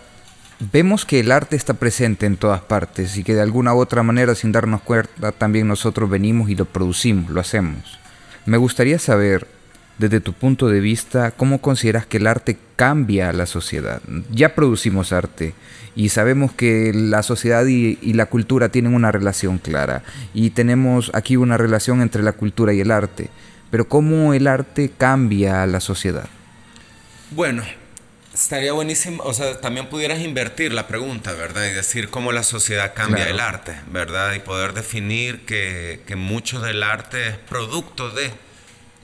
vemos 0.59 1.05
que 1.05 1.19
el 1.19 1.31
arte 1.31 1.55
está 1.55 1.73
presente 1.73 2.25
en 2.25 2.37
todas 2.37 2.61
partes 2.61 3.17
y 3.17 3.23
que 3.23 3.33
de 3.33 3.41
alguna 3.41 3.73
u 3.73 3.79
otra 3.79 4.03
manera, 4.03 4.35
sin 4.35 4.51
darnos 4.51 4.81
cuenta, 4.81 5.31
también 5.31 5.67
nosotros 5.67 6.09
venimos 6.09 6.49
y 6.49 6.55
lo 6.55 6.65
producimos, 6.65 7.31
lo 7.31 7.41
hacemos. 7.41 7.99
Me 8.45 8.57
gustaría 8.57 8.99
saber 8.99 9.47
desde 9.97 10.19
tu 10.19 10.33
punto 10.33 10.67
de 10.67 10.79
vista, 10.79 11.31
¿cómo 11.31 11.61
consideras 11.61 12.05
que 12.05 12.17
el 12.17 12.27
arte 12.27 12.57
cambia 12.75 13.29
a 13.29 13.33
la 13.33 13.45
sociedad? 13.45 14.01
Ya 14.31 14.53
producimos 14.53 15.13
arte 15.13 15.53
y 15.95 16.09
sabemos 16.09 16.51
que 16.51 16.91
la 16.93 17.23
sociedad 17.23 17.65
y, 17.65 17.95
la 18.13 18.25
cultura 18.25 18.69
tienen 18.69 18.93
una 18.93 19.11
relación 19.11 19.57
clara 19.57 20.03
y 20.33 20.49
tenemos 20.49 21.11
aquí 21.13 21.37
una 21.37 21.57
relación 21.57 22.01
entre 22.01 22.23
la 22.23 22.33
cultura 22.33 22.73
y 22.73 22.81
el 22.81 22.91
arte, 22.91 23.29
pero 23.71 23.87
¿cómo 23.87 24.33
el 24.33 24.47
arte 24.47 24.91
cambia 24.97 25.63
a 25.63 25.67
la 25.67 25.79
sociedad? 25.79 26.27
Bueno, 27.31 27.63
Estaría 28.33 28.73
buenísimo, 28.73 29.23
o 29.23 29.33
sea, 29.33 29.61
también 29.61 29.87
pudieras 29.87 30.19
invertir 30.19 30.73
la 30.73 30.89
pregunta, 30.89 31.31
¿verdad? 31.31 31.67
Y 31.67 31.73
decir 31.73 32.09
cómo 32.09 32.33
la 32.33 32.43
sociedad 32.43 32.93
cambia 32.93 33.29
el 33.29 33.39
arte, 33.39 33.79
¿verdad? 33.87 34.33
Y 34.33 34.39
poder 34.39 34.73
definir 34.73 35.45
que, 35.45 36.01
que 36.05 36.17
mucho 36.17 36.59
del 36.59 36.83
arte 36.83 37.29
es 37.29 37.37
producto 37.37 38.09
de 38.09 38.33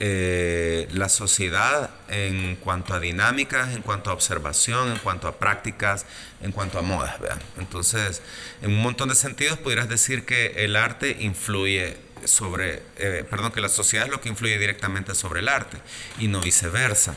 eh, 0.04 0.88
la 0.90 1.08
sociedad 1.08 1.90
en 2.08 2.56
cuanto 2.56 2.92
a 2.92 2.98
dinámicas, 2.98 3.72
en 3.72 3.82
cuanto 3.82 4.10
a 4.10 4.14
observación, 4.14 4.90
en 4.90 4.98
cuanto 4.98 5.28
a 5.28 5.38
prácticas, 5.38 6.06
en 6.42 6.50
cuanto 6.50 6.80
a 6.80 6.82
modas. 6.82 7.14
Entonces, 7.56 8.20
en 8.62 8.72
un 8.72 8.82
montón 8.82 9.10
de 9.10 9.14
sentidos 9.14 9.60
pudieras 9.60 9.88
decir 9.88 10.26
que 10.26 10.64
el 10.64 10.74
arte 10.74 11.18
influye 11.20 11.98
sobre, 12.24 12.82
eh, 12.96 13.24
perdón, 13.30 13.52
que 13.52 13.60
la 13.60 13.68
sociedad 13.68 14.06
es 14.06 14.10
lo 14.10 14.20
que 14.20 14.28
influye 14.28 14.58
directamente 14.58 15.14
sobre 15.14 15.38
el 15.38 15.48
arte 15.48 15.76
y 16.18 16.26
no 16.26 16.40
viceversa. 16.40 17.14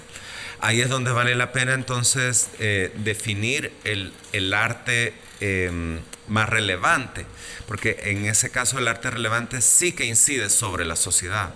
Ahí 0.59 0.79
es 0.79 0.89
donde 0.89 1.11
vale 1.11 1.33
la 1.33 1.51
pena 1.51 1.73
entonces 1.73 2.49
eh, 2.59 2.91
definir 2.97 3.73
el, 3.83 4.13
el 4.31 4.53
arte 4.53 5.15
em, 5.39 6.01
más 6.27 6.49
relevante, 6.49 7.25
porque 7.67 7.97
en 8.03 8.25
ese 8.25 8.51
caso 8.51 8.77
el 8.77 8.87
arte 8.87 9.09
relevante 9.09 9.59
sí 9.61 9.91
que 9.93 10.05
incide 10.05 10.51
sobre 10.51 10.85
la 10.85 10.95
sociedad. 10.95 11.55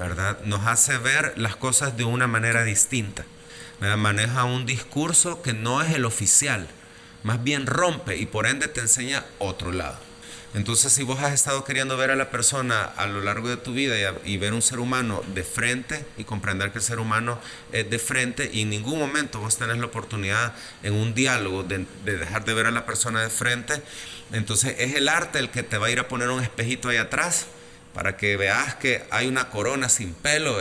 ¿Verdad? 0.00 0.38
Nos 0.44 0.66
hace 0.66 0.96
ver 0.96 1.34
las 1.36 1.56
cosas 1.56 1.98
de 1.98 2.04
una 2.04 2.26
manera 2.26 2.64
distinta. 2.64 3.26
Maneja 3.80 4.44
un 4.44 4.64
discurso 4.64 5.42
que 5.42 5.52
no 5.52 5.82
es 5.82 5.94
el 5.94 6.06
oficial, 6.06 6.66
más 7.22 7.44
bien 7.44 7.66
rompe 7.66 8.16
y 8.16 8.24
por 8.24 8.46
ende 8.46 8.66
te 8.66 8.80
enseña 8.80 9.24
otro 9.38 9.72
lado. 9.72 9.98
Entonces, 10.54 10.92
si 10.92 11.02
vos 11.02 11.20
has 11.20 11.32
estado 11.32 11.64
queriendo 11.64 11.96
ver 11.96 12.10
a 12.10 12.16
la 12.16 12.30
persona 12.30 12.82
a 12.82 13.06
lo 13.06 13.20
largo 13.20 13.48
de 13.48 13.56
tu 13.58 13.72
vida 13.72 13.94
y, 14.24 14.36
ver 14.38 14.52
un 14.54 14.62
ser 14.62 14.80
humano 14.80 15.22
de 15.34 15.44
frente 15.44 16.04
y 16.16 16.24
comprender 16.24 16.72
que 16.72 16.78
el 16.78 16.84
ser 16.84 16.98
humano 16.98 17.38
es 17.70 17.88
de 17.88 17.98
frente 17.98 18.50
y 18.52 18.62
en 18.62 18.70
ningún 18.70 18.98
momento 18.98 19.38
vos 19.38 19.58
tenés 19.58 19.78
la 19.78 19.86
oportunidad 19.86 20.54
en 20.82 20.94
un 20.94 21.14
diálogo 21.14 21.62
de, 21.62 21.86
de 22.04 22.16
dejar 22.16 22.44
de 22.46 22.54
ver 22.54 22.66
a 22.66 22.70
la 22.70 22.84
persona 22.84 23.22
de 23.22 23.30
frente, 23.30 23.80
entonces 24.32 24.74
es 24.78 24.96
el 24.96 25.08
arte 25.08 25.38
el 25.38 25.50
que 25.50 25.62
te 25.62 25.78
va 25.78 25.86
a 25.86 25.90
ir 25.90 26.00
a 26.00 26.08
poner 26.08 26.30
un 26.30 26.42
espejito 26.42 26.88
ahí 26.88 26.96
atrás 26.96 27.46
para 27.94 28.16
que 28.16 28.36
veas 28.36 28.76
que 28.76 29.02
hay 29.10 29.26
una 29.26 29.48
corona 29.48 29.88
sin 29.88 30.14
pelo, 30.14 30.56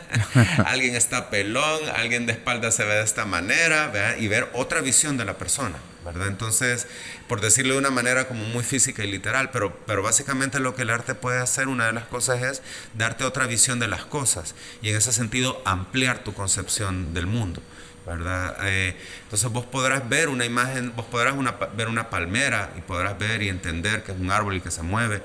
alguien 0.66 0.96
está 0.96 1.28
pelón, 1.28 1.80
alguien 1.94 2.26
de 2.26 2.32
espalda 2.32 2.70
se 2.70 2.84
ve 2.84 2.94
de 2.94 3.02
esta 3.02 3.26
manera, 3.26 4.16
y 4.18 4.28
ver 4.28 4.48
otra 4.54 4.80
visión 4.80 5.16
de 5.16 5.24
la 5.24 5.34
persona, 5.34 5.76
¿verdad? 6.04 6.28
Entonces, 6.28 6.86
por 7.28 7.40
decirlo 7.40 7.74
de 7.74 7.80
una 7.80 7.90
manera 7.90 8.26
como 8.26 8.44
muy 8.44 8.64
física 8.64 9.04
y 9.04 9.10
literal, 9.10 9.50
pero, 9.50 9.76
pero 9.86 10.02
básicamente 10.02 10.60
lo 10.60 10.74
que 10.74 10.82
el 10.82 10.90
arte 10.90 11.14
puede 11.14 11.40
hacer, 11.40 11.68
una 11.68 11.86
de 11.86 11.92
las 11.92 12.06
cosas 12.06 12.42
es 12.42 12.62
darte 12.94 13.24
otra 13.24 13.46
visión 13.46 13.78
de 13.78 13.88
las 13.88 14.04
cosas 14.06 14.54
y 14.80 14.88
en 14.90 14.96
ese 14.96 15.12
sentido 15.12 15.60
ampliar 15.64 16.24
tu 16.24 16.32
concepción 16.32 17.12
del 17.12 17.26
mundo. 17.26 17.62
¿verdad? 18.04 18.56
Eh, 18.64 18.96
entonces 19.22 19.48
vos 19.52 19.64
podrás 19.64 20.08
ver 20.08 20.28
una 20.28 20.44
imagen, 20.44 20.92
vos 20.96 21.06
podrás 21.06 21.34
ver 21.76 21.86
una 21.86 22.10
palmera 22.10 22.72
y 22.76 22.80
podrás 22.80 23.16
ver 23.16 23.42
y 23.42 23.48
entender 23.48 24.02
que 24.02 24.10
es 24.10 24.18
un 24.18 24.32
árbol 24.32 24.56
y 24.56 24.60
que 24.60 24.72
se 24.72 24.82
mueve, 24.82 25.22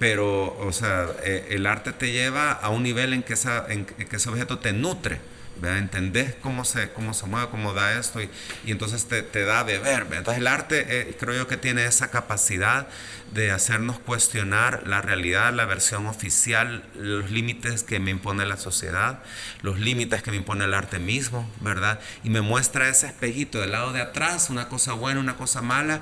pero, 0.00 0.56
o 0.58 0.72
sea, 0.72 1.08
eh, 1.22 1.48
el 1.50 1.66
arte 1.66 1.92
te 1.92 2.10
lleva 2.10 2.52
a 2.52 2.70
un 2.70 2.82
nivel 2.82 3.12
en 3.12 3.22
que, 3.22 3.34
esa, 3.34 3.66
en 3.68 3.84
que 3.84 4.16
ese 4.16 4.30
objeto 4.30 4.58
te 4.58 4.72
nutre. 4.72 5.20
¿verdad? 5.60 5.76
Entendés 5.76 6.34
cómo 6.40 6.64
se, 6.64 6.90
cómo 6.92 7.12
se 7.12 7.26
mueve, 7.26 7.48
cómo 7.50 7.74
da 7.74 7.98
esto 7.98 8.22
y, 8.22 8.30
y 8.64 8.70
entonces 8.70 9.06
te, 9.08 9.22
te, 9.22 9.44
da 9.44 9.62
de 9.62 9.78
ver. 9.78 10.06
Entonces 10.12 10.38
el 10.38 10.46
arte 10.46 10.86
eh, 10.88 11.16
creo 11.20 11.34
yo 11.34 11.46
que 11.46 11.58
tiene 11.58 11.84
esa 11.84 12.10
capacidad 12.10 12.88
de 13.34 13.50
hacernos 13.50 13.98
cuestionar 13.98 14.86
la 14.86 15.02
realidad, 15.02 15.52
la 15.52 15.66
versión 15.66 16.06
oficial, 16.06 16.82
los 16.94 17.30
límites 17.30 17.82
que 17.82 18.00
me 18.00 18.10
impone 18.10 18.46
la 18.46 18.56
sociedad, 18.56 19.22
los 19.60 19.78
límites 19.78 20.22
que 20.22 20.30
me 20.30 20.38
impone 20.38 20.64
el 20.64 20.72
arte 20.72 20.98
mismo, 20.98 21.46
¿verdad? 21.60 22.00
Y 22.24 22.30
me 22.30 22.40
muestra 22.40 22.88
ese 22.88 23.08
espejito 23.08 23.60
del 23.60 23.72
lado 23.72 23.92
de 23.92 24.00
atrás, 24.00 24.48
una 24.48 24.68
cosa 24.68 24.94
buena, 24.94 25.20
una 25.20 25.36
cosa 25.36 25.60
mala, 25.60 26.00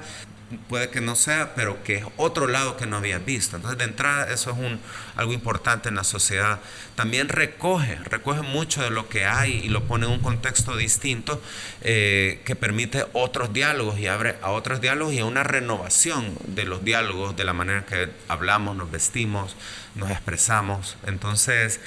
puede 0.69 0.91
que 0.91 1.01
no 1.01 1.15
sea, 1.15 1.55
pero 1.55 1.83
que 1.83 1.97
es 1.97 2.05
otro 2.17 2.47
lado 2.47 2.77
que 2.77 2.87
no 2.87 2.97
había 2.97 3.19
visto. 3.19 3.57
Entonces, 3.57 3.79
de 3.79 3.85
entrada, 3.85 4.33
eso 4.33 4.51
es 4.51 4.79
algo 5.17 5.33
importante 5.33 5.89
en 5.89 5.97
la 5.97 6.05
sociedad. 6.05 6.61
También 6.95 7.29
recoge, 7.29 7.97
recoge 8.05 8.43
mucho 8.43 8.83
de 8.83 8.91
lo 8.91 9.09
que 9.09 9.25
hay 9.27 9.53
y 9.65 9.69
lo 9.69 9.85
pone 9.85 10.07
en 10.07 10.13
un 10.13 10.21
contexto 10.21 10.77
distinto 10.77 11.41
eh, 11.83 12.41
que 12.45 12.57
permite 12.57 13.07
otros 13.13 13.53
diálogos 13.53 13.99
y 13.99 14.07
abre 14.07 14.37
a 14.43 14.51
otros 14.51 14.81
diálogos 14.81 15.15
y 15.15 15.19
a 15.19 15.25
una 15.25 15.45
renovación 15.45 16.37
de 16.47 16.65
los 16.65 16.85
diálogos, 16.85 17.37
de 17.37 17.45
la 17.45 17.53
manera 17.53 17.85
que 17.85 18.09
hablamos, 18.29 18.77
nos 18.77 18.91
vestimos, 18.91 19.57
nos 19.95 20.11
expresamos. 20.11 20.97
Entonces, 21.07 21.81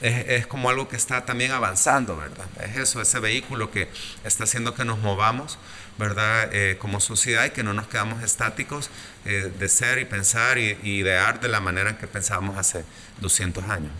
es, 0.00 0.46
como 0.46 0.70
algo 0.70 0.88
que 0.88 0.96
está 0.96 1.24
también 1.24 1.52
avanzando, 1.52 2.16
¿verdad? 2.16 2.46
Es 2.62 2.76
eso, 2.76 3.00
ese 3.00 3.18
vehículo 3.18 3.70
que 3.70 3.88
está 4.24 4.44
haciendo 4.44 4.74
que 4.74 4.84
nos 4.84 4.98
movamos, 4.98 5.58
¿verdad? 5.98 6.48
Eh, 6.52 6.76
como 6.78 7.00
sociedad 7.00 7.44
y 7.46 7.50
que 7.50 7.62
no 7.62 7.74
nos 7.74 7.88
quedamos 7.88 8.22
estáticos 8.22 8.90
eh, 9.24 9.52
de 9.58 9.68
ser 9.68 9.98
y 9.98 10.04
pensar 10.04 10.58
y, 10.58 10.78
y, 10.82 10.98
idear 11.00 11.40
de 11.40 11.48
la 11.48 11.60
manera 11.60 11.90
en 11.90 11.96
que 11.96 12.06
pensábamos 12.06 12.56
hace 12.56 12.84
200 13.20 13.64
años. 13.64 13.92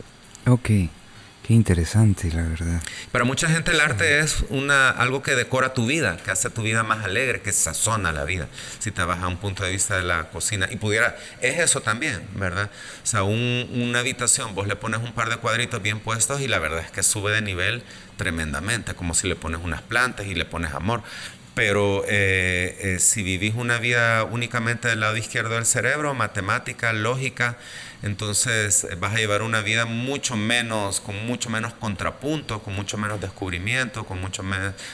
Ok. 0.46 0.70
Qué 1.48 1.54
interesante, 1.54 2.30
la 2.30 2.42
verdad. 2.42 2.82
Para 3.10 3.24
mucha 3.24 3.48
gente 3.48 3.70
el 3.70 3.80
arte 3.80 4.18
es 4.18 4.44
una, 4.50 4.90
algo 4.90 5.22
que 5.22 5.34
decora 5.34 5.72
tu 5.72 5.86
vida, 5.86 6.18
que 6.18 6.30
hace 6.30 6.50
tu 6.50 6.60
vida 6.60 6.82
más 6.82 7.06
alegre, 7.06 7.40
que 7.40 7.52
sazona 7.52 8.12
la 8.12 8.24
vida. 8.24 8.48
Si 8.80 8.90
te 8.90 9.02
vas 9.02 9.22
a 9.22 9.28
un 9.28 9.38
punto 9.38 9.64
de 9.64 9.70
vista 9.70 9.96
de 9.96 10.02
la 10.02 10.28
cocina 10.28 10.68
y 10.70 10.76
pudiera, 10.76 11.16
es 11.40 11.58
eso 11.58 11.80
también, 11.80 12.20
¿verdad? 12.34 12.70
O 13.02 13.06
sea, 13.06 13.22
una 13.22 14.00
habitación, 14.00 14.54
vos 14.54 14.68
le 14.68 14.76
pones 14.76 15.00
un 15.00 15.14
par 15.14 15.30
de 15.30 15.38
cuadritos 15.38 15.80
bien 15.80 16.00
puestos 16.00 16.42
y 16.42 16.48
la 16.48 16.58
verdad 16.58 16.80
es 16.80 16.90
que 16.90 17.02
sube 17.02 17.32
de 17.32 17.40
nivel 17.40 17.82
tremendamente, 18.18 18.92
como 18.92 19.14
si 19.14 19.26
le 19.26 19.34
pones 19.34 19.62
unas 19.64 19.80
plantas 19.80 20.26
y 20.26 20.34
le 20.34 20.44
pones 20.44 20.74
amor. 20.74 21.02
Pero 21.58 22.04
eh, 22.06 22.78
eh, 22.82 22.98
si 23.00 23.24
vivís 23.24 23.56
una 23.56 23.78
vida 23.78 24.22
únicamente 24.22 24.86
del 24.86 25.00
lado 25.00 25.16
izquierdo 25.16 25.56
del 25.56 25.66
cerebro, 25.66 26.14
matemática, 26.14 26.92
lógica, 26.92 27.58
entonces 28.04 28.84
eh, 28.84 28.94
vas 28.94 29.16
a 29.16 29.16
llevar 29.16 29.42
una 29.42 29.60
vida 29.60 29.84
mucho 29.84 30.36
menos, 30.36 31.00
con 31.00 31.26
mucho 31.26 31.50
menos 31.50 31.74
contrapunto, 31.74 32.62
con 32.62 32.76
mucho 32.76 32.96
menos 32.96 33.20
descubrimiento, 33.20 34.06
con 34.06 34.20
mucho 34.20 34.44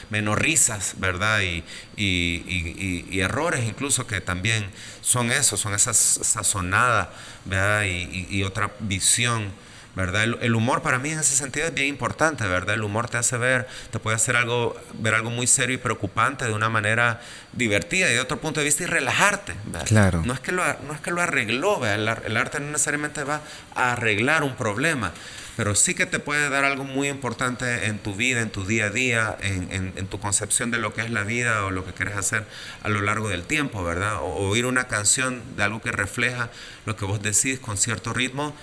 menos 0.09 0.39
risas, 0.39 0.95
¿verdad? 0.97 1.41
Y, 1.43 3.19
errores 3.21 3.63
incluso 3.63 4.07
que 4.07 4.19
también 4.19 4.65
son 5.01 5.31
eso, 5.31 5.57
son 5.57 5.75
esas 5.75 5.97
sazonadas, 5.97 7.09
¿verdad? 7.45 7.83
y 7.85 8.41
otra 8.41 8.71
visión 8.79 9.51
¿verdad? 9.95 10.23
El, 10.23 10.55
humor 10.55 10.81
para 10.81 10.99
mí 10.99 11.11
en 11.11 11.19
ese 11.19 11.35
sentido 11.35 11.67
es 11.67 11.73
bien 11.73 11.87
importante, 11.87 12.45
¿verdad? 12.45 12.75
El 12.75 12.83
humor 12.83 13.09
te 13.09 13.17
hace 13.17 13.37
ver, 13.37 13.67
te 13.91 13.99
puede 13.99 14.17
hacer 14.17 14.35
algo, 14.35 14.77
ver 14.93 15.13
algo 15.13 15.29
muy 15.29 15.47
serio 15.47 15.75
y 15.75 15.77
preocupante 15.77 16.45
de 16.45 16.53
una 16.53 16.69
manera 16.69 17.21
divertida 17.53 18.09
y 18.11 18.13
de 18.13 18.19
otro 18.19 18.41
punto 18.41 18.59
de 18.59 18.65
vista 18.65 18.83
y 18.83 18.87
relajarte, 18.87 19.55
¿verdad? 19.65 19.87
Claro. 19.87 20.23
No 20.25 20.33
es 20.33 20.41
que 20.41 20.51
lo, 20.51 20.63
no 20.87 20.93
es 20.93 20.99
que 20.99 21.11
lo 21.11 21.21
arregló, 21.21 21.79
¿verdad? 21.79 22.21
El, 22.25 22.37
arte 22.37 22.59
no 22.59 22.71
necesariamente 22.71 23.23
va 23.23 23.41
a 23.73 23.93
arreglar 23.93 24.43
un 24.43 24.55
problema, 24.55 25.13
pero 25.55 25.73
sí 25.73 25.95
que 25.95 26.05
te 26.05 26.19
puede 26.19 26.49
dar 26.49 26.65
algo 26.65 26.83
muy 26.83 27.07
importante 27.07 27.85
en 27.85 27.97
tu 27.97 28.13
vida, 28.13 28.41
en 28.41 28.49
tu 28.49 28.65
día 28.65 28.87
a 28.87 28.89
día, 28.89 29.37
en, 29.41 29.93
en, 29.95 30.07
tu 30.07 30.19
concepción 30.19 30.71
de 30.71 30.77
lo 30.77 30.93
que 30.93 31.01
es 31.01 31.09
la 31.09 31.23
vida 31.23 31.63
o 31.63 31.71
lo 31.71 31.85
que 31.85 31.93
quieres 31.93 32.17
hacer 32.17 32.45
a 32.83 32.89
lo 32.89 33.01
largo 33.01 33.29
del 33.29 33.43
tiempo, 33.43 33.81
¿verdad? 33.81 34.17
O, 34.17 34.49
oír 34.49 34.65
una 34.65 34.87
canción 34.87 35.41
de 35.55 35.63
algo 35.63 35.81
que 35.81 35.93
refleja 35.93 36.49
lo 36.85 36.97
que 36.97 37.05
vos 37.05 37.21
decís 37.21 37.59
con 37.59 37.77
cierto 37.77 38.11
ritmo 38.11 38.53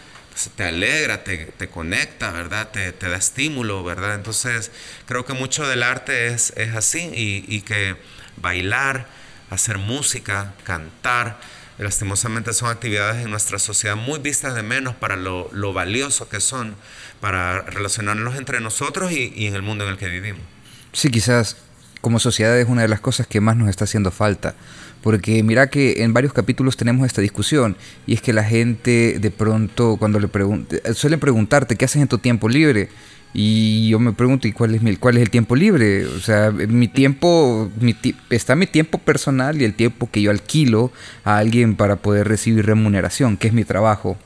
te 0.57 0.65
alegra, 0.65 1.25
te, 1.25 1.47
te 1.47 1.69
conecta, 1.69 2.31
¿verdad? 2.31 2.71
Te, 2.71 2.93
te, 2.93 3.09
da 3.09 3.17
estímulo, 3.17 3.85
¿verdad? 3.85 4.15
Entonces, 4.15 4.71
creo 5.07 5.25
que 5.25 5.33
mucho 5.33 5.67
del 5.67 5.83
arte 5.83 6.29
es, 6.29 6.53
es 6.57 6.75
así 6.75 7.11
y, 7.15 7.45
y, 7.49 7.63
que 7.63 7.97
bailar, 8.37 9.07
hacer 9.51 9.79
música, 9.79 10.55
cantar, 10.65 11.39
lastimosamente 11.79 12.53
son 12.53 12.71
actividades 12.71 13.25
en 13.25 13.31
nuestra 13.31 13.59
sociedad 13.59 13.97
muy 13.97 14.21
vistas 14.21 14.55
de 14.55 14.63
menos 14.63 14.95
para 14.95 15.17
lo, 15.17 15.51
lo 15.53 15.73
valioso 15.73 16.29
que 16.29 16.41
son 16.41 16.77
para 17.21 17.63
relacionarnos 17.63 18.37
entre 18.37 18.61
nosotros 18.61 19.13
y, 19.13 19.33
y 19.35 19.47
en 19.47 19.55
el 19.55 19.63
mundo 19.63 19.85
en 19.85 19.91
el 19.91 19.99
que 19.99 20.09
vivimos. 20.09 20.43
Sí, 20.93 21.11
quizás 21.11 21.57
como 22.01 22.19
sociedad 22.19 22.59
es 22.59 22.69
una 22.69 22.83
de 22.83 22.89
las 22.89 23.01
cosas 23.01 23.27
que 23.27 23.41
más 23.41 23.57
nos 23.57 23.69
está 23.69 23.85
haciendo 23.85 24.11
falta. 24.11 24.55
Porque 25.03 25.43
mira 25.43 25.69
que 25.69 26.03
en 26.03 26.13
varios 26.13 26.33
capítulos 26.33 26.77
tenemos 26.77 27.07
esta 27.07 27.21
discusión 27.21 27.77
y 28.07 28.15
es 28.15 28.23
que 28.23 28.33
la 28.33 28.45
gente 28.45 29.19
de 29.21 29.31
pronto 29.31 29.97
cuando 29.99 30.21
le 30.21 30.29
pregunta, 30.29 30.77
suelen 30.95 31.19
preguntarte 31.19 31.77
qué 31.77 31.85
haces 31.85 32.03
en 32.03 32.09
tu 32.09 32.19
tiempo 32.19 32.49
libre 32.49 32.89
y 33.35 33.89
yo 33.89 33.99
me 33.99 34.13
pregunto 34.13 34.47
¿y 34.47 34.53
cuál 34.53 34.75
es 34.75 34.83
mi, 34.83 34.97
cuál 34.97 35.17
es 35.17 35.23
el 35.23 35.31
tiempo 35.31 35.57
libre? 35.57 36.07
O 36.07 36.21
sea, 36.21 36.51
mi 36.51 36.87
tiempo 36.87 37.71
mi, 37.81 37.97
está 38.31 38.55
mi 38.55 38.67
tiempo 38.67 38.99
personal 38.99 39.61
y 39.61 39.65
el 39.65 39.75
tiempo 39.75 40.09
que 40.11 40.23
yo 40.23 40.31
alquilo 40.31 40.93
a 41.25 41.39
alguien 41.39 41.77
para 41.77 41.97
poder 41.97 42.29
recibir 42.29 42.67
remuneración, 42.67 43.37
que 43.37 43.49
es 43.49 43.55
mi 43.55 43.65
trabajo. 43.65 44.17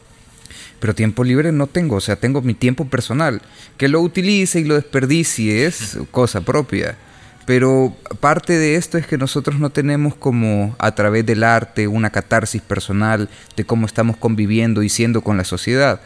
Pero 0.80 0.94
tiempo 0.94 1.24
libre 1.24 1.52
no 1.52 1.68
tengo, 1.68 1.96
o 1.96 2.00
sea, 2.00 2.16
tengo 2.16 2.42
mi 2.42 2.54
tiempo 2.54 2.86
personal. 2.86 3.40
Que 3.78 3.88
lo 3.88 4.00
utilice 4.00 4.60
y 4.60 4.64
lo 4.64 4.74
desperdicie 4.74 5.66
es 5.66 5.98
cosa 6.10 6.42
propia. 6.42 6.98
Pero 7.46 7.96
parte 8.18 8.58
de 8.58 8.74
esto 8.74 8.98
es 8.98 9.06
que 9.06 9.16
nosotros 9.16 9.60
no 9.60 9.70
tenemos 9.70 10.16
como 10.16 10.74
a 10.78 10.94
través 10.96 11.24
del 11.24 11.44
arte 11.44 11.86
una 11.86 12.10
catarsis 12.10 12.60
personal 12.60 13.28
de 13.56 13.64
cómo 13.64 13.86
estamos 13.86 14.16
conviviendo 14.16 14.82
y 14.82 14.88
siendo 14.88 15.22
con 15.22 15.36
la 15.36 15.44
sociedad. 15.44 16.00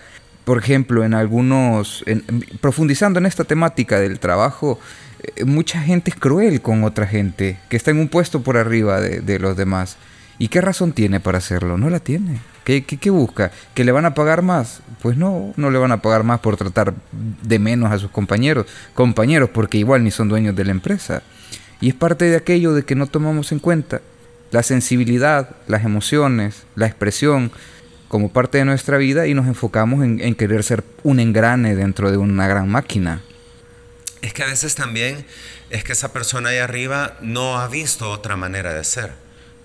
Por 0.44 0.58
ejemplo, 0.58 1.02
en 1.02 1.14
algunos, 1.14 2.04
profundizando 2.60 3.18
en 3.18 3.26
esta 3.26 3.44
temática 3.44 3.98
del 3.98 4.20
trabajo, 4.20 4.78
eh, 5.22 5.44
mucha 5.44 5.80
gente 5.80 6.10
es 6.10 6.16
cruel 6.16 6.60
con 6.60 6.84
otra 6.84 7.06
gente, 7.06 7.58
que 7.68 7.76
está 7.76 7.90
en 7.90 7.98
un 7.98 8.08
puesto 8.08 8.42
por 8.42 8.56
arriba 8.56 9.00
de, 9.00 9.38
los 9.38 9.56
demás. 9.56 9.96
¿Y 10.40 10.48
qué 10.48 10.60
razón 10.60 10.92
tiene 10.92 11.20
para 11.20 11.38
hacerlo? 11.38 11.78
No 11.78 11.90
la 11.90 12.00
tiene. 12.00 12.40
¿Qué, 12.64 12.82
¿Qué, 12.82 13.10
busca? 13.10 13.52
¿Que 13.74 13.84
le 13.84 13.92
van 13.92 14.06
a 14.06 14.14
pagar 14.14 14.42
más? 14.42 14.80
Pues 15.02 15.16
no, 15.16 15.52
no 15.56 15.70
le 15.70 15.78
van 15.78 15.92
a 15.92 16.00
pagar 16.00 16.24
más 16.24 16.40
por 16.40 16.56
tratar 16.56 16.94
de 17.12 17.58
menos 17.58 17.92
a 17.92 17.98
sus 17.98 18.10
compañeros. 18.10 18.66
Compañeros, 18.94 19.50
porque 19.50 19.76
igual 19.76 20.02
ni 20.02 20.10
son 20.10 20.28
dueños 20.28 20.56
de 20.56 20.64
la 20.64 20.70
empresa. 20.70 21.22
Y 21.80 21.90
es 21.90 21.94
parte 21.94 22.24
de 22.24 22.36
aquello 22.36 22.72
de 22.72 22.84
que 22.84 22.94
no 22.94 23.06
tomamos 23.06 23.52
en 23.52 23.58
cuenta 23.58 24.00
la 24.50 24.62
sensibilidad, 24.62 25.56
las 25.68 25.84
emociones, 25.84 26.64
la 26.74 26.86
expresión 26.86 27.52
como 28.08 28.32
parte 28.32 28.58
de 28.58 28.64
nuestra 28.64 28.96
vida 28.96 29.26
y 29.26 29.34
nos 29.34 29.46
enfocamos 29.46 30.02
en, 30.02 30.20
en 30.20 30.34
querer 30.34 30.64
ser 30.64 30.84
un 31.02 31.20
engrane 31.20 31.76
dentro 31.76 32.10
de 32.10 32.16
una 32.16 32.48
gran 32.48 32.68
máquina 32.68 33.20
es 34.22 34.32
que 34.34 34.42
a 34.42 34.46
veces 34.46 34.74
también 34.74 35.24
es 35.70 35.84
que 35.84 35.92
esa 35.92 36.12
persona 36.12 36.50
ahí 36.50 36.58
arriba 36.58 37.16
no 37.20 37.58
ha 37.58 37.68
visto 37.68 38.10
otra 38.10 38.36
manera 38.36 38.74
de 38.74 38.84
ser, 38.84 39.12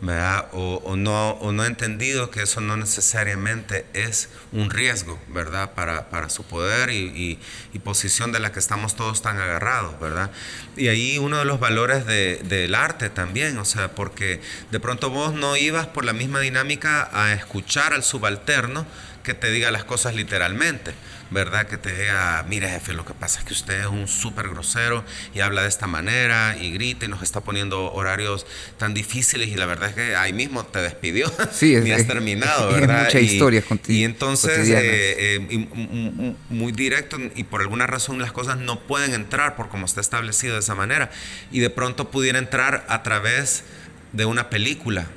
¿verdad? 0.01 0.47
O, 0.51 0.95
no, 0.95 1.31
o 1.31 1.51
no 1.51 1.63
ha 1.63 1.67
entendido 1.67 2.29
que 2.29 2.41
eso 2.41 2.61
no 2.61 2.77
necesariamente 2.77 3.85
es 3.93 4.29
un 4.51 4.69
riesgo, 4.69 5.19
¿verdad? 5.27 5.73
Para, 5.73 6.09
para 6.09 6.29
su 6.29 6.43
poder 6.43 6.89
y, 6.89 7.39
posición 7.83 8.31
de 8.31 8.39
la 8.39 8.51
que 8.51 8.57
estamos 8.57 8.95
todos 8.95 9.21
tan 9.21 9.37
agarrados, 9.37 9.99
¿verdad? 9.99 10.31
Y 10.75 10.87
ahí 10.87 11.19
uno 11.19 11.37
de 11.37 11.45
los 11.45 11.59
valores 11.59 12.05
del 12.07 12.73
arte 12.73 13.11
también, 13.11 13.59
o 13.59 13.65
sea, 13.65 13.93
porque 13.93 14.41
de 14.71 14.79
pronto 14.79 15.11
vos 15.11 15.33
no 15.33 15.55
ibas 15.55 15.85
por 15.85 16.03
la 16.03 16.13
misma 16.13 16.39
dinámica 16.39 17.09
a 17.13 17.33
escuchar 17.33 17.93
al 17.93 18.03
subalterno 18.03 18.87
que 19.23 19.35
te 19.35 19.51
diga 19.51 19.69
las 19.69 19.83
cosas 19.83 20.15
literalmente 20.15 20.93
¿verdad? 21.35 21.67
Que 21.67 21.77
te 21.77 21.93
diga, 21.93 22.43
mire 22.47 22.69
jefe, 22.69 22.93
lo 22.93 23.05
que 23.05 23.13
pasa 23.13 23.39
es 23.39 23.45
que 23.45 23.53
usted 23.53 23.81
es 23.81 23.87
un 23.87 24.07
súper 24.07 24.47
grosero 24.47 25.03
y 25.35 25.41
habla 25.41 25.63
de 25.63 25.67
esta 25.67 25.85
manera 25.85 26.57
y 26.59 26.71
grita 26.71 27.05
y 27.05 27.09
nos 27.09 27.21
está 27.21 27.41
poniendo 27.41 27.91
horarios 27.91 28.47
tan 28.77 28.93
difíciles 28.93 29.49
y 29.49 29.55
la 29.55 29.65
verdad 29.65 29.89
es 29.89 29.95
que 29.95 30.15
ahí 30.15 30.31
mismo 30.31 30.65
te 30.65 30.79
despidió 30.79 31.31
sí, 31.51 31.75
ni 31.75 31.91
has 31.91 32.07
terminado, 32.07 32.71
¿verdad? 32.71 33.03
muchas 33.03 33.21
y, 33.21 33.25
historias 33.25 33.65
contigo. 33.65 33.93
Y 33.93 34.05
entonces, 34.05 34.69
eh, 34.69 35.35
eh, 35.35 36.35
muy 36.49 36.71
directo 36.71 37.17
y 37.35 37.43
por 37.43 37.59
alguna 37.59 37.85
razón 37.85 38.17
las 38.19 38.31
cosas 38.31 38.57
no 38.57 38.79
pueden 38.79 39.13
entrar 39.13 39.57
por 39.57 39.67
como 39.67 39.85
está 39.85 39.99
establecido 39.99 40.53
de 40.53 40.61
esa 40.61 40.73
manera 40.73 41.11
y 41.51 41.59
de 41.59 41.69
pronto 41.69 42.09
pudiera 42.11 42.39
entrar 42.39 42.85
a 42.87 43.03
través 43.03 43.65
de 44.13 44.23
una 44.23 44.49
película, 44.49 45.07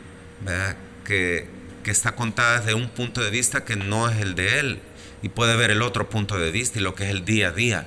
¿verdad? 0.41 0.77
Que, 1.05 1.47
que 1.85 1.93
está 1.93 2.17
contada 2.17 2.59
desde 2.59 2.75
un 2.75 2.89
punto 2.89 3.23
de 3.23 3.31
vista 3.31 3.65
que 3.65 3.77
no 3.77 4.11
es 4.11 4.21
el 4.21 4.35
de 4.35 4.59
él 4.59 4.81
y 5.23 5.29
puede 5.29 5.57
ver 5.57 5.71
el 5.71 5.83
otro 5.83 6.09
punto 6.09 6.39
de 6.39 6.51
vista 6.51 6.79
y 6.79 6.83
lo 6.83 6.95
que 6.95 7.05
es 7.05 7.11
el 7.11 7.25
día 7.25 7.49
a 7.49 7.53
día. 7.53 7.87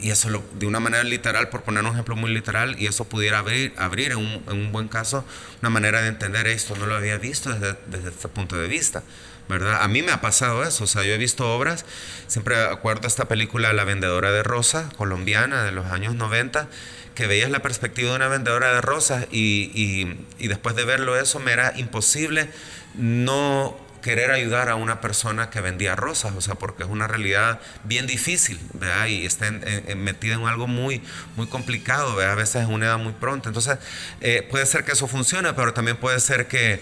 Y 0.00 0.10
eso 0.10 0.28
lo, 0.28 0.42
de 0.54 0.66
una 0.66 0.80
manera 0.80 1.04
literal, 1.04 1.48
por 1.48 1.62
poner 1.62 1.84
un 1.84 1.92
ejemplo 1.92 2.16
muy 2.16 2.32
literal, 2.32 2.76
y 2.78 2.86
eso 2.86 3.04
pudiera 3.04 3.38
abrir, 3.38 3.72
abrir 3.76 4.12
en, 4.12 4.18
un, 4.18 4.42
en 4.48 4.56
un 4.56 4.72
buen 4.72 4.88
caso 4.88 5.24
una 5.62 5.70
manera 5.70 6.02
de 6.02 6.08
entender 6.08 6.46
esto, 6.46 6.76
no 6.76 6.86
lo 6.86 6.96
había 6.96 7.16
visto 7.16 7.52
desde, 7.52 7.78
desde 7.86 8.10
este 8.10 8.28
punto 8.28 8.56
de 8.56 8.68
vista. 8.68 9.02
¿verdad? 9.48 9.82
A 9.82 9.88
mí 9.88 10.02
me 10.02 10.12
ha 10.12 10.20
pasado 10.20 10.64
eso, 10.64 10.84
o 10.84 10.86
sea, 10.86 11.02
yo 11.02 11.12
he 11.12 11.18
visto 11.18 11.54
obras, 11.54 11.84
siempre 12.26 12.56
acuerdo 12.64 13.06
esta 13.06 13.26
película 13.26 13.72
La 13.72 13.84
vendedora 13.84 14.32
de 14.32 14.42
rosas, 14.42 14.92
colombiana, 14.94 15.64
de 15.64 15.72
los 15.72 15.86
años 15.86 16.14
90, 16.14 16.68
que 17.14 17.26
veías 17.26 17.50
la 17.50 17.60
perspectiva 17.60 18.10
de 18.10 18.16
una 18.16 18.28
vendedora 18.28 18.72
de 18.72 18.80
rosas 18.80 19.26
y, 19.30 19.70
y, 19.74 20.26
y 20.38 20.48
después 20.48 20.74
de 20.76 20.84
verlo 20.84 21.18
eso 21.18 21.38
me 21.38 21.52
era 21.52 21.72
imposible 21.76 22.50
no 22.94 23.76
querer 24.04 24.32
ayudar 24.32 24.68
a 24.68 24.74
una 24.74 25.00
persona 25.00 25.48
que 25.48 25.62
vendía 25.62 25.96
rosas, 25.96 26.34
o 26.36 26.42
sea, 26.42 26.56
porque 26.56 26.82
es 26.82 26.90
una 26.90 27.08
realidad 27.08 27.58
bien 27.84 28.06
difícil, 28.06 28.60
¿verdad? 28.74 29.06
Y 29.06 29.24
está 29.24 29.50
metida 29.96 30.34
en 30.34 30.46
algo 30.46 30.66
muy, 30.66 31.00
muy 31.36 31.46
complicado, 31.46 32.14
¿verdad? 32.14 32.34
A 32.34 32.36
veces 32.36 32.62
es 32.64 32.68
una 32.68 32.84
edad 32.84 32.98
muy 32.98 33.14
pronta. 33.14 33.48
Entonces, 33.48 33.78
eh, 34.20 34.46
puede 34.50 34.66
ser 34.66 34.84
que 34.84 34.92
eso 34.92 35.08
funcione, 35.08 35.54
pero 35.54 35.72
también 35.72 35.96
puede 35.96 36.20
ser 36.20 36.48
que 36.48 36.74
eh, 36.74 36.80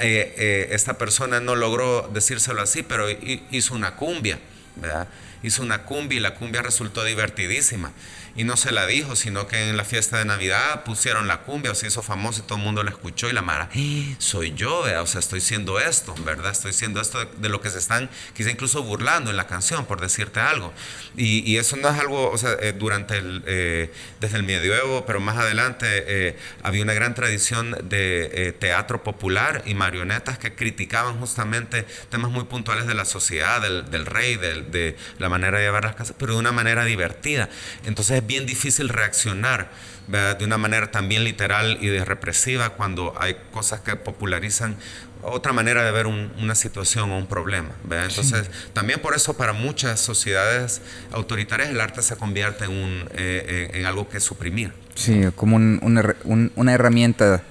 eh, 0.00 0.68
esta 0.72 0.98
persona 0.98 1.38
no 1.38 1.54
logró 1.54 2.10
decírselo 2.12 2.60
así, 2.60 2.82
pero 2.82 3.06
hizo 3.52 3.74
una 3.74 3.94
cumbia, 3.94 4.40
¿verdad? 4.74 5.06
Hizo 5.44 5.62
una 5.62 5.84
cumbia 5.84 6.16
y 6.16 6.20
la 6.20 6.34
cumbia 6.34 6.60
resultó 6.60 7.04
divertidísima 7.04 7.92
y 8.36 8.44
no 8.44 8.56
se 8.56 8.72
la 8.72 8.86
dijo, 8.86 9.16
sino 9.16 9.46
que 9.46 9.68
en 9.68 9.76
la 9.76 9.84
fiesta 9.84 10.18
de 10.18 10.24
Navidad 10.24 10.84
pusieron 10.84 11.28
la 11.28 11.42
cumbia, 11.42 11.74
se 11.74 11.86
hizo 11.86 12.02
famoso 12.02 12.40
y 12.40 12.42
todo 12.42 12.58
el 12.58 12.64
mundo 12.64 12.82
la 12.82 12.90
escuchó 12.90 13.28
y 13.28 13.32
la 13.32 13.42
Mara, 13.42 13.68
¡Ah! 13.74 14.14
soy 14.18 14.54
yo, 14.54 14.80
o 14.80 15.06
sea, 15.06 15.20
estoy 15.20 15.40
siendo 15.40 15.78
esto, 15.78 16.14
¿verdad? 16.24 16.50
Estoy 16.50 16.72
siendo 16.72 17.00
esto 17.00 17.24
de, 17.24 17.48
lo 17.48 17.60
que 17.60 17.70
se 17.70 17.78
están 17.78 18.10
quizá 18.34 18.50
incluso 18.50 18.82
burlando 18.82 19.30
en 19.30 19.36
la 19.36 19.46
canción, 19.46 19.86
por 19.86 20.00
decirte 20.00 20.40
algo. 20.40 20.72
Y, 21.16 21.54
eso 21.54 21.76
no 21.76 21.88
es 21.88 21.98
algo, 21.98 22.30
o 22.30 22.36
sea, 22.36 22.56
eh, 22.60 22.72
durante 22.72 23.16
el, 23.16 23.44
eh, 23.46 23.92
desde 24.20 24.38
el 24.38 24.42
medioevo, 24.42 25.06
pero 25.06 25.20
más 25.20 25.36
adelante 25.36 25.86
eh, 25.88 26.36
había 26.62 26.82
una 26.82 26.94
gran 26.94 27.14
tradición 27.14 27.76
de 27.88 28.56
teatro 28.58 29.04
popular 29.04 29.62
y 29.66 29.74
marionetas 29.74 30.38
que 30.38 30.54
criticaban 30.54 31.18
justamente 31.20 31.86
temas 32.10 32.32
muy 32.32 32.44
puntuales 32.44 32.86
de 32.86 32.94
la 32.94 33.04
sociedad, 33.04 33.62
del, 33.62 33.88
del 33.90 34.04
rey, 34.06 34.36
de 34.36 34.96
la 35.18 35.28
manera 35.28 35.58
de 35.58 35.64
llevar 35.64 35.84
las 35.84 35.94
casas, 35.94 36.16
pero 36.18 36.32
de 36.32 36.40
una 36.40 36.52
manera 36.52 36.84
divertida. 36.84 37.48
Entonces 37.84 38.23
bien 38.26 38.46
difícil 38.46 38.88
reaccionar 38.88 39.70
de 40.06 40.44
una 40.44 40.58
manera 40.58 40.90
también 40.90 41.24
literal 41.24 41.78
y 41.80 41.86
de 41.86 42.04
represiva 42.04 42.70
cuando 42.70 43.14
hay 43.18 43.36
cosas 43.52 43.80
que 43.80 43.96
popularizan 43.96 44.76
otra 45.22 45.54
manera 45.54 45.82
de 45.82 45.90
ver 45.90 46.06
una 46.06 46.54
situación 46.54 47.10
o 47.10 47.16
un 47.16 47.26
problema. 47.26 47.70
Entonces, 47.90 48.50
también 48.74 49.00
por 49.00 49.14
eso 49.14 49.36
para 49.36 49.54
muchas 49.54 50.00
sociedades 50.00 50.82
autoritarias 51.12 51.70
el 51.70 51.80
arte 51.80 52.02
se 52.02 52.16
convierte 52.16 52.66
en, 52.66 52.72
un, 52.72 53.08
eh, 53.14 53.70
en 53.72 53.86
algo 53.86 54.08
que 54.08 54.20
suprimir. 54.20 54.72
Sí, 54.94 55.22
como 55.34 55.56
una 55.56 56.74
herramienta 56.74 57.42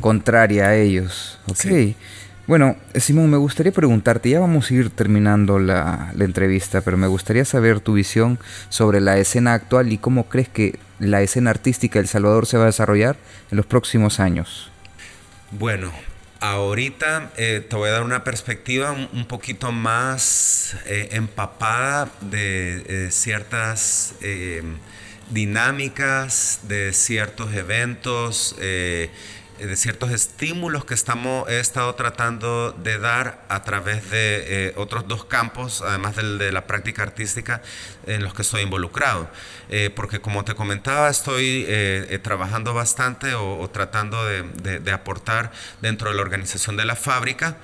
contraria 0.00 0.68
a 0.68 0.74
ellos. 0.76 1.38
Ok. 1.46 1.94
Bueno, 2.46 2.76
Simón, 2.96 3.30
me 3.30 3.36
gustaría 3.36 3.70
preguntarte, 3.70 4.30
ya 4.30 4.40
vamos 4.40 4.68
a 4.68 4.74
ir 4.74 4.90
terminando 4.90 5.60
la, 5.60 6.12
entrevista, 6.18 6.80
pero 6.80 6.96
me 6.96 7.06
gustaría 7.06 7.44
saber 7.44 7.78
tu 7.78 7.92
visión 7.92 8.40
sobre 8.68 9.00
la 9.00 9.16
escena 9.18 9.54
actual 9.54 9.92
y 9.92 9.98
cómo 9.98 10.28
crees 10.28 10.48
que 10.48 10.78
la 10.98 11.22
escena 11.22 11.50
artística 11.50 12.00
de 12.00 12.02
El 12.02 12.08
Salvador 12.08 12.46
se 12.46 12.56
va 12.56 12.64
a 12.64 12.66
desarrollar 12.66 13.16
en 13.52 13.56
los 13.56 13.66
próximos 13.66 14.18
años. 14.18 14.72
Bueno, 15.52 15.92
ahorita 16.40 17.30
eh, 17.36 17.64
te 17.68 17.76
voy 17.76 17.88
a 17.90 17.92
dar 17.92 18.02
una 18.02 18.24
perspectiva 18.24 18.90
un, 18.90 19.26
poquito 19.26 19.70
más 19.70 20.76
eh, 20.86 21.10
empapada 21.12 22.10
de 22.22 23.06
eh, 23.06 23.10
ciertas 23.12 24.14
dinámicas, 25.30 26.60
de 26.64 26.92
ciertos 26.92 27.54
eventos 27.54 28.56
de 29.66 29.76
ciertos 29.76 30.10
estímulos 30.10 30.84
que 30.84 30.94
estamos, 30.94 31.48
he 31.48 31.60
estado 31.60 31.94
tratando 31.94 32.72
de 32.72 32.98
dar 32.98 33.44
a 33.48 33.62
través 33.62 34.10
de 34.10 34.68
eh, 34.68 34.72
otros 34.76 35.06
dos 35.06 35.24
campos, 35.24 35.82
además 35.82 36.16
de 36.16 36.50
la 36.52 36.66
práctica 36.66 37.02
artística 37.02 37.62
en 38.06 38.24
los 38.24 38.34
que 38.34 38.42
estoy 38.42 38.62
involucrado. 38.62 39.30
Eh, 39.68 39.90
porque 39.94 40.20
como 40.20 40.44
te 40.44 40.54
comentaba, 40.54 41.08
estoy 41.08 41.66
trabajando 42.22 42.74
bastante 42.74 43.34
o, 43.34 43.68
tratando 43.70 44.24
de, 44.26 44.80
de, 44.80 44.92
aportar 44.92 45.52
dentro 45.80 46.10
de 46.10 46.16
la 46.16 46.22
organización 46.22 46.76
de 46.76 46.84
la 46.84 46.96
fábrica. 46.96 47.56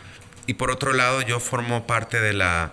Y 0.46 0.54
por 0.54 0.70
otro 0.70 0.92
lado, 0.92 1.22
yo 1.22 1.40
formo 1.40 1.86
parte 1.86 2.20
de 2.20 2.32
la 2.32 2.72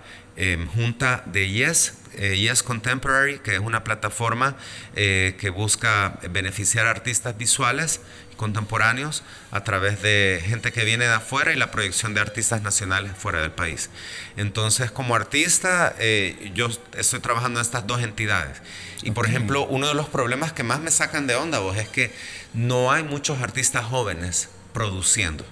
junta 0.74 1.24
de 1.26 1.50
Yes, 1.50 1.94
Yes 2.18 2.64
Contemporary, 2.64 3.40
que 3.40 3.56
es 3.56 3.60
una 3.60 3.84
plataforma 3.84 4.56
que 4.94 5.52
busca 5.54 6.20
beneficiar 6.30 6.88
a 6.88 6.92
artistas 6.92 7.38
visuales 7.38 8.02
contemporáneos 8.36 9.24
a 9.52 9.64
través 9.64 10.02
de 10.02 10.42
gente 10.46 10.72
que 10.72 10.84
viene 10.84 11.06
de 11.06 11.14
afuera 11.14 11.54
y 11.54 11.56
la 11.56 11.72
proyección 11.72 12.14
de 12.14 12.22
artistas 12.22 12.62
nacionales 12.62 13.12
fuera 13.18 13.42
del 13.42 13.52
país. 13.52 13.90
Entonces, 14.38 14.92
como 14.92 15.16
artista, 15.16 15.96
eh, 16.00 16.52
yo 16.54 16.70
estoy 16.98 17.20
trabajando 17.20 17.60
en 17.60 17.66
estas 17.66 17.88
dos 17.88 18.02
entidades. 18.02 18.62
Y, 19.04 19.12
por 19.12 19.26
ejemplo, 19.26 19.66
uno 19.66 19.88
de 19.88 19.94
los 19.94 20.10
problemas 20.10 20.52
que 20.52 20.64
más 20.64 20.80
me 20.80 20.92
sacan 20.92 21.28
de 21.28 21.36
onda 21.36 21.60
vos 21.60 21.78
es 21.78 21.90
que 21.90 22.12
no 22.54 22.92
hay 22.92 23.04
muchos 23.04 23.42
artistas 23.42 23.86
jóvenes 23.86 24.50
produciendo. 24.74 25.46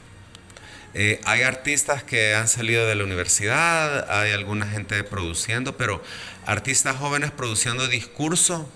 Eh, 0.95 1.19
hay 1.25 1.41
artistas 1.41 2.03
que 2.03 2.35
han 2.35 2.47
salido 2.47 2.87
de 2.87 2.93
la 2.95 3.03
universidad, 3.03 4.11
hay 4.11 4.31
alguna 4.31 4.67
gente 4.67 5.03
produciendo, 5.03 5.75
pero 5.75 6.03
artistas 6.45 6.97
jóvenes 6.97 7.31
produciendo 7.31 7.87
discurso 7.87 8.69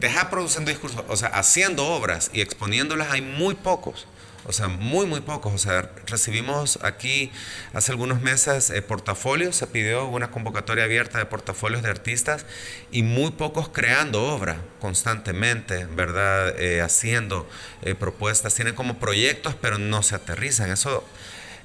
deja 0.00 0.30
produciendo 0.30 0.70
discursos, 0.70 1.04
o 1.08 1.16
sea, 1.16 1.28
haciendo 1.28 1.86
obras 1.86 2.30
y 2.32 2.40
exponiéndolas 2.40 3.10
hay 3.10 3.20
muy 3.20 3.54
pocos. 3.54 4.06
O 4.46 4.52
sea, 4.52 4.68
muy, 4.68 5.06
muy 5.06 5.20
pocos. 5.20 5.52
O 5.52 5.58
sea, 5.58 5.90
recibimos 6.06 6.78
aquí 6.82 7.30
hace 7.74 7.92
algunos 7.92 8.22
meses 8.22 8.70
eh, 8.70 8.80
portafolios, 8.80 9.54
se 9.54 9.66
pidió 9.66 10.06
una 10.06 10.30
convocatoria 10.30 10.84
abierta 10.84 11.18
de 11.18 11.26
portafolios 11.26 11.82
de 11.82 11.90
artistas 11.90 12.46
y 12.90 13.02
muy 13.02 13.32
pocos 13.32 13.68
creando 13.68 14.22
obra 14.24 14.56
constantemente, 14.80 15.84
¿verdad? 15.84 16.58
Eh, 16.58 16.80
haciendo 16.80 17.48
eh, 17.82 17.94
propuestas. 17.94 18.54
Tienen 18.54 18.74
como 18.74 18.98
proyectos, 18.98 19.54
pero 19.60 19.78
no 19.78 20.02
se 20.02 20.14
aterrizan. 20.14 20.70
Eso 20.70 21.04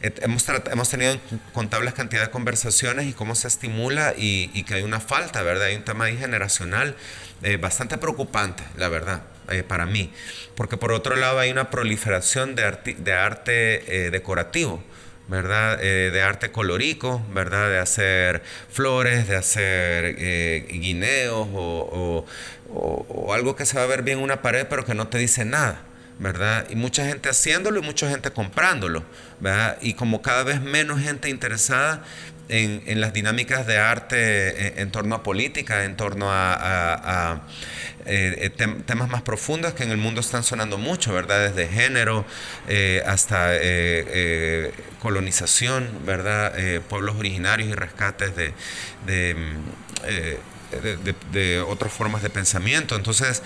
hemos, 0.01 0.45
hemos 0.72 0.89
tenido 0.89 1.17
contables 1.53 1.93
cantidad 1.93 2.23
de 2.23 2.30
conversaciones 2.31 3.07
y 3.07 3.13
cómo 3.13 3.35
se 3.35 3.47
estimula 3.47 4.13
y, 4.17 4.49
y, 4.53 4.63
que 4.63 4.76
hay 4.76 4.84
una 4.84 4.99
falta, 4.99 5.41
¿verdad? 5.43 5.67
Hay 5.67 5.76
un 5.76 5.84
tema 5.84 6.05
ahí 6.05 6.17
generacional 6.17 6.95
eh, 7.43 7.57
bastante 7.57 7.97
preocupante, 7.97 8.63
la 8.77 8.89
verdad. 8.89 9.23
eh, 9.49 9.63
para 9.63 9.85
mí, 9.85 10.11
porque 10.55 10.77
por 10.77 10.91
otro 10.91 11.15
lado 11.15 11.39
hay 11.39 11.51
una 11.51 11.69
proliferación 11.69 12.55
de, 12.55 12.95
de 12.97 13.13
arte 13.13 14.05
eh, 14.07 14.11
decorativo. 14.11 14.84
¿verdad? 15.27 15.80
Eh, 15.84 16.11
de 16.11 16.22
arte 16.22 16.51
colorico, 16.51 17.19
¿verdad? 17.34 17.67
De 17.72 17.80
hacer 17.80 18.43
flores, 18.69 19.27
de 19.27 19.35
hacer 19.35 20.15
guineos 20.67 21.47
o, 21.51 22.26
o, 22.69 23.34
algo 23.34 23.55
que 23.55 23.65
se 23.65 23.77
va 23.77 23.84
a 23.84 23.88
ver 23.88 24.03
bien 24.03 24.19
en 24.19 24.23
una 24.23 24.41
pared 24.41 24.67
pero 24.69 24.85
que 24.85 24.93
no 24.93 25.07
te 25.07 25.17
dice 25.17 25.43
nada. 25.45 25.81
Y 26.69 26.75
mucha 26.75 27.05
gente 27.05 27.29
haciéndolo 27.29 27.79
y 27.79 27.83
mucha 27.83 28.09
gente 28.09 28.31
comprándolo. 28.31 29.03
Y 29.81 29.93
como 29.93 30.21
cada 30.21 30.43
vez 30.43 30.61
menos 30.61 31.01
gente 31.01 31.29
interesada 31.29 32.03
en, 32.47 33.01
las 33.01 33.13
dinámicas 33.13 33.65
de 33.67 33.77
arte 33.77 34.81
en, 34.81 34.91
torno 34.91 35.15
a 35.15 35.23
política, 35.23 35.83
en 35.83 35.97
torno 35.97 36.27
a, 36.29 37.41
eh, 38.05 38.51
eh, 38.57 38.67
temas 38.85 39.09
más 39.09 39.23
profundos 39.23 39.73
que 39.73 39.83
en 39.83 39.91
el 39.91 39.97
mundo 39.97 40.21
están 40.21 40.43
sonando 40.43 40.77
mucho, 40.77 41.13
¿verdad? 41.13 41.49
Desde 41.49 41.67
género 41.67 42.25
eh, 42.67 43.01
hasta 43.05 43.51
colonización, 44.99 46.05
¿verdad? 46.05 46.53
pueblos 46.89 47.15
originarios 47.17 47.69
y 47.69 47.73
rescates 47.73 48.35
de, 48.35 48.53
de 49.05 49.35
otras 51.68 51.93
formas 51.93 52.22
de 52.22 52.30
pensamiento. 52.30 52.95
Entonces, 52.95 53.41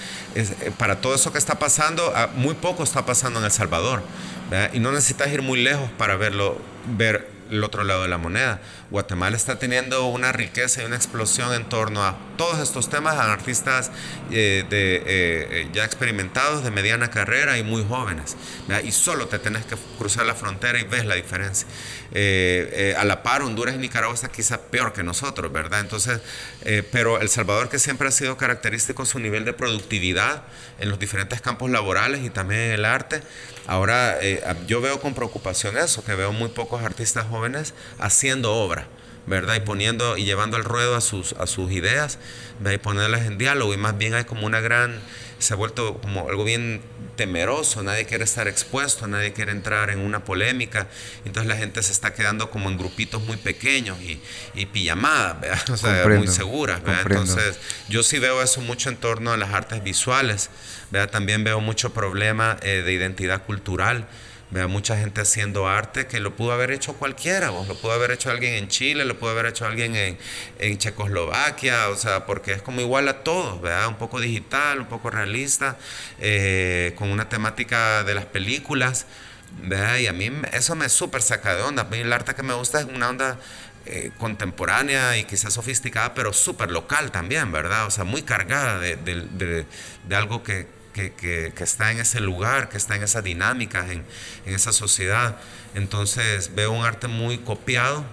para 0.78 1.02
todo 1.02 1.16
eso 1.16 1.32
que 1.32 1.38
está 1.38 1.60
pasando, 1.60 2.12
ah, 2.16 2.30
muy 2.36 2.56
poco 2.56 2.84
está 2.84 3.06
pasando 3.06 3.40
en 3.40 3.46
El 3.46 3.52
Salvador. 3.52 4.04
Y 4.74 4.80
no 4.80 4.92
necesitas 4.92 5.32
ir 5.32 5.42
muy 5.42 5.62
lejos 5.62 5.90
para 5.98 6.16
verlo, 6.16 6.58
ver 6.98 7.40
el 7.50 7.64
otro 7.64 7.84
lado 7.84 8.04
de 8.04 8.10
la 8.10 8.18
moneda. 8.18 8.62
Guatemala 8.92 9.36
está 9.36 9.60
teniendo 9.60 10.06
una 10.08 10.32
riqueza 10.32 10.82
y 10.82 10.86
una 10.86 10.96
explosión 10.96 11.54
en 11.54 11.68
torno 11.68 12.04
a 12.04 12.18
todos 12.38 12.60
estos 12.60 12.90
temas, 12.90 13.16
a 13.16 13.32
artistas 13.32 13.92
eh, 14.32 14.66
de, 14.70 14.96
eh, 14.96 15.02
eh, 15.06 15.70
ya 15.74 15.84
experimentados, 15.84 16.64
de 16.64 16.72
mediana 16.72 17.10
carrera 17.10 17.58
y 17.58 17.64
muy 17.64 17.84
jóvenes. 17.88 18.36
Y 18.84 18.92
solo 18.92 19.28
te 19.28 19.40
tenés 19.40 19.66
que 19.66 19.76
cruzar 19.98 20.26
la 20.26 20.36
frontera 20.36 20.80
y 20.80 20.84
ves 20.84 21.06
la 21.06 21.16
diferencia. 21.16 21.68
A 22.12 23.04
la 23.06 23.24
par, 23.24 23.42
Honduras 23.42 23.76
y 23.76 23.78
Nicaragua 23.78 24.16
está 24.16 24.30
quizá 24.30 24.62
peor 24.62 24.94
que 24.94 25.04
nosotros, 25.04 25.52
¿verdad? 25.52 25.80
Entonces, 25.80 26.22
pero 26.92 27.20
El 27.20 27.30
Salvador, 27.30 27.70
que 27.70 27.80
siempre 27.80 28.08
ha 28.08 28.12
sido 28.12 28.38
característico 28.38 29.06
su 29.06 29.20
nivel 29.20 29.46
de 29.46 29.54
productividad 29.54 30.44
en 30.80 30.90
los 30.90 31.00
diferentes 31.00 31.42
campos 31.42 31.70
laborales 31.70 32.22
y 32.24 32.30
también 32.30 32.62
en 32.62 32.72
el 32.72 32.86
arte, 32.86 33.22
ahora 33.68 34.20
yo 34.68 34.82
veo 34.82 35.00
con 35.00 35.14
preocupación 35.14 35.78
eso, 35.78 36.04
que 36.04 36.16
veo 36.16 36.32
muy 36.32 36.50
pocos 36.50 36.84
artistas 36.84 37.28
jóvenes 37.28 37.74
haciendo 38.00 38.54
obra. 38.54 38.88
¿Verdad? 39.26 39.56
Y 39.56 39.60
poniendo 39.62 40.18
y 40.18 40.26
llevando 40.26 40.58
al 40.58 40.64
ruedo 40.64 40.96
a 40.96 41.02
sus, 41.02 41.34
a 41.34 41.48
sus 41.48 41.72
ideas, 41.72 42.20
¿verdad? 42.60 42.74
Y 42.74 42.78
ponerlas 42.80 43.26
en 43.26 43.38
diálogo. 43.38 43.74
Y 43.74 43.78
más 43.78 43.98
bien 43.98 44.14
hay 44.14 44.26
como 44.26 44.46
una 44.46 44.60
gran, 44.60 45.00
se 45.40 45.54
ha 45.54 45.58
vuelto 45.58 46.00
como 46.02 46.28
algo 46.30 46.44
bien 46.44 46.82
temeroso, 47.20 47.84
nadie 47.84 48.06
quiere 48.06 48.24
estar 48.24 48.48
expuesto, 48.48 49.06
nadie 49.06 49.34
quiere 49.34 49.52
entrar 49.52 49.90
en 49.90 50.00
una 50.00 50.24
polémica, 50.24 50.88
entonces 51.26 51.50
la 51.50 51.58
gente 51.58 51.84
se 51.84 51.92
está 51.92 52.14
quedando 52.14 52.50
como 52.50 52.70
en 52.70 52.78
grupitos 52.78 53.22
muy 53.22 53.36
pequeños 53.36 54.00
y, 54.02 54.22
y 54.54 54.68
pijamadas, 54.68 55.70
o 55.70 55.76
sea, 55.76 56.08
muy 56.08 56.30
seguras. 56.30 56.80
Entonces 57.06 57.60
yo 57.90 58.04
sí 58.04 58.20
veo 58.20 58.42
eso 58.42 58.62
mucho 58.62 58.88
en 58.90 58.96
torno 58.96 59.34
a 59.34 59.38
las 59.38 59.54
artes 59.54 59.84
visuales, 59.84 60.50
¿verdad? 60.92 61.10
también 61.12 61.44
veo 61.44 61.60
mucho 61.60 61.94
problema 61.94 62.58
eh, 62.62 62.84
de 62.86 62.94
identidad 62.94 63.44
cultural. 63.46 64.08
Veo 64.52 64.68
mucha 64.68 64.98
gente 64.98 65.22
haciendo 65.22 65.68
arte 65.68 66.08
que 66.08 66.20
lo 66.20 66.36
pudo 66.36 66.54
haber 66.54 66.72
hecho 66.72 66.94
cualquiera, 66.94 67.52
lo 67.52 67.76
pudo 67.76 67.92
haber 67.92 68.10
hecho 68.10 68.32
alguien 68.32 68.56
en 68.56 68.68
Chile, 68.68 69.06
lo 69.06 69.20
pudo 69.20 69.30
haber 69.30 69.46
hecho 69.46 69.68
alguien 69.68 69.96
en, 69.96 70.18
en 70.58 70.78
Checoslovaquia, 70.80 71.90
o 71.90 71.96
sea, 71.96 72.26
porque 72.26 72.54
es 72.54 72.62
como 72.64 72.82
igual 72.82 73.08
a 73.10 73.24
todos, 73.24 73.62
¿verdad? 73.62 73.88
Un 73.88 73.98
poco 73.98 74.20
digital, 74.20 74.80
un 74.80 74.88
poco 74.88 75.12
realista, 75.12 75.78
eh, 76.18 76.96
con 76.98 77.12
una 77.12 77.30
temática 77.30 78.04
de 78.04 78.16
las 78.16 78.26
películas, 78.26 79.06
¿verdad? 79.62 79.98
Y 79.98 80.08
a 80.08 80.14
mí 80.14 80.32
eso 80.52 80.74
me 80.76 80.90
súper 80.90 81.22
saca 81.22 81.56
de 81.56 81.62
onda. 81.62 81.84
A 81.84 81.86
mí 81.86 82.00
el 82.00 82.12
arte 82.12 82.34
que 82.34 82.42
me 82.42 82.56
gusta 82.56 82.80
es 82.80 82.86
una 82.86 83.10
onda 83.10 83.38
eh, 83.86 84.10
contemporánea 84.18 85.16
y 85.18 85.26
quizás 85.26 85.54
sofisticada, 85.54 86.16
pero 86.16 86.34
súper 86.34 86.72
local 86.72 87.12
también, 87.12 87.52
¿verdad? 87.52 87.86
O 87.86 87.92
sea, 87.92 88.04
muy 88.04 88.24
cargada 88.24 88.80
de, 88.80 88.96
de, 88.96 89.66
de 90.08 90.16
algo 90.16 90.42
que 90.42 90.79
que, 91.16 91.54
está 91.60 91.92
en 91.92 92.00
ese 92.00 92.20
lugar, 92.20 92.70
que 92.70 92.78
está 92.78 92.96
en 92.96 93.04
esa 93.04 93.22
dinámica, 93.22 93.86
en, 93.92 94.06
esa 94.46 94.74
sociedad. 94.74 95.38
Entonces 95.76 96.56
veo 96.56 96.72
un 96.72 96.86
arte 96.86 97.08
muy 97.08 97.40
copiado, 97.40 98.06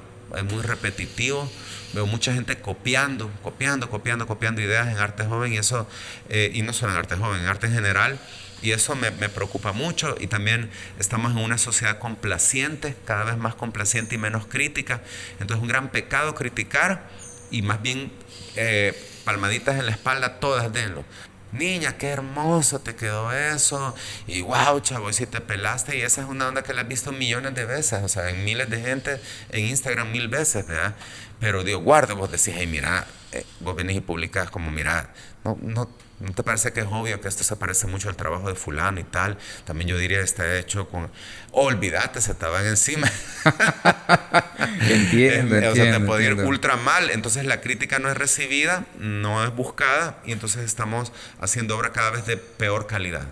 muy 0.50 0.62
repetitivo. 0.62 1.50
Veo 1.92 2.06
mucha 2.06 2.32
gente 2.34 2.58
copiando, 2.58 3.30
copiando, 3.42 3.88
copiando, 3.88 4.26
copiando 4.26 4.60
ideas 4.60 4.88
en 4.88 4.98
arte 4.98 5.24
joven 5.24 5.52
y 5.52 5.58
eso, 5.58 5.88
eh, 6.28 6.50
y 6.52 6.62
no 6.62 6.72
solo 6.72 6.92
en 6.92 6.98
arte 6.98 7.16
joven, 7.16 7.40
en 7.40 7.46
arte 7.46 7.66
en 7.66 7.74
general. 7.74 8.18
Y 8.62 8.72
eso 8.72 8.96
me, 8.96 9.10
preocupa 9.12 9.72
mucho 9.72 10.16
y 10.18 10.26
también 10.26 10.70
estamos 10.98 11.32
en 11.32 11.38
una 11.38 11.58
sociedad 11.58 11.98
complaciente, 11.98 12.96
cada 13.04 13.24
vez 13.24 13.36
más 13.36 13.54
complaciente 13.54 14.14
y 14.14 14.18
menos 14.18 14.46
crítica. 14.46 15.02
Entonces 15.40 15.56
es 15.56 15.62
un 15.62 15.68
gran 15.68 15.90
pecado 15.90 16.34
criticar 16.34 17.08
y 17.50 17.62
más 17.62 17.80
bien 17.82 18.10
eh, 18.56 18.92
palmaditas 19.24 19.78
en 19.78 19.86
la 19.86 19.92
espalda, 19.92 20.40
todas 20.40 20.72
denlo 20.72 21.04
niña, 21.52 21.96
qué 21.98 22.08
hermoso 22.08 22.80
te 22.80 22.94
quedó 22.96 23.32
eso, 23.32 23.94
y 24.26 24.42
wow, 24.42 24.80
chavo, 24.80 25.10
y 25.10 25.12
si 25.12 25.26
te 25.26 25.40
pelaste, 25.40 25.96
y 25.96 26.02
esa 26.02 26.22
es 26.22 26.28
una 26.28 26.48
onda 26.48 26.62
que 26.62 26.74
la 26.74 26.82
has 26.82 26.88
visto 26.88 27.12
millones 27.12 27.54
de 27.54 27.64
veces, 27.64 28.02
o 28.02 28.08
sea, 28.08 28.28
en 28.30 28.44
miles 28.44 28.68
de 28.70 28.80
gente, 28.80 29.20
en 29.50 29.66
Instagram 29.66 30.10
mil 30.10 30.28
veces, 30.28 30.66
¿verdad? 30.66 30.94
Pero 31.40 31.64
Dios 31.64 31.82
guarda, 31.82 32.14
vos 32.14 32.30
decís, 32.30 32.54
hey, 32.56 32.66
mira, 32.66 33.06
eh, 33.32 33.44
vos 33.60 33.76
venís 33.76 33.96
y 33.96 34.00
publicás 34.00 34.50
como, 34.50 34.70
mira, 34.70 35.10
no, 35.44 35.58
no, 35.60 35.88
¿no 36.20 36.32
te 36.32 36.42
parece 36.42 36.72
que 36.72 36.80
es 36.80 36.86
obvio 36.90 37.20
que 37.20 37.28
esto 37.28 37.44
se 37.44 37.56
parece 37.56 37.86
mucho 37.86 38.08
al 38.08 38.16
trabajo 38.16 38.48
de 38.48 38.54
fulano 38.54 39.00
y 39.00 39.04
tal? 39.04 39.36
También 39.64 39.88
yo 39.88 39.98
diría, 39.98 40.20
está 40.20 40.56
hecho 40.56 40.88
con, 40.88 41.10
olvídate, 41.52 42.20
se 42.20 42.32
estaban 42.32 42.66
encima. 42.66 43.10
entiendo, 44.80 45.56
entiendo. 45.56 45.72
O 45.72 45.74
sea, 45.74 45.92
te 45.92 46.00
puede 46.00 46.24
ir 46.24 46.34
ultra 46.34 46.76
mal, 46.76 47.10
entonces 47.10 47.44
la 47.44 47.60
crítica 47.60 47.98
no 47.98 48.08
es 48.08 48.16
recibida, 48.16 48.86
no 48.98 49.44
es 49.44 49.54
buscada, 49.54 50.18
y 50.24 50.32
entonces 50.32 50.64
estamos 50.64 51.12
haciendo 51.40 51.76
obra 51.76 51.92
cada 51.92 52.10
vez 52.10 52.26
de 52.26 52.36
peor 52.36 52.86
calidad, 52.86 53.26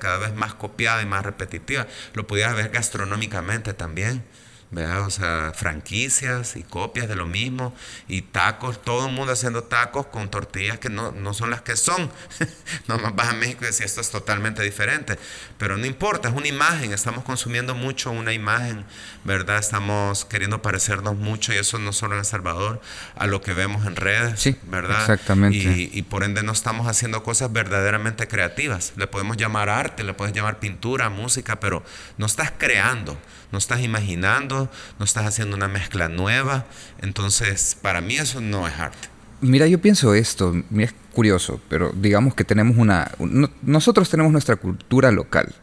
cada 0.00 0.18
vez 0.18 0.34
más 0.34 0.54
copiada 0.54 1.02
y 1.02 1.06
más 1.06 1.24
repetitiva. 1.24 1.86
Lo 2.14 2.26
pudieras 2.26 2.56
ver 2.56 2.70
gastronómicamente 2.70 3.72
también. 3.72 4.24
O 4.84 5.10
sea, 5.10 5.52
franquicias 5.54 6.56
y 6.56 6.62
copias 6.62 7.08
de 7.08 7.16
lo 7.16 7.26
mismo 7.26 7.74
y 8.08 8.22
tacos, 8.22 8.82
todo 8.82 9.06
el 9.06 9.12
mundo 9.12 9.32
haciendo 9.32 9.64
tacos 9.64 10.06
con 10.06 10.30
tortillas 10.30 10.78
que 10.78 10.90
no, 10.90 11.12
no 11.12 11.32
son 11.32 11.50
las 11.50 11.62
que 11.62 11.76
son. 11.76 12.10
no 12.88 12.98
más 12.98 13.14
vas 13.14 13.28
a 13.28 13.32
México 13.32 13.60
y 13.62 13.66
decís 13.66 13.80
esto 13.80 14.00
es 14.00 14.10
totalmente 14.10 14.62
diferente, 14.62 15.18
pero 15.58 15.76
no 15.76 15.86
importa, 15.86 16.28
es 16.28 16.34
una 16.34 16.48
imagen, 16.48 16.92
estamos 16.92 17.24
consumiendo 17.24 17.74
mucho 17.74 18.10
una 18.10 18.32
imagen, 18.32 18.84
¿verdad? 19.24 19.58
Estamos 19.58 20.24
queriendo 20.24 20.60
parecernos 20.60 21.16
mucho 21.16 21.52
y 21.54 21.56
eso 21.56 21.78
no 21.78 21.92
solo 21.92 22.14
en 22.14 22.20
El 22.20 22.26
Salvador, 22.26 22.80
a 23.14 23.26
lo 23.26 23.40
que 23.40 23.54
vemos 23.54 23.86
en 23.86 23.96
redes, 23.96 24.40
sí, 24.40 24.56
¿verdad? 24.64 25.00
Exactamente. 25.00 25.56
Y, 25.56 25.90
y 25.92 26.02
por 26.02 26.24
ende 26.24 26.42
no 26.42 26.52
estamos 26.52 26.86
haciendo 26.86 27.22
cosas 27.22 27.52
verdaderamente 27.52 28.28
creativas. 28.28 28.92
Le 28.96 29.06
podemos 29.06 29.36
llamar 29.36 29.68
arte, 29.68 30.04
le 30.04 30.14
puedes 30.14 30.34
llamar 30.34 30.58
pintura, 30.58 31.08
música, 31.08 31.60
pero 31.60 31.82
no 32.18 32.26
estás 32.26 32.52
creando 32.58 33.18
no 33.56 33.58
estás 33.58 33.80
imaginando, 33.80 34.68
no 34.98 35.04
estás 35.06 35.24
haciendo 35.24 35.56
una 35.56 35.66
mezcla 35.66 36.10
nueva. 36.10 36.66
Entonces, 37.00 37.74
para 37.80 38.02
mí 38.02 38.16
eso 38.16 38.42
no 38.42 38.68
es 38.68 38.74
arte. 38.78 39.08
Mira, 39.40 39.66
yo 39.66 39.80
pienso 39.80 40.12
esto, 40.12 40.54
es 40.76 40.94
curioso, 41.14 41.58
pero 41.70 41.90
digamos 41.96 42.34
que 42.34 42.44
tenemos 42.44 42.76
una... 42.76 43.12
nosotros 43.62 44.10
tenemos 44.10 44.30
nuestra 44.30 44.56
cultura 44.56 45.10
local, 45.10 45.54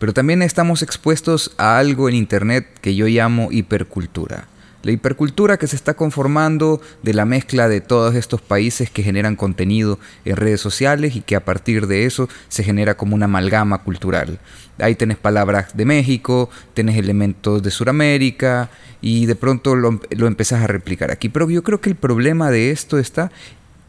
pero 0.00 0.12
también 0.12 0.42
estamos 0.42 0.82
expuestos 0.82 1.52
a 1.56 1.78
algo 1.78 2.08
en 2.08 2.16
Internet 2.16 2.66
que 2.80 2.96
yo 2.96 3.06
llamo 3.06 3.52
hipercultura. 3.52 4.48
La 4.86 4.92
hipercultura 4.92 5.56
que 5.56 5.66
se 5.66 5.74
está 5.74 5.94
conformando 5.94 6.80
de 7.02 7.12
la 7.12 7.24
mezcla 7.24 7.68
de 7.68 7.80
todos 7.80 8.14
estos 8.14 8.40
países 8.40 8.88
que 8.88 9.02
generan 9.02 9.34
contenido 9.34 9.98
en 10.24 10.36
redes 10.36 10.60
sociales 10.60 11.16
y 11.16 11.22
que 11.22 11.34
a 11.34 11.44
partir 11.44 11.88
de 11.88 12.04
eso 12.04 12.28
se 12.46 12.62
genera 12.62 12.96
como 12.96 13.16
una 13.16 13.24
amalgama 13.24 13.82
cultural. 13.82 14.38
Ahí 14.78 14.94
tenés 14.94 15.16
palabras 15.16 15.76
de 15.76 15.86
México, 15.86 16.50
tenés 16.72 16.96
elementos 16.98 17.64
de 17.64 17.72
Sudamérica 17.72 18.70
y 19.00 19.26
de 19.26 19.34
pronto 19.34 19.74
lo, 19.74 20.00
lo 20.10 20.28
empezás 20.28 20.62
a 20.62 20.68
replicar 20.68 21.10
aquí. 21.10 21.30
Pero 21.30 21.50
yo 21.50 21.64
creo 21.64 21.80
que 21.80 21.90
el 21.90 21.96
problema 21.96 22.52
de 22.52 22.70
esto 22.70 23.00
está 23.00 23.32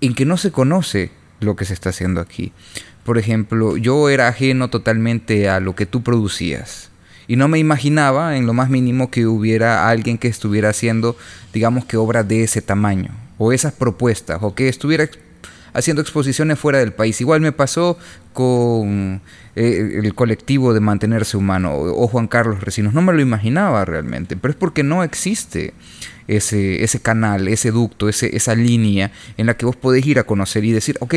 en 0.02 0.16
que 0.16 0.26
no 0.26 0.36
se 0.36 0.52
conoce 0.52 1.12
lo 1.42 1.56
que 1.56 1.66
se 1.66 1.76
está 1.76 1.90
haciendo 1.90 2.22
aquí. 2.22 2.54
Por 3.06 3.20
ejemplo, 3.20 3.78
yo 3.78 4.10
era 4.10 4.30
ajeno 4.30 4.72
totalmente 4.72 5.48
a 5.48 5.60
lo 5.60 5.76
que 5.76 5.86
tú 5.86 6.02
producías 6.02 6.90
y 7.28 7.36
no 7.36 7.48
me 7.48 7.60
imaginaba 7.60 8.38
en 8.38 8.46
lo 8.46 8.54
más 8.54 8.70
mínimo 8.70 9.12
que 9.12 9.28
hubiera 9.28 9.90
alguien 9.90 10.18
que 10.18 10.28
estuviera 10.28 10.70
haciendo, 10.70 11.18
digamos 11.54 11.86
que 11.86 11.98
obras 11.98 12.28
de 12.28 12.44
ese 12.44 12.62
tamaño, 12.62 13.12
o 13.38 13.52
esas 13.52 13.74
propuestas, 13.74 14.40
o 14.42 14.56
que 14.56 14.70
estuviera 14.70 15.10
haciendo 15.74 16.02
exposiciones 16.02 16.58
fuera 16.58 16.80
del 16.80 16.94
país. 16.94 17.22
Igual 17.22 17.42
me 17.42 17.52
pasó 17.52 17.98
con 18.34 19.22
eh, 19.56 20.02
el 20.04 20.14
colectivo 20.16 20.74
de 20.74 20.80
Mantenerse 20.80 21.38
Humano 21.38 21.74
o, 21.74 22.08
Juan 22.08 22.28
Carlos 22.28 22.62
Recinos. 22.62 22.94
No 22.94 23.02
me 23.02 23.14
lo 23.14 23.22
imaginaba 23.22 23.86
realmente, 23.86 24.36
pero 24.38 24.52
es 24.52 24.58
porque 24.58 24.84
no 24.84 25.04
existe 25.04 25.74
ese, 26.28 26.84
ese 26.84 27.00
canal, 27.00 27.48
ese 27.48 27.72
ducto, 27.72 28.10
ese, 28.10 28.36
esa 28.36 28.56
línea 28.56 29.12
en 29.38 29.46
la 29.46 29.56
que 29.56 29.66
vos 29.66 29.76
podés 29.76 30.06
ir 30.06 30.20
a 30.20 30.24
conocer 30.24 30.66
y 30.66 30.72
decir, 30.72 30.98
ok, 31.00 31.14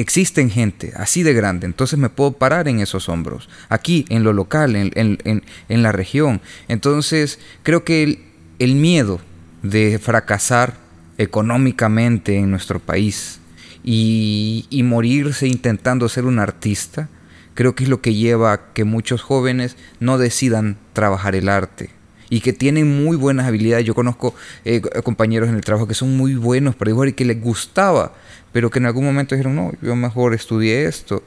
existen 0.00 0.48
gente 0.48 0.92
así 0.96 1.24
de 1.24 1.34
grande, 1.34 1.66
entonces 1.66 1.98
me 1.98 2.08
puedo 2.08 2.32
parar 2.32 2.68
en 2.68 2.78
esos 2.78 3.08
hombros, 3.08 3.48
aquí, 3.68 4.04
en 4.08 4.22
lo 4.22 4.32
local, 4.32 4.76
en, 4.76 5.42
la 5.68 5.92
región. 5.92 6.40
Entonces, 6.68 7.40
creo 7.64 7.84
que 7.84 8.20
el, 8.58 8.74
miedo 8.76 9.20
de 9.62 9.98
fracasar 9.98 10.76
económicamente 11.18 12.36
en 12.36 12.50
nuestro 12.50 12.78
país 12.78 13.40
y, 13.82 14.66
y, 14.70 14.84
morirse 14.84 15.48
intentando 15.48 16.08
ser 16.08 16.26
un 16.26 16.38
artista, 16.38 17.08
creo 17.54 17.74
que 17.74 17.82
es 17.82 17.90
lo 17.90 18.00
que 18.00 18.14
lleva 18.14 18.52
a 18.52 18.72
que 18.72 18.84
muchos 18.84 19.22
jóvenes 19.22 19.76
no 19.98 20.16
decidan 20.16 20.78
trabajar 20.92 21.34
el 21.34 21.48
arte 21.48 21.90
y 22.30 22.40
que 22.40 22.52
tienen 22.52 23.04
muy 23.04 23.16
buenas 23.16 23.46
habilidades. 23.46 23.86
Yo 23.86 23.94
conozco 23.94 24.34
eh, 24.64 24.80
compañeros 25.02 25.48
en 25.48 25.54
el 25.54 25.62
trabajo 25.62 25.88
que 25.88 25.94
son 25.94 26.16
muy 26.16 26.34
buenos 26.34 26.74
para 26.74 26.90
dibujar 26.90 27.08
y 27.08 27.12
que 27.14 27.24
les 27.24 27.40
gustaba, 27.40 28.14
pero 28.52 28.70
que 28.70 28.78
en 28.78 28.86
algún 28.86 29.04
momento 29.04 29.34
dijeron, 29.34 29.56
no, 29.56 29.72
yo 29.82 29.96
mejor 29.96 30.34
estudié 30.34 30.86
esto. 30.86 31.22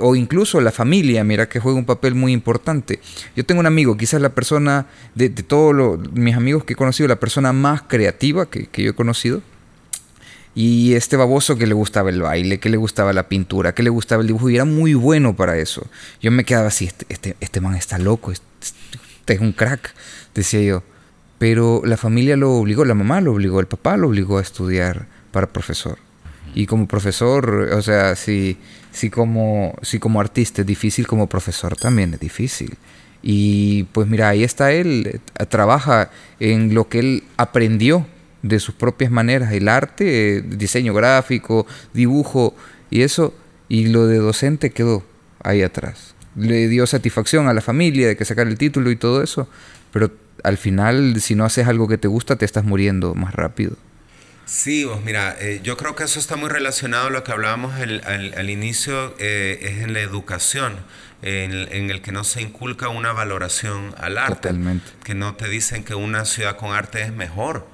O 0.00 0.14
incluso 0.14 0.60
la 0.60 0.70
familia, 0.70 1.24
mira, 1.24 1.48
que 1.48 1.58
juega 1.58 1.78
un 1.78 1.84
papel 1.84 2.14
muy 2.14 2.32
importante. 2.32 3.00
Yo 3.34 3.44
tengo 3.44 3.60
un 3.60 3.66
amigo, 3.66 3.96
quizás 3.96 4.20
la 4.20 4.30
persona, 4.30 4.86
de, 5.14 5.28
todos 5.30 5.98
mis 6.12 6.36
amigos 6.36 6.64
que 6.64 6.74
he 6.74 6.76
conocido, 6.76 7.08
la 7.08 7.20
persona 7.20 7.52
más 7.52 7.82
creativa 7.82 8.48
que, 8.48 8.68
yo 8.76 8.90
he 8.90 8.94
conocido. 8.94 9.42
Y 10.54 10.94
este 10.94 11.16
baboso 11.16 11.56
que 11.56 11.66
le 11.66 11.74
gustaba 11.74 12.10
el 12.10 12.22
baile, 12.22 12.58
que 12.58 12.68
le 12.68 12.76
gustaba 12.76 13.12
la 13.12 13.28
pintura, 13.28 13.74
que 13.74 13.82
le 13.82 13.90
gustaba 13.90 14.22
el 14.22 14.26
dibujo, 14.26 14.50
y 14.50 14.56
era 14.56 14.64
muy 14.64 14.94
bueno 14.94 15.36
para 15.36 15.56
eso. 15.56 15.86
Yo 16.20 16.30
me 16.32 16.44
quedaba 16.44 16.68
así, 16.68 16.86
este, 16.86 17.06
este, 17.08 17.36
este 17.40 17.60
man 17.60 17.76
está 17.76 17.98
loco, 17.98 18.32
este, 18.32 18.44
este 18.60 19.34
es 19.34 19.40
un 19.40 19.52
crack 19.52 19.94
decía 20.38 20.60
yo. 20.62 20.82
Pero 21.38 21.82
la 21.84 21.96
familia 21.96 22.36
lo 22.36 22.52
obligó, 22.54 22.84
la 22.84 22.94
mamá 22.94 23.20
lo 23.20 23.32
obligó, 23.32 23.60
el 23.60 23.66
papá 23.66 23.96
lo 23.96 24.08
obligó 24.08 24.38
a 24.38 24.42
estudiar 24.42 25.06
para 25.30 25.46
profesor. 25.46 25.98
Y 26.54 26.66
como 26.66 26.88
profesor, 26.88 27.70
o 27.72 27.82
sea, 27.82 28.16
si, 28.16 28.56
si, 28.90 29.10
como, 29.10 29.74
como 30.00 30.20
artista 30.20 30.62
es 30.62 30.66
difícil, 30.66 31.06
como 31.06 31.28
profesor 31.28 31.76
también 31.76 32.14
es 32.14 32.20
difícil. 32.20 32.76
Y 33.22 33.84
pues 33.92 34.06
mira, 34.06 34.28
ahí 34.28 34.44
está 34.44 34.72
él, 34.72 35.06
eh, 35.06 35.46
trabaja 35.46 36.10
en 36.40 36.74
lo 36.74 36.88
que 36.88 37.00
él 37.00 37.24
aprendió 37.36 38.06
de 38.42 38.60
sus 38.60 38.74
propias 38.74 39.10
maneras, 39.10 39.52
el 39.52 39.68
arte, 39.68 40.42
diseño 40.42 40.94
gráfico, 40.94 41.66
dibujo 41.92 42.54
y 42.90 43.02
eso, 43.02 43.34
y 43.68 43.88
lo 43.88 44.06
de 44.06 44.18
docente 44.18 44.70
quedó 44.70 45.04
ahí 45.42 45.62
atrás. 45.62 46.14
Le 46.36 46.68
dio 46.68 46.86
satisfacción 46.86 47.48
a 47.48 47.54
la 47.54 47.60
familia 47.60 48.08
de 48.08 48.16
que 48.16 48.24
sacar 48.24 48.46
el 48.46 48.56
título 48.56 48.90
y 48.90 48.96
todo 48.96 49.22
eso, 49.22 49.48
pero 49.92 50.12
al 50.44 50.56
final, 50.56 51.20
si 51.20 51.34
no 51.34 51.44
haces 51.44 51.66
algo 51.66 51.88
que 51.88 51.98
te 51.98 52.08
gusta, 52.08 52.36
te 52.36 52.44
estás 52.44 52.64
muriendo 52.64 53.14
más 53.14 53.34
rápido. 53.34 53.76
Sí, 54.48 54.84
vos 54.84 55.04
mira, 55.04 55.36
eh, 55.38 55.60
yo 55.62 55.76
creo 55.76 55.94
que 55.94 56.04
eso 56.04 56.18
está 56.18 56.36
muy 56.36 56.48
relacionado 56.48 57.08
a 57.08 57.10
lo 57.10 57.22
que 57.22 57.32
hablábamos 57.32 57.74
al, 57.74 58.48
inicio, 58.48 59.14
eh, 59.18 59.58
es 59.60 59.82
en 59.82 59.92
la 59.92 60.00
educación, 60.00 60.78
en, 61.20 61.90
el 61.90 62.00
que 62.00 62.12
no 62.12 62.24
se 62.24 62.40
inculca 62.40 62.88
una 62.88 63.12
valoración 63.12 63.94
al 63.98 64.16
arte. 64.16 64.36
Totalmente. 64.36 64.90
Que 65.04 65.14
no 65.14 65.34
te 65.34 65.48
dicen 65.50 65.84
que 65.84 65.94
una 65.94 66.24
ciudad 66.24 66.56
con 66.56 66.74
arte 66.74 67.02
es 67.02 67.12
mejor 67.12 67.68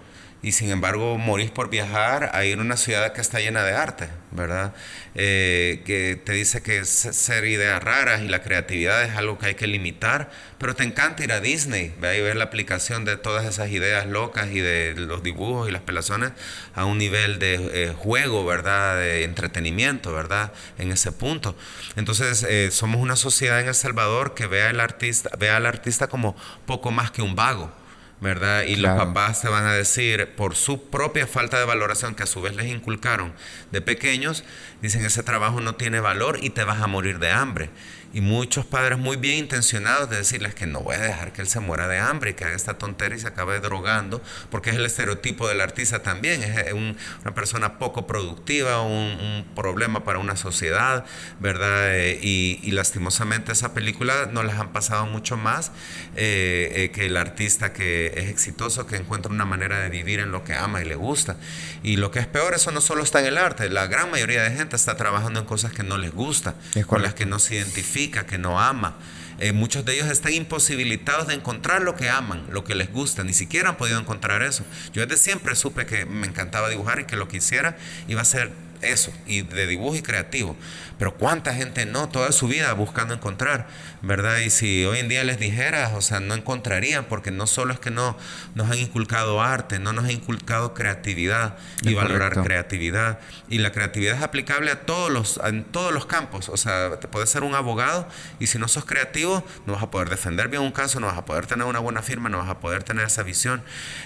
y 0.44 0.52
sin 0.52 0.70
embargo 0.70 1.16
morís 1.16 1.50
por 1.50 1.70
viajar 1.70 2.30
a 2.34 2.44
ir 2.44 2.58
a 2.58 2.60
una 2.60 2.76
ciudad 2.76 3.14
que 3.14 3.22
está 3.22 3.40
llena 3.40 3.64
de 3.64 3.72
arte, 3.72 4.08
¿verdad? 4.30 4.74
Eh, 5.14 5.82
que 5.86 6.20
te 6.22 6.32
dice 6.32 6.62
que 6.62 6.84
ser 6.84 7.46
ideas 7.46 7.82
raras 7.82 8.20
y 8.20 8.28
la 8.28 8.42
creatividad 8.42 9.04
es 9.04 9.16
algo 9.16 9.38
que 9.38 9.46
hay 9.46 9.54
que 9.54 9.66
limitar, 9.66 10.30
pero 10.58 10.76
te 10.76 10.84
encanta 10.84 11.24
ir 11.24 11.32
a 11.32 11.40
Disney, 11.40 11.94
¿verdad? 11.98 12.16
y 12.18 12.20
ver 12.20 12.36
la 12.36 12.44
aplicación 12.44 13.06
de 13.06 13.16
todas 13.16 13.46
esas 13.46 13.70
ideas 13.70 14.06
locas 14.06 14.50
y 14.50 14.60
de 14.60 14.92
los 14.96 15.22
dibujos 15.22 15.66
y 15.66 15.72
las 15.72 15.80
pelazones 15.80 16.32
a 16.74 16.84
un 16.84 16.98
nivel 16.98 17.38
de 17.38 17.54
eh, 17.54 17.94
juego, 17.96 18.44
¿verdad? 18.44 18.98
De 18.98 19.24
entretenimiento, 19.24 20.12
¿verdad? 20.12 20.52
En 20.76 20.92
ese 20.92 21.10
punto. 21.10 21.56
Entonces, 21.96 22.42
eh, 22.42 22.70
somos 22.70 23.00
una 23.00 23.16
sociedad 23.16 23.60
en 23.60 23.68
El 23.68 23.74
Salvador 23.74 24.34
que 24.34 24.46
ve 24.46 24.62
al 24.62 24.80
artista, 24.80 25.30
ve 25.38 25.48
al 25.48 25.64
artista 25.64 26.08
como 26.08 26.36
poco 26.66 26.90
más 26.90 27.10
que 27.10 27.22
un 27.22 27.34
vago. 27.34 27.72
¿Verdad? 28.20 28.62
Y 28.62 28.76
los 28.76 28.96
papás 28.96 29.42
te 29.42 29.48
van 29.48 29.66
a 29.66 29.72
decir, 29.72 30.34
por 30.36 30.54
su 30.56 30.88
propia 30.88 31.26
falta 31.26 31.58
de 31.58 31.64
valoración 31.64 32.14
que 32.14 32.22
a 32.22 32.26
su 32.26 32.40
vez 32.40 32.54
les 32.56 32.66
inculcaron 32.66 33.32
de 33.70 33.80
pequeños, 33.80 34.44
dicen 34.80 35.04
ese 35.04 35.22
trabajo 35.22 35.60
no 35.60 35.74
tiene 35.74 36.00
valor 36.00 36.38
y 36.40 36.50
te 36.50 36.64
vas 36.64 36.80
a 36.80 36.86
morir 36.86 37.18
de 37.18 37.30
hambre. 37.30 37.70
Y 38.14 38.20
muchos 38.20 38.64
padres 38.64 38.96
muy 38.96 39.16
bien 39.16 39.38
intencionados 39.38 40.08
de 40.08 40.18
decirles 40.18 40.54
que 40.54 40.68
no 40.68 40.80
voy 40.80 40.94
a 40.94 41.00
dejar 41.00 41.32
que 41.32 41.42
él 41.42 41.48
se 41.48 41.58
muera 41.58 41.88
de 41.88 41.98
hambre 41.98 42.30
y 42.30 42.34
que 42.34 42.44
haga 42.44 42.54
esta 42.54 42.78
tontería 42.78 43.16
y 43.16 43.20
se 43.20 43.26
acabe 43.26 43.58
drogando, 43.58 44.22
porque 44.50 44.70
es 44.70 44.76
el 44.76 44.86
estereotipo 44.86 45.48
del 45.48 45.60
artista 45.60 46.04
también, 46.04 46.44
es 46.44 46.72
una 46.72 47.34
persona 47.34 47.76
poco 47.76 48.06
productiva, 48.06 48.82
un, 48.82 49.44
problema 49.56 50.04
para 50.04 50.20
una 50.20 50.36
sociedad, 50.36 51.04
¿verdad? 51.40 51.96
Eh, 51.96 52.20
y, 52.22 52.70
lastimosamente 52.70 53.52
esa 53.52 53.74
película 53.74 54.28
no 54.30 54.42
las 54.42 54.60
han 54.60 54.72
pasado 54.72 55.06
mucho 55.06 55.36
más 55.36 55.72
eh, 56.16 56.72
eh, 56.74 56.90
que 56.92 57.06
el 57.06 57.16
artista 57.16 57.72
que 57.72 58.12
es 58.16 58.28
exitoso, 58.28 58.86
que 58.86 58.96
encuentra 58.96 59.32
una 59.32 59.44
manera 59.44 59.80
de 59.80 59.88
vivir 59.88 60.20
en 60.20 60.30
lo 60.30 60.44
que 60.44 60.54
ama 60.54 60.82
y 60.82 60.84
le 60.84 60.94
gusta. 60.94 61.36
Y 61.82 61.96
lo 61.96 62.10
que 62.10 62.20
es 62.20 62.26
peor, 62.26 62.54
eso 62.54 62.70
no 62.70 62.80
solo 62.80 63.02
está 63.02 63.20
en 63.20 63.26
el 63.26 63.38
arte, 63.38 63.68
la 63.70 63.86
gran 63.88 64.10
mayoría 64.10 64.42
de 64.42 64.56
gente 64.56 64.76
está 64.76 64.96
trabajando 64.96 65.40
en 65.40 65.46
cosas 65.46 65.72
que 65.72 65.82
no 65.82 65.98
les 65.98 66.12
gusta, 66.12 66.54
con 66.86 67.02
las 67.02 67.14
que 67.14 67.26
no 67.26 67.38
se 67.38 67.56
identifica 67.56 68.03
que 68.10 68.38
no 68.38 68.60
ama. 68.60 68.96
Eh, 69.38 69.52
muchos 69.52 69.84
de 69.84 69.94
ellos 69.94 70.08
están 70.08 70.32
imposibilitados 70.32 71.26
de 71.26 71.34
encontrar 71.34 71.82
lo 71.82 71.96
que 71.96 72.08
aman, 72.08 72.46
lo 72.50 72.62
que 72.62 72.74
les 72.74 72.92
gusta, 72.92 73.24
ni 73.24 73.32
siquiera 73.32 73.70
han 73.70 73.76
podido 73.76 73.98
encontrar 73.98 74.42
eso. 74.42 74.64
Yo 74.92 75.04
desde 75.04 75.22
siempre 75.22 75.56
supe 75.56 75.86
que 75.86 76.06
me 76.06 76.26
encantaba 76.26 76.68
dibujar 76.68 77.00
y 77.00 77.04
que 77.04 77.16
lo 77.16 77.26
que 77.26 77.38
hiciera 77.38 77.76
iba 78.06 78.22
a 78.22 78.24
ser 78.24 78.52
eso, 78.82 79.12
y 79.26 79.42
de 79.42 79.66
dibujo 79.66 79.96
y 79.96 80.02
creativo. 80.02 80.56
Pero 80.98 81.14
cuánta 81.14 81.54
gente 81.54 81.86
no, 81.86 82.08
toda 82.08 82.30
su 82.32 82.46
vida 82.46 82.72
buscando 82.74 83.14
encontrar, 83.14 83.66
¿verdad? 84.04 84.38
Y 84.38 84.50
si 84.50 84.84
hoy 84.84 84.98
en 84.98 85.08
día 85.08 85.24
les 85.24 85.38
dijeras, 85.38 85.92
o 85.94 86.00
sea, 86.00 86.20
no 86.20 86.34
encontrarían, 86.34 87.04
porque 87.04 87.30
no 87.30 87.46
solo 87.46 87.72
es 87.72 87.80
que 87.80 87.90
no 87.90 88.16
nos 88.54 88.70
han 88.70 88.78
inculcado 88.78 89.42
arte, 89.42 89.78
no 89.78 89.92
nos 89.92 90.04
han 90.04 90.12
inculcado 90.12 90.74
creatividad 90.74 91.56
y 91.82 91.94
valorar 91.94 92.42
creatividad. 92.42 93.18
Y 93.48 93.58
la 93.58 93.72
creatividad 93.72 94.16
es 94.16 94.22
aplicable 94.22 94.70
a 94.70 94.82
todos 94.82 95.10
los, 95.10 95.40
en 95.44 95.64
todos 95.64 95.92
los 95.92 96.06
campos. 96.06 96.48
O 96.48 96.56
sea, 96.56 96.98
te 97.00 97.08
puedes 97.08 97.30
ser 97.30 97.42
un 97.42 97.54
abogado 97.54 98.08
y 98.38 98.46
si 98.46 98.58
no 98.58 98.68
sos 98.68 98.84
creativo, 98.84 99.44
no 99.66 99.74
vas 99.74 99.82
a 99.82 99.90
poder 99.90 100.08
defender 100.08 100.48
bien 100.48 100.62
un 100.62 100.72
caso, 100.72 101.00
no 101.00 101.06
vas 101.06 101.18
a 101.18 101.24
poder 101.24 101.46
tener 101.46 101.66
una 101.66 101.78
buena 101.78 102.02
firma, 102.02 102.28
no 102.28 102.38
vas 102.38 102.50
a 102.50 102.60
poder 102.60 102.84
tener 102.84 103.06
esa 103.06 103.22
visión. 103.22 103.62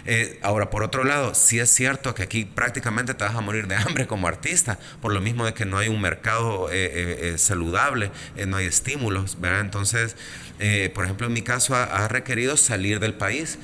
Eh, 0.07 0.39
ahora, 0.43 0.71
por 0.71 0.83
otro 0.83 1.05
lado, 1.05 1.35
sí 1.35 1.59
es 1.59 1.71
cierto 1.71 2.15
que 2.15 2.23
aquí 2.23 2.45
prácticamente 2.45 3.15
te 3.15 3.25
vas 3.25 3.35
a 3.35 3.41
morir 3.41 3.67
de 3.67 3.77
hambre 3.89 4.07
como 4.07 4.29
artista, 4.29 4.79
por 5.01 5.13
lo 5.13 5.21
mismo 5.21 5.45
de 5.45 5.55
que 5.55 5.65
no 5.65 5.79
hay 5.79 5.89
un 5.89 6.01
mercado 6.01 6.71
eh, 6.71 6.85
eh, 6.85 7.19
eh, 7.35 7.39
saludable, 7.39 8.11
eh, 8.37 8.47
no 8.47 8.57
hay 8.57 8.67
estímulos, 8.67 9.41
¿verdad? 9.41 9.61
Entonces, 9.61 9.88
por 10.95 11.05
ejemplo, 11.05 11.27
en 11.27 11.33
mi 11.33 11.43
caso 11.43 11.75
ha, 11.75 12.09
requerido 12.09 12.57
salir 12.57 13.01
del 13.01 13.15
país. 13.15 13.59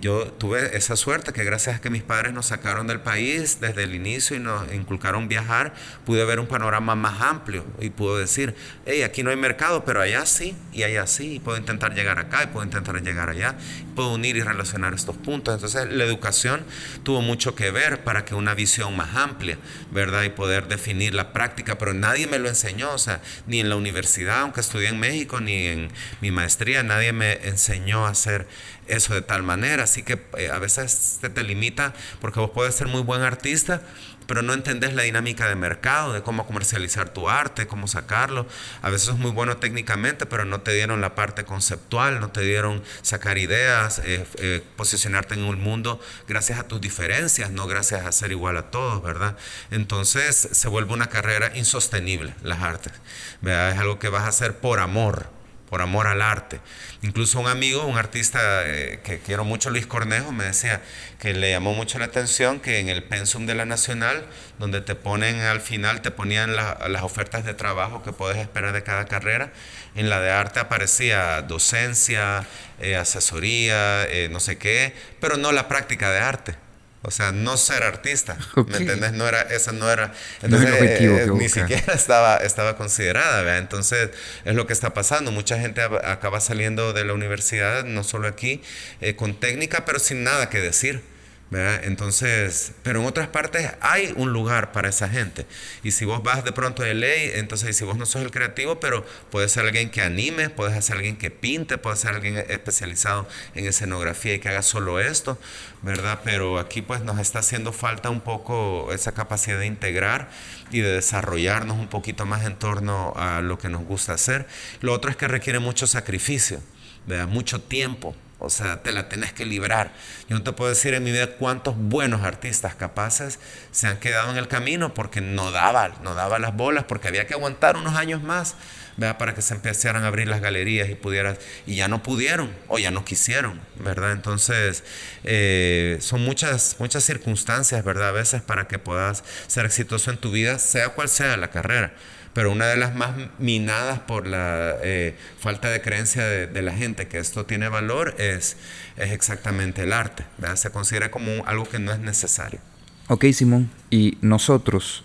Yo 0.00 0.26
tuve 0.32 0.76
esa 0.76 0.94
suerte 0.94 1.32
que 1.32 1.42
gracias 1.42 1.76
a 1.76 1.80
que 1.80 1.88
mis 1.88 2.02
padres 2.02 2.32
nos 2.32 2.46
sacaron 2.46 2.86
del 2.86 3.00
país 3.00 3.60
desde 3.60 3.84
el 3.84 3.94
inicio 3.94 4.36
y 4.36 4.38
nos 4.40 4.70
inculcaron 4.72 5.26
viajar, 5.26 5.74
pude 6.04 6.24
ver 6.24 6.38
un 6.38 6.46
panorama 6.46 6.94
más 6.94 7.22
amplio 7.22 7.64
y 7.80 7.90
puedo 7.90 8.18
decir, 8.18 8.54
hey, 8.84 9.02
aquí 9.02 9.22
no 9.22 9.30
hay 9.30 9.36
mercado, 9.36 9.84
pero 9.84 10.02
allá 10.02 10.26
sí, 10.26 10.54
y 10.72 10.82
allá 10.82 11.06
sí, 11.06 11.36
y 11.36 11.40
puedo 11.40 11.56
intentar 11.56 11.94
llegar 11.94 12.18
acá, 12.18 12.44
y 12.44 12.46
puedo 12.48 12.64
intentar 12.64 13.02
llegar 13.02 13.30
allá, 13.30 13.56
puedo 13.94 14.12
unir 14.12 14.36
y 14.36 14.42
relacionar 14.42 14.92
estos 14.92 15.16
puntos. 15.16 15.54
Entonces 15.54 15.90
la 15.90 16.04
educación 16.04 16.64
tuvo 17.02 17.22
mucho 17.22 17.54
que 17.54 17.70
ver 17.70 18.04
para 18.04 18.24
que 18.24 18.34
una 18.34 18.54
visión 18.54 18.94
más 18.96 19.16
amplia, 19.16 19.56
¿verdad? 19.90 20.24
Y 20.24 20.30
poder 20.30 20.68
definir 20.68 21.14
la 21.14 21.32
práctica, 21.32 21.78
pero 21.78 21.94
nadie 21.94 22.26
me 22.26 22.38
lo 22.38 22.48
enseñó, 22.48 22.92
o 22.92 22.98
sea, 22.98 23.22
ni 23.46 23.60
en 23.60 23.68
la 23.70 23.76
universidad, 23.76 24.40
aunque 24.40 24.60
estudié 24.60 24.88
en 24.88 25.00
México, 25.00 25.40
ni 25.40 25.66
en 25.66 25.90
mi 26.20 26.30
maestría, 26.30 26.82
nadie 26.82 27.12
me 27.12 27.32
enseñó 27.46 28.06
a 28.06 28.10
hacer 28.10 28.46
eso 28.90 29.14
de 29.14 29.22
tal 29.22 29.42
manera. 29.42 29.84
Así 29.84 30.02
que 30.02 30.20
eh, 30.36 30.50
a 30.50 30.58
veces 30.58 31.18
te, 31.20 31.30
te 31.30 31.42
limita 31.42 31.94
porque 32.20 32.40
vos 32.40 32.50
puedes 32.50 32.74
ser 32.74 32.88
muy 32.88 33.02
buen 33.02 33.22
artista, 33.22 33.82
pero 34.26 34.42
no 34.42 34.52
entendés 34.52 34.94
la 34.94 35.02
dinámica 35.02 35.48
de 35.48 35.56
mercado, 35.56 36.12
de 36.12 36.22
cómo 36.22 36.46
comercializar 36.46 37.08
tu 37.12 37.28
arte, 37.28 37.66
cómo 37.66 37.88
sacarlo. 37.88 38.46
A 38.80 38.90
veces 38.90 39.08
es 39.08 39.16
muy 39.16 39.30
bueno 39.32 39.56
técnicamente, 39.56 40.26
pero 40.26 40.44
no 40.44 40.60
te 40.60 40.72
dieron 40.72 41.00
la 41.00 41.14
parte 41.14 41.44
conceptual, 41.44 42.20
no 42.20 42.30
te 42.30 42.42
dieron 42.42 42.82
sacar 43.02 43.38
ideas, 43.38 44.00
eh, 44.04 44.24
eh, 44.38 44.62
posicionarte 44.76 45.34
en 45.34 45.42
un 45.42 45.60
mundo 45.60 46.00
gracias 46.28 46.60
a 46.60 46.68
tus 46.68 46.80
diferencias, 46.80 47.50
no 47.50 47.66
gracias 47.66 48.06
a 48.06 48.12
ser 48.12 48.30
igual 48.30 48.56
a 48.56 48.70
todos, 48.70 49.02
¿verdad? 49.02 49.36
Entonces 49.70 50.48
se 50.52 50.68
vuelve 50.68 50.92
una 50.92 51.08
carrera 51.08 51.50
insostenible, 51.56 52.34
las 52.42 52.62
artes. 52.62 52.92
¿verdad? 53.40 53.72
Es 53.72 53.78
algo 53.78 53.98
que 53.98 54.10
vas 54.10 54.22
a 54.22 54.28
hacer 54.28 54.58
por 54.58 54.78
amor 54.78 55.39
por 55.70 55.80
amor 55.82 56.08
al 56.08 56.20
arte. 56.20 56.60
Incluso 57.02 57.40
un 57.40 57.46
amigo, 57.46 57.86
un 57.86 57.96
artista 57.96 58.40
eh, 58.66 59.00
que 59.04 59.20
quiero 59.20 59.44
mucho, 59.44 59.70
Luis 59.70 59.86
Cornejo, 59.86 60.32
me 60.32 60.44
decía 60.44 60.82
que 61.20 61.32
le 61.32 61.50
llamó 61.50 61.72
mucho 61.72 61.98
la 62.00 62.06
atención 62.06 62.58
que 62.58 62.80
en 62.80 62.88
el 62.88 63.04
pensum 63.04 63.46
de 63.46 63.54
la 63.54 63.64
Nacional, 63.64 64.26
donde 64.58 64.80
te 64.80 64.96
ponen 64.96 65.40
al 65.40 65.60
final, 65.60 66.02
te 66.02 66.10
ponían 66.10 66.56
las 66.56 67.02
ofertas 67.02 67.44
de 67.44 67.54
trabajo 67.54 68.02
que 68.02 68.12
puedes 68.12 68.36
esperar 68.38 68.72
de 68.72 68.82
cada 68.82 69.06
carrera, 69.06 69.52
en 69.94 70.10
la 70.10 70.20
de 70.20 70.30
arte 70.30 70.60
aparecía 70.60 71.40
docencia, 71.42 72.46
eh, 72.80 72.96
asesoría, 72.96 74.04
eh, 74.04 74.28
no 74.30 74.40
sé 74.40 74.58
qué, 74.58 74.94
pero 75.20 75.36
no 75.36 75.52
la 75.52 75.68
práctica 75.68 76.10
de 76.10 76.18
arte. 76.18 76.69
O 77.02 77.10
sea, 77.10 77.32
no 77.32 77.56
ser 77.56 77.82
artista. 77.82 78.36
¿Me 78.66 78.76
entendés? 78.78 79.12
No 79.12 79.26
era, 79.26 79.40
esa 79.42 79.72
no 79.72 79.90
era. 79.90 80.12
No 80.42 80.56
es 80.58 80.62
el 80.64 80.74
objetivo 80.74 81.16
eh, 81.16 81.26
ni 81.38 81.48
siquiera 81.62 81.92
estaba, 81.94 82.36
estaba 82.38 82.76
considerada, 82.76 83.40
¿verdad? 83.42 83.58
Entonces, 83.58 84.10
es 84.44 84.54
lo 84.54 84.66
que 84.66 84.74
está 84.74 84.92
pasando. 84.92 85.30
Mucha 85.32 85.58
gente 85.58 85.80
ab- 85.82 86.04
acaba 86.04 86.40
saliendo 86.40 86.92
de 86.92 87.04
la 87.06 87.14
universidad, 87.14 87.84
no 87.84 88.04
solo 88.04 88.28
aquí, 88.28 88.60
eh, 89.00 89.16
con 89.16 89.40
técnica, 89.40 89.84
pero 89.86 89.98
sin 89.98 90.24
nada 90.24 90.50
que 90.50 90.60
decir. 90.60 91.02
¿Verdad? 91.50 91.82
Entonces, 91.84 92.72
pero 92.84 93.00
en 93.00 93.06
otras 93.06 93.28
partes 93.28 93.72
hay 93.80 94.12
un 94.16 94.32
lugar 94.32 94.70
para 94.70 94.88
esa 94.88 95.08
gente. 95.08 95.46
Y 95.82 95.90
si 95.90 96.04
vos 96.04 96.22
vas 96.22 96.44
de 96.44 96.52
pronto 96.52 96.84
de 96.84 96.94
ley, 96.94 97.32
entonces 97.34 97.76
si 97.76 97.84
vos 97.84 97.96
no 97.96 98.06
sos 98.06 98.22
el 98.22 98.30
creativo, 98.30 98.78
pero 98.78 99.04
puedes 99.30 99.50
ser 99.50 99.66
alguien 99.66 99.90
que 99.90 100.00
anime, 100.00 100.48
puedes 100.48 100.84
ser 100.84 100.96
alguien 100.96 101.16
que 101.16 101.30
pinte, 101.30 101.76
puedes 101.76 102.00
ser 102.00 102.14
alguien 102.14 102.36
especializado 102.48 103.28
en 103.56 103.66
escenografía 103.66 104.34
y 104.34 104.38
que 104.38 104.48
haga 104.48 104.62
solo 104.62 105.00
esto, 105.00 105.38
¿verdad? 105.82 106.20
Pero 106.24 106.60
aquí 106.60 106.82
pues 106.82 107.02
nos 107.02 107.18
está 107.18 107.40
haciendo 107.40 107.72
falta 107.72 108.10
un 108.10 108.20
poco 108.20 108.92
esa 108.92 109.12
capacidad 109.12 109.58
de 109.58 109.66
integrar 109.66 110.30
y 110.70 110.80
de 110.80 110.92
desarrollarnos 110.92 111.78
un 111.78 111.88
poquito 111.88 112.26
más 112.26 112.44
en 112.44 112.56
torno 112.56 113.12
a 113.16 113.40
lo 113.40 113.58
que 113.58 113.68
nos 113.68 113.84
gusta 113.84 114.12
hacer. 114.12 114.46
Lo 114.80 114.92
otro 114.92 115.10
es 115.10 115.16
que 115.16 115.26
requiere 115.26 115.58
mucho 115.58 115.88
sacrificio, 115.88 116.60
¿verdad? 117.06 117.26
Mucho 117.26 117.60
tiempo. 117.60 118.14
O 118.40 118.48
sea, 118.48 118.82
te 118.82 118.90
la 118.90 119.08
tenés 119.08 119.32
que 119.34 119.44
librar. 119.44 119.92
Yo 120.28 120.36
no 120.36 120.42
te 120.42 120.52
puedo 120.52 120.70
decir 120.70 120.94
en 120.94 121.04
mi 121.04 121.12
vida 121.12 121.36
cuántos 121.36 121.76
buenos 121.76 122.22
artistas 122.22 122.74
capaces 122.74 123.38
se 123.70 123.86
han 123.86 123.98
quedado 123.98 124.30
en 124.30 124.38
el 124.38 124.48
camino 124.48 124.94
porque 124.94 125.20
no 125.20 125.50
daba, 125.50 125.90
no 126.02 126.14
daba 126.14 126.38
las 126.38 126.56
bolas, 126.56 126.84
porque 126.84 127.08
había 127.08 127.26
que 127.26 127.34
aguantar 127.34 127.76
unos 127.76 127.96
años 127.96 128.22
más, 128.22 128.54
¿verdad? 128.96 129.18
Para 129.18 129.34
que 129.34 129.42
se 129.42 129.54
empezaran 129.54 130.04
a 130.04 130.06
abrir 130.06 130.26
las 130.26 130.40
galerías 130.40 130.88
y 130.88 130.94
pudieras, 130.94 131.38
y 131.66 131.76
ya 131.76 131.88
no 131.88 132.02
pudieron, 132.02 132.50
o 132.68 132.78
ya 132.78 132.90
no 132.90 133.04
quisieron, 133.04 133.60
¿verdad? 133.76 134.12
Entonces, 134.12 134.84
eh, 135.24 135.98
son 136.00 136.22
muchas, 136.24 136.76
muchas 136.78 137.04
circunstancias, 137.04 137.84
¿verdad? 137.84 138.08
A 138.08 138.12
veces 138.12 138.40
para 138.40 138.68
que 138.68 138.78
puedas 138.78 139.22
ser 139.48 139.66
exitoso 139.66 140.10
en 140.10 140.16
tu 140.16 140.30
vida, 140.30 140.58
sea 140.58 140.88
cual 140.90 141.10
sea 141.10 141.36
la 141.36 141.50
carrera 141.50 141.92
pero 142.32 142.52
una 142.52 142.66
de 142.66 142.76
las 142.76 142.94
más 142.94 143.12
minadas 143.38 144.00
por 144.00 144.26
la 144.26 144.76
eh, 144.82 145.16
falta 145.38 145.68
de 145.68 145.80
creencia 145.80 146.24
de, 146.24 146.46
de, 146.46 146.62
la 146.62 146.72
gente 146.72 147.08
que 147.08 147.18
esto 147.18 147.44
tiene 147.44 147.68
valor 147.68 148.14
es, 148.18 148.56
es 148.96 149.10
exactamente 149.10 149.82
el 149.82 149.92
arte. 149.92 150.24
¿verdad? 150.38 150.56
Se 150.56 150.70
considera 150.70 151.10
como 151.10 151.32
un, 151.32 151.42
algo 151.46 151.64
que 151.64 151.78
no 151.78 151.92
es 151.92 151.98
necesario. 151.98 152.60
Ok, 153.08 153.24
Simón. 153.32 153.70
Y 153.90 154.18
nosotros, 154.20 155.02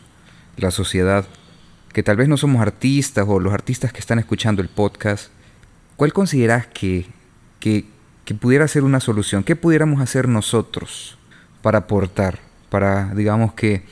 la 0.58 0.70
sociedad, 0.70 1.26
que 1.92 2.04
tal 2.04 2.18
vez 2.18 2.28
no 2.28 2.38
somos 2.38 2.62
artistas 2.62 3.26
o 3.28 3.40
los 3.40 3.54
artistas 3.54 3.92
que 3.92 4.00
están 4.00 4.20
escuchando 4.20 4.62
el 4.62 4.70
podcast, 4.70 5.30
¿cuál 5.96 6.14
consideras 6.14 6.68
que, 6.68 7.08
que, 7.60 7.86
que 8.24 8.36
pudiera 8.36 8.68
ser 8.68 8.84
una 8.84 9.00
solución? 9.00 9.44
¿Qué 9.44 9.56
pudiéramos 9.56 10.02
hacer 10.02 10.28
nosotros 10.28 11.18
para 11.64 11.80
aportar? 11.80 12.40
Para, 12.70 13.14
digamos 13.16 13.54
que 13.54 13.84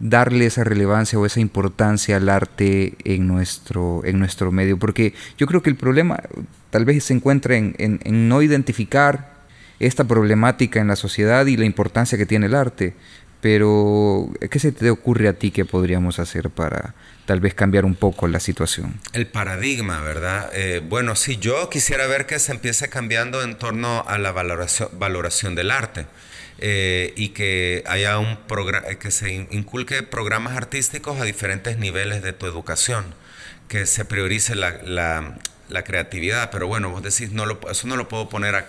darle 0.00 0.46
esa 0.46 0.64
relevancia 0.64 1.18
o 1.18 1.26
esa 1.26 1.40
importancia 1.40 2.16
al 2.16 2.28
arte 2.28 2.94
en 3.04 3.26
nuestro, 3.26 4.02
en 4.04 4.18
nuestro 4.18 4.52
medio. 4.52 4.78
Porque 4.78 5.14
yo 5.36 5.46
creo 5.46 5.62
que 5.62 5.70
el 5.70 5.76
problema 5.76 6.20
tal 6.70 6.84
vez 6.84 7.04
se 7.04 7.14
encuentra 7.14 7.56
en, 7.56 7.74
en, 7.78 8.28
no 8.28 8.42
identificar 8.42 9.38
esta 9.80 10.04
problemática 10.04 10.80
en 10.80 10.88
la 10.88 10.96
sociedad 10.96 11.46
y 11.46 11.56
la 11.56 11.64
importancia 11.64 12.18
que 12.18 12.26
tiene 12.26 12.46
el 12.46 12.54
arte. 12.54 12.94
Pero, 13.40 14.30
¿qué 14.50 14.58
se 14.58 14.72
te 14.72 14.90
ocurre 14.90 15.28
a 15.28 15.32
ti 15.34 15.52
que 15.52 15.64
podríamos 15.64 16.18
hacer 16.18 16.50
para 16.50 16.94
tal 17.24 17.38
vez 17.38 17.54
cambiar 17.54 17.84
un 17.84 17.94
poco 17.94 18.26
la 18.26 18.40
situación? 18.40 19.00
El 19.12 19.28
paradigma, 19.28 20.00
¿verdad? 20.00 20.50
Eh, 20.54 20.82
bueno, 20.84 21.14
sí, 21.14 21.36
yo 21.36 21.70
quisiera 21.70 22.08
ver 22.08 22.26
que 22.26 22.40
se 22.40 22.50
empiece 22.50 22.88
cambiando 22.88 23.44
en 23.44 23.56
torno 23.56 24.04
a 24.08 24.18
la 24.18 24.32
valoración, 24.32 24.88
valoración 24.98 25.54
del 25.54 25.70
arte. 25.70 26.06
Eh, 26.60 27.12
y 27.16 27.28
que 27.28 27.84
haya 27.86 28.18
un 28.18 28.36
programa 28.48 28.88
que 28.96 29.12
se 29.12 29.32
inculque 29.32 30.02
programas 30.02 30.56
artísticos 30.56 31.20
a 31.20 31.24
diferentes 31.24 31.78
niveles 31.78 32.20
de 32.20 32.32
tu 32.32 32.46
educación, 32.46 33.14
que 33.68 33.86
se 33.86 34.04
priorice 34.04 34.56
la, 34.56 34.72
la, 35.68 35.84
creatividad, 35.84 36.50
pero 36.50 36.66
bueno, 36.66 36.90
vos 36.90 37.02
decís, 37.02 37.30
no 37.30 37.46
lo, 37.46 37.60
eso 37.70 37.86
no 37.86 37.94
lo 37.94 38.08
puedo 38.08 38.28
poner 38.28 38.66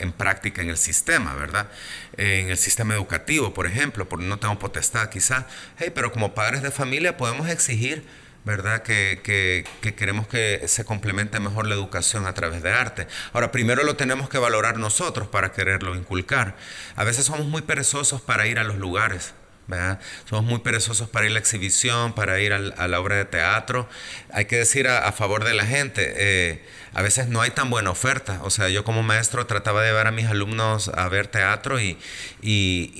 en 0.00 0.12
práctica 0.12 0.62
en 0.62 0.68
el 0.68 0.76
sistema, 0.76 1.34
¿verdad? 1.36 1.68
Eh, 2.16 2.40
en 2.40 2.50
el 2.50 2.58
sistema 2.58 2.94
educativo, 2.94 3.54
por 3.54 3.66
ejemplo, 3.66 4.08
porque 4.08 4.26
no 4.26 4.40
tengo 4.40 4.58
potestad 4.58 5.08
quizá, 5.08 5.46
hey, 5.78 5.92
pero 5.94 6.10
como 6.10 6.34
padres 6.34 6.62
de 6.62 6.72
familia 6.72 7.16
podemos 7.16 7.48
exigir 7.48 8.04
¿verdad? 8.46 8.82
Que, 8.82 9.20
que, 9.24 9.64
que, 9.80 9.96
queremos 9.96 10.28
que 10.28 10.62
se 10.68 10.84
complemente 10.84 11.40
mejor 11.40 11.66
la 11.66 11.74
educación 11.74 12.26
a 12.26 12.32
través 12.32 12.62
de 12.62 12.70
arte. 12.70 13.08
Ahora, 13.32 13.50
primero 13.50 13.82
lo 13.82 13.96
tenemos 13.96 14.28
que 14.28 14.38
valorar 14.38 14.78
nosotros 14.78 15.26
para 15.26 15.50
quererlo 15.50 15.96
inculcar. 15.96 16.56
A 16.94 17.02
veces 17.02 17.26
somos 17.26 17.46
muy 17.46 17.62
perezosos 17.62 18.22
para 18.22 18.46
ir 18.46 18.60
a 18.60 18.64
los 18.64 18.76
lugares. 18.76 19.34
¿verdad? 19.66 19.98
Somos 20.30 20.44
muy 20.44 20.60
perezosos 20.60 21.08
para 21.08 21.26
ir 21.26 21.32
a 21.32 21.34
la 21.34 21.40
exhibición, 21.40 22.14
para 22.14 22.38
ir 22.38 22.52
a 22.52 22.86
la 22.86 23.00
obra 23.00 23.16
de 23.16 23.24
teatro. 23.24 23.88
Hay 24.32 24.44
que 24.44 24.58
decir 24.58 24.86
a, 24.86 25.08
a 25.08 25.10
favor 25.10 25.42
de 25.42 25.54
la 25.54 25.66
gente, 25.66 26.14
eh, 26.16 26.64
a 26.96 27.02
veces 27.02 27.28
no 27.28 27.42
hay 27.42 27.50
tan 27.50 27.68
buena 27.68 27.90
oferta. 27.90 28.40
O 28.42 28.48
sea, 28.48 28.70
yo 28.70 28.82
como 28.82 29.02
maestro 29.02 29.46
trataba 29.46 29.82
de 29.82 29.88
llevar 29.88 30.06
a 30.06 30.12
mis 30.12 30.28
alumnos 30.28 30.88
a 30.88 31.06
ver 31.10 31.26
teatro 31.26 31.78
y, 31.78 31.98
y, 32.40 32.90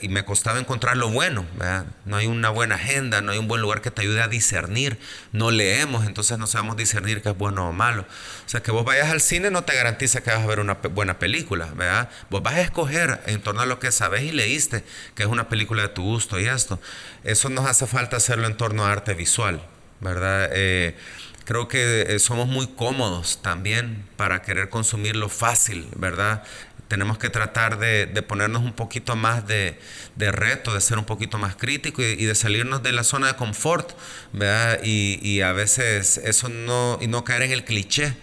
y, 0.00 0.08
me 0.08 0.24
costaba 0.24 0.60
encontrar 0.60 0.96
lo 0.96 1.08
bueno. 1.08 1.44
¿verdad? 1.56 1.86
No 2.04 2.18
hay 2.18 2.28
una 2.28 2.50
buena 2.50 2.76
agenda, 2.76 3.20
no 3.20 3.32
hay 3.32 3.38
un 3.38 3.48
buen 3.48 3.60
lugar 3.60 3.80
que 3.80 3.90
te 3.90 4.02
ayude 4.02 4.22
a 4.22 4.28
discernir. 4.28 4.96
No 5.32 5.50
leemos, 5.50 6.06
entonces 6.06 6.38
no 6.38 6.46
sabemos 6.46 6.76
discernir 6.76 7.20
qué 7.20 7.30
es 7.30 7.36
bueno 7.36 7.68
o 7.68 7.72
malo. 7.72 8.02
O 8.02 8.48
sea, 8.48 8.62
que 8.62 8.70
vos 8.70 8.84
vayas 8.84 9.10
al 9.10 9.20
cine 9.20 9.50
no 9.50 9.64
te 9.64 9.74
garantiza 9.74 10.22
que 10.22 10.30
vas 10.30 10.38
a 10.38 10.46
ver 10.46 10.60
una 10.60 10.74
buena 10.74 11.18
película. 11.18 11.66
¿verdad? 11.74 12.10
Vos 12.30 12.44
vas 12.44 12.54
a 12.54 12.60
escoger 12.60 13.22
en 13.26 13.42
torno 13.42 13.62
a 13.62 13.66
lo 13.66 13.80
que 13.80 13.90
sabes 13.90 14.22
y 14.22 14.30
leíste, 14.30 14.84
que 15.16 15.24
es 15.24 15.28
una 15.28 15.48
película 15.48 15.82
de 15.82 15.88
tu 15.88 16.04
gusto 16.04 16.38
y 16.38 16.46
esto. 16.46 16.80
Eso 17.24 17.48
nos 17.48 17.66
hace 17.66 17.88
falta 17.88 18.18
hacerlo 18.18 18.46
en 18.46 18.56
torno 18.56 18.86
a 18.86 18.92
arte 18.92 19.14
visual. 19.14 19.66
¿verdad? 20.02 20.50
Eh, 20.52 20.96
creo 21.44 21.68
que 21.68 22.02
eh, 22.02 22.18
somos 22.18 22.48
muy 22.48 22.66
cómodos 22.66 23.40
también 23.42 24.04
para 24.16 24.42
querer 24.42 24.68
consumir 24.68 25.16
lo 25.16 25.28
fácil, 25.28 25.88
¿verdad? 25.96 26.42
Tenemos 26.88 27.18
que 27.18 27.30
tratar 27.30 27.78
de, 27.78 28.06
ponernos 28.22 28.62
un 28.62 28.74
poquito 28.74 29.16
más 29.16 29.46
de, 29.46 29.78
de, 30.16 30.30
reto, 30.30 30.74
de 30.74 30.80
ser 30.80 30.98
un 30.98 31.06
poquito 31.06 31.38
más 31.38 31.56
crítico 31.56 32.02
y, 32.02 32.24
de 32.24 32.34
salirnos 32.34 32.82
de 32.82 32.92
la 32.92 33.02
zona 33.02 33.28
de 33.28 33.36
confort, 33.36 33.92
¿verdad? 34.32 34.80
Y, 34.84 35.18
y 35.26 35.40
a 35.40 35.52
veces 35.52 36.18
eso 36.18 36.48
no, 36.50 36.98
y 37.00 37.06
no 37.06 37.24
caer 37.24 37.42
en 37.42 37.52
el 37.52 37.64
cliché. 37.64 38.14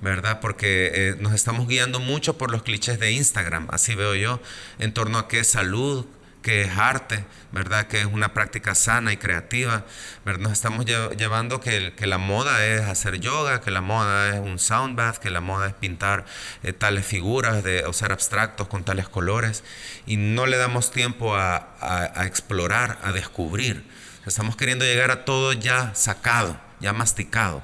¿verdad? 0.00 0.38
Porque 0.40 0.92
eh, 0.94 1.16
nos 1.18 1.32
estamos 1.32 1.66
guiando 1.66 1.98
mucho 1.98 2.38
por 2.38 2.52
los 2.52 2.62
clichés 2.62 3.00
de 3.00 3.10
Instagram, 3.10 3.66
así 3.70 3.96
veo 3.96 4.14
yo, 4.14 4.40
en 4.78 4.92
torno 4.92 5.18
a 5.18 5.26
qué 5.26 5.40
es 5.40 5.48
salud, 5.48 6.06
que 6.48 6.62
es 6.62 6.78
arte, 6.78 7.26
¿verdad? 7.52 7.88
Que 7.88 8.00
es 8.00 8.06
una 8.06 8.32
práctica 8.32 8.74
sana 8.74 9.12
y 9.12 9.18
creativa, 9.18 9.84
¿verdad? 10.24 10.44
Nos 10.44 10.52
estamos 10.52 10.86
llevando 10.86 11.60
que, 11.60 11.92
que, 11.94 12.06
la 12.06 12.16
moda 12.16 12.64
es 12.64 12.80
hacer 12.80 13.20
yoga, 13.20 13.60
que 13.60 13.70
la 13.70 13.82
moda 13.82 14.30
es 14.30 14.40
un 14.40 14.58
sound 14.58 14.96
bath, 14.96 15.18
que 15.18 15.28
la 15.28 15.42
moda 15.42 15.66
es 15.66 15.74
pintar 15.74 16.24
eh, 16.62 16.72
tales 16.72 17.04
figuras 17.04 17.62
de, 17.62 17.84
o 17.84 17.92
ser 17.92 18.12
abstractos 18.12 18.66
con 18.66 18.82
tales 18.82 19.10
colores 19.10 19.62
y 20.06 20.16
no 20.16 20.46
le 20.46 20.56
damos 20.56 20.90
tiempo 20.90 21.36
a, 21.36 21.56
a, 21.80 22.22
a 22.22 22.24
explorar, 22.24 22.98
a 23.02 23.12
descubrir. 23.12 23.84
Estamos 24.24 24.56
queriendo 24.56 24.86
llegar 24.86 25.10
a 25.10 25.26
todo 25.26 25.52
ya 25.52 25.94
sacado, 25.94 26.58
ya 26.80 26.94
masticado. 26.94 27.62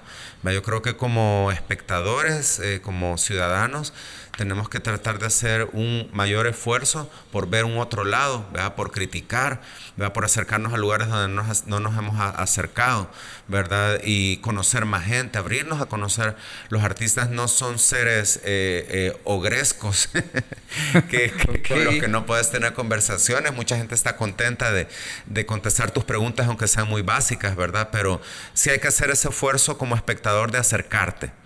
Yo 0.52 0.62
creo 0.62 0.82
que 0.82 0.94
como 0.94 1.50
espectadores, 1.52 2.58
eh, 2.58 2.82
como 2.82 3.16
ciudadanos, 3.16 3.94
tenemos 4.36 4.68
que 4.68 4.80
tratar 4.80 5.18
de 5.18 5.26
hacer 5.26 5.68
un 5.72 6.08
mayor 6.12 6.46
esfuerzo 6.46 7.10
por 7.30 7.48
ver 7.48 7.64
un 7.64 7.78
otro 7.78 8.04
lado, 8.04 8.46
¿verdad? 8.52 8.74
por 8.74 8.90
criticar, 8.90 9.60
¿verdad? 9.96 10.12
por 10.12 10.24
acercarnos 10.24 10.72
a 10.72 10.76
lugares 10.76 11.08
donde 11.08 11.34
no 11.34 11.42
nos, 11.42 11.66
no 11.66 11.80
nos 11.80 11.96
hemos 11.96 12.18
acercado, 12.18 13.10
¿verdad? 13.48 14.00
Y 14.02 14.38
conocer 14.38 14.84
más 14.84 15.04
gente, 15.04 15.38
abrirnos 15.38 15.80
a 15.80 15.86
conocer. 15.86 16.36
Los 16.68 16.82
artistas 16.82 17.30
no 17.30 17.48
son 17.48 17.78
seres 17.78 18.40
eh, 18.44 18.86
eh, 18.88 19.20
ogrescos 19.24 20.08
que, 21.10 21.30
que 21.30 21.50
okay. 21.50 21.62
con 21.62 21.84
los 21.84 21.94
que 21.96 22.08
no 22.08 22.26
puedes 22.26 22.50
tener 22.50 22.72
conversaciones. 22.72 23.54
Mucha 23.54 23.76
gente 23.76 23.94
está 23.94 24.16
contenta 24.16 24.72
de, 24.72 24.88
de, 25.26 25.46
contestar 25.46 25.90
tus 25.90 26.04
preguntas, 26.04 26.46
aunque 26.46 26.66
sean 26.66 26.88
muy 26.88 27.02
básicas, 27.02 27.54
¿verdad? 27.56 27.90
Pero 27.92 28.20
sí 28.52 28.70
hay 28.70 28.80
que 28.80 28.88
hacer 28.88 29.10
ese 29.10 29.28
esfuerzo 29.28 29.78
como 29.78 29.94
espectador 29.94 30.50
de 30.50 30.58
acercarte. 30.58 31.43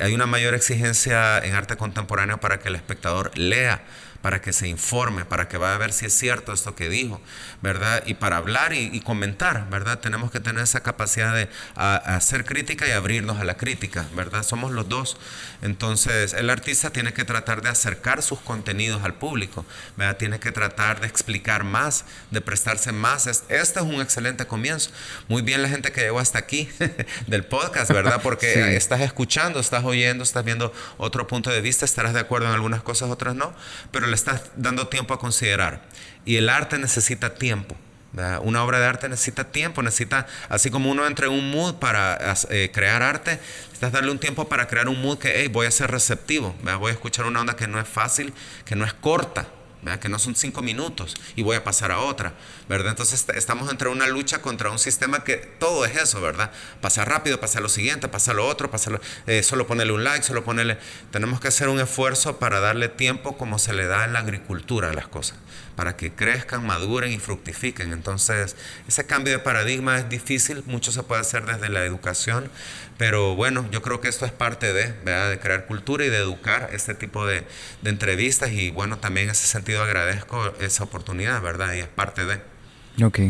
Hay 0.00 0.14
una 0.14 0.26
mayor 0.26 0.54
exigencia 0.54 1.38
en 1.38 1.54
arte 1.54 1.76
contemporáneo 1.76 2.38
para 2.40 2.58
que 2.58 2.68
el 2.68 2.74
espectador 2.74 3.36
lea, 3.36 3.82
para 4.22 4.40
que 4.40 4.52
se 4.52 4.68
informe, 4.68 5.24
para 5.24 5.48
que 5.48 5.56
vaya 5.56 5.74
a 5.74 5.78
ver 5.78 5.92
si 5.92 6.06
es 6.06 6.12
cierto 6.16 6.52
esto 6.52 6.74
que 6.74 6.88
dijo, 6.88 7.20
¿verdad? 7.62 8.02
Y 8.06 8.14
para 8.14 8.36
hablar 8.36 8.72
y, 8.72 8.90
y 8.92 9.00
comentar, 9.00 9.68
¿verdad? 9.70 9.98
Tenemos 10.00 10.30
que 10.30 10.40
tener 10.40 10.62
esa 10.62 10.80
capacidad 10.80 11.34
de 11.34 11.48
a, 11.74 11.94
a 11.94 12.16
hacer 12.16 12.44
crítica 12.44 12.86
y 12.86 12.90
abrirnos 12.90 13.38
a 13.40 13.44
la 13.44 13.56
crítica, 13.56 14.06
¿verdad? 14.14 14.42
Somos 14.42 14.72
los 14.72 14.88
dos. 14.88 15.16
Entonces, 15.62 16.34
el 16.34 16.50
artista 16.50 16.90
tiene 16.90 17.12
que 17.12 17.24
tratar 17.24 17.62
de 17.62 17.68
acercar 17.68 18.22
sus 18.22 18.40
contenidos 18.40 19.02
al 19.04 19.14
público, 19.14 19.64
¿verdad? 19.96 20.16
Tiene 20.16 20.38
que 20.38 20.52
tratar 20.52 21.00
de 21.00 21.06
explicar 21.06 21.64
más, 21.64 22.04
de 22.30 22.40
prestarse 22.40 22.92
más. 22.92 23.26
Este 23.26 23.80
es 23.80 23.86
un 23.86 24.00
excelente 24.00 24.46
comienzo. 24.46 24.90
Muy 25.28 25.42
bien 25.42 25.62
la 25.62 25.68
gente 25.68 25.92
que 25.92 26.02
llegó 26.02 26.18
hasta 26.18 26.38
aquí 26.38 26.68
del 27.26 27.44
podcast, 27.44 27.90
¿verdad? 27.90 28.20
Porque 28.22 28.52
sí. 28.54 28.60
estás 28.60 29.00
escuchando, 29.00 29.60
estás 29.60 29.84
oyendo, 29.84 30.24
estás 30.24 30.44
viendo 30.44 30.72
otro 30.98 31.26
punto 31.26 31.50
de 31.50 31.60
vista, 31.60 31.84
estarás 31.84 32.12
de 32.12 32.20
acuerdo 32.20 32.48
en 32.48 32.54
algunas 32.54 32.82
cosas, 32.82 33.10
otras 33.10 33.34
no, 33.34 33.54
pero 33.90 34.06
le 34.10 34.16
estás 34.16 34.50
dando 34.56 34.88
tiempo 34.88 35.14
a 35.14 35.18
considerar. 35.18 35.82
Y 36.24 36.36
el 36.36 36.48
arte 36.48 36.78
necesita 36.78 37.34
tiempo. 37.34 37.76
Una 38.42 38.64
obra 38.64 38.80
de 38.80 38.86
arte 38.86 39.08
necesita 39.08 39.44
tiempo, 39.52 39.82
necesita, 39.82 40.26
así 40.48 40.68
como 40.68 40.90
uno 40.90 41.06
entra 41.06 41.26
en 41.26 41.32
un 41.32 41.50
mood 41.52 41.76
para 41.76 42.18
eh, 42.50 42.70
crear 42.74 43.04
arte, 43.04 43.38
necesitas 43.66 43.92
darle 43.92 44.10
un 44.10 44.18
tiempo 44.18 44.48
para 44.48 44.66
crear 44.66 44.88
un 44.88 45.00
mood 45.00 45.18
que, 45.18 45.32
hey, 45.36 45.46
voy 45.46 45.66
a 45.66 45.70
ser 45.70 45.92
receptivo, 45.92 46.56
voy 46.80 46.90
a 46.90 46.94
escuchar 46.94 47.26
una 47.26 47.40
onda 47.40 47.54
que 47.54 47.68
no 47.68 47.78
es 47.78 47.86
fácil, 47.86 48.34
que 48.64 48.74
no 48.74 48.84
es 48.84 48.92
corta, 48.94 49.46
que 50.00 50.08
no 50.08 50.18
son 50.18 50.34
cinco 50.34 50.62
minutos 50.62 51.16
y 51.36 51.42
voy 51.42 51.56
a 51.56 51.64
pasar 51.64 51.90
a 51.90 52.00
otra, 52.00 52.34
¿verdad? 52.68 52.90
Entonces 52.90 53.26
estamos 53.34 53.70
entre 53.70 53.88
una 53.88 54.06
lucha 54.06 54.42
contra 54.42 54.70
un 54.70 54.78
sistema 54.78 55.24
que 55.24 55.36
todo 55.36 55.84
es 55.84 55.96
eso, 55.96 56.20
¿verdad? 56.20 56.50
Pasar 56.80 57.08
rápido, 57.08 57.40
pasar 57.40 57.62
lo 57.62 57.68
siguiente, 57.68 58.08
pasar 58.08 58.36
lo 58.36 58.46
otro, 58.46 58.70
pasar 58.70 59.00
eh, 59.26 59.42
solo 59.42 59.66
ponerle 59.66 59.92
un 59.92 60.04
like, 60.04 60.24
solo 60.24 60.44
ponerle... 60.44 60.78
Tenemos 61.10 61.40
que 61.40 61.48
hacer 61.48 61.68
un 61.68 61.80
esfuerzo 61.80 62.38
para 62.38 62.60
darle 62.60 62.88
tiempo 62.88 63.36
como 63.36 63.58
se 63.58 63.72
le 63.72 63.86
da 63.86 64.04
en 64.04 64.12
la 64.12 64.20
agricultura 64.20 64.90
a 64.90 64.92
las 64.92 65.08
cosas, 65.08 65.38
para 65.76 65.96
que 65.96 66.12
crezcan, 66.12 66.66
maduren 66.66 67.12
y 67.12 67.18
fructifiquen. 67.18 67.92
Entonces, 67.92 68.56
ese 68.88 69.06
cambio 69.06 69.32
de 69.32 69.38
paradigma 69.38 69.98
es 69.98 70.08
difícil, 70.08 70.62
mucho 70.66 70.92
se 70.92 71.02
puede 71.02 71.20
hacer 71.20 71.46
desde 71.46 71.68
la 71.68 71.84
educación, 71.84 72.50
pero 72.98 73.34
bueno, 73.34 73.66
yo 73.70 73.82
creo 73.82 74.00
que 74.00 74.08
esto 74.08 74.26
es 74.26 74.32
parte 74.32 74.72
de, 74.72 74.92
de 74.92 75.38
crear 75.38 75.66
cultura 75.66 76.04
y 76.04 76.10
de 76.10 76.18
educar 76.18 76.70
este 76.72 76.94
tipo 76.94 77.26
de, 77.26 77.44
de, 77.82 77.90
entrevistas 77.90 78.50
y 78.52 78.70
bueno, 78.70 78.98
también 78.98 79.26
en 79.26 79.32
ese 79.32 79.46
sentido 79.46 79.82
agradezco 79.82 80.52
esa 80.60 80.84
oportunidad, 80.84 81.40
¿verdad? 81.42 81.74
Y 81.74 81.80
es 81.80 81.88
parte 81.88 82.24
de. 82.26 82.40
Ok. 83.04 83.20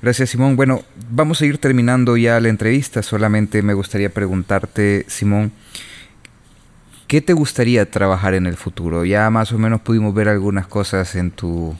Gracias, 0.00 0.30
Simón. 0.30 0.54
Bueno, 0.54 0.84
vamos 1.10 1.40
a 1.40 1.46
ir 1.46 1.58
terminando 1.58 2.16
ya 2.16 2.38
la 2.38 2.48
entrevista. 2.48 3.02
Solamente 3.02 3.62
me 3.62 3.74
gustaría 3.74 4.10
preguntarte, 4.10 5.04
Simón, 5.08 5.50
¿qué 7.08 7.20
te 7.22 7.32
gustaría 7.32 7.90
trabajar 7.90 8.34
en 8.34 8.46
el 8.46 8.56
futuro? 8.56 9.04
Ya 9.04 9.28
más 9.30 9.52
o 9.52 9.58
menos 9.58 9.80
pudimos 9.80 10.14
ver 10.14 10.28
algunas 10.28 10.68
cosas 10.68 11.16
en 11.16 11.32
tu, 11.32 11.74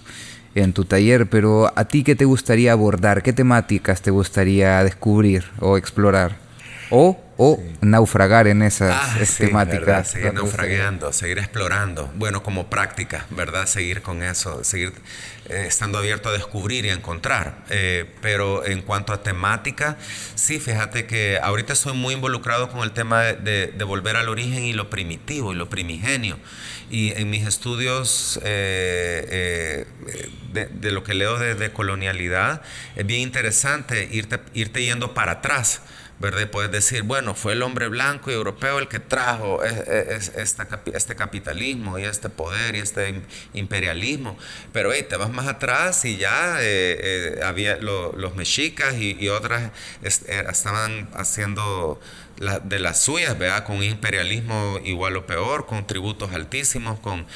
en 0.55 0.72
tu 0.72 0.84
taller, 0.84 1.28
pero 1.28 1.70
¿a 1.76 1.84
ti 1.84 2.02
qué 2.02 2.16
te 2.16 2.24
gustaría 2.24 2.72
abordar? 2.72 3.22
¿Qué 3.22 3.32
temáticas 3.32 4.02
te 4.02 4.10
gustaría 4.10 4.82
descubrir 4.82 5.44
o 5.60 5.76
explorar? 5.76 6.48
o, 6.90 7.18
o 7.40 7.62
naufragar 7.81 8.48
en 8.48 8.62
esas 8.62 8.93
ah, 8.93 9.16
temáticas. 9.39 10.10
Seguir 10.10 10.35
naufragueando, 10.35 11.12
seguir 11.12 11.39
explorando. 11.39 12.12
Bueno, 12.16 12.43
como 12.43 12.69
práctica, 12.69 13.27
¿verdad? 13.31 13.66
Seguir 13.66 14.02
con 14.02 14.24
eso, 14.24 14.65
seguir 14.65 14.93
eh, 15.48 15.66
estando 15.69 15.98
abierto 15.98 16.31
a 16.31 16.32
descubrir 16.32 16.85
y 16.85 16.90
a 16.90 16.94
encontrar. 16.94 17.65
Eh, 17.70 18.06
pero 18.20 18.66
en 18.66 18.82
cuanto 18.82 19.12
a 19.12 19.23
temática, 19.23 19.97
sí, 20.35 20.59
fíjate 20.59 21.06
que 21.06 21.39
ahorita 21.40 21.74
estoy 21.74 21.93
muy 21.93 22.15
involucrado 22.15 22.70
con 22.70 22.82
el 22.82 22.90
tema 22.90 23.23
de, 23.23 23.73
volver 23.86 24.16
al 24.16 24.28
origen 24.28 24.65
y 24.65 24.73
lo 24.73 24.90
primitivo 24.90 25.52
y 25.52 25.56
lo 25.56 25.70
primigenio. 25.70 26.40
Y 26.90 27.12
en 27.12 27.31
mis 27.31 27.47
estudios 27.47 28.40
eh, 28.43 29.86
de, 30.52 30.90
lo 30.90 31.05
que 31.05 31.15
leo 31.15 31.39
de, 31.39 31.73
colonialidad, 31.73 32.62
es 32.97 33.06
bien 33.06 33.20
interesante 33.20 34.09
irte, 34.10 34.40
irte 34.55 34.82
yendo 34.82 35.15
para 35.15 35.32
atrás 35.32 35.82
¿verdad? 36.19 36.51
puedes 36.51 36.70
decir, 36.70 37.03
bueno, 37.03 37.35
fue 37.35 37.53
el 37.53 37.62
hombre 37.62 37.89
blanco 37.89 38.31
y 38.31 38.35
europeo 38.35 38.78
el 38.78 38.89
que 38.89 38.99
trajo 38.99 39.61
este 39.65 41.16
capitalismo 41.16 41.99
y 41.99 42.05
este 42.05 42.28
poder 42.28 42.74
y 42.77 42.81
este 42.81 43.23
imperialismo, 43.53 44.36
pero 44.73 44.93
hey, 44.93 45.07
te 45.09 45.16
vas 45.16 45.31
más 45.31 45.47
atrás 45.47 46.05
y 46.05 46.16
ya 46.16 46.61
eh, 46.61 47.36
eh, 47.39 47.40
había 47.45 47.77
los 47.77 48.35
mexicas 48.35 48.95
y, 48.97 49.28
otras 49.28 49.70
eh, 50.03 50.45
estaban 50.51 51.09
haciendo 51.15 52.01
de 52.39 52.78
las 52.78 53.01
suyas, 53.01 53.36
¿verdad? 53.36 53.65
Con 53.65 53.82
imperialismo 53.82 54.78
igual 54.85 55.16
o 55.16 55.27
peor, 55.27 55.66
con 55.66 55.86
tributos 55.86 56.32
altísimos, 56.32 57.01
con 57.01 57.27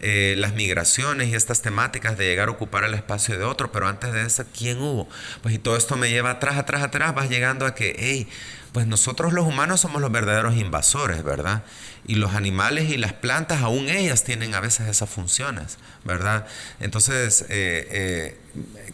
eh, 0.00 0.34
las 0.36 0.52
migraciones 0.52 1.28
y 1.28 1.34
estas 1.34 1.62
temáticas 1.62 2.18
de 2.18 2.26
llegar 2.26 2.48
a 2.48 2.52
ocupar 2.52 2.84
el 2.84 2.94
espacio 2.94 3.38
de 3.38 3.44
otro, 3.44 3.72
pero 3.72 3.88
antes 3.88 4.12
de 4.12 4.22
eso, 4.22 4.44
¿quién 4.56 4.80
hubo? 4.80 5.08
Pues 5.42 5.54
y 5.54 5.58
todo 5.58 5.76
esto 5.76 5.96
me 5.96 6.10
lleva 6.10 6.30
atrás, 6.32 6.58
atrás, 6.58 6.82
atrás, 6.82 7.14
vas 7.14 7.30
llegando 7.30 7.64
a 7.64 7.74
que, 7.74 7.96
hey, 7.98 8.28
pues 8.72 8.86
nosotros 8.86 9.32
los 9.32 9.46
humanos 9.46 9.80
somos 9.80 10.00
los 10.00 10.12
verdaderos 10.12 10.56
invasores, 10.56 11.24
¿verdad? 11.24 11.64
Y 12.06 12.16
los 12.16 12.34
animales 12.34 12.90
y 12.90 12.98
las 12.98 13.14
plantas, 13.14 13.62
aún 13.62 13.88
ellas 13.88 14.24
tienen 14.24 14.54
a 14.54 14.60
veces 14.60 14.88
esas 14.88 15.08
funciones, 15.08 15.78
¿verdad? 16.04 16.46
Entonces, 16.80 17.46
eh, 17.48 17.88
eh, 17.90 18.38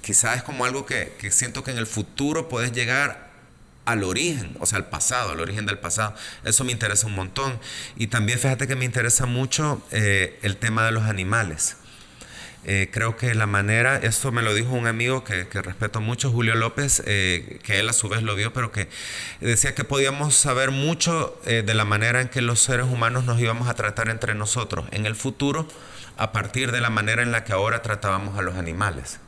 quizás 0.00 0.36
es 0.36 0.42
como 0.44 0.64
algo 0.64 0.86
que, 0.86 1.12
que 1.18 1.30
siento 1.30 1.62
que 1.62 1.72
en 1.72 1.78
el 1.78 1.86
futuro 1.86 2.48
puedes 2.48 2.72
llegar 2.72 3.25
al 3.86 4.02
origen, 4.04 4.54
o 4.60 4.66
sea, 4.66 4.78
al 4.78 4.88
pasado, 4.88 5.30
al 5.30 5.40
origen 5.40 5.64
del 5.64 5.78
pasado. 5.78 6.14
Eso 6.44 6.64
me 6.64 6.72
interesa 6.72 7.06
un 7.06 7.14
montón. 7.14 7.58
Y 7.96 8.08
también 8.08 8.38
fíjate 8.38 8.66
que 8.66 8.76
me 8.76 8.84
interesa 8.84 9.24
mucho 9.24 9.80
eh, 9.92 10.38
el 10.42 10.56
tema 10.58 10.84
de 10.84 10.90
los 10.92 11.04
animales. 11.04 11.76
Eh, 12.68 12.90
creo 12.92 13.16
que 13.16 13.32
la 13.36 13.46
manera, 13.46 13.96
esto 13.96 14.32
me 14.32 14.42
lo 14.42 14.52
dijo 14.52 14.72
un 14.72 14.88
amigo 14.88 15.22
que, 15.22 15.44
respeto 15.44 16.00
mucho, 16.00 16.32
Julio 16.32 16.56
López, 16.56 17.00
eh, 17.06 17.60
que 17.62 17.78
él 17.78 17.88
a 17.88 17.92
su 17.92 18.08
vez 18.08 18.24
lo 18.24 18.34
vio, 18.34 18.52
pero 18.52 18.72
que 18.72 18.88
decía 19.40 19.72
que 19.76 19.84
podíamos 19.84 20.34
saber 20.34 20.72
mucho 20.72 21.40
de 21.44 21.74
la 21.74 21.84
manera 21.84 22.20
en 22.20 22.28
que 22.28 22.42
los 22.42 22.58
seres 22.58 22.86
humanos 22.86 23.24
nos 23.24 23.40
íbamos 23.40 23.68
a 23.68 23.74
tratar 23.74 24.08
entre 24.08 24.34
nosotros 24.34 24.86
en 24.90 25.06
el 25.06 25.14
futuro 25.14 25.68
a 26.16 26.32
partir 26.32 26.72
de 26.72 26.80
la 26.80 26.90
manera 26.90 27.22
en 27.22 27.30
la 27.30 27.44
que 27.44 27.52
ahora 27.52 27.82
tratábamos 27.82 28.36
a 28.36 28.42
los 28.42 28.56
animales. 28.56 29.20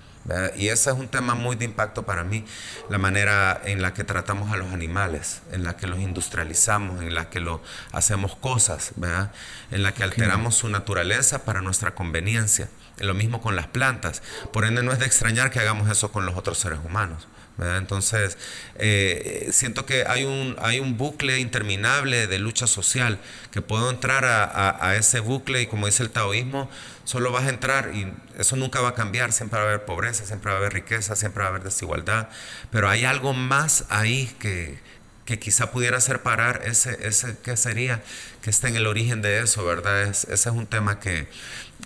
Y 0.56 0.68
ese 0.68 0.90
es 0.90 0.96
un 0.96 1.08
tema 1.08 1.34
muy 1.34 1.56
de 1.56 1.64
impacto 1.64 2.04
para 2.04 2.24
mí, 2.24 2.44
la 2.90 2.98
manera 2.98 3.60
en 3.64 3.82
la 3.82 3.94
que 3.94 4.04
tratamos 4.04 4.52
a 4.52 4.56
los 4.56 4.72
animales, 4.72 5.42
en 5.52 5.64
la 5.64 5.76
que 5.76 5.86
los 5.86 5.98
industrializamos, 5.98 7.02
en 7.02 7.14
la 7.14 7.30
que 7.30 7.40
lo 7.40 7.62
hacemos 7.92 8.36
cosas, 8.36 8.92
en 9.70 9.82
la 9.82 9.92
que 9.92 10.02
alteramos 10.02 10.54
su 10.54 10.68
naturaleza 10.68 11.44
para 11.44 11.62
nuestra 11.62 11.94
conveniencia. 11.94 12.68
Lo 12.98 13.14
mismo 13.14 13.40
con 13.40 13.54
las 13.54 13.68
plantas. 13.68 14.22
Por 14.52 14.64
ende, 14.64 14.82
no 14.82 14.92
es 14.92 14.98
de 14.98 15.06
extrañar 15.06 15.50
que 15.50 15.60
hagamos 15.60 15.88
eso 15.88 16.10
con 16.10 16.26
los 16.26 16.36
otros 16.36 16.58
seres 16.58 16.80
humanos. 16.84 17.28
Entonces, 17.58 18.38
eh, 18.76 19.48
siento 19.52 19.84
que 19.84 20.04
hay 20.06 20.24
un, 20.24 20.56
hay 20.60 20.78
un 20.78 20.96
bucle 20.96 21.40
interminable 21.40 22.26
de 22.26 22.38
lucha 22.38 22.66
social, 22.66 23.18
que 23.50 23.62
puedo 23.62 23.90
entrar 23.90 24.24
a, 24.24 24.96
ese 24.96 25.20
bucle 25.20 25.62
y 25.62 25.66
como 25.66 25.86
dice 25.86 26.02
el 26.02 26.10
taoísmo, 26.10 26.70
solo 27.04 27.32
vas 27.32 27.44
a 27.44 27.48
entrar 27.48 27.90
y 27.94 28.12
eso 28.38 28.56
nunca 28.56 28.80
va 28.80 28.90
a 28.90 28.94
cambiar, 28.94 29.32
siempre 29.32 29.58
va 29.58 29.64
a 29.64 29.68
haber 29.68 29.84
pobreza, 29.84 30.24
siempre 30.24 30.50
va 30.50 30.58
a 30.58 30.60
haber 30.60 30.72
riqueza, 30.72 31.16
siempre 31.16 31.42
va 31.42 31.48
a 31.48 31.50
haber 31.50 31.64
desigualdad, 31.64 32.28
pero 32.70 32.88
hay 32.88 33.04
algo 33.04 33.32
más 33.32 33.84
ahí 33.88 34.32
que, 34.38 34.78
que 35.24 35.38
quizá 35.38 35.70
pudiera 35.72 36.00
separar 36.00 36.62
ese, 36.64 37.06
ese, 37.06 37.36
¿qué 37.42 37.56
sería? 37.56 38.02
Que 38.42 38.50
está 38.50 38.68
en 38.68 38.76
el 38.76 38.86
origen 38.86 39.20
de 39.20 39.40
eso, 39.40 39.64
¿verdad? 39.64 40.04
Es, 40.04 40.24
ese 40.24 40.48
es 40.48 40.54
un 40.54 40.66
tema 40.66 41.00
que, 41.00 41.28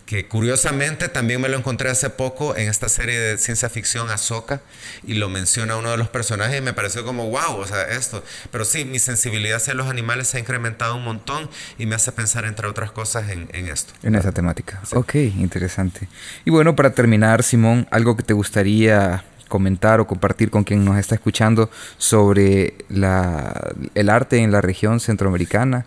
que 0.07 0.27
curiosamente 0.27 1.09
también 1.09 1.41
me 1.41 1.49
lo 1.49 1.57
encontré 1.57 1.89
hace 1.89 2.11
poco 2.11 2.57
en 2.57 2.69
esta 2.69 2.89
serie 2.89 3.19
de 3.19 3.39
ciencia 3.39 3.69
ficción 3.69 4.11
Ahsoka 4.11 4.61
y 5.05 5.15
lo 5.15 5.29
menciona 5.29 5.77
uno 5.77 5.91
de 5.91 5.97
los 5.97 6.09
personajes 6.09 6.59
y 6.59 6.63
me 6.63 6.73
pareció 6.73 7.05
como 7.05 7.31
wow, 7.31 7.57
o 7.57 7.67
sea, 7.67 7.83
esto. 7.85 8.23
Pero 8.51 8.65
sí, 8.65 8.85
mi 8.85 8.99
sensibilidad 8.99 9.57
hacia 9.57 9.75
los 9.75 9.87
animales 9.87 10.29
se 10.29 10.37
ha 10.37 10.41
incrementado 10.41 10.97
un 10.97 11.05
montón 11.05 11.49
y 11.79 11.87
me 11.87 11.95
hace 11.95 12.13
pensar, 12.13 12.45
entre 12.45 12.67
otras 12.67 12.91
cosas, 12.91 13.31
en, 13.31 13.49
esto. 13.69 13.95
En 14.03 14.15
esa 14.15 14.33
temática. 14.33 14.83
Ok, 14.93 15.15
interesante. 15.15 16.09
Y 16.45 16.51
bueno, 16.51 16.77
para 16.77 16.91
terminar, 16.91 17.43
Simón, 17.43 17.87
algo 17.91 18.17
que 18.17 18.23
te 18.23 18.35
gustaría 18.35 19.25
comentar 19.49 20.01
o 20.01 20.07
compartir 20.07 20.51
con 20.51 20.65
quien 20.65 20.85
nos 20.85 20.99
está 20.99 21.15
escuchando 21.15 21.71
sobre 21.99 22.75
la, 22.89 23.73
el 23.95 24.09
arte 24.09 24.39
en 24.39 24.51
la 24.51 24.61
región 24.61 25.01
centroamericana 25.01 25.87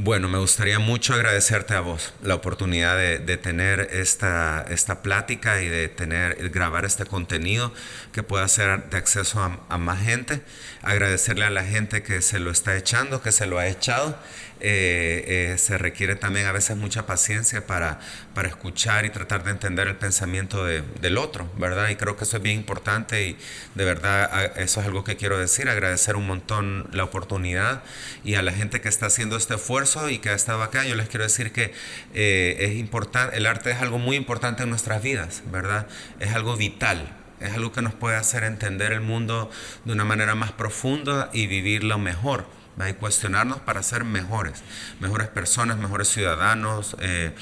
bueno, 0.00 0.28
me 0.28 0.38
gustaría 0.38 0.78
mucho 0.78 1.12
agradecerte 1.12 1.74
a 1.74 1.80
vos 1.80 2.12
la 2.22 2.36
oportunidad 2.36 2.96
de, 2.96 3.36
tener 3.36 3.80
esta, 3.92 4.64
esta 4.70 5.02
plática 5.02 5.60
y 5.60 5.68
de 5.68 5.88
tener, 5.88 6.50
grabar 6.50 6.84
este 6.84 7.04
contenido 7.04 7.72
que 8.12 8.22
pueda 8.22 8.46
ser 8.46 8.90
de 8.90 8.96
acceso 8.96 9.42
a, 9.42 9.58
a 9.68 9.76
más 9.76 10.00
gente. 10.00 10.40
Agradecerle 10.82 11.46
a 11.46 11.50
la 11.50 11.64
gente 11.64 12.04
que 12.04 12.22
se 12.22 12.38
lo 12.38 12.52
está 12.52 12.76
echando, 12.76 13.22
que 13.22 13.32
se 13.32 13.46
lo 13.46 13.58
ha 13.58 13.66
echado 13.66 14.16
eh, 14.60 15.52
eh, 15.52 15.58
se 15.58 15.78
requiere 15.78 16.16
también 16.16 16.46
a 16.46 16.52
veces 16.52 16.76
mucha 16.76 17.06
paciencia 17.06 17.66
para, 17.66 18.00
para 18.34 18.48
escuchar 18.48 19.04
y 19.04 19.10
tratar 19.10 19.44
de 19.44 19.50
entender 19.50 19.88
el 19.88 19.96
pensamiento 19.96 20.64
del 20.64 21.18
otro, 21.18 21.50
¿verdad? 21.56 21.88
Y 21.88 21.96
creo 21.96 22.16
que 22.16 22.24
eso 22.24 22.36
es 22.36 22.42
bien 22.42 22.56
importante 22.56 23.26
y 23.26 23.36
de 23.74 23.84
verdad 23.84 24.52
eso 24.56 24.80
es 24.80 24.86
algo 24.86 25.04
que 25.04 25.16
quiero 25.16 25.38
decir, 25.38 25.68
agradecer 25.68 26.16
un 26.16 26.26
montón 26.26 26.88
la 26.92 27.04
oportunidad 27.04 27.82
y 28.24 28.34
a 28.34 28.42
la 28.42 28.52
gente 28.52 28.80
que 28.80 28.88
está 28.88 29.06
haciendo 29.06 29.36
este 29.36 29.54
esfuerzo 29.54 30.08
y 30.10 30.18
que 30.18 30.30
ha 30.30 30.34
estado 30.34 30.62
acá, 30.62 30.84
yo 30.84 30.94
les 30.94 31.08
quiero 31.08 31.24
decir 31.24 31.52
que 31.52 31.72
eh, 32.14 32.56
es 32.60 32.76
importante, 32.76 33.36
el 33.36 33.46
arte 33.46 33.70
es 33.70 33.80
algo 33.80 33.98
muy 33.98 34.16
importante 34.16 34.62
en 34.62 34.70
nuestras 34.70 35.02
vidas, 35.02 35.42
¿verdad? 35.50 35.86
Es 36.20 36.34
algo 36.34 36.56
vital, 36.56 37.16
es 37.40 37.52
algo 37.52 37.72
que 37.72 37.82
nos 37.82 37.94
puede 37.94 38.16
hacer 38.16 38.44
entender 38.44 38.92
el 38.92 39.00
mundo 39.00 39.50
de 39.84 39.92
una 39.92 40.04
manera 40.04 40.34
más 40.34 40.52
profunda 40.52 41.30
y 41.32 41.46
vivirlo 41.46 41.98
mejor 41.98 42.57
y 42.86 42.94
cuestionarnos 42.94 43.60
para 43.60 43.82
ser 43.82 44.04
mejores, 44.04 44.62
mejores 45.00 45.28
personas, 45.28 45.78
mejores 45.78 46.08
ciudadanos, 46.08 46.96
eh, 47.00 47.32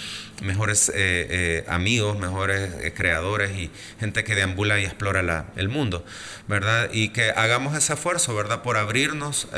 mejores 0.43 0.89
eh, 0.89 0.95
eh, 0.97 1.65
amigos, 1.69 2.19
mejores 2.19 2.73
creadores 2.95 3.51
y 3.57 3.71
gente 4.01 4.25
que 4.25 4.35
deambula 4.35 4.79
y 4.81 4.85
explora 4.85 5.47
el 5.57 5.69
mundo, 5.69 6.05
¿verdad? 6.49 6.89
Y 6.93 7.11
que 7.11 7.31
hagamos 7.31 7.77
ese 7.77 7.95
esfuerzo, 7.95 8.35
¿verdad? 8.35 8.63
Por 8.63 8.77
abrirnos. 8.77 9.49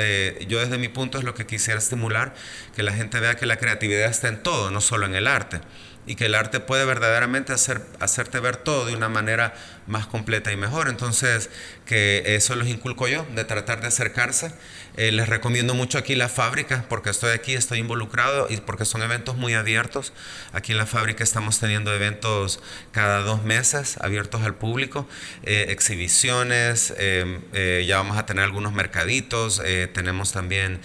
yo 0.49 0.61
desde 0.61 0.79
mi 0.79 0.89
punto 0.89 1.19
es 1.19 1.25
lo 1.25 1.35
que 1.35 1.47
quisiera 1.47 1.79
estimular, 1.79 2.35
que 2.75 2.83
la 2.83 2.93
gente 2.93 3.21
vea 3.21 3.37
que 3.37 3.47
la 3.47 3.57
creatividad 3.57 4.11
está 4.11 4.29
en 4.29 4.43
todo, 4.43 4.71
no 4.71 4.81
solo 4.81 5.07
en 5.07 5.15
el 5.15 5.27
arte 5.27 5.61
y 6.09 6.15
que 6.15 6.25
el 6.25 6.35
arte 6.35 6.59
puede 6.59 6.87
verdaderamente 6.87 7.53
hacer, 7.53 7.83
hacerte 8.01 8.41
ver 8.41 8.57
todo 8.57 8.87
de 8.87 8.97
una 8.97 9.11
manera 9.11 9.53
más 9.87 10.07
completa 10.07 10.51
y 10.51 10.57
mejor. 10.57 10.89
Entonces, 10.89 11.51
que 11.85 12.35
eso 12.35 12.57
los 12.57 12.67
inculco 12.67 13.09
yo, 13.09 13.27
de 13.35 13.45
tratar 13.45 13.83
de 13.83 13.89
acercarse. 13.89 14.51
Eh, 14.99 15.13
les 15.13 15.29
recomiendo 15.29 15.75
mucho 15.75 15.97
aquí 15.97 16.17
la 16.17 16.29
fábrica, 16.29 16.85
porque 16.89 17.11
estoy 17.11 17.31
aquí, 17.31 17.55
estoy 17.55 17.79
involucrado 17.79 18.49
y 18.51 18.57
porque 18.57 18.85
son 18.85 19.01
eventos 19.05 19.37
muy 19.37 19.55
abiertos. 19.55 20.13
Aquí 20.53 20.73
en 20.73 20.79
la 20.79 20.87
fábrica 20.87 21.23
estamos 21.23 21.61
teniendo 21.61 21.95
eventos 21.95 22.59
cada 22.91 23.21
dos 23.21 23.45
meses, 23.45 23.97
abiertos 24.01 24.43
al 24.43 24.57
público, 24.57 25.09
eh, 25.45 25.67
exhibiciones, 25.69 26.93
eh, 26.99 27.85
ya 27.87 27.99
vamos 27.99 28.19
a 28.19 28.27
tener 28.27 28.43
algunos 28.43 28.73
mercaditos, 28.73 29.63
tenemos 29.95 30.33
también 30.33 30.81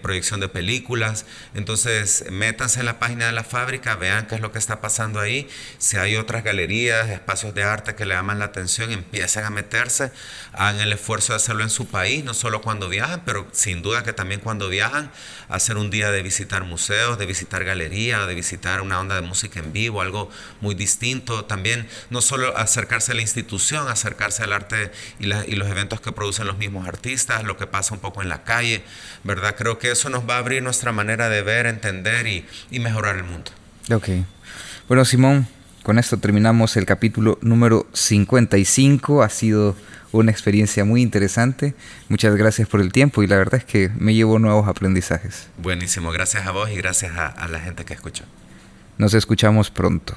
proyección 0.00 0.38
de 0.38 0.48
películas. 0.48 1.26
Entonces, 1.54 2.24
métanse 2.30 2.78
en 2.78 2.86
la 2.86 3.00
página 3.00 3.26
de 3.26 3.32
la 3.32 3.42
fábrica, 3.42 3.96
vean 3.96 4.28
qué 4.28 4.36
es 4.36 4.40
lo 4.40 4.52
que 4.52 4.58
está 4.58 4.80
pasando 4.80 5.18
ahí. 5.18 5.48
Si 5.78 5.96
hay 5.96 6.14
otras 6.14 6.44
galerías, 6.44 7.08
espacios 7.08 7.52
de 7.54 7.64
arte 7.64 7.96
que 7.96 8.06
le 8.06 8.14
llaman 8.14 8.38
la 8.38 8.44
atención, 8.44 8.92
empiecen 8.92 9.44
a 9.44 9.50
meterse, 9.50 10.12
hagan 10.52 10.80
el 10.80 10.92
esfuerzo 10.92 11.32
de 11.32 11.38
hacerlo 11.38 11.64
en 11.64 11.70
su 11.70 11.88
país, 11.88 12.22
no 12.22 12.32
solo 12.32 12.60
cuando 12.60 12.88
viajan, 12.88 13.22
pero 13.24 13.48
sin 13.56 13.82
duda 13.82 14.02
que 14.02 14.12
también 14.12 14.40
cuando 14.40 14.68
viajan, 14.68 15.10
hacer 15.48 15.76
un 15.76 15.90
día 15.90 16.10
de 16.10 16.22
visitar 16.22 16.64
museos, 16.64 17.18
de 17.18 17.26
visitar 17.26 17.64
galerías, 17.64 18.26
de 18.26 18.34
visitar 18.34 18.82
una 18.82 19.00
onda 19.00 19.14
de 19.14 19.22
música 19.22 19.60
en 19.60 19.72
vivo, 19.72 20.00
algo 20.00 20.30
muy 20.60 20.74
distinto. 20.74 21.44
También 21.44 21.88
no 22.10 22.20
solo 22.20 22.56
acercarse 22.56 23.12
a 23.12 23.14
la 23.14 23.22
institución, 23.22 23.88
acercarse 23.88 24.42
al 24.42 24.52
arte 24.52 24.92
y, 25.18 25.26
los 25.26 25.68
eventos 25.68 26.00
que 26.00 26.12
producen 26.12 26.46
los 26.46 26.58
mismos 26.58 26.86
artistas, 26.86 27.44
lo 27.44 27.56
que 27.56 27.66
pasa 27.66 27.94
un 27.94 28.00
poco 28.00 28.22
en 28.22 28.28
la 28.28 28.44
calle, 28.44 28.82
¿verdad? 29.24 29.56
Creo 29.56 29.78
que 29.78 29.90
eso 29.90 30.10
nos 30.10 30.28
va 30.28 30.36
a 30.36 30.38
abrir 30.38 30.62
nuestra 30.62 30.92
manera 30.92 31.28
de 31.28 31.42
ver, 31.42 31.66
entender 31.66 32.26
y, 32.26 32.46
y 32.70 32.80
mejorar 32.80 33.16
el 33.16 33.24
mundo. 33.24 33.50
Ok. 33.90 34.08
Bueno, 34.88 35.04
Simón, 35.04 35.48
con 35.82 35.98
esto 35.98 36.18
terminamos 36.18 36.76
el 36.76 36.84
capítulo 36.84 37.38
número 37.42 37.86
55. 37.92 39.22
Ha 39.22 39.28
sido 39.28 39.76
una 40.20 40.30
experiencia 40.30 40.84
muy 40.84 41.02
interesante. 41.02 41.74
Muchas 42.08 42.34
gracias 42.36 42.68
por 42.68 42.80
el 42.80 42.92
tiempo 42.92 43.22
y 43.22 43.26
la 43.26 43.36
verdad 43.36 43.56
es 43.56 43.64
que 43.64 43.90
me 43.96 44.14
llevo 44.14 44.38
nuevos 44.38 44.68
aprendizajes. 44.68 45.48
Buenísimo, 45.58 46.12
gracias 46.12 46.46
a 46.46 46.52
vos 46.52 46.70
y 46.70 46.76
gracias 46.76 47.16
a, 47.16 47.26
a 47.26 47.48
la 47.48 47.60
gente 47.60 47.84
que 47.84 47.94
escucha. 47.94 48.24
Nos 48.98 49.14
escuchamos 49.14 49.70
pronto. 49.70 50.16